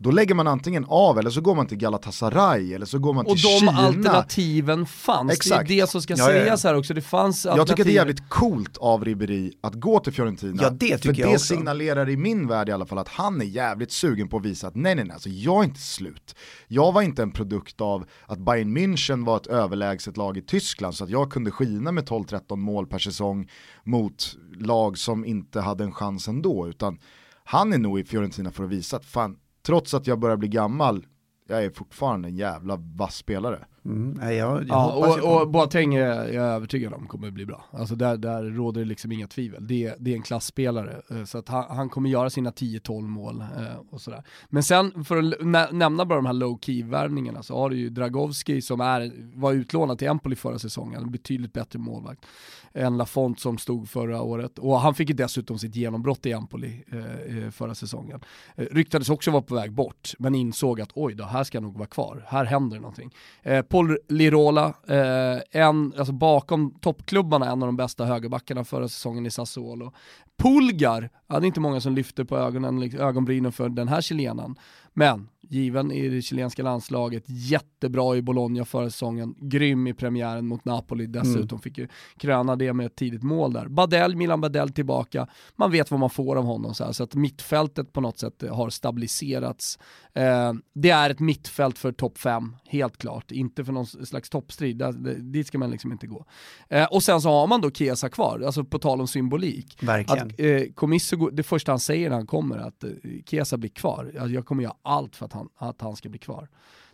Då 0.04 0.10
lägger 0.10 0.34
man 0.34 0.46
antingen 0.46 0.84
av 0.88 1.18
eller 1.18 1.30
så 1.30 1.40
går 1.40 1.54
man 1.54 1.66
till 1.66 1.78
Galatasaray 1.78 2.74
eller 2.74 2.86
så 2.86 2.98
går 2.98 3.12
man 3.14 3.24
till 3.24 3.32
Och 3.32 3.36
de 3.36 3.58
Kina. 3.60 3.72
alternativen 3.72 4.86
fanns, 4.86 5.32
Exakt. 5.32 5.68
det 5.68 5.74
är 5.74 5.80
det 5.80 5.86
som 5.90 6.02
ska 6.02 6.14
Ja, 6.16 6.18
ja, 6.30 6.32
ja. 6.36 6.40
sägas 6.44 6.64
här 6.64 6.74
också. 6.76 6.94
Det 6.94 7.00
fanns 7.00 7.44
Jag 7.44 7.66
tycker 7.66 7.84
det 7.84 7.90
är 7.90 7.94
jävligt 7.94 8.28
coolt 8.28 8.76
av 8.76 9.04
Ribéry 9.04 9.52
att 9.60 9.74
gå 9.74 10.00
till 10.00 10.12
Fiorentina. 10.12 10.62
Ja, 10.62 10.70
det 10.70 10.88
för 10.88 10.98
tycker 10.98 11.12
det 11.12 11.20
jag 11.20 11.32
också. 11.32 11.54
signalerar 11.54 12.08
i 12.08 12.16
min 12.16 12.48
värld 12.48 12.68
i 12.68 12.72
alla 12.72 12.86
fall 12.86 12.98
att 12.98 13.08
han 13.08 13.40
är 13.40 13.44
jävligt 13.44 13.92
sugen 13.92 14.28
på 14.28 14.36
att 14.36 14.44
visa 14.44 14.66
att 14.68 14.74
nej 14.74 14.94
nej 14.94 15.04
nej, 15.04 15.14
alltså 15.14 15.28
jag 15.28 15.60
är 15.60 15.64
inte 15.64 15.80
slut. 15.80 16.34
Jag 16.68 16.92
var 16.92 17.02
inte 17.02 17.22
en 17.22 17.30
produkt 17.30 17.80
av 17.80 18.04
att 18.26 18.38
Bayern 18.38 18.76
München 18.78 19.24
var 19.26 19.36
ett 19.36 19.46
överlägset 19.46 20.16
lag 20.16 20.36
i 20.36 20.42
Tyskland 20.42 20.94
så 20.94 21.04
att 21.04 21.10
jag 21.10 21.30
kunde 21.32 21.50
skina 21.50 21.92
med 21.92 22.08
12-13 22.08 22.56
mål 22.56 22.86
per 22.86 22.98
säsong 22.98 23.48
mot 23.84 24.36
lag 24.58 24.98
som 24.98 25.24
inte 25.24 25.60
hade 25.60 25.84
en 25.84 25.92
chans 25.92 26.28
ändå. 26.28 26.68
Utan 26.68 26.98
han 27.44 27.72
är 27.72 27.78
nog 27.78 28.00
i 28.00 28.04
Fiorentina 28.04 28.50
för 28.50 28.64
att 28.64 28.70
visa 28.70 28.96
att 28.96 29.04
fan, 29.06 29.36
trots 29.66 29.94
att 29.94 30.06
jag 30.06 30.18
börjar 30.18 30.36
bli 30.36 30.48
gammal, 30.48 31.06
jag 31.48 31.64
är 31.64 31.70
fortfarande 31.70 32.28
en 32.28 32.36
jävla 32.36 32.76
vass 32.76 33.16
spelare. 33.16 33.64
Mm. 33.86 34.10
Nej, 34.20 34.36
jag, 34.36 34.56
jag 34.58 34.66
Ja, 34.68 34.92
och, 35.22 35.40
och 35.42 35.50
Boateng 35.50 35.94
är 35.94 36.06
jag 36.06 36.34
är 36.34 36.40
övertygad 36.54 36.92
om 36.92 37.06
kommer 37.06 37.30
bli 37.30 37.46
bra. 37.46 37.64
Alltså 37.70 37.94
där, 37.94 38.16
där 38.16 38.42
råder 38.44 38.80
det 38.80 38.84
liksom 38.86 39.12
inga 39.12 39.26
tvivel. 39.26 39.66
Det, 39.66 39.84
är- 39.86 39.96
det 39.98 40.10
är 40.12 40.16
en 40.16 40.22
klassspelare, 40.22 41.02
eh, 41.10 41.24
så 41.24 41.38
att 41.38 41.48
han, 41.48 41.64
han 41.76 41.88
kommer 41.88 42.10
göra 42.10 42.30
sina 42.30 42.50
10-12 42.50 43.00
mål 43.02 43.40
eh, 43.40 43.46
och 43.90 44.00
sådär. 44.00 44.22
Men 44.48 44.62
sen, 44.62 45.04
för 45.04 45.16
att 45.16 45.24
nä- 45.40 45.68
nämna 45.72 46.04
bara 46.04 46.16
de 46.16 46.26
här 46.26 46.32
low 46.32 46.58
key-värvningarna, 46.62 47.42
så 47.42 47.58
har 47.58 47.70
du 47.70 47.76
ju 47.76 47.88
Dragowski 47.90 48.62
som 48.62 48.80
är, 48.80 49.12
var 49.40 49.52
utlånad 49.52 49.98
till 49.98 50.08
Empoli 50.08 50.36
förra 50.36 50.58
säsongen, 50.58 51.02
en 51.02 51.10
betydligt 51.10 51.52
bättre 51.52 51.78
målvakt 51.78 52.26
än 52.74 52.96
Lafont 52.96 53.40
som 53.40 53.58
stod 53.58 53.88
förra 53.88 54.22
året. 54.22 54.58
Och 54.58 54.80
han 54.80 54.94
fick 54.94 55.08
ju 55.08 55.14
dessutom 55.14 55.58
sitt 55.58 55.76
genombrott 55.76 56.26
i 56.26 56.32
Empoli 56.32 56.84
eh, 56.92 57.38
eh, 57.38 57.50
förra 57.50 57.74
säsongen. 57.74 58.20
Eh, 58.54 58.66
ryktades 58.70 59.10
också 59.10 59.30
vara 59.30 59.42
på 59.42 59.54
väg 59.54 59.72
bort, 59.72 60.12
men 60.18 60.34
insåg 60.34 60.80
att 60.80 60.90
oj 60.94 61.14
då, 61.14 61.24
här 61.24 61.44
ska 61.44 61.56
jag 61.56 61.62
nog 61.62 61.78
vara 61.78 61.86
kvar, 61.86 62.24
här 62.28 62.44
händer 62.44 62.76
någonting. 62.76 63.14
Eh, 63.42 63.62
Paul 63.62 63.98
Lirola, 64.08 64.74
eh, 64.88 65.62
en, 65.62 65.92
alltså 65.98 66.12
bakom 66.12 66.74
toppklubbarna, 66.80 67.46
en 67.50 67.62
av 67.62 67.68
de 67.68 67.76
bästa 67.76 68.04
högerbackarna 68.04 68.64
förra 68.64 68.88
säsongen 68.88 69.26
i 69.26 69.30
Sassuolo. 69.30 69.92
Pulgar, 70.36 71.10
ja, 71.26 71.40
det 71.40 71.44
är 71.44 71.46
inte 71.46 71.60
många 71.60 71.80
som 71.80 71.94
lyfter 71.94 72.24
på 72.24 72.38
ögonen, 72.38 72.80
liksom, 72.80 73.00
ögonbrynen 73.00 73.52
för 73.52 73.68
den 73.68 73.88
här 73.88 74.00
chilenaren. 74.00 74.56
Men 74.92 75.28
given 75.54 75.92
i 75.92 76.08
det 76.08 76.22
chilenska 76.22 76.62
landslaget, 76.62 77.24
jättebra 77.26 78.16
i 78.16 78.22
Bologna 78.22 78.64
förra 78.64 78.90
säsongen, 78.90 79.34
grym 79.40 79.86
i 79.86 79.94
premiären 79.94 80.46
mot 80.46 80.64
Napoli 80.64 81.06
dessutom, 81.06 81.58
fick 81.60 81.78
ju 81.78 81.88
kröna 82.16 82.56
det 82.56 82.72
med 82.72 82.86
ett 82.86 82.96
tidigt 82.96 83.22
mål 83.22 83.52
där. 83.52 83.68
Badell, 83.68 84.16
Milan 84.16 84.40
Badell 84.40 84.68
tillbaka, 84.70 85.26
man 85.56 85.70
vet 85.70 85.90
vad 85.90 86.00
man 86.00 86.10
får 86.10 86.36
av 86.36 86.44
honom 86.44 86.74
så, 86.74 86.84
här, 86.84 86.92
så 86.92 87.02
att 87.04 87.14
mittfältet 87.14 87.92
på 87.92 88.00
något 88.00 88.18
sätt 88.18 88.44
har 88.50 88.70
stabiliserats. 88.70 89.78
Eh, 90.14 90.52
det 90.74 90.90
är 90.90 91.10
ett 91.10 91.20
mittfält 91.20 91.78
för 91.78 91.92
topp 91.92 92.18
5, 92.18 92.56
helt 92.68 92.96
klart, 92.96 93.30
inte 93.32 93.64
för 93.64 93.72
någon 93.72 93.86
slags 93.86 94.30
toppstrid, 94.30 94.76
där, 94.78 94.92
dit 95.32 95.46
ska 95.46 95.58
man 95.58 95.70
liksom 95.70 95.92
inte 95.92 96.06
gå. 96.06 96.24
Eh, 96.68 96.84
och 96.84 97.02
sen 97.02 97.20
så 97.20 97.28
har 97.28 97.46
man 97.46 97.60
då 97.60 97.70
Chiesa 97.70 98.08
kvar, 98.08 98.40
alltså 98.46 98.64
på 98.64 98.78
tal 98.78 99.00
om 99.00 99.06
symbolik. 99.08 99.82
Verkligen. 99.82 100.26
Att 100.28 100.40
eh, 100.40 101.18
går- 101.18 101.30
det 101.30 101.42
första 101.42 101.72
han 101.72 101.80
säger 101.80 102.08
när 102.10 102.16
han 102.16 102.26
kommer 102.26 102.58
att 102.58 102.84
eh, 102.84 102.90
Chiesa 103.26 103.56
blir 103.56 103.70
kvar. 103.70 104.04
Alltså, 104.18 104.28
jag 104.34 104.46
kommer 104.46 104.62
göra 104.62 104.74
allt 104.82 105.16
för 105.16 105.26
att 105.26 105.32
han, 105.32 105.43
att 105.56 105.80
han 105.80 105.96
ska 105.96 106.08
bli 106.08 106.18
kvar. 106.18 106.48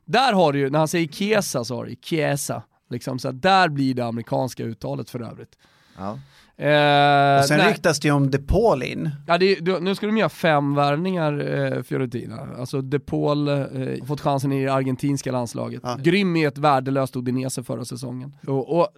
Där 0.04 0.32
har 0.32 0.52
du 0.52 0.58
ju, 0.58 0.70
när 0.70 0.78
han 0.78 0.88
säger 0.88 1.08
Chiesa 1.08 1.64
så 1.64 1.76
har 1.76 1.84
du 1.84 1.96
Chiesa. 2.02 2.62
Liksom, 2.90 3.18
så 3.18 3.32
där 3.32 3.68
blir 3.68 3.94
det 3.94 4.04
amerikanska 4.04 4.64
uttalet 4.64 5.10
för 5.10 5.20
övrigt. 5.22 5.58
Ja. 5.98 6.18
Eh, 6.64 7.38
och 7.38 7.44
sen 7.44 7.58
nej. 7.58 7.68
ryktas 7.72 8.00
det 8.00 8.08
ju 8.08 8.14
om 8.14 8.30
DePaul 8.30 8.82
in. 8.82 9.10
Ja, 9.26 9.38
det, 9.38 9.56
är- 9.56 9.60
du, 9.60 9.80
nu 9.80 9.94
ska 9.94 10.06
de 10.06 10.18
göra 10.18 10.28
fem 10.28 10.74
värvningar, 10.74 11.54
eh, 11.54 11.82
Fiorentina. 11.82 12.48
Alltså 12.58 12.82
De 12.82 12.98
Paul, 12.98 13.48
eh, 13.48 14.04
fått 14.06 14.20
chansen 14.20 14.52
i 14.52 14.64
det 14.64 14.72
argentinska 14.72 15.32
landslaget. 15.32 15.80
Ja. 15.84 15.96
Grym 16.02 16.36
i 16.36 16.44
ett 16.44 16.58
värdelöst 16.58 17.16
Udinese 17.16 17.62
förra 17.62 17.84
säsongen. 17.84 18.36
Och, 18.46 18.78
och 18.80 18.88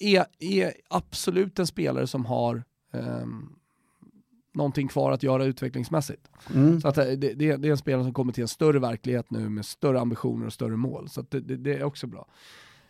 är, 0.00 0.24
är 0.38 0.72
absolut 0.90 1.58
en 1.58 1.66
spelare 1.66 2.06
som 2.06 2.26
har 2.26 2.64
ehm, 2.94 3.48
någonting 4.58 4.88
kvar 4.88 5.12
att 5.12 5.22
göra 5.22 5.44
utvecklingsmässigt. 5.44 6.28
Mm. 6.54 6.80
Så 6.80 6.88
att 6.88 6.98
eh, 6.98 7.04
det, 7.04 7.14
det, 7.14 7.56
det 7.56 7.68
är 7.68 7.70
en 7.70 7.76
spelare 7.78 8.04
som 8.04 8.14
kommer 8.14 8.32
till 8.32 8.42
en 8.42 8.48
större 8.48 8.78
verklighet 8.78 9.30
nu 9.30 9.48
med 9.48 9.64
större 9.66 10.00
ambitioner 10.00 10.46
och 10.46 10.52
större 10.52 10.76
mål. 10.76 11.08
Så 11.08 11.20
att 11.20 11.30
det, 11.30 11.40
det, 11.40 11.56
det 11.56 11.74
är 11.74 11.84
också 11.84 12.06
bra. 12.06 12.26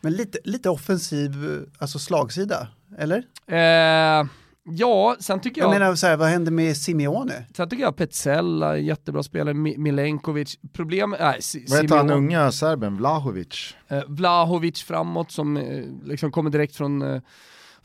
Men 0.01 0.13
lite, 0.13 0.39
lite 0.45 0.71
offensiv, 0.71 1.33
alltså 1.79 1.99
slagsida, 1.99 2.69
eller? 2.99 3.23
Eh, 3.47 4.27
ja, 4.65 5.17
sen 5.21 5.41
tycker 5.41 5.61
Jag 5.61 5.75
jag... 5.75 5.79
menar 5.81 5.95
så 5.95 6.07
här, 6.07 6.17
vad 6.17 6.29
händer 6.29 6.53
med 6.53 6.77
Simeone? 6.77 7.47
Sen 7.57 7.69
tycker 7.69 7.85
jag 7.85 7.97
Petzella, 7.97 8.73
är 8.73 8.81
jättebra 8.81 9.23
spelare, 9.23 9.55
Mi- 9.55 9.79
Milenkovic, 9.79 10.59
problem, 10.73 11.17
nej, 11.21 11.43
Si- 11.43 11.67
Vad 11.69 11.83
heter 11.83 11.97
han 11.97 12.11
unga 12.11 12.53
serben, 12.53 12.97
Vlahovic? 12.97 13.75
Eh, 13.89 14.03
Vlahovic 14.09 14.83
framåt 14.83 15.31
som 15.31 15.57
eh, 15.57 15.85
liksom 16.05 16.33
kommer 16.33 16.51
direkt 16.51 16.77
från, 16.77 17.03
eh, 17.03 17.21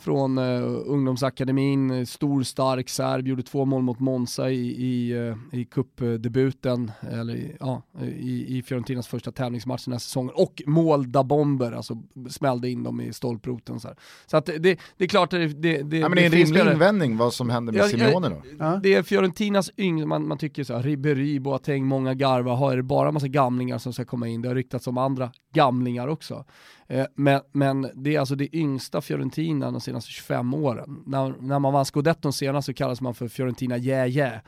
från 0.03 0.37
eh, 0.37 0.63
ungdomsakademin, 0.85 1.91
eh, 1.91 2.05
stor, 2.05 2.43
stark 2.43 2.89
serb, 2.89 3.27
gjorde 3.27 3.43
två 3.43 3.65
mål 3.65 3.81
mot 3.81 3.99
Monza 3.99 4.49
i, 4.51 4.67
i, 4.85 5.11
eh, 5.27 5.59
i 5.59 5.65
cupdebuten, 5.65 6.91
eller 7.11 7.35
i- 7.35 7.55
ja, 7.59 7.81
i, 8.19 8.57
i 8.57 8.63
Fiorentinas 8.63 9.07
första 9.07 9.31
tävlingsmatch 9.31 9.85
den 9.85 9.91
här 9.91 9.99
säsongen, 9.99 10.31
och 10.35 10.61
mål 10.65 11.11
da 11.11 11.23
bomber, 11.23 11.71
alltså 11.71 11.97
smällde 12.29 12.69
in 12.69 12.83
dem 12.83 13.01
i 13.01 13.13
stolproten. 13.13 13.79
Så, 13.79 13.87
här. 13.87 13.97
så 14.25 14.37
att 14.37 14.45
det, 14.45 14.59
det 14.97 15.03
är 15.03 15.07
klart 15.07 15.33
att 15.33 15.39
det, 15.39 15.47
det, 15.47 15.81
det, 15.83 15.97
Ja, 15.97 16.09
men 16.09 16.15
det 16.15 16.21
är 16.21 16.25
en 16.25 16.31
rimlig 16.31 16.61
invändning 16.61 17.17
vad 17.17 17.33
som 17.33 17.49
händer 17.49 17.73
med 17.73 17.81
ja, 17.81 17.87
Simeone 17.87 18.29
då. 18.29 18.41
Ja. 18.59 18.79
det 18.83 18.93
är 18.93 19.03
Fiorentinas 19.03 19.71
yngre, 19.77 20.05
man, 20.05 20.27
man 20.27 20.37
tycker 20.37 20.63
så 20.63 20.73
här, 20.75 20.83
Ribéry, 20.83 21.39
Boateng, 21.39 21.85
många 21.85 22.13
garva, 22.13 22.55
har 22.55 22.71
är 22.73 22.77
det 22.77 22.83
bara 22.83 23.11
massa 23.11 23.27
gamlingar 23.27 23.77
som 23.77 23.93
ska 23.93 24.05
komma 24.05 24.27
in? 24.27 24.41
Det 24.41 24.47
har 24.47 24.55
ryktats 24.55 24.87
om 24.87 24.97
andra 24.97 25.31
gamlingar 25.53 26.07
också. 26.07 26.45
Eh, 26.93 27.05
men, 27.15 27.41
men 27.51 27.89
det 27.95 28.15
är 28.15 28.19
alltså 28.19 28.35
det 28.35 28.55
yngsta 28.55 29.01
Fiorentina 29.01 29.71
de 29.71 29.81
senaste 29.81 30.11
25 30.11 30.53
åren. 30.53 31.03
När, 31.05 31.33
när 31.39 31.59
man 31.59 31.73
vann 31.73 31.85
scudetton 31.85 32.33
senast 32.33 32.65
så 32.65 32.73
kallas 32.73 33.01
man 33.01 33.13
för 33.13 33.27
Fiorentina 33.27 33.77
yeah 33.77 34.09
yeah. 34.09 34.39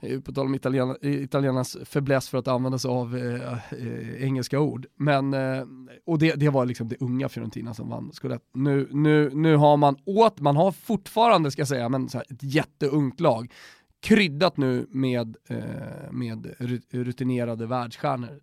Eh, 0.00 0.20
på 0.20 0.32
tal 0.32 0.46
om 0.46 0.54
italien, 0.54 0.96
eh, 1.02 1.22
italienarnas 1.22 1.76
fäbless 1.84 2.28
för 2.28 2.38
att 2.38 2.48
använda 2.48 2.78
sig 2.78 2.88
av 2.90 3.16
eh, 3.16 3.52
eh, 3.52 4.24
engelska 4.24 4.60
ord. 4.60 4.86
Men, 4.96 5.34
eh, 5.34 5.64
och 6.06 6.18
det, 6.18 6.34
det 6.34 6.48
var 6.48 6.66
liksom 6.66 6.88
det 6.88 6.96
unga 7.00 7.28
Fiorentina 7.28 7.74
som 7.74 7.88
vann 7.88 8.12
skulle, 8.12 8.38
Nu, 8.54 8.88
nu, 8.90 9.30
nu 9.34 9.56
har 9.56 9.76
man 9.76 9.96
åt, 10.04 10.40
man 10.40 10.56
har 10.56 10.72
fortfarande 10.72 11.50
ska 11.50 11.60
jag 11.60 11.68
säga, 11.68 11.88
men 11.88 12.08
så 12.08 12.18
här, 12.18 12.26
ett 12.30 12.42
jätteungt 12.42 13.20
lag. 13.20 13.52
Kryddat 14.00 14.56
nu 14.56 14.86
med, 14.90 15.36
eh, 15.48 16.10
med 16.10 16.54
rutinerade 16.90 17.66
världsstjärnor. 17.66 18.40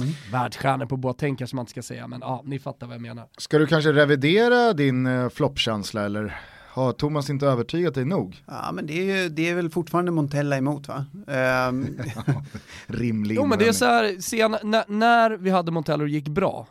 Mm. 0.00 0.12
Världsstjärnor 0.32 0.86
på 0.86 0.96
Boateng 0.96 1.36
kanske 1.36 1.56
man 1.56 1.62
inte 1.62 1.70
ska 1.70 1.82
säga, 1.82 2.06
men 2.06 2.20
ja, 2.20 2.42
ni 2.44 2.58
fattar 2.58 2.86
vad 2.86 2.94
jag 2.94 3.02
menar. 3.02 3.26
Ska 3.38 3.58
du 3.58 3.66
kanske 3.66 3.92
revidera 3.92 4.72
din 4.72 5.06
uh, 5.06 5.28
floppkänsla 5.28 6.04
eller 6.04 6.40
har 6.68 6.92
Thomas 6.92 7.30
inte 7.30 7.46
övertygat 7.46 7.94
dig 7.94 8.04
nog? 8.04 8.42
Ja, 8.46 8.72
men 8.72 8.86
det 8.86 8.92
är, 8.92 9.22
ju, 9.22 9.28
det 9.28 9.48
är 9.48 9.54
väl 9.54 9.70
fortfarande 9.70 10.10
Montella 10.10 10.56
emot 10.56 10.88
va? 10.88 11.06
Ehm, 11.26 11.98
Rimlig 12.86 13.36
Jo 13.36 13.46
men 13.46 13.58
det 13.58 13.68
är 13.68 13.72
så 13.72 13.84
här, 13.84 14.20
sen, 14.20 14.56
när, 14.62 14.84
när 14.88 15.30
vi 15.30 15.50
hade 15.50 15.70
Montella 15.70 16.02
och 16.02 16.08
gick 16.08 16.28
bra, 16.28 16.66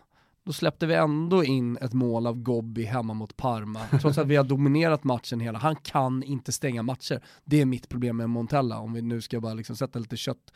då 0.47 0.53
släppte 0.53 0.85
vi 0.85 0.93
ändå 0.93 1.43
in 1.43 1.77
ett 1.77 1.93
mål 1.93 2.27
av 2.27 2.37
Gobbi 2.41 2.83
hemma 2.83 3.13
mot 3.13 3.37
Parma. 3.37 3.79
Trots 4.01 4.17
att 4.17 4.27
vi 4.27 4.35
har 4.35 4.43
dominerat 4.43 5.03
matchen 5.03 5.39
hela. 5.39 5.59
Han 5.59 5.75
kan 5.75 6.23
inte 6.23 6.51
stänga 6.51 6.83
matcher. 6.83 7.21
Det 7.45 7.61
är 7.61 7.65
mitt 7.65 7.89
problem 7.89 8.17
med 8.17 8.29
Montella, 8.29 8.79
om 8.79 8.93
vi 8.93 9.01
nu 9.01 9.21
ska 9.21 9.39
bara 9.39 9.53
liksom 9.53 9.75
sätta 9.75 9.99
lite 9.99 10.17
kött, 10.17 10.53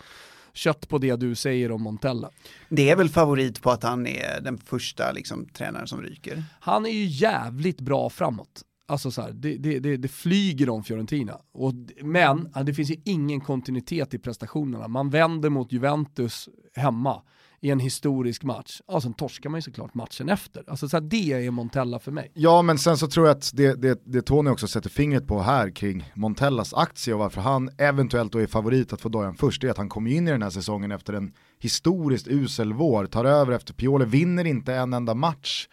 kött 0.54 0.90
på 0.90 0.98
det 0.98 1.16
du 1.16 1.36
säger 1.36 1.72
om 1.72 1.82
Montella. 1.82 2.30
det 2.70 2.90
är 2.90 2.96
väl 2.96 3.10
favorit 3.10 3.62
på 3.62 3.72
att 3.72 3.84
han 3.84 4.08
är 4.08 4.42
den 4.42 4.58
första 4.58 5.12
liksom, 5.12 5.46
tränaren 5.46 5.88
som 5.88 6.02
ryker. 6.02 6.44
Han 6.60 6.86
är 6.86 6.90
ju 6.90 7.06
jävligt 7.06 7.82
bra 7.82 8.10
framåt. 8.10 8.64
Alltså 8.86 9.12
så 9.12 9.22
här, 9.22 9.32
det, 9.32 9.58
det, 9.58 9.80
det, 9.80 9.98
det 9.98 10.08
flyger 10.08 10.70
om 10.70 10.84
Fiorentina. 10.84 11.38
Och, 11.52 11.74
men 12.02 12.50
det 12.66 12.74
finns 12.74 12.92
ju 12.92 12.96
ingen 13.06 13.42
kontinuitet 13.42 14.14
i 14.14 14.20
prestationerna. 14.20 14.88
Man 14.88 15.10
vänder 15.10 15.50
mot 15.50 15.72
Juventus 15.72 16.50
hemma 16.76 17.22
i 17.62 17.70
en 17.70 17.80
historisk 17.80 18.44
match. 18.44 18.82
Ja, 18.88 19.02
sen 19.02 19.14
torskar 19.14 19.50
man 19.50 19.58
ju 19.58 19.62
såklart 19.62 19.94
matchen 19.94 20.30
efter. 20.30 20.64
Alltså 20.68 20.90
så 20.90 20.98
här, 20.98 21.02
det 21.02 21.34
är 21.34 21.52
Montella 21.52 22.00
för 22.00 22.12
mig. 22.12 22.32
Ja 22.34 22.62
men 22.62 22.78
sen 22.78 22.98
så 22.98 23.08
tror 23.08 23.28
jag 23.28 23.38
att 23.38 23.52
det, 23.54 23.82
det, 23.82 24.02
det 24.06 24.22
Tony 24.22 24.50
också 24.50 24.68
sätter 24.68 24.90
fingret 24.90 25.28
på 25.28 25.42
här 25.42 25.70
kring 25.70 26.12
Montellas 26.16 26.74
aktie 26.74 27.14
och 27.14 27.20
varför 27.20 27.42
han 27.42 27.70
eventuellt 27.78 28.32
då 28.32 28.40
är 28.40 28.48
favorit 28.48 28.94
att 28.94 29.02
få 29.02 29.10
Dojan 29.10 29.36
först, 29.36 29.62
det 29.62 29.68
är 29.68 29.72
att 29.72 29.78
han 29.78 29.90
kommer 29.90 30.12
in 30.12 30.28
i 30.28 30.32
den 30.32 30.42
här 30.42 30.50
säsongen 30.50 30.92
efter 30.92 31.14
en 31.14 31.34
historiskt 31.60 32.28
usel 32.28 32.74
vår, 32.74 33.06
tar 33.06 33.26
över 33.26 33.54
efter 33.54 33.74
Piole, 33.74 34.06
vinner 34.06 34.46
inte 34.46 34.74
en 34.74 34.94
enda 34.94 35.14
match, 35.14 35.68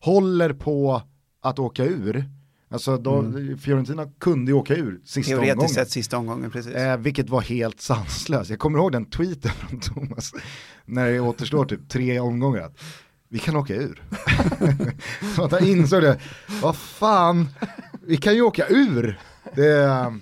håller 0.00 0.52
på 0.52 1.02
att 1.42 1.58
åka 1.58 1.84
ur. 1.84 2.24
Alltså 2.74 2.96
då, 2.96 3.32
Fiorentina 3.60 4.06
kunde 4.18 4.50
ju 4.50 4.56
åka 4.56 4.74
ur 4.74 5.00
sista 5.04 5.34
omgången. 5.34 5.56
Teoretiskt 5.56 5.74
sett 5.74 5.90
sista 5.90 6.18
omgången, 6.18 6.50
precis. 6.50 6.72
Eh, 6.72 6.96
vilket 6.96 7.30
var 7.30 7.40
helt 7.40 7.80
sanslöst. 7.80 8.50
Jag 8.50 8.58
kommer 8.58 8.78
ihåg 8.78 8.92
den 8.92 9.04
tweeten 9.04 9.50
från 9.50 9.80
Thomas 9.80 10.32
när 10.84 11.10
det 11.10 11.20
återstår 11.20 11.64
typ 11.64 11.88
tre 11.88 12.20
omgångar. 12.20 12.72
vi 13.28 13.38
kan 13.38 13.56
åka 13.56 13.74
ur. 13.74 14.02
så 15.36 15.44
att 15.44 15.52
han 15.52 15.64
insåg 15.64 16.02
det, 16.02 16.20
vad 16.62 16.76
fan, 16.76 17.48
vi 18.06 18.16
kan 18.16 18.34
ju 18.34 18.42
åka 18.42 18.66
ur. 18.68 19.18
Det, 19.54 20.12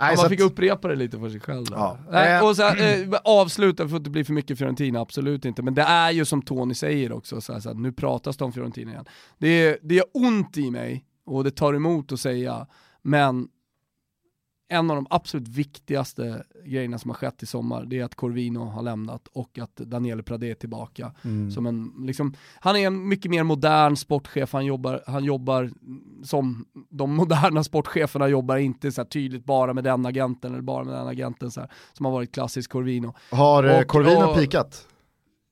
Nej, 0.00 0.16
man 0.16 0.28
fick 0.28 0.40
att... 0.40 0.46
upprepa 0.46 0.88
det 0.88 0.96
lite 0.96 1.18
för 1.18 1.30
sig 1.30 1.40
själv. 1.40 1.66
Ja. 1.70 1.98
Nej, 2.10 2.40
och 2.40 2.56
så, 2.56 2.62
eh, 2.78 3.08
avsluta, 3.24 3.88
för 3.88 3.96
att 3.96 4.04
det 4.04 4.10
blir 4.10 4.24
för 4.24 4.32
mycket 4.32 4.58
Fiorentina, 4.58 5.00
absolut 5.00 5.44
inte. 5.44 5.62
Men 5.62 5.74
det 5.74 5.82
är 5.82 6.10
ju 6.10 6.24
som 6.24 6.42
Tony 6.42 6.74
säger 6.74 7.12
också, 7.12 7.40
så 7.40 7.52
här, 7.52 7.60
så 7.60 7.68
här, 7.68 7.76
nu 7.76 7.92
pratas 7.92 8.36
det 8.36 8.44
om 8.44 8.52
Fiorentina 8.52 8.90
igen. 8.90 9.04
Det, 9.38 9.78
det 9.82 9.98
är 9.98 10.04
ont 10.14 10.56
i 10.56 10.70
mig, 10.70 11.04
och 11.24 11.44
det 11.44 11.50
tar 11.50 11.74
emot 11.74 12.12
att 12.12 12.20
säga, 12.20 12.66
men 13.02 13.48
en 14.68 14.90
av 14.90 14.96
de 14.96 15.06
absolut 15.10 15.48
viktigaste 15.48 16.44
grejerna 16.64 16.98
som 16.98 17.10
har 17.10 17.16
skett 17.16 17.42
i 17.42 17.46
sommar, 17.46 17.84
det 17.84 18.00
är 18.00 18.04
att 18.04 18.14
Corvino 18.14 18.58
har 18.58 18.82
lämnat 18.82 19.28
och 19.32 19.58
att 19.58 19.76
Daniele 19.76 20.22
Pradé 20.22 20.50
är 20.50 20.54
tillbaka. 20.54 21.12
Mm. 21.24 21.50
Som 21.50 21.66
en, 21.66 21.92
liksom, 21.98 22.34
han 22.60 22.76
är 22.76 22.86
en 22.86 23.08
mycket 23.08 23.30
mer 23.30 23.42
modern 23.42 23.96
sportchef, 23.96 24.52
han 24.52 24.66
jobbar, 24.66 25.02
han 25.06 25.24
jobbar 25.24 25.70
som 26.24 26.64
de 26.90 27.16
moderna 27.16 27.64
sportcheferna 27.64 28.28
jobbar, 28.28 28.56
inte 28.56 28.92
så 28.92 29.04
tydligt 29.04 29.44
bara 29.44 29.74
med 29.74 29.84
den 29.84 30.06
agenten 30.06 30.52
eller 30.52 30.62
bara 30.62 30.84
med 30.84 30.94
den 30.94 31.08
agenten 31.08 31.50
så 31.50 31.60
här, 31.60 31.70
som 31.92 32.06
har 32.06 32.12
varit 32.12 32.32
klassisk 32.34 32.70
Corvino. 32.70 33.14
Har 33.30 33.64
eh, 33.64 33.80
och, 33.80 33.86
Corvino 33.86 34.24
och, 34.24 34.36
pikat? 34.36 34.88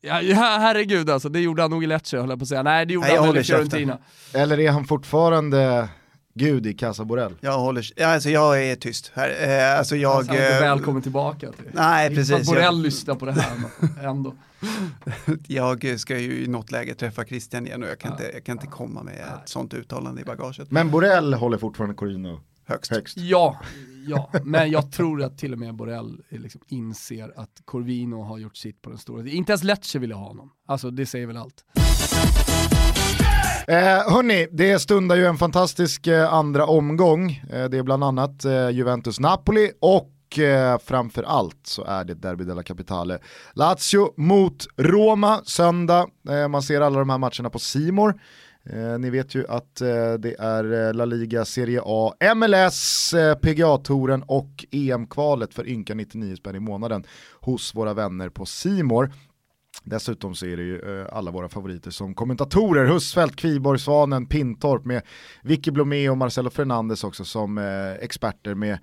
Ja, 0.04 0.14
herregud 0.60 1.10
alltså, 1.10 1.28
det 1.28 1.40
gjorde 1.40 1.62
han 1.62 1.70
nog 1.70 1.84
i 1.84 1.86
Lecce 1.86 2.18
höll 2.18 2.28
jag 2.28 2.38
på 2.38 2.42
att 2.42 2.48
säga. 2.48 2.62
Nej 2.62 2.86
det 2.86 2.94
gjorde 2.94 3.06
Nej, 3.06 3.16
han 3.16 3.26
väl 3.26 3.38
i 3.38 3.44
Fiorentina. 3.44 3.98
Eller 4.34 4.60
är 4.60 4.70
han 4.70 4.84
fortfarande 4.84 5.88
Gud 6.34 6.66
i 6.66 6.74
Casa 6.74 7.04
Borrell. 7.04 7.34
Jag 7.40 7.58
håller, 7.58 8.02
alltså 8.02 8.30
jag 8.30 8.64
är 8.64 8.76
tyst 8.76 9.12
här. 9.14 9.48
Eh, 9.48 9.78
alltså 9.78 9.96
jag... 9.96 10.16
Alltså, 10.16 10.34
eh, 10.34 10.60
välkommen 10.60 11.02
tillbaka. 11.02 11.52
Till. 11.52 11.66
Nej, 11.72 12.14
precis. 12.14 12.46
Borrell 12.46 12.62
jag... 12.62 12.74
lyssnar 12.74 13.14
på 13.14 13.26
det 13.26 13.32
här 13.32 13.52
ändå. 14.02 14.34
jag 15.46 16.00
ska 16.00 16.18
ju 16.18 16.44
i 16.44 16.48
något 16.48 16.70
läge 16.70 16.94
träffa 16.94 17.24
Christian 17.24 17.66
igen 17.66 17.82
och 17.82 17.88
jag 17.88 17.98
kan, 17.98 18.10
ja. 18.10 18.24
inte, 18.24 18.36
jag 18.36 18.44
kan 18.44 18.52
inte 18.52 18.66
komma 18.66 19.02
med 19.02 19.14
ett 19.14 19.48
sånt 19.48 19.74
uttalande 19.74 20.20
i 20.20 20.24
bagaget. 20.24 20.70
Men 20.70 20.90
Borrell 20.90 21.34
håller 21.34 21.58
fortfarande 21.58 21.94
Corino 21.94 22.40
högst. 22.64 22.90
högst. 22.90 23.16
Ja, 23.18 23.60
ja, 24.06 24.30
men 24.44 24.70
jag 24.70 24.92
tror 24.92 25.22
att 25.22 25.38
till 25.38 25.52
och 25.52 25.58
med 25.58 25.74
Borrell 25.74 26.20
liksom 26.28 26.60
inser 26.68 27.32
att 27.36 27.62
Corvino 27.64 28.22
har 28.22 28.38
gjort 28.38 28.56
sitt 28.56 28.82
på 28.82 28.90
den 28.90 28.98
stora. 28.98 29.28
Inte 29.28 29.52
ens 29.52 29.62
Lecce 29.64 29.98
ville 29.98 30.14
ha 30.14 30.26
honom. 30.28 30.50
Alltså 30.66 30.90
det 30.90 31.06
säger 31.06 31.26
väl 31.26 31.36
allt. 31.36 31.64
Eh, 33.68 34.12
hörni, 34.12 34.48
det 34.52 34.78
stundar 34.78 35.16
ju 35.16 35.26
en 35.26 35.36
fantastisk 35.36 36.06
eh, 36.06 36.32
andra 36.34 36.66
omgång. 36.66 37.30
Eh, 37.50 37.64
det 37.64 37.78
är 37.78 37.82
bland 37.82 38.04
annat 38.04 38.44
eh, 38.44 38.70
Juventus-Napoli 38.70 39.70
och 39.80 40.38
eh, 40.38 40.78
framför 40.78 41.22
allt 41.22 41.60
så 41.66 41.84
är 41.84 42.04
det 42.04 42.14
Derby 42.14 42.44
della 42.44 42.62
Capitale. 42.62 43.18
Lazio 43.54 44.14
mot 44.16 44.66
Roma 44.76 45.40
söndag. 45.44 46.06
Eh, 46.28 46.48
man 46.48 46.62
ser 46.62 46.80
alla 46.80 46.98
de 46.98 47.10
här 47.10 47.18
matcherna 47.18 47.50
på 47.50 47.58
Simor. 47.58 48.20
Eh, 48.64 48.98
ni 48.98 49.10
vet 49.10 49.34
ju 49.34 49.46
att 49.48 49.80
eh, 49.80 50.12
det 50.18 50.34
är 50.38 50.88
eh, 50.88 50.94
La 50.94 51.04
Liga, 51.04 51.44
Serie 51.44 51.80
A, 51.84 52.14
MLS, 52.34 53.12
eh, 53.14 53.34
PGA-touren 53.34 54.22
och 54.22 54.64
EM-kvalet 54.70 55.54
för 55.54 55.68
ynka 55.68 55.94
99 55.94 56.36
spänn 56.36 56.56
i 56.56 56.60
månaden 56.60 57.04
hos 57.40 57.74
våra 57.74 57.94
vänner 57.94 58.28
på 58.28 58.46
Simor. 58.46 59.12
Dessutom 59.84 60.34
så 60.34 60.46
är 60.46 60.56
det 60.56 60.62
ju 60.62 61.00
eh, 61.00 61.06
alla 61.12 61.30
våra 61.30 61.48
favoriter 61.48 61.90
som 61.90 62.14
kommentatorer, 62.14 62.86
Husfeldt, 62.86 63.36
Kviborg, 63.36 63.78
Svanen, 63.78 64.26
Pintorp 64.26 64.84
med 64.84 65.02
Vicky 65.42 65.70
Blomé 65.70 66.08
och 66.08 66.18
Marcelo 66.18 66.50
Fernandes 66.50 67.04
också 67.04 67.24
som 67.24 67.58
eh, 67.58 67.92
experter 67.92 68.54
med 68.54 68.78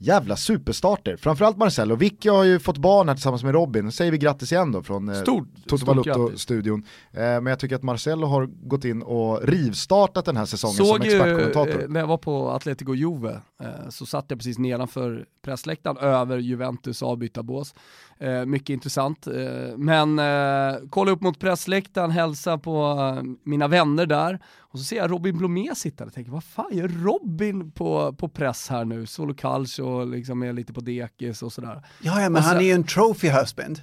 jävla 0.00 0.36
superstarter. 0.36 1.16
Framförallt 1.16 1.56
Marcelo. 1.56 1.96
Vicky 1.96 2.28
har 2.28 2.44
ju 2.44 2.58
fått 2.58 2.78
barn 2.78 3.08
här 3.08 3.14
tillsammans 3.14 3.44
med 3.44 3.52
Robin. 3.54 3.84
Nu 3.84 3.90
säger 3.90 4.12
vi 4.12 4.18
grattis 4.18 4.52
igen 4.52 4.72
då 4.72 4.82
från 4.82 5.08
eh, 5.08 5.20
Toto 5.66 5.86
Balutto-studion. 5.86 6.84
Eh, 7.12 7.20
men 7.20 7.46
jag 7.46 7.58
tycker 7.58 7.76
att 7.76 7.82
Marcelo 7.82 8.26
har 8.26 8.46
gått 8.46 8.84
in 8.84 9.02
och 9.02 9.42
rivstartat 9.42 10.24
den 10.24 10.36
här 10.36 10.44
säsongen 10.44 10.76
Såg 10.76 10.86
som 10.86 11.02
expertkommentator. 11.02 11.80
Ju, 11.82 11.88
när 11.88 12.00
jag 12.00 12.06
var 12.06 12.18
på 12.18 12.50
Atletico 12.50 12.94
Juve 12.94 13.40
eh, 13.62 13.88
så 13.88 14.06
satt 14.06 14.24
jag 14.28 14.38
precis 14.38 14.58
nedanför 14.58 15.24
pressläktaren 15.42 15.96
över 15.96 16.38
Juventus 16.38 17.02
avbytarbås. 17.02 17.74
Eh, 18.18 18.44
mycket 18.44 18.70
intressant. 18.70 19.26
Eh, 19.26 19.76
men 19.76 20.18
eh, 20.18 20.78
kolla 20.90 21.10
upp 21.10 21.20
mot 21.20 21.38
pressläktaren, 21.38 22.10
hälsa 22.10 22.58
på 22.58 22.98
eh, 23.16 23.22
mina 23.44 23.68
vänner 23.68 24.06
där. 24.06 24.38
Och 24.72 24.78
så 24.78 24.84
ser 24.84 24.96
jag 24.96 25.10
Robin 25.10 25.38
Blomé 25.38 25.74
sitta 25.74 26.04
och 26.04 26.12
tänker, 26.12 26.32
vad 26.32 26.44
fan 26.44 26.70
gör 26.76 26.88
Robin 26.88 27.70
på, 27.70 28.12
på 28.12 28.28
press 28.28 28.68
här 28.68 28.84
nu? 28.84 29.06
Solo 29.06 29.34
Calcio 29.34 29.82
och 29.82 30.06
liksom 30.06 30.42
är 30.42 30.52
lite 30.52 30.72
på 30.72 30.80
dekis 30.80 31.42
och 31.42 31.52
sådär. 31.52 31.82
Ja, 32.02 32.20
ja 32.20 32.30
men 32.30 32.42
så, 32.42 32.48
han 32.48 32.58
är 32.58 32.62
ju 32.62 32.72
en 32.72 32.84
trophy 32.84 33.28
husband. 33.28 33.80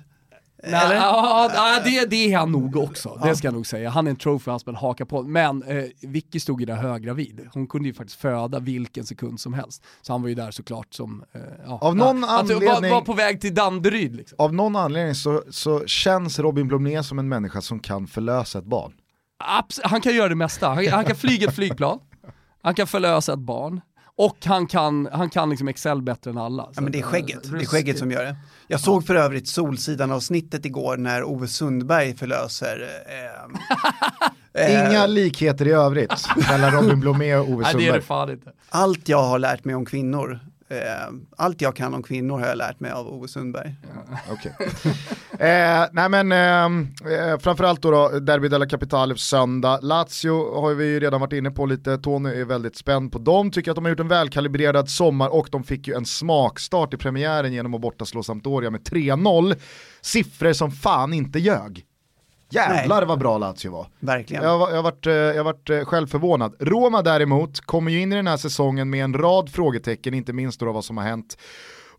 Nej, 0.63 0.95
ja, 0.95 1.51
ja, 1.53 1.81
det, 1.83 2.05
det 2.09 2.33
är 2.33 2.37
han 2.37 2.51
nog 2.51 2.75
också, 2.75 3.19
det 3.23 3.35
ska 3.35 3.47
jag 3.47 3.53
nog 3.53 3.67
säga. 3.67 3.89
Han 3.89 4.07
är 4.07 4.11
en 4.11 4.17
trophy 4.17 4.51
husband, 4.51 4.77
haka 4.77 5.05
på. 5.05 5.23
Men 5.23 5.63
eh, 5.63 5.83
Vicky 6.01 6.39
stod 6.39 6.59
ju 6.59 6.65
där 6.65 6.75
höggravid. 6.75 7.47
Hon 7.53 7.67
kunde 7.67 7.87
ju 7.87 7.93
faktiskt 7.93 8.19
föda 8.19 8.59
vilken 8.59 9.05
sekund 9.05 9.39
som 9.39 9.53
helst. 9.53 9.83
Så 10.01 10.13
han 10.13 10.21
var 10.21 10.29
ju 10.29 10.35
där 10.35 10.51
såklart 10.51 10.93
som... 10.93 11.23
Eh, 11.33 11.41
ja, 11.65 11.79
av 11.81 11.95
någon 11.95 12.21
ja, 12.21 12.39
anledning, 12.39 12.69
var, 12.69 12.89
var, 12.89 13.01
på 13.01 13.13
väg 13.13 13.41
till 13.41 13.55
Danderyd. 13.55 14.15
Liksom. 14.15 14.35
Av 14.39 14.53
någon 14.53 14.75
anledning 14.75 15.15
så, 15.15 15.43
så 15.49 15.85
känns 15.85 16.39
Robin 16.39 16.67
Blomé 16.67 17.03
som 17.03 17.19
en 17.19 17.29
människa 17.29 17.61
som 17.61 17.79
kan 17.79 18.07
förlösa 18.07 18.59
ett 18.59 18.65
barn. 18.65 18.93
Abs 19.39 19.79
han 19.83 20.01
kan 20.01 20.15
göra 20.15 20.29
det 20.29 20.35
mesta. 20.35 20.67
Han, 20.67 20.87
han 20.87 21.05
kan 21.05 21.15
flyga 21.15 21.47
ett 21.47 21.55
flygplan, 21.55 21.99
han 22.61 22.75
kan 22.75 22.87
förlösa 22.87 23.33
ett 23.33 23.39
barn, 23.39 23.81
och 24.15 24.37
han 24.45 24.67
kan, 24.67 25.09
han 25.11 25.29
kan 25.29 25.49
liksom 25.49 25.67
Excel 25.67 26.01
bättre 26.01 26.31
än 26.31 26.37
alla. 26.37 26.69
Ja 26.75 26.81
men 26.81 26.91
det 26.91 26.99
är 26.99 27.03
skägget, 27.03 27.51
det 27.51 27.57
är 27.57 27.65
skägget 27.65 27.97
som 27.97 28.11
gör 28.11 28.23
det. 28.23 28.35
Jag 28.67 28.79
såg 28.79 29.05
för 29.05 29.15
övrigt 29.15 29.47
Solsidan 29.47 30.11
av 30.11 30.19
snittet 30.19 30.65
igår 30.65 30.97
när 30.97 31.23
Ove 31.23 31.47
Sundberg 31.47 32.15
förlöser 32.15 32.87
eh, 34.53 34.89
Inga 34.89 35.05
likheter 35.05 35.67
i 35.67 35.71
övrigt 35.71 36.27
mellan 36.49 36.71
Robin 36.71 36.99
Blomé 36.99 37.35
och 37.35 37.49
Ove 37.49 37.65
Sundberg. 37.65 37.73
Nej, 37.73 37.85
det 37.85 37.89
är 37.89 37.93
det 37.93 38.01
fan 38.01 38.29
inte. 38.31 38.51
Allt 38.69 39.09
jag 39.09 39.23
har 39.23 39.39
lärt 39.39 39.65
mig 39.65 39.75
om 39.75 39.85
kvinnor 39.85 40.39
Eh, 40.69 41.13
allt 41.37 41.61
jag 41.61 41.75
kan 41.75 41.93
om 41.93 42.03
kvinnor 42.03 42.39
har 42.39 42.47
jag 42.47 42.57
lärt 42.57 42.79
mig 42.79 42.91
av 42.91 43.07
Ove 43.07 43.27
Sundberg. 43.27 43.75
Ja. 43.81 44.33
Okay. 44.33 44.51
eh, 45.49 45.85
nej 45.91 46.09
men 46.09 46.31
eh, 46.31 46.65
eh, 47.13 47.39
framförallt 47.39 47.81
då, 47.81 47.91
då 47.91 48.19
Derby 48.19 48.47
della 48.47 48.65
Capitale 48.65 49.17
söndag. 49.17 49.79
Lazio 49.81 50.61
har 50.61 50.73
vi 50.73 50.85
ju 50.85 50.99
redan 50.99 51.21
varit 51.21 51.33
inne 51.33 51.51
på 51.51 51.65
lite, 51.65 51.97
Tony 51.97 52.29
är 52.29 52.45
väldigt 52.45 52.75
spänd 52.75 53.11
på 53.11 53.19
dem, 53.19 53.51
tycker 53.51 53.71
att 53.71 53.75
de 53.75 53.85
har 53.85 53.89
gjort 53.89 53.99
en 53.99 54.07
välkalibrerad 54.07 54.89
sommar 54.89 55.29
och 55.29 55.47
de 55.51 55.63
fick 55.63 55.87
ju 55.87 55.93
en 55.93 56.05
smakstart 56.05 56.93
i 56.93 56.97
premiären 56.97 57.53
genom 57.53 57.73
att 57.73 57.81
borta 57.81 58.05
slå 58.05 58.23
Sampdoria 58.23 58.69
med 58.69 58.81
3-0. 58.81 59.55
Siffror 60.01 60.53
som 60.53 60.71
fan 60.71 61.13
inte 61.13 61.39
ljög. 61.39 61.86
Jävlar 62.49 62.97
Nej. 62.97 63.07
vad 63.07 63.19
bra 63.19 63.37
Lazio 63.37 63.71
var. 63.71 63.87
Verkligen. 63.99 64.43
Jag 64.43 64.57
har, 64.57 64.71
jag, 64.71 64.83
varit, 64.83 65.07
eh, 65.07 65.13
jag 65.13 65.43
varit 65.43 65.69
eh, 65.69 65.85
själv 65.85 66.07
förvånad. 66.07 66.55
Roma 66.59 67.01
däremot 67.01 67.59
kommer 67.61 67.91
ju 67.91 68.01
in 68.01 68.13
i 68.13 68.15
den 68.15 68.27
här 68.27 68.37
säsongen 68.37 68.89
med 68.89 69.03
en 69.03 69.13
rad 69.13 69.49
frågetecken, 69.49 70.13
inte 70.13 70.33
minst 70.33 70.59
då 70.59 70.71
vad 70.71 70.85
som 70.85 70.97
har 70.97 71.03
hänt 71.03 71.37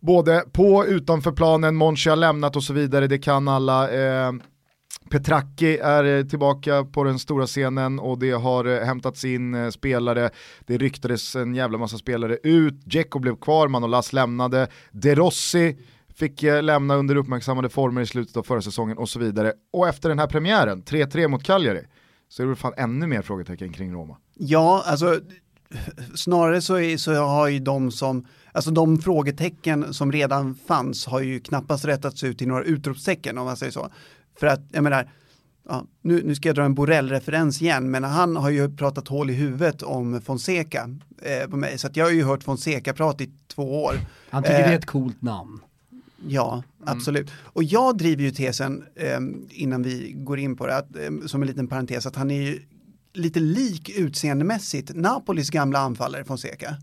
både 0.01 0.43
på 0.51 0.85
utanför 0.85 1.31
planen, 1.31 1.75
Monchi 1.75 2.09
har 2.09 2.17
lämnat 2.17 2.55
och 2.55 2.63
så 2.63 2.73
vidare, 2.73 3.07
det 3.07 3.17
kan 3.17 3.47
alla. 3.47 3.89
Eh, 3.89 4.31
Petracchi 5.09 5.77
är 5.77 6.03
eh, 6.03 6.25
tillbaka 6.25 6.83
på 6.83 7.03
den 7.03 7.19
stora 7.19 7.45
scenen 7.45 7.99
och 7.99 8.19
det 8.19 8.31
har 8.31 8.85
hämtats 8.85 9.25
in 9.25 9.71
spelare, 9.71 10.29
det 10.67 10.77
ryktades 10.77 11.35
en 11.35 11.55
jävla 11.55 11.77
massa 11.77 11.97
spelare 11.97 12.37
ut, 12.43 12.73
Dzeko 12.85 13.19
blev 13.19 13.35
kvar, 13.35 13.67
Manolas 13.67 14.13
lämnade, 14.13 14.67
De 14.91 15.15
Rossi 15.15 15.77
fick 16.19 16.43
eh, 16.43 16.63
lämna 16.63 16.95
under 16.95 17.15
uppmärksammade 17.15 17.69
former 17.69 18.01
i 18.01 18.05
slutet 18.05 18.37
av 18.37 18.43
förra 18.43 18.61
säsongen 18.61 18.97
och 18.97 19.09
så 19.09 19.19
vidare. 19.19 19.53
Och 19.73 19.87
efter 19.87 20.09
den 20.09 20.19
här 20.19 20.27
premiären, 20.27 20.83
3-3 20.83 21.27
mot 21.27 21.43
Cagliari, 21.43 21.85
så 22.29 22.43
är 22.43 22.47
det 22.47 22.55
fan 22.55 22.73
ännu 22.77 23.07
mer 23.07 23.21
frågetecken 23.21 23.73
kring 23.73 23.93
Roma. 23.93 24.17
Ja, 24.33 24.83
alltså 24.85 25.19
snarare 26.15 26.61
så, 26.61 26.79
är, 26.79 26.97
så 26.97 27.13
har 27.13 27.47
ju 27.47 27.59
de 27.59 27.91
som, 27.91 28.25
alltså 28.51 28.71
de 28.71 28.97
frågetecken 29.01 29.93
som 29.93 30.11
redan 30.11 30.55
fanns 30.55 31.05
har 31.05 31.19
ju 31.19 31.39
knappast 31.39 31.85
rättats 31.85 32.23
ut 32.23 32.37
till 32.37 32.47
några 32.47 32.63
utropstecken 32.63 33.37
om 33.37 33.45
man 33.45 33.57
säger 33.57 33.71
så. 33.71 33.89
För 34.39 34.47
att, 34.47 34.61
jag 34.71 34.83
menar, 34.83 35.11
ja, 35.69 35.85
nu, 36.01 36.21
nu 36.25 36.35
ska 36.35 36.49
jag 36.49 36.55
dra 36.55 36.63
en 36.63 36.75
Borrell-referens 36.75 37.61
igen, 37.61 37.91
men 37.91 38.03
han 38.03 38.35
har 38.35 38.49
ju 38.49 38.77
pratat 38.77 39.07
hål 39.07 39.29
i 39.29 39.33
huvudet 39.33 39.83
om 39.83 40.21
Fonseca 40.21 40.89
eh, 41.21 41.49
på 41.49 41.57
mig, 41.57 41.77
så 41.77 41.87
att 41.87 41.95
jag 41.95 42.05
har 42.05 42.11
ju 42.11 42.23
hört 42.23 42.43
Fonseca-prat 42.43 43.21
i 43.21 43.29
två 43.47 43.83
år. 43.83 43.93
Han 44.29 44.43
tycker 44.43 44.59
eh, 44.59 44.67
det 44.67 44.73
är 44.73 44.77
ett 44.77 44.85
coolt 44.85 45.21
namn. 45.21 45.61
Ja, 46.27 46.53
mm. 46.53 46.97
absolut. 46.97 47.29
Mm. 47.29 47.41
Och 47.43 47.63
jag 47.63 47.97
driver 47.97 48.23
ju 48.23 48.31
tesen, 48.31 48.83
eh, 48.95 49.19
innan 49.49 49.83
vi 49.83 50.11
går 50.15 50.39
in 50.39 50.55
på 50.55 50.67
det, 50.67 50.75
att, 50.75 50.95
eh, 50.95 51.27
som 51.27 51.41
en 51.41 51.47
liten 51.47 51.67
parentes, 51.67 52.05
att 52.05 52.15
han 52.15 52.31
är 52.31 52.41
ju 52.41 52.61
lite 53.13 53.39
lik 53.39 53.89
utseendemässigt 53.89 54.95
Napolis 54.95 55.49
gamla 55.49 55.79
anfallare 55.79 56.23
Fonseca. 56.23 56.75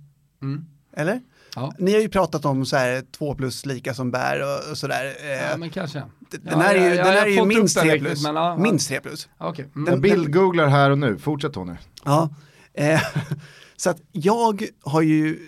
Mm. 0.42 0.64
Eller? 0.92 1.20
Ja. 1.56 1.72
Ni 1.78 1.92
har 1.92 2.00
ju 2.00 2.08
pratat 2.08 2.44
om 2.44 2.66
så 2.66 2.76
här 2.76 3.04
två 3.18 3.34
plus 3.34 3.66
lika 3.66 3.94
som 3.94 4.10
bär 4.10 4.42
och, 4.42 4.70
och 4.70 4.78
sådär. 4.78 5.04
Eh, 5.04 5.50
ja 5.50 5.56
men 5.56 5.70
kanske. 5.70 6.02
Den 6.30 6.60
här 6.60 6.74
är 6.74 6.90
ju, 6.90 6.96
den 6.96 7.06
här 7.06 7.26
är 7.26 7.30
ju 7.30 7.44
minst 7.44 7.80
tre 7.80 7.98
plus. 7.98 8.22
Men, 8.22 8.34
ja, 8.34 8.56
minst 8.56 8.88
tre 8.88 9.00
plus. 9.00 9.28
Okay. 9.38 9.64
Mm. 9.74 9.84
Den 9.84 10.00
bildgooglar 10.00 10.66
här 10.66 10.90
och 10.90 10.98
nu, 10.98 11.18
fortsätt 11.18 11.52
Tony. 11.52 11.72
Ja, 12.04 12.30
eh, 12.74 13.00
så 13.76 13.90
att 13.90 14.00
jag 14.12 14.68
har 14.82 15.02
ju 15.02 15.38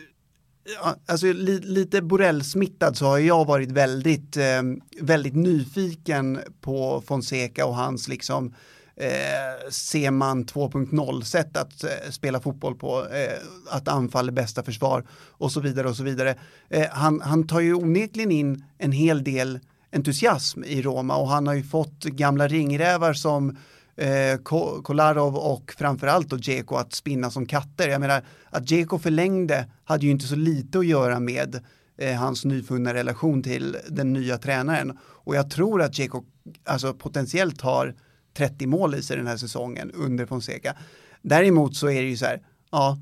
alltså 1.06 1.26
li, 1.26 1.60
lite 1.60 2.02
Borrell-smittad 2.02 2.94
så 2.94 3.06
har 3.06 3.18
jag 3.18 3.44
varit 3.44 3.72
väldigt, 3.72 4.36
eh, 4.36 4.62
väldigt 5.00 5.34
nyfiken 5.34 6.40
på 6.60 7.02
Fonseca 7.06 7.66
och 7.66 7.74
hans 7.74 8.08
liksom 8.08 8.54
eh, 8.96 9.70
ser 9.70 10.10
man 10.10 10.44
2.0 10.44 11.22
sätt 11.22 11.56
att 11.56 11.84
eh, 11.84 12.10
spela 12.10 12.40
fotboll 12.40 12.74
på, 12.74 13.06
eh, 13.06 13.38
att 13.70 13.88
anfall 13.88 14.28
är 14.28 14.32
bästa 14.32 14.62
försvar 14.62 15.04
och 15.12 15.52
så 15.52 15.60
vidare 15.60 15.88
och 15.88 15.96
så 15.96 16.02
vidare. 16.02 16.34
Eh, 16.68 16.86
han, 16.90 17.20
han 17.20 17.46
tar 17.46 17.60
ju 17.60 17.74
onekligen 17.74 18.32
in 18.32 18.64
en 18.78 18.92
hel 18.92 19.24
del 19.24 19.58
entusiasm 19.92 20.64
i 20.64 20.82
Roma 20.82 21.16
och 21.16 21.28
han 21.28 21.46
har 21.46 21.54
ju 21.54 21.62
fått 21.62 22.04
gamla 22.04 22.48
ringrävar 22.48 23.12
som 23.12 23.56
eh, 23.98 24.38
Kolarov 24.82 25.36
och 25.36 25.74
framförallt 25.78 26.28
då 26.28 26.36
Dzeko 26.36 26.76
att 26.76 26.92
spinna 26.92 27.30
som 27.30 27.46
katter. 27.46 27.88
Jag 27.88 28.00
menar 28.00 28.22
att 28.50 28.66
Dzeko 28.66 28.98
förlängde 28.98 29.66
hade 29.84 30.06
ju 30.06 30.10
inte 30.10 30.26
så 30.26 30.36
lite 30.36 30.78
att 30.78 30.86
göra 30.86 31.20
med 31.20 31.60
eh, 31.98 32.16
hans 32.16 32.44
nyfunna 32.44 32.94
relation 32.94 33.42
till 33.42 33.76
den 33.88 34.12
nya 34.12 34.38
tränaren. 34.38 34.98
Och 35.00 35.36
jag 35.36 35.50
tror 35.50 35.82
att 35.82 35.92
Dzeko 35.92 36.24
alltså 36.64 36.94
potentiellt 36.94 37.60
har 37.60 37.94
30 38.36 38.66
mål 38.66 38.94
i 38.94 39.02
sig 39.02 39.16
den 39.16 39.26
här 39.26 39.36
säsongen 39.36 39.90
under 39.90 40.26
Fonseca. 40.26 40.76
Däremot 41.22 41.76
så 41.76 41.90
är 41.90 42.02
det 42.02 42.08
ju 42.08 42.16
så 42.16 42.26
här, 42.26 42.42
ja, 42.70 42.98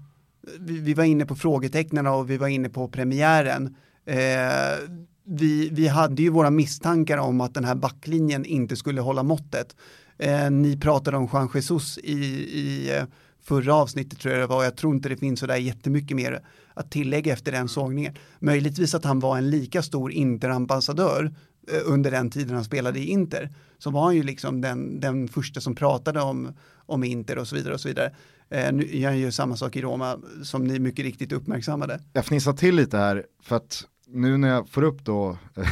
vi, 0.58 0.78
vi 0.80 0.94
var 0.94 1.04
inne 1.04 1.26
på 1.26 1.36
frågetecknen 1.36 2.06
och 2.06 2.30
vi 2.30 2.36
var 2.36 2.48
inne 2.48 2.68
på 2.68 2.88
premiären. 2.88 3.76
Eh, 4.06 4.78
vi, 5.24 5.68
vi 5.72 5.88
hade 5.88 6.22
ju 6.22 6.30
våra 6.30 6.50
misstankar 6.50 7.18
om 7.18 7.40
att 7.40 7.54
den 7.54 7.64
här 7.64 7.74
backlinjen 7.74 8.44
inte 8.44 8.76
skulle 8.76 9.00
hålla 9.00 9.22
måttet. 9.22 9.76
Eh, 10.18 10.50
ni 10.50 10.76
pratade 10.76 11.16
om 11.16 11.28
Juan 11.32 11.48
Jesus 11.54 11.98
i, 11.98 12.12
i 12.58 12.96
eh, 12.96 13.04
förra 13.42 13.74
avsnittet 13.74 14.18
tror 14.18 14.34
jag 14.34 14.42
det 14.42 14.46
var. 14.46 14.64
Jag 14.64 14.76
tror 14.76 14.94
inte 14.94 15.08
det 15.08 15.16
finns 15.16 15.40
sådär 15.40 15.56
jättemycket 15.56 16.16
mer 16.16 16.42
att 16.74 16.90
tillägga 16.90 17.32
efter 17.32 17.52
den 17.52 17.68
sågningen. 17.68 18.14
Möjligtvis 18.38 18.94
att 18.94 19.04
han 19.04 19.20
var 19.20 19.38
en 19.38 19.50
lika 19.50 19.82
stor 19.82 20.12
interambassadör 20.12 21.34
eh, 21.72 21.80
under 21.84 22.10
den 22.10 22.30
tiden 22.30 22.54
han 22.54 22.64
spelade 22.64 22.98
i 22.98 23.04
Inter. 23.04 23.50
Så 23.78 23.90
var 23.90 24.04
han 24.04 24.16
ju 24.16 24.22
liksom 24.22 24.60
den, 24.60 25.00
den 25.00 25.28
första 25.28 25.60
som 25.60 25.74
pratade 25.74 26.20
om, 26.20 26.52
om 26.86 27.04
Inter 27.04 27.38
och 27.38 27.48
så 27.48 27.56
vidare 27.56 27.74
och 27.74 27.80
så 27.80 27.88
vidare. 27.88 28.14
Eh, 28.50 28.72
nu 28.72 28.96
gör 28.96 29.08
han 29.08 29.18
ju 29.18 29.32
samma 29.32 29.56
sak 29.56 29.76
i 29.76 29.82
Roma 29.82 30.18
som 30.42 30.64
ni 30.64 30.78
mycket 30.78 31.04
riktigt 31.04 31.32
uppmärksammade. 31.32 32.00
Jag 32.12 32.24
fnissar 32.24 32.52
till 32.52 32.76
lite 32.76 32.98
här 32.98 33.26
för 33.42 33.56
att 33.56 33.84
nu 34.06 34.36
när 34.36 34.48
jag 34.48 34.68
får 34.68 34.82
upp 34.82 35.04
då 35.04 35.38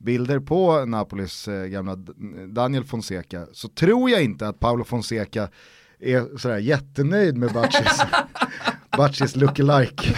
bilder 0.00 0.40
på 0.40 0.84
Napolis 0.84 1.48
eh, 1.48 1.64
gamla 1.64 1.96
Daniel 2.48 2.84
Fonseca 2.84 3.46
så 3.52 3.68
tror 3.68 4.10
jag 4.10 4.22
inte 4.22 4.48
att 4.48 4.60
Paolo 4.60 4.84
Fonseca 4.84 5.48
är 6.00 6.38
sådär 6.38 6.58
jättenöjd 6.58 7.36
med 7.36 7.52
Bacchis 8.96 9.36
lookalike. 9.36 10.16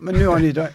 Men 0.00 0.14
nu 0.14 0.26
har 0.26 0.38
ni 0.38 0.52
då 0.52 0.68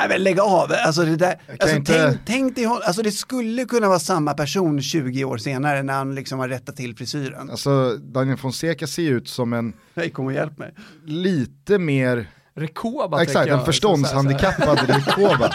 Nej 0.00 0.08
men 0.08 0.22
lägg 0.22 0.40
av, 0.40 0.72
alltså 0.86 1.02
det 1.04 1.16
där, 1.16 1.36
alltså, 1.60 1.76
inte... 1.76 1.92
tänk, 1.92 2.20
tänk 2.26 2.54
dig, 2.54 2.66
alltså 2.66 3.02
det 3.02 3.12
skulle 3.12 3.64
kunna 3.64 3.88
vara 3.88 3.98
samma 3.98 4.34
person 4.34 4.82
20 4.82 5.24
år 5.24 5.38
senare 5.38 5.82
när 5.82 5.94
han 5.94 6.14
liksom 6.14 6.38
har 6.38 6.48
rättat 6.48 6.76
till 6.76 6.96
frisyren. 6.96 7.50
Alltså 7.50 7.96
Daniel 7.96 8.36
Fonseca 8.36 8.86
ser 8.86 9.10
ut 9.10 9.28
som 9.28 9.52
en... 9.52 9.72
Nej, 9.94 10.10
kom 10.10 10.26
och 10.26 10.32
hjälp 10.32 10.58
mig. 10.58 10.74
Lite 11.04 11.78
mer... 11.78 12.30
Rekoba 12.54 13.22
Exakt, 13.22 13.50
en 13.50 13.64
förståndshandikappad 13.64 14.78
Rekoba. 14.88 15.50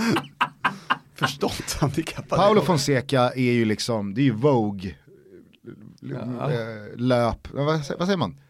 Förståndshandikappad. 1.14 2.38
Paolo 2.38 2.60
Fonseca 2.60 3.30
är 3.30 3.52
ju 3.52 3.64
liksom, 3.64 4.14
det 4.14 4.20
är 4.20 4.24
ju 4.24 4.32
Vogue 4.32 4.94
ja. 6.00 6.52
Eh, 6.52 6.96
löp, 6.96 7.48
vad, 7.52 7.66
vad 7.66 7.84
säger 7.84 8.16
man? 8.16 8.40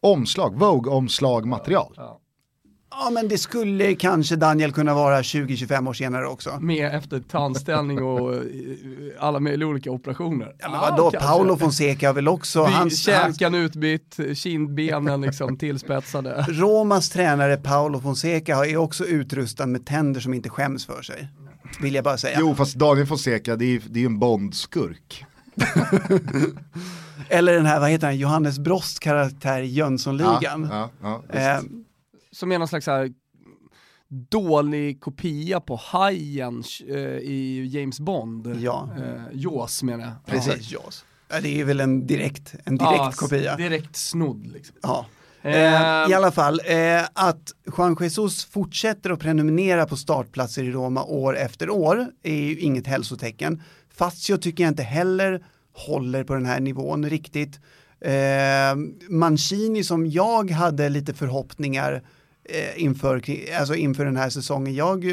Omslag, 0.00 0.58
Vogue-omslag 0.58 1.46
material. 1.46 1.94
Ja. 1.96 2.20
Ja 2.98 3.10
men 3.10 3.28
det 3.28 3.38
skulle 3.38 3.94
kanske 3.94 4.36
Daniel 4.36 4.72
kunna 4.72 4.94
vara 4.94 5.22
20-25 5.22 5.88
år 5.88 5.92
senare 5.92 6.26
också. 6.26 6.58
Med 6.60 6.94
efter 6.94 7.20
tandställning 7.20 8.02
och 8.02 8.34
eh, 8.34 8.40
alla 9.18 9.40
möjliga 9.40 9.68
olika 9.68 9.90
operationer. 9.90 10.54
Ja 10.58 10.70
men 10.70 10.80
vadå, 10.80 11.10
ja, 11.12 11.20
Paolo 11.20 11.56
Fonseca 11.56 12.06
har 12.06 12.14
väl 12.14 12.28
också... 12.28 12.62
hans, 12.62 12.98
käkan 12.98 13.54
hans... 13.54 13.76
utbytt, 13.76 14.20
kindbenen 14.34 15.20
liksom 15.20 15.58
tillspetsade. 15.58 16.46
Romas 16.48 17.10
tränare 17.10 17.56
Paolo 17.56 18.00
Fonseca 18.00 18.66
är 18.66 18.76
också 18.76 19.04
utrustad 19.04 19.66
med 19.66 19.86
tänder 19.86 20.20
som 20.20 20.34
inte 20.34 20.48
skäms 20.48 20.86
för 20.86 21.02
sig. 21.02 21.28
Vill 21.80 21.94
jag 21.94 22.04
bara 22.04 22.16
säga. 22.16 22.36
Jo 22.40 22.54
fast 22.54 22.74
Daniel 22.74 23.06
Fonseca 23.06 23.56
det 23.56 23.64
är 23.64 23.98
ju 23.98 24.06
en 24.06 24.18
Bond-skurk. 24.18 25.24
Eller 27.28 27.52
den 27.52 27.66
här, 27.66 27.80
vad 27.80 27.90
heter 27.90 28.06
han, 28.06 28.16
Johannes 28.16 28.58
Brost 28.58 29.00
karaktär 29.00 29.60
i 29.62 29.66
Jönssonligan. 29.66 30.68
Ja, 30.70 30.90
ja, 31.02 31.22
ja, 31.32 31.60
som 32.36 32.52
är 32.52 32.58
någon 32.58 32.68
slags 32.68 32.86
här 32.86 33.10
dålig 34.08 35.00
kopia 35.00 35.60
på 35.60 35.76
Hajen 35.76 36.62
eh, 36.88 36.96
i 36.96 37.70
James 37.72 38.00
Bond. 38.00 38.56
Ja. 38.60 38.88
Eh, 38.98 39.22
Jaws 39.32 39.82
menar 39.82 40.04
jag. 40.04 40.14
Precis, 40.26 40.72
ja. 40.72 40.80
Jaws. 40.82 41.04
Ja, 41.28 41.40
det 41.40 41.60
är 41.60 41.64
väl 41.64 41.80
en 41.80 42.06
direkt, 42.06 42.54
en 42.64 42.76
direkt 42.76 42.96
ja, 42.96 43.12
kopia. 43.16 43.56
Direkt 43.56 43.96
snodd 43.96 44.46
liksom. 44.46 44.76
Ja. 44.82 45.06
Eh, 45.42 46.10
I 46.10 46.14
alla 46.14 46.32
fall, 46.32 46.60
eh, 46.64 47.02
att 47.12 47.52
Juan 47.76 47.96
Jesus 48.00 48.44
fortsätter 48.44 49.10
att 49.10 49.20
prenumerera 49.20 49.86
på 49.86 49.96
startplatser 49.96 50.64
i 50.64 50.70
Roma 50.70 51.04
år 51.04 51.36
efter 51.36 51.70
år 51.70 52.06
är 52.22 52.34
ju 52.34 52.58
inget 52.58 52.86
hälsotecken. 52.86 53.62
Fazio 53.90 54.36
tycker 54.36 54.64
jag 54.64 54.70
inte 54.70 54.82
heller 54.82 55.44
håller 55.72 56.24
på 56.24 56.34
den 56.34 56.46
här 56.46 56.60
nivån 56.60 57.10
riktigt. 57.10 57.60
Eh, 58.00 58.76
Mancini 59.08 59.84
som 59.84 60.06
jag 60.06 60.50
hade 60.50 60.88
lite 60.88 61.14
förhoppningar 61.14 62.02
eh, 62.48 62.82
inför, 62.82 63.22
alltså 63.58 63.74
inför 63.74 64.04
den 64.04 64.16
här 64.16 64.30
säsongen. 64.30 64.74
Jag, 64.74 65.04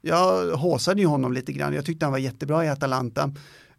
jag 0.00 0.56
håsade 0.56 1.00
ju 1.00 1.06
honom 1.06 1.32
lite 1.32 1.52
grann. 1.52 1.74
Jag 1.74 1.84
tyckte 1.84 2.06
han 2.06 2.12
var 2.12 2.18
jättebra 2.18 2.64
i 2.64 2.68
Atalanta. 2.68 3.32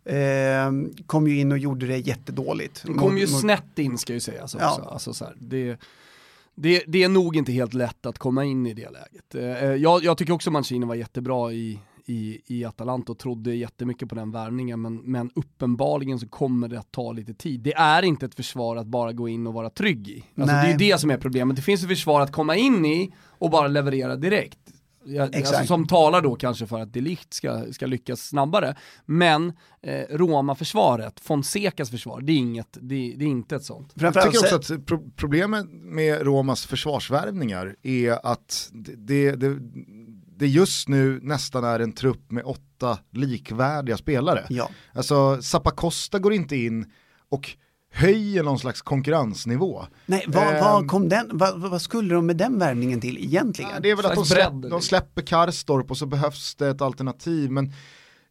Eh, 0.05 0.71
kom 1.05 1.27
ju 1.27 1.39
in 1.39 1.51
och 1.51 1.57
gjorde 1.57 1.87
det 1.87 1.97
jättedåligt. 1.97 2.83
Det 2.85 2.93
kom 2.93 3.17
ju 3.17 3.27
snett 3.27 3.79
in 3.79 3.97
ska 3.97 4.13
ju 4.13 4.19
sägas 4.19 4.55
också. 4.55 4.81
Ja. 4.83 4.89
Alltså, 4.91 5.13
så 5.13 5.25
här, 5.25 5.33
det, 5.39 5.77
det, 6.55 6.83
det, 6.87 7.03
är 7.03 7.09
nog 7.09 7.35
inte 7.35 7.51
helt 7.51 7.73
lätt 7.73 8.05
att 8.05 8.17
komma 8.17 8.45
in 8.45 8.65
i 8.65 8.73
det 8.73 8.89
läget. 8.89 9.35
Eh, 9.35 9.75
jag, 9.75 10.03
jag 10.03 10.17
tycker 10.17 10.33
också 10.33 10.51
Mancini 10.51 10.85
var 10.85 10.95
jättebra 10.95 11.53
i, 11.53 11.79
i, 12.05 12.41
i 12.47 12.65
Atalanta 12.65 13.11
och 13.11 13.19
trodde 13.19 13.55
jättemycket 13.55 14.09
på 14.09 14.15
den 14.15 14.31
värvningen 14.31 14.81
men, 14.81 14.95
men 14.95 15.31
uppenbarligen 15.35 16.19
så 16.19 16.27
kommer 16.27 16.67
det 16.67 16.79
att 16.79 16.91
ta 16.91 17.11
lite 17.11 17.33
tid. 17.33 17.59
Det 17.59 17.73
är 17.73 18.03
inte 18.03 18.25
ett 18.25 18.35
försvar 18.35 18.75
att 18.75 18.87
bara 18.87 19.13
gå 19.13 19.29
in 19.29 19.47
och 19.47 19.53
vara 19.53 19.69
trygg 19.69 20.07
i. 20.07 20.23
Alltså, 20.37 20.55
det 20.55 20.61
är 20.61 20.71
ju 20.71 20.77
det 20.77 20.97
som 20.99 21.11
är 21.11 21.17
problemet. 21.17 21.55
Det 21.55 21.61
finns 21.61 21.83
ett 21.83 21.89
försvar 21.89 22.21
att 22.21 22.31
komma 22.31 22.55
in 22.55 22.85
i 22.85 23.13
och 23.27 23.49
bara 23.49 23.67
leverera 23.67 24.15
direkt. 24.15 24.59
Alltså, 25.35 25.65
som 25.65 25.87
talar 25.87 26.21
då 26.21 26.35
kanske 26.35 26.67
för 26.67 26.79
att 26.79 26.93
Delicht 26.93 27.33
ska, 27.33 27.73
ska 27.73 27.85
lyckas 27.85 28.27
snabbare. 28.27 28.75
Men 29.05 29.53
eh, 29.81 30.01
Roma-försvaret, 30.09 31.19
Fonsecas 31.19 31.89
försvar, 31.89 32.21
det 32.21 32.31
är, 32.31 32.37
inget, 32.37 32.77
det, 32.81 33.13
det 33.17 33.25
är 33.25 33.29
inte 33.29 33.55
ett 33.55 33.63
sånt. 33.63 33.93
Jag 33.95 34.13
tycker 34.13 34.55
också 34.55 34.55
att 34.55 34.85
pro 34.85 35.11
problemet 35.15 35.65
med 35.71 36.21
Romas 36.21 36.65
försvarsvärvningar 36.65 37.75
är 37.83 38.25
att 38.27 38.69
det, 38.73 39.31
det, 39.31 39.57
det 40.37 40.47
just 40.47 40.87
nu 40.87 41.19
nästan 41.23 41.63
är 41.63 41.79
en 41.79 41.91
trupp 41.91 42.31
med 42.31 42.43
åtta 42.43 42.97
likvärdiga 43.11 43.97
spelare. 43.97 44.45
Ja. 44.49 44.69
Alltså 44.93 45.41
Zappacosta 45.41 46.19
går 46.19 46.33
inte 46.33 46.55
in 46.55 46.91
och 47.29 47.57
höjer 47.91 48.43
någon 48.43 48.59
slags 48.59 48.81
konkurrensnivå. 48.81 49.85
Nej, 50.05 50.25
vad, 50.27 50.53
vad 50.53 50.81
ehm. 50.81 50.87
kom 50.87 51.09
den, 51.09 51.29
vad, 51.33 51.59
vad, 51.59 51.81
skulle 51.81 52.15
de 52.15 52.25
med 52.25 52.37
den 52.37 52.59
värvningen 52.59 53.01
till 53.01 53.17
egentligen? 53.17 53.81
Det 53.81 53.91
är 53.91 53.95
väl 53.95 54.05
att 54.05 54.15
de, 54.15 54.25
släpp, 54.25 54.51
de 54.69 54.81
släpper 54.81 55.21
Karstorp 55.21 55.91
och 55.91 55.97
så 55.97 56.05
behövs 56.05 56.55
det 56.55 56.67
ett 56.67 56.81
alternativ, 56.81 57.51
men 57.51 57.73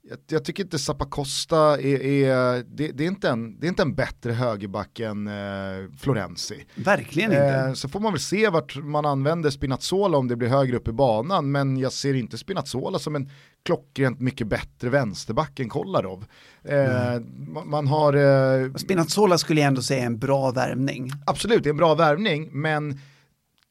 jag, 0.08 0.18
jag 0.28 0.44
tycker 0.44 0.62
inte 0.62 0.78
Zappacosta 0.78 1.80
är, 1.80 2.02
är 2.02 2.64
det, 2.68 2.92
det, 2.92 3.04
är 3.04 3.08
inte 3.08 3.28
en, 3.28 3.60
det 3.60 3.66
är 3.66 3.68
inte 3.68 3.82
en 3.82 3.94
bättre 3.94 4.32
högerback 4.32 5.00
än 5.00 5.26
eh, 5.26 5.90
Florenzi. 5.98 6.64
Verkligen 6.74 7.32
inte. 7.32 7.44
Eh, 7.44 7.72
så 7.72 7.88
får 7.88 8.00
man 8.00 8.12
väl 8.12 8.20
se 8.20 8.48
vart 8.48 8.76
man 8.76 9.06
använder 9.06 9.50
Spinazzola 9.50 10.18
om 10.18 10.28
det 10.28 10.36
blir 10.36 10.48
högre 10.48 10.76
upp 10.76 10.88
i 10.88 10.92
banan, 10.92 11.52
men 11.52 11.76
jag 11.76 11.92
ser 11.92 12.14
inte 12.14 12.38
Spinazzola 12.38 12.98
som 12.98 13.16
en 13.16 13.30
klockrent 13.64 14.20
mycket 14.20 14.46
bättre 14.46 14.88
vänsterback 14.88 15.60
än 15.60 15.68
Kolarov. 15.68 16.24
Eh, 16.64 17.14
mm. 17.14 17.70
man 17.70 17.86
har... 17.86 18.14
Eh, 18.14 18.74
Spinazzola 18.74 19.38
skulle 19.38 19.60
jag 19.60 19.68
ändå 19.68 19.82
säga 19.82 20.02
är 20.02 20.06
en 20.06 20.18
bra 20.18 20.50
värvning. 20.50 21.10
Absolut, 21.26 21.62
det 21.62 21.68
är 21.68 21.72
en 21.72 21.76
bra 21.76 21.94
värvning, 21.94 22.48
men 22.52 23.00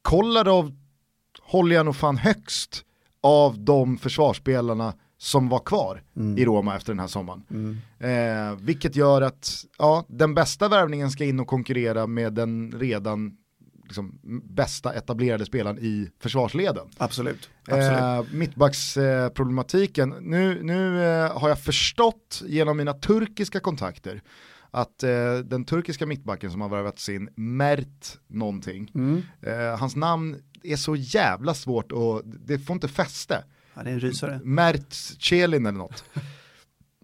Kolarov 0.02 0.72
håller 1.42 1.76
jag 1.76 1.86
nog 1.86 1.96
fan 1.96 2.16
högst 2.16 2.84
av 3.22 3.58
de 3.58 3.98
försvarsspelarna 3.98 4.94
som 5.18 5.48
var 5.48 5.58
kvar 5.58 6.02
mm. 6.16 6.38
i 6.38 6.44
Roma 6.44 6.76
efter 6.76 6.92
den 6.92 7.00
här 7.00 7.06
sommaren. 7.06 7.42
Mm. 7.50 7.78
Eh, 7.98 8.58
vilket 8.60 8.96
gör 8.96 9.22
att 9.22 9.64
ja, 9.78 10.04
den 10.08 10.34
bästa 10.34 10.68
värvningen 10.68 11.10
ska 11.10 11.24
in 11.24 11.40
och 11.40 11.46
konkurrera 11.46 12.06
med 12.06 12.32
den 12.32 12.72
redan 12.72 13.36
liksom, 13.84 14.20
bästa 14.44 14.92
etablerade 14.92 15.46
spelaren 15.46 15.78
i 15.78 16.10
försvarsleden. 16.20 16.86
Absolut. 16.96 17.50
Absolut. 17.66 18.30
Eh, 18.30 18.36
mittbacksproblematiken, 18.36 20.12
eh, 20.12 20.18
nu, 20.20 20.62
nu 20.62 21.04
eh, 21.04 21.38
har 21.38 21.48
jag 21.48 21.60
förstått 21.60 22.42
genom 22.46 22.76
mina 22.76 22.92
turkiska 22.92 23.60
kontakter 23.60 24.22
att 24.70 25.02
eh, 25.02 25.36
den 25.44 25.64
turkiska 25.64 26.06
mittbacken 26.06 26.50
som 26.50 26.60
har 26.60 26.68
värvats 26.68 27.08
in, 27.08 27.28
Mert 27.36 28.18
någonting, 28.26 28.90
mm. 28.94 29.22
eh, 29.42 29.78
hans 29.78 29.96
namn 29.96 30.36
är 30.62 30.76
så 30.76 30.96
jävla 30.96 31.54
svårt 31.54 31.92
och 31.92 32.22
det 32.24 32.58
får 32.58 32.74
inte 32.74 32.88
fäste. 32.88 33.44
Ja, 33.74 33.82
det 33.82 33.90
är 33.90 33.94
en 33.94 34.00
rysare. 34.00 34.40
Mert 34.44 34.94
Chelin 35.18 35.66
eller 35.66 35.78
något. 35.78 36.04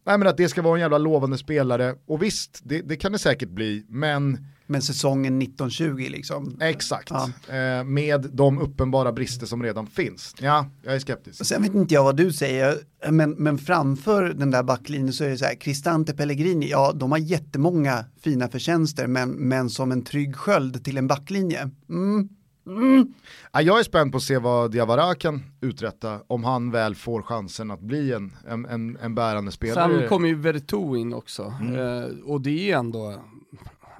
Nej 0.07 0.19
men 0.19 0.29
att 0.29 0.37
det 0.37 0.49
ska 0.49 0.63
vara 0.63 0.75
en 0.75 0.81
jävla 0.81 0.99
lovande 0.99 1.39
spelare, 1.39 1.95
och 2.07 2.23
visst, 2.23 2.61
det, 2.65 2.81
det 2.83 2.97
kan 2.97 3.13
det 3.13 3.19
säkert 3.19 3.49
bli, 3.49 3.85
men 3.89 4.47
Men 4.67 4.83
säsongen 4.83 5.43
1920 5.43 6.07
liksom. 6.11 6.57
exakt, 6.61 7.11
Ja. 7.11 7.55
eh, 7.57 7.85
med 7.85 8.29
de 8.33 8.59
uppenbara 8.59 9.13
brister 9.13 9.47
som 9.47 9.63
redan 9.63 9.87
finns. 9.87 10.35
Ja, 10.41 10.67
jag 10.83 10.95
är 10.95 10.99
skeptisk. 10.99 11.47
Sen 11.47 11.63
vet 11.63 11.75
inte 11.75 11.95
jag 11.95 12.05
vad 12.05 12.17
du 12.17 12.33
säger, 12.33 12.79
men, 13.11 13.31
men 13.31 13.59
framför 13.59 14.23
den 14.23 14.51
där 14.51 14.63
backlinjen 14.63 15.13
så 15.13 15.25
är 15.25 15.29
det 15.29 15.39
så 15.39 15.45
här, 15.45 15.55
Cristante 15.55 16.15
Pellegrini, 16.15 16.71
ja 16.71 16.93
de 16.95 17.11
har 17.13 17.19
jättemånga 17.19 18.05
fina 18.21 18.49
förtjänster, 18.49 19.07
men, 19.07 19.31
men 19.31 19.71
som 19.71 19.93
en 19.93 20.03
trygg 20.03 20.37
sköld 20.37 20.85
till 20.85 20.97
en 20.99 21.07
backlinje. 21.07 21.71
Mm. 21.89 22.29
Mm. 22.67 23.15
Ja, 23.53 23.63
jag 23.63 23.79
är 23.79 23.83
spänd 23.83 24.13
på 24.13 24.17
att 24.17 24.23
se 24.23 24.39
vad 24.39 24.71
Diawara 24.71 25.15
kan 25.15 25.43
uträtta 25.61 26.21
om 26.27 26.45
han 26.45 26.71
väl 26.71 26.95
får 26.95 27.23
chansen 27.23 27.71
att 27.71 27.81
bli 27.81 28.13
en, 28.13 28.33
en, 28.49 28.67
en, 28.67 28.97
en 29.03 29.15
bärande 29.15 29.53
spelare. 29.53 29.99
Sen 30.01 30.09
kommer 30.09 30.29
ju 30.29 30.35
Vertu 30.35 30.97
in 30.97 31.15
också, 31.15 31.55
Mm. 31.61 31.75
eh, 31.75 32.05
och 32.25 32.41
det 32.41 32.71
är 32.71 32.77
ändå 32.79 33.15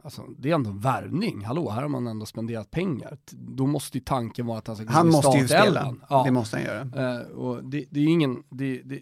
Alltså, 0.05 0.23
det 0.39 0.51
är 0.51 0.55
ändå 0.55 0.71
en 0.71 0.79
värvning, 0.79 1.45
hallå, 1.45 1.71
här 1.71 1.83
har 1.83 1.89
man 1.89 2.07
ändå 2.07 2.27
spenderat 2.27 2.71
pengar. 2.71 3.19
Då 3.31 3.67
måste 3.67 3.99
ju 3.99 4.05
tanken 4.05 4.47
vara 4.47 4.59
att 4.59 4.67
han 4.67 4.77
ska 4.77 4.85
gå 4.85 4.93
Han 4.93 5.09
måste 5.09 5.39
ju 5.39 5.49
spela. 5.49 5.95
Ja. 6.09 6.23
det 6.25 6.31
måste 6.31 6.57
han 6.57 6.65
göra. 6.65 7.15
Eh, 7.21 7.27
och 7.27 7.65
det, 7.65 7.85
det 7.91 8.01
är 8.01 8.05
ingen, 8.09 8.43
det, 8.51 8.83
det, 8.85 9.01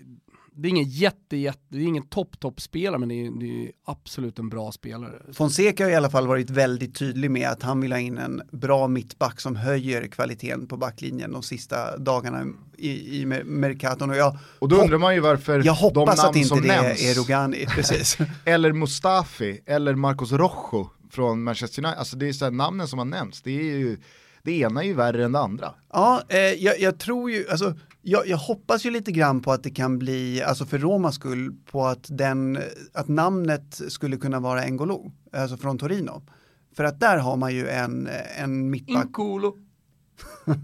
det 0.60 0.68
är 0.68 0.70
ingen 0.70 0.88
jätte, 0.88 1.36
jätte, 1.36 1.60
det 1.68 1.78
är 1.78 1.82
ingen 1.82 2.06
topp, 2.08 2.40
topp 2.40 2.60
spelare 2.60 2.98
men 2.98 3.08
det 3.08 3.14
är, 3.14 3.40
det 3.40 3.64
är 3.66 3.72
absolut 3.84 4.38
en 4.38 4.48
bra 4.48 4.72
spelare. 4.72 5.22
Fonseca 5.32 5.84
har 5.84 5.90
i 5.90 5.94
alla 5.94 6.10
fall 6.10 6.26
varit 6.26 6.50
väldigt 6.50 6.94
tydlig 6.98 7.30
med 7.30 7.48
att 7.48 7.62
han 7.62 7.80
vill 7.80 7.92
ha 7.92 7.98
in 7.98 8.18
en 8.18 8.42
bra 8.52 8.88
mittback 8.88 9.40
som 9.40 9.56
höjer 9.56 10.06
kvaliteten 10.06 10.66
på 10.66 10.76
backlinjen 10.76 11.32
de 11.32 11.42
sista 11.42 11.98
dagarna 11.98 12.46
i, 12.76 13.20
i 13.20 13.26
Mer- 13.26 13.44
Mercaton. 13.44 14.10
Och 14.10 14.16
jag, 14.16 14.38
och 14.58 14.68
då 14.68 14.76
undrar 14.76 14.98
man 14.98 15.14
ju 15.14 15.20
varför 15.20 15.52
jag 15.52 15.64
de 15.64 15.70
hoppas 15.70 16.18
namn 16.18 16.30
att 16.30 16.36
inte 16.36 16.48
som 16.48 16.60
det 16.60 16.66
nämns, 16.66 17.02
är 17.02 17.14
Rogani, 17.14 17.66
precis. 17.74 18.18
eller 18.44 18.72
Mustafi, 18.72 19.60
eller 19.66 19.94
Marcos 19.94 20.32
Rojo 20.32 20.90
från 21.10 21.42
Manchester 21.42 21.84
United, 21.84 21.98
alltså 21.98 22.16
det 22.16 22.28
är 22.28 22.32
så 22.32 22.44
här, 22.44 22.52
namnen 22.52 22.88
som 22.88 22.98
har 22.98 23.06
nämnts, 23.06 23.42
det 23.42 23.50
är 23.50 23.76
ju, 23.76 23.98
det 24.42 24.52
ena 24.52 24.82
är 24.82 24.86
ju 24.86 24.94
värre 24.94 25.24
än 25.24 25.32
det 25.32 25.40
andra. 25.40 25.74
Ja, 25.92 26.22
eh, 26.28 26.38
jag, 26.38 26.80
jag 26.80 26.98
tror 26.98 27.30
ju, 27.30 27.48
alltså, 27.50 27.74
jag, 28.08 28.26
jag 28.26 28.36
hoppas 28.36 28.86
ju 28.86 28.90
lite 28.90 29.12
grann 29.12 29.40
på 29.40 29.52
att 29.52 29.62
det 29.62 29.70
kan 29.70 29.98
bli, 29.98 30.42
alltså 30.42 30.66
för 30.66 30.78
Romas 30.78 31.14
skull, 31.14 31.54
på 31.70 31.86
att, 31.86 32.06
den, 32.08 32.58
att 32.94 33.08
namnet 33.08 33.80
skulle 33.88 34.16
kunna 34.16 34.40
vara 34.40 34.62
Engolo, 34.62 35.12
alltså 35.32 35.56
från 35.56 35.78
Torino. 35.78 36.22
För 36.76 36.84
att 36.84 37.00
där 37.00 37.18
har 37.18 37.36
man 37.36 37.54
ju 37.54 37.68
en, 37.68 38.08
en 38.36 38.70
mittback, 38.70 39.04
Incolo. 39.04 39.56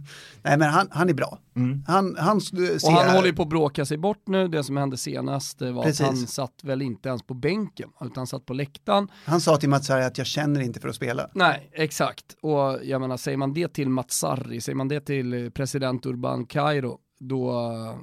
nej 0.42 0.58
men 0.58 0.62
han, 0.62 0.88
han 0.90 1.08
är 1.08 1.14
bra. 1.14 1.38
Mm. 1.56 1.84
Han, 1.86 2.16
han 2.18 2.40
ser, 2.40 2.86
Och 2.86 2.92
han 2.92 3.14
håller 3.14 3.26
ju 3.26 3.32
på 3.32 3.42
att 3.42 3.48
bråka 3.48 3.84
sig 3.84 3.96
bort 3.98 4.22
nu, 4.26 4.48
det 4.48 4.64
som 4.64 4.76
hände 4.76 4.96
senast 4.96 5.62
eh, 5.62 5.72
var 5.72 5.82
Precis. 5.82 6.00
att 6.00 6.06
han 6.06 6.16
satt 6.16 6.64
väl 6.64 6.82
inte 6.82 7.08
ens 7.08 7.22
på 7.22 7.34
bänken, 7.34 7.90
utan 8.00 8.26
satt 8.26 8.46
på 8.46 8.54
läktaren. 8.54 9.08
han 9.24 9.40
sa 9.40 9.56
till 9.56 9.68
Mats 9.68 9.86
Sarri 9.86 10.04
att 10.04 10.18
jag 10.18 10.26
känner 10.26 10.60
inte 10.60 10.80
för 10.80 10.88
att 10.88 10.94
spela. 10.94 11.30
Nej, 11.34 11.70
exakt. 11.72 12.24
Och 12.40 12.78
jag 12.82 13.00
menar, 13.00 13.16
säger 13.16 13.38
man 13.38 13.54
det 13.54 13.68
till 13.68 13.88
Mats 13.88 14.14
Sarri, 14.14 14.60
säger 14.60 14.76
man 14.76 14.88
det 14.88 15.00
till 15.00 15.44
eh, 15.44 15.50
president 15.50 16.06
Urban 16.06 16.46
Cairo, 16.46 16.98
då, 17.28 17.52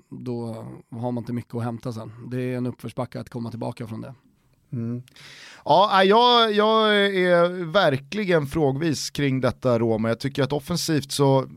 då 0.09 0.65
har 0.89 1.11
man 1.11 1.17
inte 1.17 1.33
mycket 1.33 1.55
att 1.55 1.63
hämta 1.63 1.93
sen. 1.93 2.11
Det 2.31 2.41
är 2.41 2.57
en 2.57 2.65
uppförsbacke 2.65 3.19
att 3.19 3.29
komma 3.29 3.49
tillbaka 3.49 3.87
från 3.87 4.01
det. 4.01 4.13
Mm. 4.73 5.03
Ja, 5.65 6.03
jag, 6.03 6.53
jag 6.53 6.95
är 6.95 7.65
verkligen 7.71 8.47
frågvis 8.47 9.09
kring 9.09 9.41
detta 9.41 9.79
Roma. 9.79 10.07
Jag 10.07 10.19
tycker 10.19 10.43
att 10.43 10.53
offensivt 10.53 11.11
så, 11.11 11.47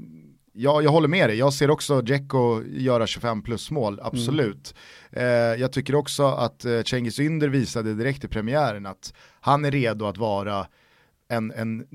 ja, 0.52 0.82
jag 0.82 0.90
håller 0.90 1.08
med 1.08 1.28
dig. 1.28 1.38
Jag 1.38 1.54
ser 1.54 1.70
också 1.70 2.00
Dzeko 2.00 2.62
göra 2.62 3.06
25 3.06 3.42
plus 3.42 3.70
mål, 3.70 4.00
absolut. 4.02 4.74
Eh, 5.10 5.24
jag 5.60 5.72
tycker 5.72 5.94
också 5.94 6.26
att 6.26 6.64
eh, 6.64 6.82
Cengiz 6.82 7.20
Ynder 7.20 7.48
visade 7.48 7.94
direkt 7.94 8.24
i 8.24 8.28
premiären 8.28 8.86
att 8.86 9.14
han 9.40 9.64
är 9.64 9.70
redo 9.70 10.06
att 10.06 10.18
vara 10.18 10.66
en, 11.28 11.52
en 11.52 11.86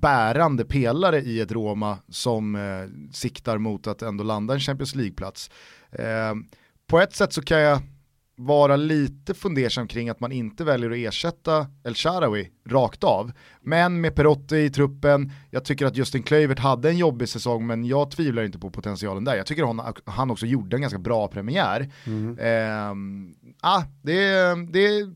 bärande 0.00 0.64
pelare 0.64 1.20
i 1.20 1.40
ett 1.40 1.52
Roma 1.52 1.98
som 2.08 2.54
eh, 2.54 3.12
siktar 3.12 3.58
mot 3.58 3.86
att 3.86 4.02
ändå 4.02 4.24
landa 4.24 4.54
en 4.54 4.60
Champions 4.60 4.94
League-plats. 4.94 5.50
Eh, 5.92 6.34
på 6.86 7.00
ett 7.00 7.14
sätt 7.14 7.32
så 7.32 7.42
kan 7.42 7.60
jag 7.60 7.80
vara 8.38 8.76
lite 8.76 9.34
fundersam 9.34 9.88
kring 9.88 10.08
att 10.08 10.20
man 10.20 10.32
inte 10.32 10.64
väljer 10.64 10.90
att 10.90 10.96
ersätta 10.96 11.66
El 11.84 11.94
Sharawi 11.94 12.50
rakt 12.68 13.04
av. 13.04 13.32
Men 13.60 14.00
med 14.00 14.14
Perotti 14.14 14.56
i 14.56 14.70
truppen, 14.70 15.32
jag 15.50 15.64
tycker 15.64 15.86
att 15.86 15.96
Justin 15.96 16.22
Kluivert 16.22 16.58
hade 16.58 16.88
en 16.88 16.98
jobbig 16.98 17.28
säsong 17.28 17.66
men 17.66 17.84
jag 17.84 18.10
tvivlar 18.10 18.42
inte 18.42 18.58
på 18.58 18.70
potentialen 18.70 19.24
där. 19.24 19.36
Jag 19.36 19.46
tycker 19.46 19.64
han, 19.64 19.94
han 20.04 20.30
också 20.30 20.46
gjorde 20.46 20.76
en 20.76 20.80
ganska 20.80 20.98
bra 20.98 21.28
premiär. 21.28 21.92
Ehm, 22.40 23.34
ah, 23.60 23.82
det, 24.02 24.54
det, 24.72 25.14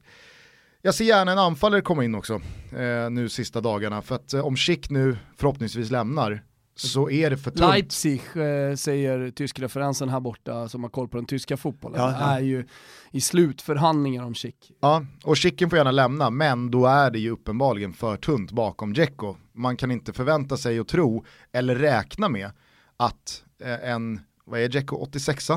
jag 0.83 0.95
ser 0.95 1.05
gärna 1.05 1.33
en 1.33 1.39
anfallare 1.39 1.81
komma 1.81 2.05
in 2.05 2.15
också 2.15 2.41
eh, 2.73 3.11
nu 3.11 3.29
sista 3.29 3.61
dagarna 3.61 4.03
för 4.03 4.15
att 4.15 4.33
eh, 4.33 4.47
om 4.47 4.57
Schick 4.57 4.91
nu 4.91 5.19
förhoppningsvis 5.37 5.91
lämnar 5.91 6.45
så 6.75 7.11
är 7.11 7.31
det 7.31 7.37
för 7.37 7.51
tunt. 7.51 7.61
Leipzig 7.61 8.23
eh, 8.35 8.77
säger 8.77 9.31
tyskreferensen 9.31 10.09
här 10.09 10.21
borta 10.21 10.69
som 10.69 10.83
har 10.83 10.91
koll 10.91 11.09
på 11.09 11.17
den 11.17 11.27
tyska 11.27 11.57
fotbollen. 11.57 12.01
Ja, 12.01 12.17
ja. 12.21 12.37
är 12.37 12.41
ju 12.41 12.67
i 13.11 13.21
slutförhandlingar 13.21 14.25
om 14.25 14.35
Schick. 14.35 14.73
Ja, 14.81 15.05
och 15.25 15.37
Chicken 15.37 15.71
får 15.71 15.77
gärna 15.77 15.91
lämna, 15.91 16.31
men 16.31 16.71
då 16.71 16.87
är 16.87 17.11
det 17.11 17.19
ju 17.19 17.31
uppenbarligen 17.31 17.93
för 17.93 18.17
tunt 18.17 18.51
bakom 18.51 18.93
Dzeko. 18.93 19.37
Man 19.53 19.77
kan 19.77 19.91
inte 19.91 20.13
förvänta 20.13 20.57
sig 20.57 20.81
och 20.81 20.89
tro, 20.89 21.25
eller 21.53 21.75
räkna 21.75 22.29
med, 22.29 22.51
att 22.97 23.45
eh, 23.63 23.91
en, 23.91 24.21
vad 24.45 24.61
är 24.61 24.69
Dzeko, 24.69 24.97
86 24.97 25.51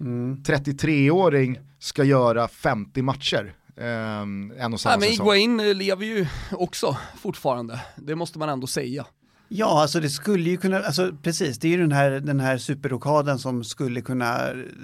Mm. 0.00 0.42
33-åring 0.46 1.58
ska 1.78 2.04
göra 2.04 2.48
50 2.48 3.02
matcher. 3.02 3.54
Eh, 3.80 4.20
en 4.64 4.72
och 4.72 4.80
samma 4.80 4.96
Nej, 4.96 5.08
men. 5.08 5.12
Iguain 5.14 5.60
eh, 5.60 5.74
lever 5.74 6.06
ju 6.06 6.26
också 6.52 6.96
fortfarande, 7.18 7.80
det 7.96 8.14
måste 8.14 8.38
man 8.38 8.48
ändå 8.48 8.66
säga. 8.66 9.06
Ja, 9.52 9.82
alltså 9.82 10.00
det 10.00 10.08
skulle 10.10 10.50
ju 10.50 10.56
kunna, 10.56 10.78
alltså 10.80 11.12
precis, 11.22 11.58
det 11.58 11.68
är 11.68 11.72
ju 11.72 11.76
den 11.78 11.92
här, 11.92 12.10
den 12.10 12.40
här 12.40 12.58
superrokaden 12.58 13.38
som 13.38 13.64
skulle 13.64 14.00
kunna 14.00 14.38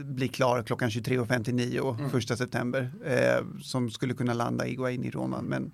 bli 0.04 0.28
klar 0.28 0.62
klockan 0.62 0.88
23.59 0.90 1.94
Mm. 1.98 2.10
första 2.10 2.36
september, 2.36 2.92
eh, 3.06 3.44
som 3.62 3.90
skulle 3.90 4.14
kunna 4.14 4.34
landa 4.34 4.66
Iguain 4.66 5.04
i 5.04 5.10
Roma, 5.10 5.42
men 5.42 5.70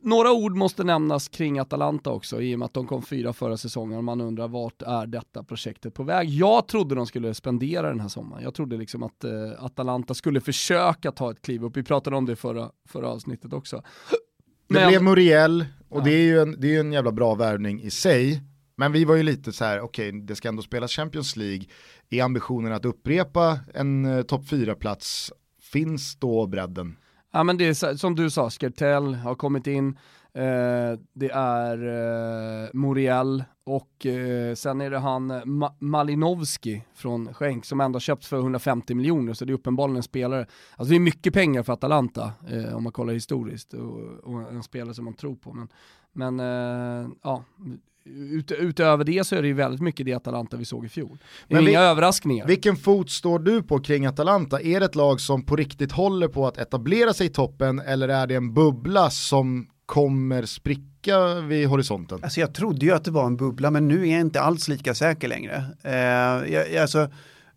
Några 0.00 0.32
ord 0.32 0.56
måste 0.56 0.84
nämnas 0.84 1.28
kring 1.28 1.58
Atalanta 1.58 2.10
också, 2.10 2.40
i 2.42 2.54
och 2.54 2.58
med 2.58 2.66
att 2.66 2.74
de 2.74 2.86
kom 2.86 3.02
fyra 3.02 3.32
förra 3.32 3.56
säsongen 3.56 4.04
man 4.04 4.20
undrar 4.20 4.48
vart 4.48 4.82
är 4.82 5.06
detta 5.06 5.42
projektet 5.44 5.94
på 5.94 6.02
väg? 6.02 6.28
Jag 6.28 6.68
trodde 6.68 6.94
de 6.94 7.06
skulle 7.06 7.34
spendera 7.34 7.88
den 7.88 8.00
här 8.00 8.08
sommaren. 8.08 8.42
Jag 8.42 8.54
trodde 8.54 8.76
liksom 8.76 9.02
att 9.02 9.24
eh, 9.24 9.30
Atalanta 9.58 10.14
skulle 10.14 10.40
försöka 10.40 11.12
ta 11.12 11.30
ett 11.30 11.42
kliv 11.42 11.64
upp. 11.64 11.76
Vi 11.76 11.82
pratade 11.82 12.16
om 12.16 12.26
det 12.26 12.36
förra, 12.36 12.70
förra 12.88 13.08
avsnittet 13.08 13.52
också. 13.52 13.82
Det 14.68 14.74
Men- 14.80 14.88
blev 14.88 15.02
Muriel, 15.02 15.64
och 15.88 16.00
Ja. 16.00 16.04
det 16.04 16.10
är 16.12 16.22
ju 16.22 16.40
en, 16.40 16.56
det 16.60 16.76
är 16.76 16.80
en 16.80 16.92
jävla 16.92 17.12
bra 17.12 17.34
värvning 17.34 17.82
i 17.82 17.90
sig. 17.90 18.42
Men 18.76 18.92
vi 18.92 19.04
var 19.04 19.14
ju 19.16 19.22
lite 19.22 19.52
så 19.52 19.64
här, 19.64 19.80
okej, 19.80 20.12
det 20.12 20.36
ska 20.36 20.48
ändå 20.48 20.62
spelas 20.62 20.92
Champions 20.92 21.36
League. 21.36 21.64
Är 22.10 22.22
ambitionen 22.22 22.72
att 22.72 22.84
upprepa 22.84 23.58
en 23.74 24.04
eh, 24.04 24.22
topp 24.22 24.44
4-plats? 24.44 25.32
Finns 25.62 26.16
då 26.16 26.46
bredden? 26.46 26.96
Ja 27.38 27.44
men 27.44 27.56
det 27.56 27.82
är 27.82 27.96
som 27.96 28.14
du 28.14 28.30
sa, 28.30 28.50
Skertell 28.50 29.14
har 29.14 29.34
kommit 29.34 29.66
in, 29.66 29.88
eh, 30.32 30.98
det 31.12 31.30
är 31.32 31.78
eh, 31.86 32.68
Muriel 32.72 33.44
och 33.64 34.06
eh, 34.06 34.54
sen 34.54 34.80
är 34.80 34.90
det 34.90 34.98
han 34.98 35.32
Ma- 35.32 35.74
Malinowski 35.78 36.84
från 36.94 37.34
Schenk 37.34 37.64
som 37.64 37.80
ändå 37.80 38.00
köpts 38.00 38.28
för 38.28 38.36
150 38.36 38.94
miljoner 38.94 39.32
så 39.34 39.44
det 39.44 39.52
är 39.52 39.54
uppenbarligen 39.54 39.96
en 39.96 40.02
spelare, 40.02 40.46
alltså 40.76 40.90
det 40.90 40.96
är 40.96 41.00
mycket 41.00 41.34
pengar 41.34 41.62
för 41.62 41.72
Atalanta 41.72 42.32
eh, 42.48 42.76
om 42.76 42.82
man 42.82 42.92
kollar 42.92 43.12
historiskt 43.12 43.74
och, 43.74 44.00
och 44.24 44.52
en 44.52 44.62
spelare 44.62 44.94
som 44.94 45.04
man 45.04 45.14
tror 45.14 45.36
på 45.36 45.52
men, 45.52 45.68
men 46.12 46.40
eh, 46.40 47.08
ja, 47.22 47.44
ut, 48.16 48.50
utöver 48.52 49.04
det 49.04 49.26
så 49.26 49.36
är 49.36 49.42
det 49.42 49.48
ju 49.48 49.54
väldigt 49.54 49.80
mycket 49.80 50.06
det 50.06 50.12
Atalanta 50.14 50.56
vi 50.56 50.64
såg 50.64 50.84
i 50.84 50.88
fjol. 50.88 51.18
Det 51.48 51.54
är 51.54 51.56
Men 51.56 51.64
vi- 51.64 51.70
inga 51.70 51.80
överraskningar. 51.80 52.46
Vilken 52.46 52.76
fot 52.76 53.10
står 53.10 53.38
du 53.38 53.62
på 53.62 53.78
kring 53.80 54.06
Atalanta? 54.06 54.60
Är 54.60 54.80
det 54.80 54.86
ett 54.86 54.94
lag 54.94 55.20
som 55.20 55.42
på 55.42 55.56
riktigt 55.56 55.92
håller 55.92 56.28
på 56.28 56.46
att 56.46 56.58
etablera 56.58 57.12
sig 57.14 57.26
i 57.26 57.30
toppen 57.30 57.78
eller 57.80 58.08
är 58.08 58.26
det 58.26 58.34
en 58.34 58.54
bubbla 58.54 59.10
som 59.10 59.66
kommer 59.86 60.44
spricka 60.44 61.34
vid 61.40 61.68
horisonten? 61.68 62.18
Alltså 62.22 62.40
jag 62.40 62.54
trodde 62.54 62.86
ju 62.86 62.92
att 62.92 63.04
det 63.04 63.10
var 63.10 63.26
en 63.26 63.36
bubbla, 63.36 63.70
men 63.70 63.88
nu 63.88 64.08
är 64.08 64.12
jag 64.12 64.20
inte 64.20 64.40
alls 64.40 64.68
lika 64.68 64.94
säker 64.94 65.28
längre. 65.28 65.64
Eh, 65.82 65.92
jag, 66.52 66.72
jag- 66.72 66.76
alltså, 66.76 67.10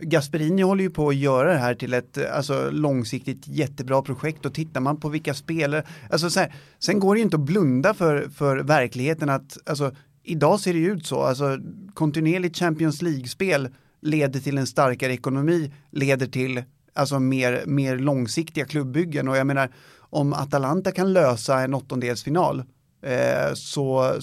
Gasperini 0.04 0.62
håller 0.62 0.84
ju 0.84 0.90
på 0.90 1.10
att 1.10 1.16
göra 1.16 1.54
det 1.54 1.58
här 1.60 1.74
till 1.76 1.94
ett 1.94 2.32
alltså, 2.32 2.70
långsiktigt 2.72 3.48
jättebra 3.48 4.02
projekt 4.02 4.46
och 4.46 4.54
tittar 4.54 4.82
man 4.82 5.00
på 5.00 5.10
vilka 5.10 5.34
spelare, 5.34 5.84
alltså 6.10 6.30
så 6.30 6.40
här, 6.40 6.54
sen 6.80 7.00
går 7.00 7.16
det 7.16 7.20
ju 7.20 7.24
inte 7.24 7.36
att 7.38 7.42
blunda 7.46 7.94
för, 7.94 8.30
för 8.36 8.58
verkligheten 8.58 9.30
att, 9.30 9.58
alltså 9.66 9.92
idag 10.24 10.60
ser 10.60 10.74
det 10.74 10.80
ju 10.80 10.92
ut 10.92 11.06
så, 11.06 11.22
alltså 11.22 11.58
kontinuerligt 11.94 12.58
Champions 12.58 13.02
League-spel 13.02 13.70
leder 14.02 14.40
till 14.40 14.58
en 14.58 14.68
starkare 14.68 15.14
ekonomi, 15.14 15.74
leder 15.92 16.28
till 16.28 16.64
alltså 16.94 17.20
mer, 17.20 17.64
mer 17.66 17.98
långsiktiga 17.98 18.66
klubbyggen 18.66 19.28
och 19.28 19.38
jag 19.38 19.48
menar 19.48 19.72
om 20.00 20.34
Atalanta 20.34 20.92
kan 20.92 21.14
lösa 21.14 21.60
en 21.60 21.74
åttondelsfinal 21.74 22.64
eh, 23.02 23.54
så 23.54 24.14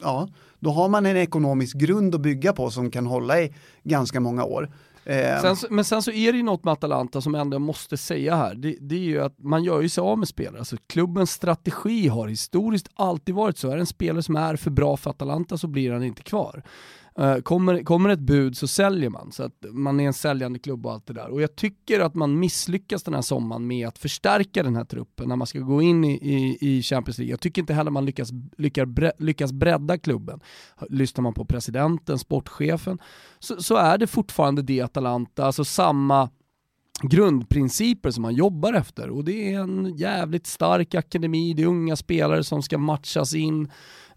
ja, 0.00 0.28
då 0.58 0.70
har 0.70 0.88
man 0.88 1.06
en 1.06 1.16
ekonomisk 1.16 1.76
grund 1.76 2.14
att 2.14 2.20
bygga 2.20 2.52
på 2.52 2.70
som 2.70 2.90
kan 2.90 3.06
hålla 3.06 3.40
i 3.40 3.54
ganska 3.82 4.20
många 4.20 4.44
år. 4.44 4.70
Eh, 5.08 5.40
Sen, 5.42 5.56
så- 5.56 5.66
men 5.70 5.84
sen 5.84 6.02
så 6.02 6.10
är 6.10 6.32
det 6.32 6.38
ju 6.38 6.44
något 6.44 6.64
med 6.64 6.72
Atalanta 6.72 7.20
som 7.20 7.34
jag 7.34 7.40
ändå 7.40 7.58
måste 7.58 7.96
säga 7.96 8.36
här. 8.36 8.54
Det, 8.54 8.76
det 8.80 8.94
är 8.94 8.98
ju 9.00 9.20
att 9.22 9.38
man 9.38 9.64
gör 9.64 9.80
ju 9.82 9.88
sig 9.88 10.02
av 10.02 10.18
med 10.18 10.28
spelare. 10.28 10.58
Alltså 10.58 10.76
klubbens 10.86 11.30
strategi 11.30 12.08
har 12.08 12.28
historiskt 12.28 12.88
alltid 12.94 13.34
varit 13.34 13.58
så. 13.58 13.70
Är 13.70 13.74
det 13.76 13.82
en 13.82 13.86
spelare 13.86 14.22
som 14.22 14.36
är 14.36 14.56
för 14.56 14.70
bra 14.70 14.96
för 14.96 15.10
Atalanta 15.10 15.58
så 15.58 15.66
blir 15.66 15.92
han 15.92 16.02
inte 16.04 16.22
kvar. 16.22 16.62
Eh, 17.18 17.38
kommer, 17.38 17.82
kommer 17.82 18.08
ett 18.10 18.20
bud 18.20 18.56
så 18.56 18.66
säljer 18.66 19.10
man, 19.10 19.32
så 19.32 19.42
att 19.42 19.64
man 19.70 20.00
är 20.00 20.06
en 20.06 20.12
säljande 20.12 20.58
klubb 20.58 20.86
och 20.86 20.92
allt 20.92 21.06
det 21.06 21.12
där. 21.12 21.30
Och 21.30 21.42
jag 21.42 21.56
tycker 21.56 22.00
att 22.00 22.14
man 22.14 22.38
misslyckas 22.38 23.02
den 23.02 23.14
här 23.14 23.22
sommaren 23.22 23.66
med 23.66 23.88
att 23.88 23.98
förstärka 23.98 24.62
den 24.62 24.76
här 24.76 24.84
truppen 24.84 25.28
när 25.28 25.36
man 25.36 25.46
ska 25.46 25.58
gå 25.58 25.82
in 25.82 26.04
i, 26.04 26.12
i, 26.12 26.58
i 26.60 26.82
Champions 26.82 27.18
League. 27.18 27.30
Jag 27.30 27.40
tycker 27.40 27.62
inte 27.62 27.74
heller 27.74 27.90
man 27.90 28.04
lyckas, 28.04 28.30
lyckas, 28.56 28.86
bre, 28.86 29.12
lyckas 29.18 29.52
bredda 29.52 29.98
klubben. 29.98 30.40
Lyssnar 30.88 31.22
man 31.22 31.34
på 31.34 31.44
presidenten, 31.44 32.18
sportchefen, 32.18 32.98
så, 33.38 33.62
så 33.62 33.76
är 33.76 33.98
det 33.98 34.06
fortfarande 34.06 34.62
det 34.62 34.80
Atalanta, 34.80 35.44
alltså 35.44 35.64
samma 35.64 36.30
grundprinciper 37.02 38.10
som 38.10 38.22
man 38.22 38.34
jobbar 38.34 38.72
efter 38.72 39.10
och 39.10 39.24
det 39.24 39.52
är 39.52 39.60
en 39.60 39.96
jävligt 39.96 40.46
stark 40.46 40.94
akademi, 40.94 41.54
det 41.54 41.62
är 41.62 41.66
unga 41.66 41.96
spelare 41.96 42.44
som 42.44 42.62
ska 42.62 42.78
matchas 42.78 43.34
in. 43.34 43.68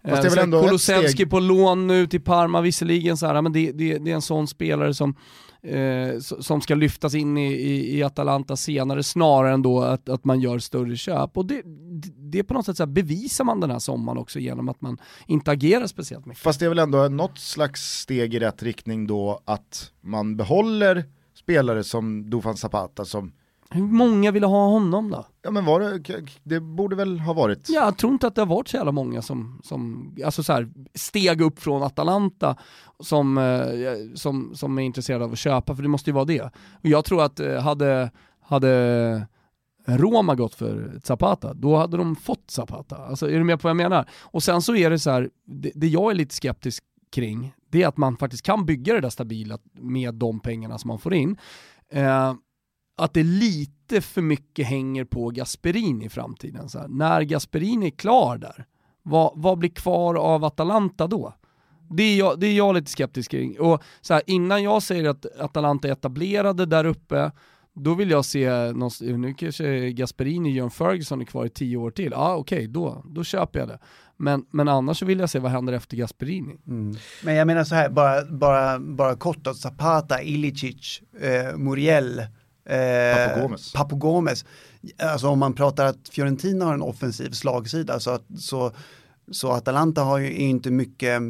Fast 0.08 0.22
det 0.22 0.28
är 0.28 0.30
väl 0.30 0.38
Eh, 0.38 0.44
ändå 0.44 0.58
ett 0.58 0.64
Kulusevski 0.64 1.22
steg- 1.22 1.30
på 1.30 1.40
lån 1.40 1.86
nu 1.86 2.06
till 2.06 2.20
Parma 2.20 2.60
visserligen, 2.60 3.16
så 3.16 3.26
här, 3.26 3.42
men 3.42 3.52
det, 3.52 3.72
det, 3.72 3.98
det 3.98 4.10
är 4.10 4.14
en 4.14 4.22
sån 4.22 4.48
spelare 4.48 4.94
som, 4.94 5.16
eh, 5.62 6.18
som 6.18 6.60
ska 6.60 6.74
lyftas 6.74 7.14
in 7.14 7.36
i, 7.36 7.52
i, 7.52 7.98
i 7.98 8.02
Atalanta 8.02 8.56
senare 8.56 9.02
snarare 9.02 9.54
än 9.54 9.62
då 9.62 9.80
att, 9.80 10.08
att 10.08 10.24
man 10.24 10.40
gör 10.40 10.58
större 10.58 10.96
köp. 10.96 11.36
Och 11.36 11.46
det, 11.46 11.62
det, 12.32 12.44
på 12.44 12.54
något 12.54 12.66
sätt 12.66 12.76
så 12.76 12.82
här, 12.82 12.90
bevisar 12.90 13.44
man 13.44 13.60
den 13.60 13.70
här 13.70 13.78
sommaren 13.78 14.18
också 14.18 14.38
genom 14.38 14.68
att 14.68 14.80
man 14.80 14.98
inte 15.26 15.50
agerar 15.50 15.86
speciellt 15.86 16.26
mycket. 16.26 16.42
Fast 16.42 16.60
det 16.60 16.64
är 16.64 16.68
väl 16.68 16.78
ändå 16.78 17.08
något 17.08 17.38
slags 17.38 18.00
steg 18.00 18.34
i 18.34 18.38
rätt 18.38 18.62
riktning 18.62 19.06
då 19.06 19.40
att 19.44 19.90
man 20.00 20.36
behåller 20.36 21.04
spelare 21.34 21.84
som 21.84 22.30
Dufan 22.30 22.56
Zapata 22.56 23.04
som, 23.04 23.32
Hur 23.72 23.82
många 23.82 24.30
ville 24.30 24.46
ha 24.46 24.66
honom 24.66 25.10
då? 25.10 25.26
ja 25.42 25.50
men 25.50 25.64
var 25.64 25.80
det, 25.80 26.26
det 26.42 26.60
borde 26.60 26.96
väl 26.96 27.20
ha 27.20 27.32
varit. 27.32 27.68
Ja, 27.68 27.84
jag 27.84 27.98
tror 27.98 28.12
inte 28.12 28.26
att 28.26 28.34
det 28.34 28.40
har 28.40 28.46
varit 28.46 28.68
så 28.68 28.76
jävla 28.76 28.92
många 28.92 29.22
som, 29.22 29.60
som 29.64 30.12
alltså 30.24 30.42
så 30.42 30.52
här, 30.52 30.68
steg 30.94 31.40
upp 31.40 31.58
från 31.58 31.82
Atalanta 31.82 32.56
som, 33.00 33.38
eh, 33.38 34.14
som, 34.14 34.54
som 34.54 34.78
är 34.78 34.82
intresserade 34.82 35.24
av 35.24 35.32
att 35.32 35.38
köpa, 35.38 35.76
för 35.76 35.82
det 35.82 35.88
måste 35.88 36.10
ju 36.10 36.14
vara 36.14 36.24
det. 36.24 36.42
Och 36.72 36.86
jag 36.86 37.04
tror 37.04 37.22
att 37.22 37.40
eh, 37.40 37.60
hade, 37.60 38.10
hade 38.40 39.26
Roma 39.86 40.34
gått 40.34 40.54
för 40.54 41.00
Zapata, 41.04 41.54
då 41.54 41.76
hade 41.76 41.96
de 41.96 42.16
fått 42.16 42.50
Zapata. 42.50 42.96
Alltså 42.96 43.30
är 43.30 43.38
du 43.38 43.44
med 43.44 43.60
på 43.60 43.68
vad 43.68 43.70
jag 43.70 43.90
menar? 43.90 44.08
Och 44.20 44.42
sen 44.42 44.62
så 44.62 44.76
är 44.76 44.90
det 44.90 44.98
så 44.98 45.10
här, 45.10 45.30
det, 45.46 45.72
det 45.74 45.86
jag 45.86 46.10
är 46.10 46.14
lite 46.14 46.34
skeptisk 46.34 46.84
kring, 47.12 47.54
det 47.70 47.82
är 47.82 47.88
att 47.88 47.96
man 47.96 48.16
faktiskt 48.16 48.42
kan 48.42 48.66
bygga 48.66 48.94
det 48.94 49.00
där 49.00 49.10
stabila 49.10 49.58
med 49.72 50.14
de 50.14 50.40
pengarna 50.40 50.78
som 50.78 50.88
man 50.88 50.98
får 50.98 51.14
in. 51.14 51.36
Eh, 51.90 52.34
att 53.02 53.14
det 53.14 53.22
lite 53.22 54.00
för 54.00 54.22
mycket 54.22 54.66
hänger 54.66 55.04
på 55.04 55.30
Gasperini 55.30 56.04
i 56.04 56.08
framtiden. 56.08 56.68
Så 56.68 56.78
här. 56.78 56.88
När 56.88 57.22
Gasperini 57.22 57.86
är 57.86 57.90
klar 57.90 58.38
där, 58.38 58.64
vad, 59.02 59.32
vad 59.34 59.58
blir 59.58 59.70
kvar 59.70 60.14
av 60.14 60.44
Atalanta 60.44 61.06
då? 61.06 61.34
Det 61.90 62.02
är 62.02 62.18
jag, 62.18 62.40
det 62.40 62.46
är 62.46 62.56
jag 62.56 62.74
lite 62.74 62.90
skeptisk 62.90 63.30
kring. 63.30 63.60
Och 63.60 63.82
så 64.00 64.14
här, 64.14 64.22
innan 64.26 64.62
jag 64.62 64.82
säger 64.82 65.08
att 65.08 65.26
Atalanta 65.40 65.88
är 65.88 65.92
etablerade 65.92 66.66
där 66.66 66.84
uppe, 66.84 67.30
då 67.74 67.94
vill 67.94 68.10
jag 68.10 68.24
se, 68.24 68.72
någon, 68.72 68.90
nu 69.00 69.34
kanske 69.34 69.90
Gasperini, 69.90 70.50
och 70.50 70.56
John 70.56 70.70
Ferguson 70.70 71.20
är 71.20 71.24
kvar 71.24 71.46
i 71.46 71.48
tio 71.48 71.76
år 71.76 71.90
till. 71.90 72.12
Ja 72.12 72.18
ah, 72.18 72.36
okej, 72.36 72.66
då, 72.68 73.04
då 73.06 73.24
köper 73.24 73.58
jag 73.58 73.68
det. 73.68 73.78
Men, 74.16 74.44
men 74.50 74.68
annars 74.68 74.98
så 74.98 75.06
vill 75.06 75.18
jag 75.18 75.30
se 75.30 75.38
vad 75.38 75.50
händer 75.50 75.72
efter 75.72 75.96
Gasperini. 75.96 76.56
Mm. 76.66 76.96
Men 77.24 77.34
jag 77.34 77.46
menar 77.46 77.64
så 77.64 77.74
här, 77.74 77.88
bara, 77.88 78.24
bara, 78.24 78.78
bara 78.78 79.16
kort 79.16 79.38
då, 79.38 79.54
Zapata, 79.54 80.22
Ilicic, 80.22 81.02
eh, 81.20 81.56
Muriel, 81.56 82.22
eh, 82.64 83.26
Papu 83.26 83.40
Gomez. 83.40 83.72
Papu 83.72 83.96
Gomez. 83.96 84.44
Alltså 84.98 85.28
om 85.28 85.38
man 85.38 85.54
pratar 85.54 85.86
att 85.86 86.08
Fiorentina 86.08 86.64
har 86.64 86.74
en 86.74 86.82
offensiv 86.82 87.30
slagsida 87.30 88.00
så, 88.00 88.10
att, 88.10 88.24
så, 88.38 88.72
så 89.30 89.52
Atalanta 89.52 90.02
har 90.02 90.18
ju 90.18 90.32
inte 90.32 90.70
mycket, 90.70 91.22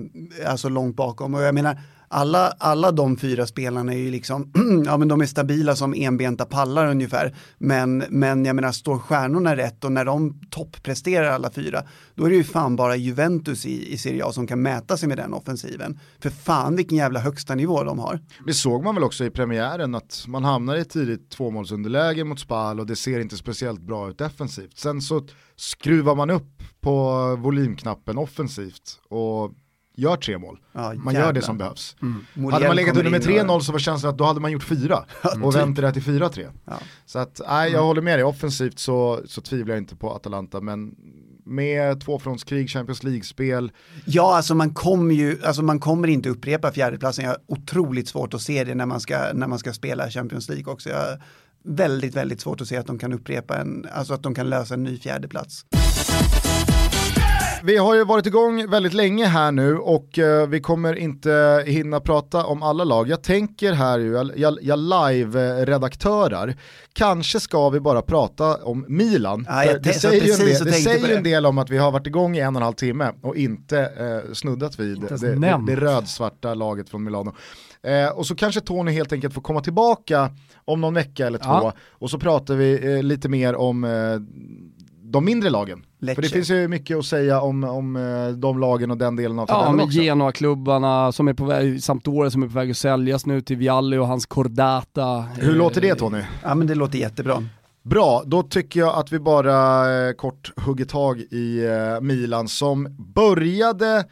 alltså 0.46 0.68
långt 0.68 0.96
bakom. 0.96 1.34
Och 1.34 1.42
jag 1.42 1.54
menar, 1.54 1.80
alla, 2.12 2.54
alla 2.58 2.92
de 2.92 3.16
fyra 3.16 3.46
spelarna 3.46 3.92
är 3.92 3.98
ju 3.98 4.10
liksom, 4.10 4.52
ja 4.86 4.96
men 4.96 5.08
de 5.08 5.20
är 5.20 5.26
stabila 5.26 5.76
som 5.76 5.94
enbenta 5.96 6.44
pallar 6.44 6.86
ungefär. 6.86 7.34
Men, 7.58 8.04
men 8.08 8.44
jag 8.44 8.56
menar, 8.56 8.72
står 8.72 8.98
stjärnorna 8.98 9.56
rätt 9.56 9.84
och 9.84 9.92
när 9.92 10.04
de 10.04 10.40
toppresterar 10.50 11.30
alla 11.30 11.50
fyra, 11.50 11.82
då 12.14 12.24
är 12.24 12.30
det 12.30 12.36
ju 12.36 12.44
fan 12.44 12.76
bara 12.76 12.96
Juventus 12.96 13.66
i, 13.66 13.92
i 13.92 13.98
Serie 13.98 14.24
A 14.24 14.32
som 14.32 14.46
kan 14.46 14.62
mäta 14.62 14.96
sig 14.96 15.08
med 15.08 15.18
den 15.18 15.34
offensiven. 15.34 15.98
För 16.22 16.30
fan 16.30 16.76
vilken 16.76 16.98
jävla 16.98 17.20
högsta 17.20 17.54
nivå 17.54 17.84
de 17.84 17.98
har. 17.98 18.20
Det 18.46 18.54
såg 18.54 18.84
man 18.84 18.94
väl 18.94 19.04
också 19.04 19.24
i 19.24 19.30
premiären 19.30 19.94
att 19.94 20.24
man 20.28 20.44
hamnar 20.44 20.76
i 20.76 20.80
ett 20.80 20.90
tidigt 20.90 21.30
tvåmålsunderläge 21.30 22.24
mot 22.24 22.40
Spal 22.40 22.80
och 22.80 22.86
det 22.86 22.96
ser 22.96 23.20
inte 23.20 23.36
speciellt 23.36 23.80
bra 23.80 24.10
ut 24.10 24.18
defensivt. 24.18 24.78
Sen 24.78 25.00
så 25.00 25.26
skruvar 25.56 26.14
man 26.14 26.30
upp 26.30 26.62
på 26.80 27.36
volymknappen 27.36 28.18
offensivt 28.18 29.00
och 29.08 29.52
gör 29.94 30.16
tre 30.16 30.38
mål. 30.38 30.58
Ja, 30.72 30.94
Man 30.96 31.14
gör 31.14 31.32
det 31.32 31.42
som 31.42 31.58
behövs. 31.58 31.96
Muriel 32.34 32.52
hade 32.52 32.66
man 32.66 32.76
legat 32.76 32.96
under 32.96 33.10
med 33.10 33.22
in 33.26 33.50
och- 33.50 33.60
3-0 33.60 33.60
så 33.60 33.72
var 33.72 33.78
känslan 33.78 34.12
att 34.12 34.18
då 34.18 34.24
hade 34.24 34.40
man 34.40 34.52
gjort 34.52 34.62
fyra 34.64 35.04
och 35.42 35.54
vänt 35.54 35.76
det 35.76 35.92
till 35.92 36.02
4-3. 36.02 36.48
Ja. 36.64 36.72
Så 37.06 37.18
att, 37.18 37.40
nej 37.48 37.72
jag 37.72 37.82
håller 37.82 38.02
med 38.02 38.18
dig, 38.18 38.24
offensivt 38.24 38.78
så, 38.78 39.20
så 39.26 39.40
tvivlar 39.40 39.74
jag 39.74 39.82
inte 39.82 39.96
på 39.96 40.12
Atalanta 40.14 40.60
men 40.60 40.94
med 41.44 42.00
tvåfrontskrig, 42.00 42.70
Champions 42.70 43.02
League-spel, 43.02 43.72
Ja, 44.04 44.36
alltså 44.36 44.54
man 44.54 44.74
kommer 44.74 45.14
ju, 45.14 45.38
alltså 45.44 45.62
man 45.62 45.80
kommer 45.80 46.08
inte 46.08 46.28
upprepa 46.28 46.72
fjärdeplatsen. 46.72 47.24
Jag 47.24 47.32
har 47.32 47.38
otroligt 47.46 48.08
svårt 48.08 48.34
att 48.34 48.42
se 48.42 48.64
det 48.64 48.74
när 48.74 48.86
man 48.86 49.00
ska, 49.00 49.32
när 49.34 49.46
man 49.48 49.58
ska 49.58 49.72
spela 49.72 50.10
Champions 50.10 50.48
League 50.48 50.72
också. 50.72 50.88
Jag 50.88 50.96
har 50.98 51.22
väldigt, 51.64 52.14
väldigt 52.16 52.40
svårt 52.40 52.60
att 52.60 52.68
se 52.68 52.76
att 52.76 52.86
de 52.86 52.98
kan 52.98 53.12
upprepa 53.12 53.56
en, 53.58 53.86
alltså 53.92 54.14
att 54.14 54.22
de 54.22 54.34
kan 54.34 54.50
lösa 54.50 54.74
en 54.74 54.82
ny 54.82 54.98
fjärdeplats. 54.98 55.64
Vi 57.64 57.76
har 57.76 57.94
ju 57.94 58.04
varit 58.04 58.26
igång 58.26 58.70
väldigt 58.70 58.92
länge 58.94 59.26
här 59.26 59.52
nu 59.52 59.78
och 59.78 60.18
eh, 60.18 60.46
vi 60.48 60.60
kommer 60.60 60.94
inte 60.94 61.64
hinna 61.66 62.00
prata 62.00 62.44
om 62.44 62.62
alla 62.62 62.84
lag. 62.84 63.08
Jag 63.08 63.22
tänker 63.22 63.72
här 63.72 63.98
ju, 63.98 64.12
jag, 64.12 64.38
jag, 64.38 64.58
jag 64.62 64.78
live-redaktörar, 64.78 66.54
kanske 66.92 67.40
ska 67.40 67.68
vi 67.68 67.80
bara 67.80 68.02
prata 68.02 68.56
om 68.56 68.84
Milan. 68.88 69.46
Ja, 69.48 69.64
jag 69.64 69.82
det 69.82 69.92
säger, 69.92 70.24
ju 70.24 70.32
en, 70.32 70.38
del, 70.38 70.64
det 70.64 70.72
säger 70.72 71.08
ju 71.08 71.14
en 71.14 71.22
det. 71.22 71.30
del 71.30 71.46
om 71.46 71.58
att 71.58 71.70
vi 71.70 71.78
har 71.78 71.90
varit 71.90 72.06
igång 72.06 72.36
i 72.36 72.40
en 72.40 72.56
och 72.56 72.60
en 72.60 72.64
halv 72.64 72.74
timme 72.74 73.12
och 73.22 73.36
inte 73.36 73.78
eh, 73.80 74.32
snuddat 74.32 74.78
vid 74.78 74.96
Inte 74.96 75.16
det, 75.16 75.34
det, 75.34 75.64
det 75.66 75.76
rödsvarta 75.76 76.54
laget 76.54 76.88
från 76.88 77.04
Milano. 77.04 77.34
Eh, 77.82 78.08
och 78.08 78.26
så 78.26 78.34
kanske 78.34 78.60
Tony 78.60 78.92
helt 78.92 79.12
enkelt 79.12 79.34
får 79.34 79.42
komma 79.42 79.60
tillbaka 79.60 80.30
om 80.64 80.80
någon 80.80 80.94
vecka 80.94 81.26
eller 81.26 81.38
två 81.38 81.48
Ja. 81.48 81.72
och 81.90 82.10
så 82.10 82.18
pratar 82.18 82.54
vi 82.54 82.94
eh, 82.94 83.02
lite 83.02 83.28
mer 83.28 83.54
om 83.54 83.84
eh, 83.84 83.90
de 85.12 85.24
mindre 85.24 85.50
lagen. 85.50 85.84
Lecce. 85.98 86.14
För 86.14 86.22
det 86.22 86.28
finns 86.28 86.50
ju 86.50 86.68
mycket 86.68 86.96
att 86.98 87.04
säga 87.04 87.40
om, 87.40 87.64
om 87.64 87.96
eh, 87.96 88.28
de 88.28 88.58
lagen 88.58 88.90
och 88.90 88.96
den 88.96 89.16
delen 89.16 89.38
av 89.38 89.46
Ja, 89.48 89.54
tabellen 89.54 89.76
med 89.76 89.84
också. 89.84 89.98
Genoa-klubbarna 89.98 91.12
som 91.12 91.28
är 91.28 91.34
på 91.34 91.44
väg, 91.44 91.82
Sampdoria 91.82 92.30
som 92.30 92.42
är 92.42 92.46
på 92.46 92.54
väg 92.54 92.70
att 92.70 92.76
säljas 92.76 93.26
nu 93.26 93.40
till 93.40 93.56
Vialli 93.56 93.96
och 93.96 94.06
hans 94.06 94.26
Cordata. 94.26 95.20
Hur 95.20 95.54
låter 95.54 95.80
det 95.80 95.94
Tony? 95.94 96.22
Ja, 96.42 96.54
men 96.54 96.66
det 96.66 96.74
låter 96.74 96.98
jättebra. 96.98 97.44
Bra, 97.82 98.22
då 98.26 98.42
tycker 98.42 98.80
jag 98.80 98.94
att 98.98 99.12
vi 99.12 99.18
bara 99.18 99.90
eh, 100.08 100.12
kort 100.12 100.52
hugger 100.56 100.84
tag 100.84 101.18
i 101.20 101.64
eh, 101.64 102.00
Milan 102.00 102.48
som 102.48 102.96
började 103.14 104.04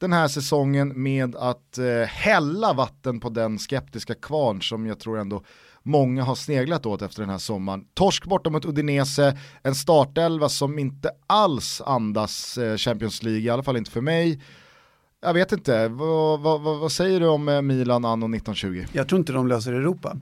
den 0.00 0.12
här 0.12 0.28
säsongen 0.28 1.02
med 1.02 1.36
att 1.36 1.78
eh, 1.78 2.08
hälla 2.08 2.72
vatten 2.72 3.20
på 3.20 3.28
den 3.28 3.58
skeptiska 3.58 4.14
kvarn 4.14 4.62
som 4.62 4.86
jag 4.86 4.98
tror 5.00 5.18
ändå 5.18 5.42
många 5.88 6.22
har 6.22 6.34
sneglat 6.34 6.86
åt 6.86 7.02
efter 7.02 7.22
den 7.22 7.30
här 7.30 7.38
sommaren. 7.38 7.84
Torsk 7.94 8.24
borta 8.26 8.50
mot 8.50 8.64
Udinese, 8.64 9.38
en 9.62 9.74
startelva 9.74 10.48
som 10.48 10.78
inte 10.78 11.10
alls 11.26 11.82
andas 11.86 12.58
eh, 12.58 12.76
Champions 12.76 13.22
League, 13.22 13.40
i 13.40 13.50
alla 13.50 13.62
fall 13.62 13.76
inte 13.76 13.90
för 13.90 14.00
mig. 14.00 14.40
Jag 15.20 15.34
vet 15.34 15.52
inte, 15.52 15.88
vad, 15.88 16.40
vad, 16.40 16.60
vad, 16.60 16.92
säger 16.92 17.20
du 17.20 17.26
om 17.26 17.48
eh, 17.48 17.62
Milan 17.62 18.04
anno 18.04 18.24
1920? 18.24 18.84
Jag 18.92 19.08
tror 19.08 19.18
inte 19.18 19.32
de 19.32 19.48
löser 19.48 19.72
Europa. 19.72 20.16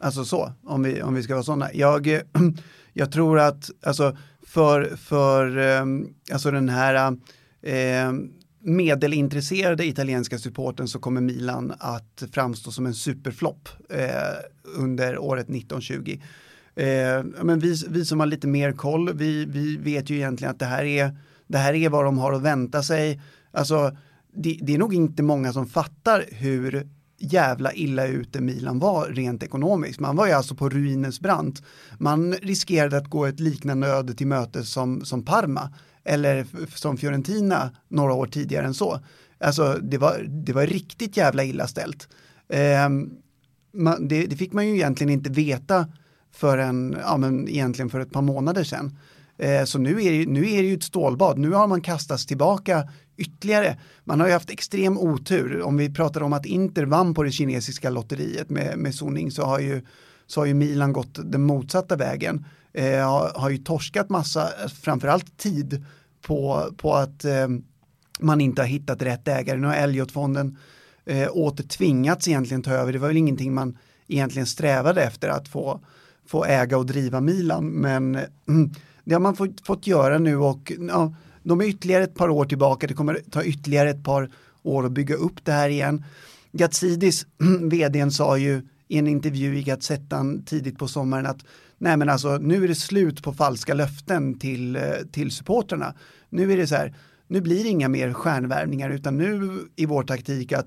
Alltså 0.00 0.24
så, 0.24 0.52
om 0.64 0.82
vi, 0.82 1.02
om 1.02 1.14
vi 1.14 1.22
ska 1.22 1.34
vara 1.34 1.44
sådana. 1.44 1.68
Jag, 1.74 2.20
jag 2.92 3.12
tror 3.12 3.38
att, 3.38 3.70
alltså 3.82 4.16
för, 4.46 4.96
för 4.96 5.56
ehm, 5.58 6.14
alltså 6.32 6.50
den 6.50 6.68
här 6.68 7.16
eh, 7.62 8.12
medelintresserade 8.62 9.86
italienska 9.86 10.38
supporten 10.38 10.88
så 10.88 10.98
kommer 10.98 11.20
Milan 11.20 11.72
att 11.78 12.22
framstå 12.32 12.70
som 12.70 12.86
en 12.86 12.94
superflopp 12.94 13.68
eh, 13.90 14.59
under 14.76 15.18
året 15.18 15.48
1920. 15.48 16.20
Eh, 16.74 17.24
men 17.42 17.58
vi, 17.58 17.76
vi 17.88 18.04
som 18.04 18.20
har 18.20 18.26
lite 18.26 18.46
mer 18.46 18.72
koll, 18.72 19.14
vi, 19.14 19.44
vi 19.44 19.76
vet 19.76 20.10
ju 20.10 20.16
egentligen 20.16 20.50
att 20.50 20.58
det 20.58 20.66
här 20.66 20.84
är, 20.84 21.16
det 21.46 21.58
här 21.58 21.74
är 21.74 21.88
vad 21.88 22.04
de 22.04 22.18
har 22.18 22.32
att 22.32 22.42
vänta 22.42 22.82
sig. 22.82 23.20
Alltså, 23.52 23.96
det, 24.34 24.58
det 24.62 24.74
är 24.74 24.78
nog 24.78 24.94
inte 24.94 25.22
många 25.22 25.52
som 25.52 25.66
fattar 25.66 26.24
hur 26.30 26.88
jävla 27.20 27.72
illa 27.72 28.06
ute 28.06 28.40
Milan 28.40 28.78
var 28.78 29.08
rent 29.08 29.42
ekonomiskt. 29.42 30.00
Man 30.00 30.16
var 30.16 30.26
ju 30.26 30.32
alltså 30.32 30.54
på 30.54 30.68
ruinens 30.68 31.20
brant. 31.20 31.62
Man 31.98 32.32
riskerade 32.32 32.96
att 32.96 33.10
gå 33.10 33.26
ett 33.26 33.40
liknande 33.40 33.86
öde 33.86 34.14
till 34.14 34.26
mötes 34.26 34.72
som, 34.72 35.04
som 35.04 35.24
Parma 35.24 35.72
eller 36.04 36.46
som 36.74 36.96
Fiorentina 36.96 37.70
några 37.88 38.12
år 38.12 38.26
tidigare 38.26 38.66
än 38.66 38.74
så. 38.74 39.00
Alltså 39.38 39.78
det 39.82 39.98
var, 39.98 40.26
det 40.28 40.52
var 40.52 40.66
riktigt 40.66 41.16
jävla 41.16 41.44
illa 41.44 41.66
ställt. 41.66 42.08
Ehm, 42.48 43.10
man, 43.72 44.08
det, 44.08 44.26
det, 44.26 44.36
fick 44.36 44.52
man 44.52 44.66
ju 44.66 44.74
egentligen 44.74 45.12
inte 45.12 45.30
veta 45.30 45.86
förrän, 46.32 46.96
ja 47.02 47.16
men 47.16 47.48
egentligen 47.48 47.90
för 47.90 48.00
ett 48.00 48.12
par 48.12 48.22
månader 48.22 48.64
sedan. 48.64 48.98
Eh, 49.38 49.64
så 49.64 49.78
nu 49.78 50.02
är, 50.02 50.12
det, 50.12 50.26
nu 50.26 50.50
är 50.50 50.62
det 50.62 50.68
ju 50.68 50.74
ett 50.74 50.82
stålbad, 50.82 51.38
nu 51.38 51.50
har 51.50 51.66
man 51.66 51.80
kastats 51.80 52.26
tillbaka 52.26 52.88
ytterligare. 53.16 53.78
Man 54.04 54.20
har 54.20 54.26
ju 54.26 54.32
haft 54.32 54.50
extrem 54.50 54.98
otur. 54.98 55.62
Om 55.62 55.76
vi 55.76 55.94
pratar 55.94 56.22
om 56.22 56.32
att 56.32 56.46
Inter 56.46 56.84
vann 56.84 57.14
på 57.14 57.22
det 57.22 57.30
kinesiska 57.30 57.90
lotteriet 57.90 58.50
med, 58.50 58.78
med 58.78 58.94
Soning 58.94 59.30
så 59.30 59.44
har, 59.44 59.58
ju, 59.58 59.82
så 60.26 60.40
har 60.40 60.46
ju 60.46 60.54
Milan 60.54 60.92
gått 60.92 61.18
den 61.32 61.42
motsatta 61.42 61.96
vägen. 61.96 62.44
Eh, 62.72 63.08
har, 63.10 63.32
har 63.40 63.50
ju 63.50 63.58
torskat 63.58 64.08
massa, 64.08 64.48
framförallt 64.82 65.38
tid 65.38 65.84
på, 66.22 66.70
på 66.76 66.94
att 66.94 67.24
eh, 67.24 67.48
man 68.20 68.40
inte 68.40 68.62
har 68.62 68.66
hittat 68.66 69.02
rätt 69.02 69.28
ägare. 69.28 69.58
Nu 69.58 69.66
har 69.66 69.74
Elliot-fonden 69.74 70.56
eh, 71.04 71.28
åter 71.32 71.64
tvingats 71.64 72.28
egentligen 72.28 72.62
ta 72.62 72.70
över. 72.70 72.92
Det 72.92 72.98
var 72.98 73.08
väl 73.08 73.16
ingenting 73.16 73.54
man 73.54 73.78
egentligen 74.08 74.46
strävade 74.46 75.02
efter 75.02 75.28
att 75.28 75.48
få, 75.48 75.80
få 76.26 76.44
äga 76.44 76.78
och 76.78 76.86
driva 76.86 77.20
Milan. 77.20 77.66
Men 77.66 78.18
mm, 78.48 78.70
det 79.04 79.14
har 79.14 79.20
man 79.20 79.36
fått, 79.36 79.66
fått 79.66 79.86
göra 79.86 80.18
nu 80.18 80.36
och 80.36 80.72
ja, 80.88 81.14
de 81.42 81.60
är 81.60 81.64
ytterligare 81.64 82.04
ett 82.04 82.14
par 82.14 82.28
år 82.28 82.44
tillbaka. 82.44 82.86
Det 82.86 82.94
kommer 82.94 83.20
ta 83.30 83.44
ytterligare 83.44 83.90
ett 83.90 84.04
par 84.04 84.30
år 84.62 84.86
att 84.86 84.92
bygga 84.92 85.14
upp 85.14 85.44
det 85.44 85.52
här 85.52 85.68
igen. 85.68 86.04
Gatsidis, 86.52 87.26
vdn, 87.70 88.10
sa 88.10 88.38
ju 88.38 88.62
i 88.88 88.98
en 88.98 89.06
intervju 89.06 89.58
i 89.58 89.62
Gazettan 89.62 90.42
tidigt 90.42 90.78
på 90.78 90.88
sommaren 90.88 91.26
att 91.26 91.44
nej 91.78 91.96
men 91.96 92.08
alltså 92.08 92.38
nu 92.38 92.64
är 92.64 92.68
det 92.68 92.74
slut 92.74 93.22
på 93.22 93.32
falska 93.32 93.74
löften 93.74 94.38
till, 94.38 94.76
eh, 94.76 94.82
till 95.12 95.30
supporterna. 95.30 95.94
Nu 96.28 96.52
är 96.52 96.56
det 96.56 96.66
så 96.66 96.74
här, 96.74 96.94
nu 97.30 97.40
blir 97.40 97.62
det 97.64 97.70
inga 97.70 97.88
mer 97.88 98.12
stjärnvärvningar 98.12 98.90
utan 98.90 99.16
nu 99.16 99.50
i 99.76 99.86
vår 99.86 100.02
taktik 100.02 100.52
att 100.52 100.66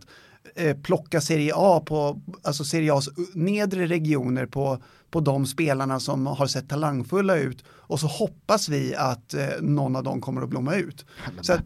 eh, 0.55 0.77
plocka 0.77 1.21
Serie 1.21 1.53
A 1.55 1.83
på, 1.85 2.21
alltså 2.43 2.63
Serie 2.63 2.93
A's 2.93 3.09
nedre 3.33 3.87
regioner 3.87 4.45
på, 4.45 4.83
på 5.11 5.19
de 5.19 5.45
spelarna 5.45 5.99
som 5.99 6.25
har 6.27 6.47
sett 6.47 6.69
talangfulla 6.69 7.37
ut 7.37 7.63
och 7.67 7.99
så 7.99 8.07
hoppas 8.07 8.69
vi 8.69 8.95
att 8.95 9.33
eh, 9.33 9.47
någon 9.61 9.95
av 9.95 10.03
dem 10.03 10.21
kommer 10.21 10.41
att 10.41 10.49
blomma 10.49 10.75
ut. 10.75 11.05
Så 11.41 11.53
att, 11.53 11.61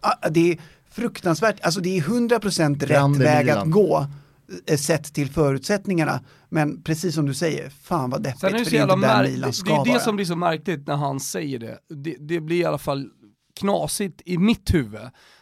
ah, 0.00 0.28
det 0.28 0.52
är 0.52 0.58
fruktansvärt, 0.90 1.60
alltså 1.62 1.80
det 1.80 1.98
är 1.98 2.02
100% 2.02 2.86
rätt 2.86 3.20
väg 3.20 3.50
att 3.50 3.70
gå 3.70 4.06
eh, 4.66 4.76
sett 4.76 5.14
till 5.14 5.30
förutsättningarna. 5.30 6.20
Men 6.48 6.82
precis 6.82 7.14
som 7.14 7.26
du 7.26 7.34
säger, 7.34 7.70
fan 7.70 8.10
vad 8.10 8.22
deppigt, 8.22 8.40
för 8.40 8.50
det 8.50 8.56
är 8.56 8.82
inte 8.82 8.96
där 8.96 9.22
Milan 9.22 9.52
ska 9.52 9.72
Det 9.72 9.80
är 9.80 9.84
det 9.84 9.90
vara. 9.90 10.00
som 10.00 10.16
blir 10.16 10.26
så 10.26 10.36
märkligt 10.36 10.86
när 10.86 10.96
han 10.96 11.20
säger 11.20 11.58
det. 11.58 11.78
det. 11.88 12.16
Det 12.20 12.40
blir 12.40 12.56
i 12.56 12.64
alla 12.64 12.78
fall 12.78 13.10
knasigt 13.60 14.22
i 14.24 14.38
mitt 14.38 14.74
huvud 14.74 15.00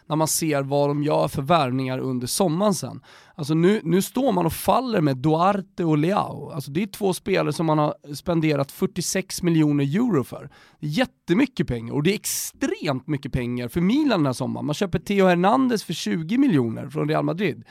när 0.08 0.16
man 0.16 0.28
ser 0.28 0.62
vad 0.62 0.90
de 0.90 1.02
gör 1.02 1.28
för 1.28 1.42
värvningar 1.42 1.98
under 1.98 2.26
sommaren 2.26 2.74
sen. 2.74 3.00
Alltså 3.34 3.54
nu, 3.54 3.80
nu 3.84 4.02
står 4.02 4.32
man 4.32 4.46
och 4.46 4.52
faller 4.52 5.00
med 5.00 5.16
Duarte 5.16 5.84
och 5.84 5.98
Leao. 5.98 6.50
Alltså 6.50 6.70
det 6.70 6.82
är 6.82 6.86
två 6.86 7.14
spelare 7.14 7.52
som 7.52 7.66
man 7.66 7.78
har 7.78 8.14
spenderat 8.14 8.72
46 8.72 9.42
miljoner 9.42 9.84
euro 9.84 10.24
för. 10.24 10.50
Jättemycket 10.78 11.66
pengar 11.66 11.94
och 11.94 12.02
det 12.02 12.10
är 12.10 12.14
extremt 12.14 13.06
mycket 13.06 13.32
pengar 13.32 13.68
för 13.68 13.80
Milan 13.80 14.18
den 14.18 14.26
här 14.26 14.32
sommaren. 14.32 14.66
Man 14.66 14.74
köper 14.74 14.98
Theo 14.98 15.26
Hernandez 15.26 15.84
för 15.84 15.92
20 15.92 16.38
miljoner 16.38 16.88
från 16.88 17.08
Real 17.08 17.24
Madrid. 17.24 17.64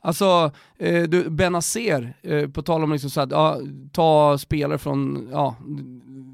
Alltså, 0.00 0.50
eh, 0.78 1.02
du, 1.02 1.30
Benazer, 1.30 2.16
eh, 2.22 2.48
på 2.48 2.62
tal 2.62 2.84
om 2.84 2.92
liksom 2.92 3.10
så 3.10 3.20
här, 3.20 3.28
ja, 3.30 3.60
ta 3.92 4.38
spelare 4.38 4.78
från 4.78 5.28
ja, 5.32 5.56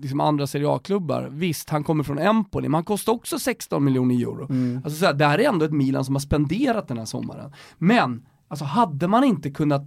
liksom 0.03 0.21
andra 0.21 0.47
Serie 0.47 0.69
A-klubbar. 0.69 1.29
Visst, 1.31 1.71
han 1.71 1.85
kommer 1.85 2.05
från 2.05 2.19
Empoli, 2.19 2.69
men 2.69 2.75
han 2.75 2.85
kostar 2.85 3.13
också 3.13 3.39
16 3.39 3.85
miljoner 3.85 4.15
euro. 4.15 4.47
Mm. 4.51 4.81
Alltså 4.85 4.99
så 4.99 5.07
här, 5.07 5.15
det 5.15 5.27
här 5.27 5.39
är 5.39 5.49
ändå 5.49 5.65
ett 5.65 5.73
Milan 5.73 6.05
som 6.05 6.15
har 6.15 6.21
spenderat 6.21 6.89
den 6.89 6.99
här 6.99 7.05
sommaren. 7.05 7.53
Men, 7.79 8.27
alltså 8.49 8.65
hade 8.65 9.09
man 9.09 9.25
inte 9.25 9.51
kunnat 9.51 9.83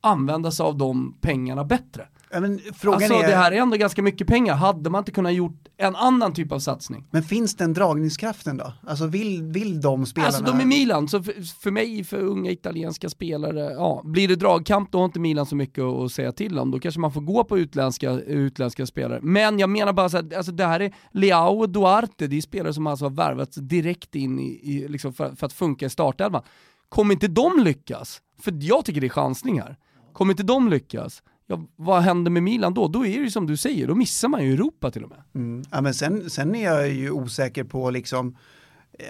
använda 0.00 0.50
sig 0.50 0.64
av 0.64 0.78
de 0.78 1.18
pengarna 1.20 1.64
bättre? 1.64 2.08
Men 2.40 2.60
frågan 2.74 3.02
Alltså 3.02 3.14
är, 3.14 3.26
det 3.26 3.34
här 3.34 3.52
är 3.52 3.56
ändå 3.56 3.76
ganska 3.76 4.02
mycket 4.02 4.26
pengar, 4.26 4.54
hade 4.54 4.90
man 4.90 4.98
inte 4.98 5.12
kunnat 5.12 5.34
gjort 5.34 5.68
en 5.76 5.96
annan 5.96 6.34
typ 6.34 6.52
av 6.52 6.58
satsning? 6.58 7.06
men 7.10 7.22
finns 7.22 7.56
den 7.56 7.74
dragningskraften 7.74 8.56
då? 8.56 8.72
Alltså 8.86 9.06
vill, 9.06 9.42
vill 9.42 9.80
de 9.80 10.06
spelarna? 10.06 10.28
Alltså 10.28 10.44
de 10.44 10.60
är 10.60 10.64
Milan, 10.64 11.08
så 11.08 11.22
för, 11.22 11.60
för 11.60 11.70
mig, 11.70 12.04
för 12.04 12.18
unga 12.18 12.50
italienska 12.50 13.08
spelare, 13.08 13.72
ja, 13.72 14.02
blir 14.04 14.28
det 14.28 14.36
dragkamp 14.36 14.92
då 14.92 14.98
har 14.98 15.04
inte 15.04 15.20
Milan 15.20 15.46
så 15.46 15.56
mycket 15.56 15.84
att, 15.84 16.12
säga 16.12 16.32
till 16.32 16.58
om. 16.58 16.70
Då 16.70 16.78
kanske 16.78 17.00
man 17.00 17.12
får 17.12 17.20
gå 17.20 17.44
på 17.44 17.58
utländska, 17.58 18.10
utländska 18.10 18.86
spelare. 18.86 19.20
Men 19.22 19.58
jag 19.58 19.70
menar 19.70 19.92
bara 19.92 20.08
så 20.08 20.18
att 20.18 20.34
alltså 20.34 20.52
det 20.52 20.66
här 20.66 20.80
är 20.80 20.94
Leao 21.10 21.58
och 21.58 21.70
Duarte, 21.70 22.26
det 22.26 22.36
är 22.36 22.40
spelare 22.40 22.74
som 22.74 22.86
alltså 22.86 23.04
har 23.04 23.10
värvats 23.10 23.56
direkt 23.56 24.14
in 24.14 24.38
i, 24.38 24.60
i 24.62 24.88
liksom 24.88 25.12
för, 25.12 25.34
för 25.36 25.46
att 25.46 25.52
funka 25.52 25.86
i 25.86 25.90
startelvan. 25.90 26.42
Kommer 26.88 27.14
inte 27.14 27.28
de 27.28 27.60
lyckas, 27.60 28.22
för 28.42 28.54
jag 28.60 28.84
tycker 28.84 29.00
det 29.00 29.06
är 29.06 29.08
chansning 29.08 29.60
här, 29.60 29.76
kommer 30.12 30.32
inte 30.32 30.42
de 30.42 30.68
lyckas, 30.68 31.22
ja, 31.46 31.66
vad 31.76 32.02
händer 32.02 32.30
med 32.30 32.42
Milan 32.42 32.74
då? 32.74 32.88
Då 32.88 33.06
är 33.06 33.18
det 33.18 33.24
ju 33.24 33.30
som 33.30 33.46
du 33.46 33.56
säger, 33.56 33.86
då 33.86 33.94
missar 33.94 34.28
man 34.28 34.44
ju 34.44 34.52
Europa 34.52 34.90
till 34.90 35.04
och 35.04 35.10
med. 35.10 35.22
Mm. 35.34 35.64
Ja, 35.70 35.80
men 35.80 35.94
sen, 35.94 36.30
sen 36.30 36.54
är 36.54 36.64
jag 36.64 36.88
ju 36.88 37.10
osäker 37.10 37.64
på 37.64 37.90
liksom, 37.90 38.36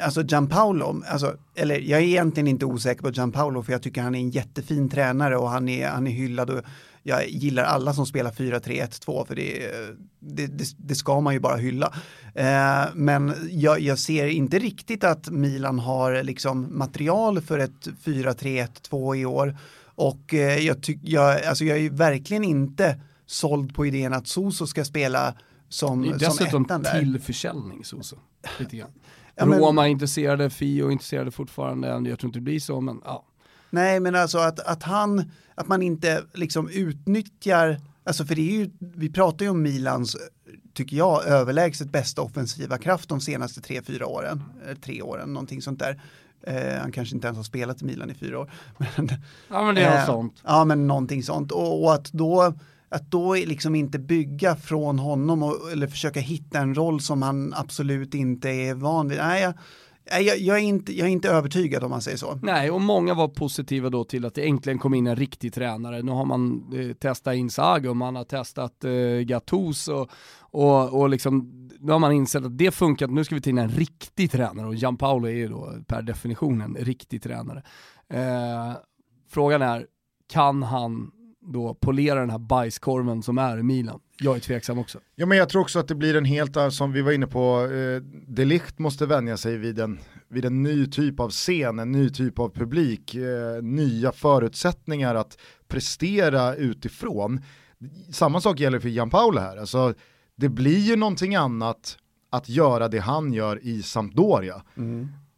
alltså 0.03 0.23
Gianpaolo, 0.23 1.03
alltså, 1.07 1.37
eller 1.55 1.79
jag 1.79 2.01
är 2.01 2.05
egentligen 2.05 2.49
inte 2.49 2.67
osäker 2.67 3.03
på 3.03 3.11
Gianpaolo 3.11 3.63
för 3.63 3.73
jag 3.73 3.83
tycker 3.83 4.03
han 4.03 4.15
är 4.15 4.19
en 4.19 4.31
jättefin 4.31 4.89
tränare 4.89 5.37
och 5.37 5.51
han 5.51 5.69
är, 5.69 5.89
han 5.89 6.07
är 6.07 6.11
hyllad 6.11 6.51
och 6.51 6.63
jag 7.03 7.29
gillar 7.29 7.65
alla 7.65 7.95
som 7.95 8.07
spelar 8.07 8.31
4-3-1-2 8.31 9.27
för 9.27 9.35
det, 9.35 9.71
det, 10.21 10.47
det, 10.47 10.65
det 10.77 10.95
ska 10.95 11.21
man 11.21 11.35
ju 11.35 11.41
bara 11.41 11.57
hylla. 11.57 11.95
Eh, 12.35 12.85
men 12.95 13.35
jag, 13.51 13.81
jag 13.81 13.99
ser 13.99 14.27
inte 14.27 14.59
riktigt 14.59 15.05
att 15.05 15.31
Milan 15.31 15.79
har 15.79 16.23
liksom 16.23 16.79
material 16.79 17.41
för 17.41 17.59
ett 17.59 17.89
4-3-1-2 18.05 19.17
i 19.17 19.27
år. 19.27 19.57
Och 19.95 20.35
eh, 20.35 20.59
jag, 20.59 20.83
tyck, 20.83 20.99
jag, 21.03 21.45
alltså 21.45 21.65
jag 21.65 21.79
är 21.79 21.91
verkligen 21.91 22.45
inte 22.45 23.01
såld 23.27 23.75
på 23.75 23.87
idén 23.87 24.13
att 24.13 24.27
Soso 24.27 24.67
ska 24.67 24.85
spela 24.85 25.35
som, 25.69 26.05
som 26.05 26.19
dessutom 26.19 26.65
ettan 26.65 26.83
där. 26.83 26.99
till 26.99 27.21
försäljning 27.21 27.85
Soso. 27.85 28.17
Lite 28.59 28.77
grann. 28.77 28.91
Ja, 29.35 29.47
men- 29.47 29.59
Roma 29.59 29.87
är 29.87 29.91
intresserade, 29.91 30.51
Fio 30.51 30.87
är 30.87 30.91
intresserade 30.91 31.31
fortfarande, 31.31 31.89
jag 31.89 32.19
tror 32.19 32.29
inte 32.29 32.39
det 32.39 32.43
blir 32.43 32.61
så 32.61 32.81
men 32.81 33.01
ja. 33.05 33.25
Nej, 33.71 34.01
men 34.01 34.15
alltså 34.15 34.39
att, 34.39 34.61
att 34.61 34.83
han, 34.83 35.31
att 35.55 35.69
man 35.69 35.83
inte 35.83 36.25
liksom 36.35 36.69
utnyttjar, 36.69 37.81
alltså 38.05 38.25
för 38.25 38.35
det 38.35 38.41
är 38.41 38.53
ju, 38.61 38.71
vi 38.79 39.11
pratar 39.13 39.45
ju 39.45 39.51
om 39.51 39.63
Milans, 39.63 40.17
tycker 40.75 40.97
jag, 40.97 41.27
överlägset 41.27 41.91
bästa 41.93 42.23
offensiva 42.23 42.79
kraft 42.79 43.09
de 43.09 43.21
senaste 43.21 43.61
tre, 43.61 43.83
fyra 43.83 44.07
åren, 44.07 44.43
eh, 44.69 44.75
tre 44.75 45.03
åren, 45.03 45.33
någonting 45.33 45.63
sånt 45.63 45.79
där. 45.79 46.03
Eh, 46.47 46.81
han 46.81 46.93
kanske 46.93 47.15
inte 47.15 47.27
ens 47.27 47.37
har 47.37 47.45
spelat 47.45 47.83
i 47.83 47.85
Milan 47.85 48.11
i 48.11 48.15
fyra 48.15 48.39
år. 48.39 48.51
Men, 48.79 49.09
Ja 49.49 49.65
men 49.65 49.75
det 49.75 49.83
är 49.83 49.93
Eh, 49.93 49.97
något 49.97 50.07
sånt. 50.07 50.43
Ja, 50.45 50.65
men 50.65 50.87
någonting 50.87 51.23
sånt. 51.23 51.53
Och, 51.53 51.85
och 51.85 51.95
att 51.95 52.13
då 52.13 52.55
att 52.89 53.11
då 53.11 53.35
liksom 53.35 53.75
inte 53.75 53.99
bygga 53.99 54.57
från 54.57 54.99
honom 54.99 55.43
och, 55.43 55.73
eller 55.73 55.87
försöka 55.87 56.21
hitta 56.21 56.59
en 56.59 56.75
roll 56.75 57.01
som 57.01 57.23
han 57.23 57.55
absolut 57.57 58.15
inte 58.15 58.49
är 58.49 58.75
van 58.75 59.09
vid. 59.09 59.19
Nej, 59.19 59.43
jag, 59.43 60.23
jag, 60.23 60.39
jag, 60.39 60.57
är, 60.57 60.63
inte, 60.63 60.99
jag 60.99 61.09
är 61.09 61.13
inte 61.13 61.29
övertygad 61.29 61.85
om 61.85 61.91
man 61.91 62.03
säger 62.03 62.17
så. 62.17 62.39
Nej, 62.43 62.71
och 62.71 62.81
många 62.81 63.15
var 63.15 63.29
positiva 63.29 63.91
då 63.91 64.05
till 64.05 64.25
att 64.25 64.35
det 64.35 64.47
äntligen 64.49 64.79
kom 64.79 64.95
in 64.95 65.07
en 65.07 65.17
riktig 65.17 65.55
tränare. 65.55 66.03
Nu 66.03 66.13
har 66.13 66.25
man 66.25 66.65
eh, 66.75 66.97
testat 66.97 67.35
Insago, 67.35 67.95
man 67.95 68.17
har 68.17 68.25
testat 68.25 68.85
eh, 68.85 68.91
Gattuso 69.25 69.93
och, 69.93 70.11
och, 70.41 71.01
och 71.01 71.09
liksom, 71.09 71.62
då 71.83 71.93
har 71.93 71.99
man 71.99 72.13
insett 72.13 72.45
att 72.45 72.59
det 72.59 72.71
funkar, 72.71 73.09
nu 73.09 73.25
ska 73.25 73.35
vi 73.35 73.41
ta 73.41 73.51
in 73.51 73.59
en 73.59 73.69
riktig 73.69 74.31
tränare 74.31 74.67
och 74.67 74.75
Gianpaolo 74.75 75.29
är 75.29 75.33
ju 75.33 75.49
då 75.49 75.75
per 75.87 76.03
definition 76.03 76.61
en 76.61 76.75
riktig 76.75 77.23
tränare. 77.23 77.63
Eh, 78.09 78.73
frågan 79.31 79.63
är, 79.63 79.87
kan 80.33 80.63
han 80.63 81.11
då 81.41 81.75
polera 81.75 82.21
den 82.21 82.31
här 82.31 82.39
bajskorven 82.39 83.23
som 83.23 83.39
är 83.39 83.63
Milan? 83.63 84.01
Jag 84.21 84.37
är 84.37 84.41
tveksam 84.41 84.79
också. 84.79 84.99
Ja 85.15 85.27
men 85.27 85.39
jag 85.39 85.49
tror 85.49 85.63
också 85.63 85.79
att 85.79 85.89
det 85.89 85.95
blir 85.95 86.17
en 86.17 86.25
helt, 86.25 86.57
eh, 86.57 86.69
som 86.69 86.93
vi 86.93 87.03
var 87.03 87.13
inne 87.13 87.27
på, 87.27 87.65
eh, 87.65 88.03
De 88.29 88.45
Ligt 88.45 88.79
måste 88.79 89.07
vänja 89.07 89.37
sig 89.37 89.57
vid 89.57 89.79
en, 89.79 89.99
vid 90.29 90.45
en 90.45 90.63
ny 90.63 90.87
typ 90.87 91.21
av 91.21 91.31
scen, 91.31 91.79
en 91.79 91.93
ny 91.93 92.11
typ 92.11 92.39
av 92.39 92.49
publik, 92.49 93.15
eh, 93.15 93.63
nya 93.63 94.13
förutsättningar 94.13 95.15
att 95.15 95.39
prestera 95.69 96.55
utifrån. 96.55 97.41
Samma 98.13 98.41
sak 98.41 98.61
gäller 98.61 98.79
för 98.79 98.89
Gianpaolo 98.89 99.41
här, 99.41 99.57
alltså, 99.57 99.95
det 100.37 100.49
blir 100.49 100.79
ju 100.79 100.97
någonting 100.97 101.35
annat 101.35 101.99
att 102.31 102.49
göra 102.49 102.89
det 102.89 102.99
han 102.99 103.33
gör 103.33 103.65
i 103.65 103.83
Sampdoria. 103.83 104.63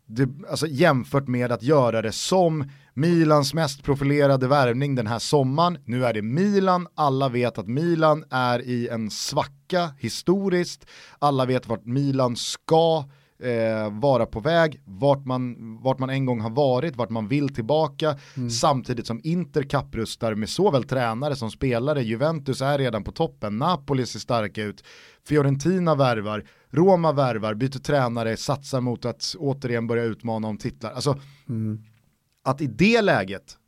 Det, 0.06 0.28
alltså, 0.50 0.66
jämfört 0.66 1.28
med 1.28 1.52
att 1.52 1.62
göra 1.62 2.02
det 2.02 2.12
som 2.12 2.70
Milans 2.94 3.54
mest 3.54 3.82
profilerade 3.82 4.48
värvning 4.48 4.94
den 4.94 5.06
här 5.06 5.18
sommaren. 5.18 5.78
Nu 5.84 6.04
är 6.04 6.12
det 6.14 6.22
Milan, 6.22 6.86
alla 6.94 7.28
vet 7.28 7.58
att 7.58 7.66
Milan 7.68 8.24
är 8.30 8.62
i 8.62 8.88
en 8.88 9.10
svacka 9.10 9.90
historiskt, 9.98 10.86
alla 11.18 11.44
vet 11.46 11.68
vart 11.68 11.84
Milan 11.84 12.36
ska 12.36 13.04
eh, 13.44 14.00
vara 14.00 14.26
på 14.26 14.40
väg, 14.40 14.80
vart 14.84 15.24
man, 15.24 15.56
vart 15.82 15.98
man 15.98 16.10
en 16.10 16.26
gång 16.26 16.40
har 16.40 16.50
varit, 16.50 16.96
vart 16.96 17.10
man 17.10 17.28
vill 17.28 17.54
tillbaka, 17.54 18.16
samtidigt 18.60 19.06
som 19.06 19.20
Inter 19.24 19.62
kapprustar 19.62 20.34
med 20.34 20.48
såväl 20.48 20.84
tränare 20.84 21.36
som 21.36 21.50
spelare, 21.50 22.02
Juventus 22.02 22.62
är 22.62 22.78
redan 22.78 23.04
på 23.04 23.12
toppen, 23.12 23.58
Napoli 23.58 24.06
ser 24.06 24.18
starka 24.18 24.62
ut, 24.62 24.84
Fiorentina 25.28 25.94
värvar, 25.94 26.44
Roma 26.70 27.12
värvar, 27.12 27.54
byter 27.54 27.78
tränare, 27.78 28.36
satsar 28.36 28.80
mot 28.80 29.04
att 29.04 29.34
återigen 29.38 29.86
börja 29.86 30.04
utmana 30.04 30.48
om 30.48 30.58
titlar. 30.58 30.92
Alltså, 30.92 31.20
att 32.44 32.60
i 32.60 32.66
det 32.66 33.02
läget 33.02 33.58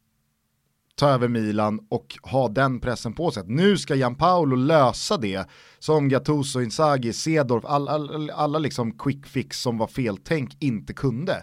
ta 0.97 1.09
över 1.09 1.28
Milan 1.28 1.81
och 1.89 2.18
ha 2.23 2.48
den 2.48 2.81
pressen 2.81 3.12
på 3.12 3.31
sig. 3.31 3.40
Att 3.40 3.48
nu 3.48 3.78
ska 3.78 3.94
Gianpaolo 3.94 4.56
lösa 4.56 5.16
det 5.16 5.48
som 5.78 6.09
Gattuso, 6.09 6.60
Inzaghi, 6.60 7.12
Cedorf, 7.12 7.64
all, 7.64 7.89
all, 7.89 8.31
alla 8.31 8.59
liksom 8.59 8.98
quick 8.98 9.27
fix 9.27 9.60
som 9.60 9.78
var 9.78 9.86
feltänk 9.86 10.56
inte 10.59 10.93
kunde. 10.93 11.43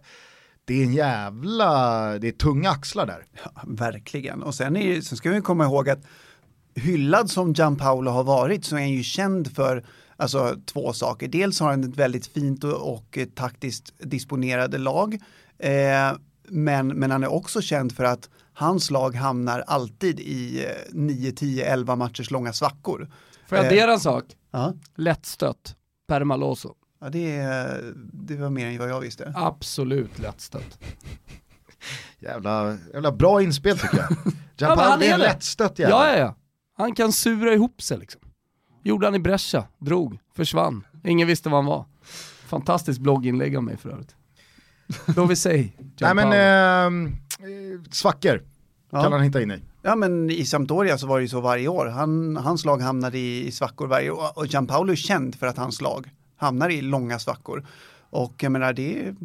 Det 0.66 0.74
är 0.74 0.86
en 0.86 0.94
jävla, 0.94 1.70
det 2.20 2.28
är 2.28 2.32
tunga 2.32 2.70
axlar 2.70 3.06
där. 3.06 3.26
Ja, 3.44 3.52
verkligen, 3.68 4.44
och 4.44 4.56
sen, 4.56 4.78
är, 4.78 5.02
sen 5.02 5.18
ska 5.18 5.30
vi 5.30 5.42
komma 5.42 5.66
ihåg 5.66 5.90
att 5.90 6.04
hyllad 6.76 7.30
som 7.30 7.54
Gianpaolo 7.54 8.12
har 8.12 8.24
varit 8.24 8.66
så 8.66 8.76
är 8.76 8.80
han 8.80 8.92
ju 8.92 9.04
känd 9.04 9.56
för 9.56 9.86
alltså, 10.18 10.56
två 10.66 10.94
saker. 10.94 11.28
Dels 11.28 11.60
har 11.60 11.70
han 11.70 11.84
ett 11.84 11.98
väldigt 11.98 12.28
fint 12.28 12.64
och, 12.64 12.94
och 12.94 13.18
taktiskt 13.36 13.94
disponerade 14.00 14.78
lag. 14.78 15.14
Eh, 15.60 16.18
men, 16.48 16.88
men 16.88 17.12
han 17.12 17.24
är 17.24 17.32
också 17.32 17.62
känd 17.62 17.96
för 17.96 18.04
att 18.04 18.30
hans 18.54 18.92
lag 18.92 19.16
hamnar 19.16 19.60
alltid 19.60 20.20
i 20.20 20.68
9, 20.92 21.32
10, 21.32 21.66
11 21.66 21.96
matchers 21.96 22.32
långa 22.32 22.54
svackor. 22.54 23.12
Får 23.48 23.58
jag 23.58 23.68
addera 23.68 23.94
en 23.94 24.00
sak? 24.00 24.24
Ja. 24.52 24.74
Lättstött, 24.96 25.76
Permaloso. 26.08 26.74
Ja, 27.02 27.10
det, 27.10 27.42
det 28.14 28.36
var 28.36 28.50
mer 28.50 28.68
än 28.68 28.78
vad 28.78 28.90
jag 28.90 29.00
visste. 29.00 29.34
Absolut 29.36 30.20
lättstött. 30.20 30.80
Jävla, 32.20 32.78
jävla 32.94 33.12
bra 33.12 33.42
inspel 33.42 33.78
tycker 33.80 33.98
jag. 33.98 34.08
Ja, 34.58 34.68
Gianpaolo 34.68 34.92
han 34.92 35.02
är 35.02 35.14
en 35.14 35.20
lättstött 35.20 35.80
jävel. 35.80 35.92
Ja, 35.92 36.12
ja, 36.12 36.18
ja. 36.18 36.36
Han 36.78 36.96
kan 36.96 37.12
sura 37.14 37.54
ihop 37.54 37.82
sig 37.82 37.98
liksom. 37.98 38.22
Gjorde 38.84 39.08
han 39.08 39.16
i 39.16 39.20
Brescia, 39.20 39.66
drog, 39.80 40.20
försvann. 40.36 40.84
Ingen 41.04 41.28
visste 41.28 41.50
var 41.50 41.58
han 41.58 41.66
var. 41.66 41.86
Fantastiskt 42.48 43.00
blogginlägg 43.00 43.56
av 43.56 43.64
mig 43.64 43.78
för 43.78 43.90
övrigt. 43.90 44.16
Då 45.16 45.26
vi 45.26 45.36
säger 45.36 45.70
Nej 46.02 46.16
men, 46.16 46.34
ehm, 46.34 47.06
eh, 47.40 47.92
svackor 47.92 48.42
Ja. 48.92 49.04
kan 49.04 49.12
han 49.12 49.22
hitta 49.22 49.42
in 49.42 49.52
i. 49.52 49.60
Ja 49.82 49.96
men 49.96 50.30
i 50.30 50.46
Sampdoria 50.46 50.98
så 50.98 51.08
var 51.08 51.18
det 51.18 51.22
ju 51.22 51.28
så 51.28 51.42
varje 51.42 51.68
år. 51.68 51.86
Han, 51.86 52.38
hans 52.38 52.66
lag 52.66 52.82
hamnade 52.82 53.18
i, 53.18 53.48
i 53.48 53.52
svackor 53.52 53.88
varje 53.88 54.12
år 54.12 54.28
och 54.36 54.46
Gianpaolo 54.46 54.92
är 54.92 54.96
känd 54.96 55.36
för 55.36 55.48
att 55.48 55.58
hans 55.58 55.82
lag 55.82 56.10
hamnar 56.38 56.70
i 56.70 56.82
långa 56.82 57.20
svackor. 57.20 57.66
Och 58.10 58.34
jag 58.44 58.52
menar 58.52 58.74
det, 58.74 59.16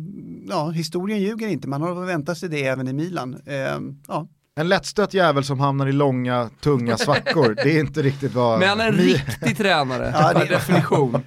ja 0.48 0.70
historien 0.70 1.20
ljuger 1.20 1.48
inte, 1.48 1.68
man 1.68 1.82
har 1.82 1.94
väntat 2.06 2.38
sig 2.38 2.48
det 2.48 2.64
även 2.64 2.88
i 2.88 2.92
Milan. 2.92 3.40
Eh, 3.46 3.78
ja. 4.08 4.26
En 4.58 4.68
lättstött 4.68 5.14
jävel 5.14 5.44
som 5.44 5.60
hamnar 5.60 5.86
i 5.86 5.92
långa, 5.92 6.50
tunga 6.60 6.96
svackor, 6.96 7.54
det 7.64 7.76
är 7.76 7.80
inte 7.80 8.02
riktigt 8.02 8.34
vad... 8.34 8.58
Men 8.60 8.80
en 8.80 8.94
Mi- 8.94 8.98
riktig 9.02 9.56
tränare, 9.56 10.12
Ja, 10.14 10.32
det- 10.32 10.40
per 10.40 10.46
definition. 10.46 11.22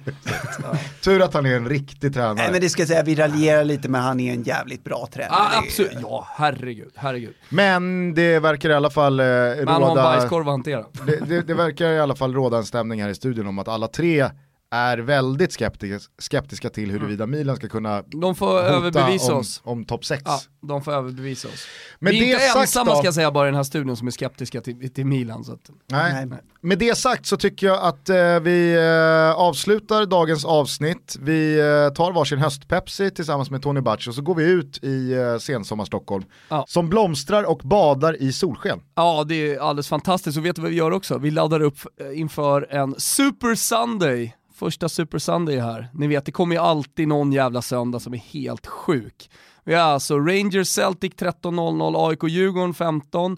Tur 1.04 1.22
att 1.22 1.34
han 1.34 1.46
är 1.46 1.56
en 1.56 1.68
riktig 1.68 2.14
tränare. 2.14 2.34
Nej 2.34 2.48
men 2.52 2.60
det 2.60 2.68
ska 2.68 2.82
jag 2.82 2.88
säga, 2.88 3.02
vi 3.02 3.14
raljerar 3.14 3.64
lite 3.64 3.88
men 3.88 4.00
han 4.02 4.20
är 4.20 4.32
en 4.32 4.42
jävligt 4.42 4.84
bra 4.84 5.08
tränare. 5.12 5.54
Är- 5.54 5.58
absolut. 5.58 5.98
Ja, 6.02 6.26
herregud, 6.30 6.92
herregud. 6.94 7.34
Men 7.48 8.14
det 8.14 8.38
verkar 8.38 8.70
i 8.70 8.74
alla 8.74 8.90
fall 8.90 9.20
eh, 9.20 9.26
Men 9.26 9.68
han 9.68 9.68
har 9.68 9.74
en 9.82 9.88
råda... 9.88 10.02
bajskorv 10.02 10.48
att 10.48 10.52
hantera. 10.52 10.84
Det, 11.06 11.16
det, 11.28 11.40
det 11.40 11.54
verkar 11.54 11.86
i 11.88 12.00
alla 12.00 12.14
fall 12.16 12.34
råda 12.34 12.56
en 12.56 12.64
stämning 12.64 13.02
här 13.02 13.08
i 13.08 13.14
studion 13.14 13.46
om 13.46 13.58
att 13.58 13.68
alla 13.68 13.88
tre 13.88 14.30
är 14.72 14.98
väldigt 14.98 15.52
skeptiska, 15.52 16.10
skeptiska 16.18 16.70
till 16.70 16.90
huruvida 16.90 17.26
Milan 17.26 17.56
ska 17.56 17.68
kunna 17.68 18.02
De 18.02 18.34
får 18.34 18.46
hota 18.46 18.62
överbevisa 18.64 19.32
om, 19.32 19.38
oss. 19.38 19.60
om 19.64 19.84
topp 19.84 20.04
6. 20.04 20.22
Ja, 20.24 20.40
de 20.62 20.82
får 20.82 20.92
överbevisa 20.92 21.48
oss. 21.48 21.66
Med 21.98 22.10
vi 22.12 22.18
är 22.18 22.26
det 22.26 22.32
inte 22.32 22.46
sagt 22.46 22.56
ensamma 22.60 22.90
då- 22.90 22.96
ska 22.96 23.06
jag 23.06 23.14
säga 23.14 23.30
bara 23.30 23.46
i 23.46 23.50
den 23.50 23.54
här 23.56 23.62
studion 23.62 23.96
som 23.96 24.06
är 24.06 24.10
skeptiska 24.10 24.60
till, 24.60 24.92
till 24.94 25.06
Milan. 25.06 25.44
Så 25.44 25.52
att, 25.52 25.70
Nej. 25.90 26.26
Nej. 26.26 26.38
Med 26.60 26.78
det 26.78 26.98
sagt 26.98 27.26
så 27.26 27.36
tycker 27.36 27.66
jag 27.66 27.82
att 27.84 28.08
eh, 28.08 28.40
vi 28.40 28.74
eh, 28.74 29.40
avslutar 29.40 30.06
dagens 30.06 30.44
avsnitt. 30.44 31.16
Vi 31.20 31.58
eh, 31.60 31.94
tar 31.94 32.12
varsin 32.12 32.38
höstpepsi 32.38 33.10
tillsammans 33.10 33.50
med 33.50 33.62
Tony 33.62 33.80
Butch 33.80 34.08
och 34.08 34.14
så 34.14 34.22
går 34.22 34.34
vi 34.34 34.44
ut 34.44 34.84
i 34.84 35.12
eh, 35.12 35.38
sensommar 35.38 35.84
Stockholm. 35.84 36.24
Ja. 36.48 36.64
Som 36.68 36.88
blomstrar 36.88 37.42
och 37.44 37.58
badar 37.64 38.22
i 38.22 38.32
solsken. 38.32 38.80
ja, 38.94 39.24
det 39.28 39.34
är 39.54 39.58
alldeles 39.60 39.88
fantastiskt. 39.88 40.38
Och 40.38 40.46
vet 40.46 40.56
du 40.56 40.62
vad 40.62 40.70
vi 40.70 40.76
gör 40.76 40.90
också? 40.90 41.18
Vi 41.18 41.30
laddar 41.30 41.60
upp 41.62 41.78
eh, 42.00 42.20
inför 42.20 42.66
en 42.70 42.94
Super 42.98 43.54
Sunday. 43.54 44.34
Första 44.62 44.88
Super 44.88 45.18
Sunday 45.18 45.58
här. 45.58 45.88
Ni 45.92 46.06
vet, 46.06 46.24
det 46.24 46.32
kommer 46.32 46.54
ju 46.54 46.60
alltid 46.60 47.08
någon 47.08 47.32
jävla 47.32 47.62
söndag 47.62 48.00
som 48.00 48.14
är 48.14 48.18
helt 48.18 48.66
sjuk. 48.66 49.30
Vi 49.64 49.74
har 49.74 49.82
alltså 49.82 50.18
Rangers 50.18 50.68
Celtic 50.68 51.12
13.00, 51.12 52.08
AIK 52.08 52.32
Djurgården 52.32 52.74
15. 52.74 53.36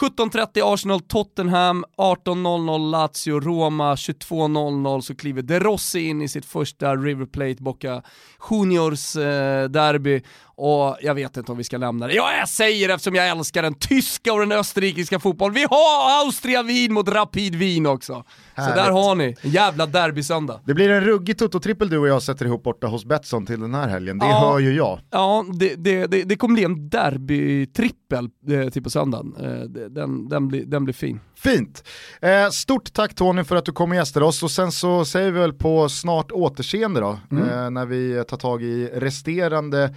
17.30 0.00 0.74
Arsenal 0.74 1.00
Tottenham, 1.00 1.84
18.00 1.96 2.90
Lazio 2.90 3.40
Roma, 3.40 3.94
22.00 3.94 5.00
så 5.00 5.14
kliver 5.14 5.42
De 5.42 5.60
Rossi 5.60 6.00
in 6.00 6.22
i 6.22 6.28
sitt 6.28 6.46
första 6.46 6.96
River 6.96 7.26
Plate 7.26 7.62
Boca 7.62 8.02
Juniors 8.50 9.16
eh, 9.16 9.68
derby 9.68 10.22
och 10.56 10.96
jag 11.02 11.14
vet 11.14 11.36
inte 11.36 11.52
om 11.52 11.58
vi 11.58 11.64
ska 11.64 11.76
lämna 11.76 12.06
det. 12.06 12.14
Ja, 12.14 12.36
jag 12.38 12.48
säger 12.48 12.88
det 12.88 12.94
eftersom 12.94 13.14
jag 13.14 13.28
älskar 13.28 13.62
den 13.62 13.74
tyska 13.74 14.32
och 14.32 14.40
den 14.40 14.52
österrikiska 14.52 15.18
fotbollen. 15.20 15.54
Vi 15.54 15.62
har 15.70 16.24
Austria-Wien 16.26 16.92
mot 16.92 17.08
Rapid 17.08 17.54
Wien 17.54 17.86
också. 17.86 18.24
Så 18.56 18.60
Härligt. 18.62 18.76
där 18.76 18.90
har 18.90 19.14
ni, 19.14 19.36
en 19.40 19.50
jävla 19.50 19.86
derbysöndag. 19.86 20.60
Det 20.64 20.74
blir 20.74 20.90
en 20.90 21.00
ruggig 21.00 21.36
Toto-trippel 21.36 21.88
du 21.88 21.98
och 21.98 22.08
jag 22.08 22.22
sätter 22.22 22.44
ihop 22.46 22.62
borta 22.62 22.86
hos 22.86 23.04
Betsson 23.04 23.46
till 23.46 23.60
den 23.60 23.74
här 23.74 23.88
helgen. 23.88 24.18
Det 24.18 24.26
Ja. 24.26 24.38
hör 24.40 24.58
ju 24.58 24.74
jag. 24.76 25.00
Ja, 25.10 25.44
det, 25.58 25.74
det, 25.74 26.06
det, 26.06 26.22
det 26.22 26.36
kommer 26.36 26.54
bli 26.54 26.64
en 26.64 26.88
derbytrippel 26.88 28.28
eh, 28.50 28.68
till 28.70 28.82
på 28.82 28.90
söndagen. 28.90 29.34
Eh, 29.40 29.68
den, 29.90 30.28
den, 30.28 30.48
blir, 30.48 30.64
den 30.64 30.84
blir 30.84 30.94
fin. 30.94 31.20
Fint. 31.36 31.84
Eh, 32.22 32.48
stort 32.50 32.92
tack 32.92 33.14
Tony 33.14 33.44
för 33.44 33.56
att 33.56 33.64
du 33.64 33.72
kom 33.72 33.90
och 33.90 33.96
gästade 33.96 34.26
oss 34.26 34.42
och 34.42 34.50
sen 34.50 34.72
så 34.72 35.04
säger 35.04 35.30
vi 35.30 35.40
väl 35.40 35.52
på 35.52 35.88
snart 35.88 36.32
återseende 36.32 37.00
då, 37.00 37.10
eh, 37.10 37.70
när 37.70 37.86
vi 37.86 38.24
tar 38.28 38.36
tag 38.36 38.62
i 38.62 38.86
resterande 38.94 39.94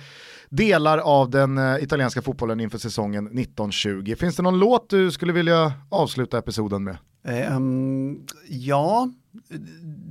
delar 0.50 0.98
av 0.98 1.30
den 1.30 1.58
eh, 1.58 1.84
italienska 1.84 2.22
fotbollen 2.22 2.60
inför 2.60 2.78
säsongen 2.78 3.26
1920. 3.28 4.16
Finns 4.20 4.36
det 4.36 4.44
någon 4.44 4.60
låt 4.60 4.90
du 4.90 5.12
skulle 5.12 5.34
vilja 5.34 5.74
avsluta 5.90 6.38
episoden 6.38 6.84
med? 6.84 6.98
Ehm, 7.28 8.18
ja, 8.50 9.10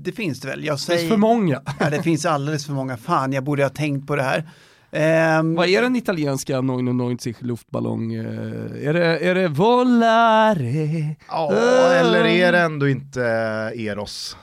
det 0.04 0.12
finns 0.12 0.40
det 0.40 0.48
väl. 0.48 0.64
Jag 0.64 0.74
Det 0.74 0.78
säger, 0.80 0.98
finns 1.00 1.10
för 1.10 1.16
många. 1.18 1.62
ja, 1.80 1.90
det 1.90 2.02
finns 2.02 2.26
alldeles 2.26 2.66
för 2.66 2.72
många. 2.72 2.96
Fan, 2.96 3.32
jag 3.32 3.44
borde 3.44 3.62
ha 3.62 3.70
tänkt 3.70 4.06
på 4.06 4.16
det 4.16 4.22
här. 4.22 4.48
Ehm, 4.90 5.54
Vad 5.54 5.68
är 5.68 5.82
den 5.82 5.96
italienska 5.96 6.60
990 6.60 7.34
luftballong? 7.40 8.14
eh, 8.14 8.88
Är 8.88 8.92
det, 8.92 9.18
är 9.18 9.34
det 9.34 9.48
Volare? 9.48 11.16
Ja, 11.28 11.52
Eh. 11.52 12.00
eller 12.00 12.24
är 12.24 12.52
det 12.52 12.58
ändå 12.60 12.88
inte 12.88 13.22
eh, 13.74 13.84
Eros? 13.86 14.36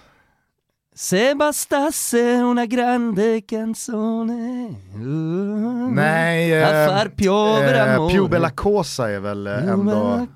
Se 0.96 1.36
bastasse 1.36 2.22
una 2.22 2.66
grande 2.66 3.42
canzone 3.46 4.76
uh, 4.96 5.92
Nej, 5.92 6.52
eh, 6.52 6.88
far 6.88 7.10
piovere 7.10 7.78
eh, 7.78 7.96
amore 7.96 8.14
Più 8.14 8.28
Bella 8.28 8.52
Cosa 8.52 9.10
är 9.10 9.20
väl 9.20 9.48
eh, 9.48 9.68
ändå... 9.68 10.28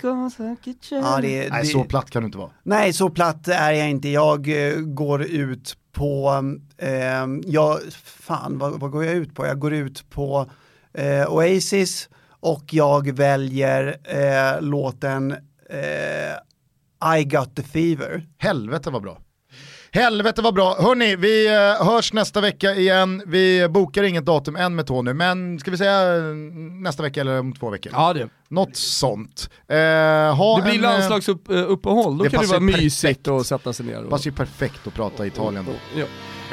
ja, 0.89 1.19
det, 1.21 1.49
Nej, 1.49 1.61
det, 1.61 1.65
så 1.65 1.83
platt 1.83 2.09
kan 2.09 2.21
du 2.21 2.25
inte 2.25 2.37
vara. 2.37 2.49
Nej, 2.63 2.93
så 2.93 3.09
platt 3.09 3.47
är 3.47 3.71
jag 3.71 3.89
inte. 3.89 4.09
Jag 4.09 4.69
eh, 4.69 4.75
går 4.79 5.23
ut 5.23 5.77
på, 5.91 6.43
ehm, 6.77 7.41
jag, 7.45 7.79
fan 8.03 8.57
vad, 8.57 8.79
vad 8.79 8.91
går 8.91 9.05
jag 9.05 9.15
ut 9.15 9.35
på? 9.35 9.45
Jag 9.45 9.59
går 9.59 9.73
ut 9.73 10.09
på 10.09 10.49
eh, 10.93 11.33
Oasis 11.33 12.09
och 12.39 12.63
jag 12.73 13.11
väljer 13.11 13.97
eh, 14.03 14.61
låten 14.61 15.31
eh, 15.69 17.17
I 17.19 17.23
got 17.23 17.55
the 17.55 17.63
fever. 17.63 18.27
Helvete 18.37 18.89
vad 18.89 19.01
bra. 19.01 19.17
Helvete 19.97 20.41
vad 20.41 20.53
bra. 20.53 20.75
Hörni, 20.79 21.15
vi 21.15 21.47
eh, 21.47 21.85
hörs 21.85 22.13
nästa 22.13 22.41
vecka 22.41 22.75
igen. 22.75 23.23
Vi 23.25 23.67
bokar 23.69 24.03
inget 24.03 24.25
datum 24.25 24.55
än 24.55 24.75
med 24.75 24.87
Tony, 24.87 25.13
men 25.13 25.59
ska 25.59 25.71
vi 25.71 25.77
säga 25.77 26.15
eh, 26.17 26.21
nästa 26.81 27.03
vecka 27.03 27.21
eller 27.21 27.39
om 27.39 27.53
två 27.53 27.69
veckor? 27.69 27.91
Ja 27.95 28.13
det. 28.13 28.29
Något 28.49 28.75
sånt. 28.75 29.49
Eh, 29.67 29.75
Det 29.77 30.61
blir 30.63 30.73
en, 30.73 30.75
eh, 30.75 30.81
landslagsuppehåll, 30.81 32.17
då 32.17 32.23
det 32.23 32.29
kan 32.29 32.41
det 32.41 32.47
vara 32.47 32.59
mysigt 32.59 33.27
att 33.27 33.45
sätta 33.47 33.73
sig 33.73 33.85
ner. 33.85 34.03
Och, 34.03 34.09
passar 34.09 34.25
ju 34.25 34.35
perfekt 34.35 34.87
att 34.87 34.93
prata 34.93 35.25
Italien 35.25 35.65
då. 35.65 35.99
Ja. 35.99 36.05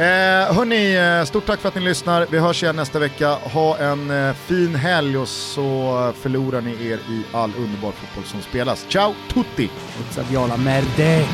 Eh, 0.05 0.55
hörni, 0.55 0.95
eh, 1.21 1.25
stort 1.25 1.47
tack 1.47 1.61
för 1.61 1.69
att 1.69 1.75
ni 1.75 1.81
lyssnar. 1.81 2.27
Vi 2.31 2.39
hörs 2.39 2.63
igen 2.63 2.77
nästa 2.77 2.99
vecka. 2.99 3.31
Ha 3.35 3.79
en 3.79 4.11
eh, 4.11 4.35
fin 4.35 4.75
helg 4.75 5.19
och 5.19 5.29
så 5.29 6.13
förlorar 6.21 6.61
ni 6.61 6.71
er 6.71 6.99
i 7.11 7.23
all 7.33 7.53
underbar 7.59 7.93
fotboll 7.93 8.25
som 8.25 8.43
spelas. 8.43 8.87
Ciao 8.89 9.15
tutti! 9.33 9.71
Merde! 10.59 11.27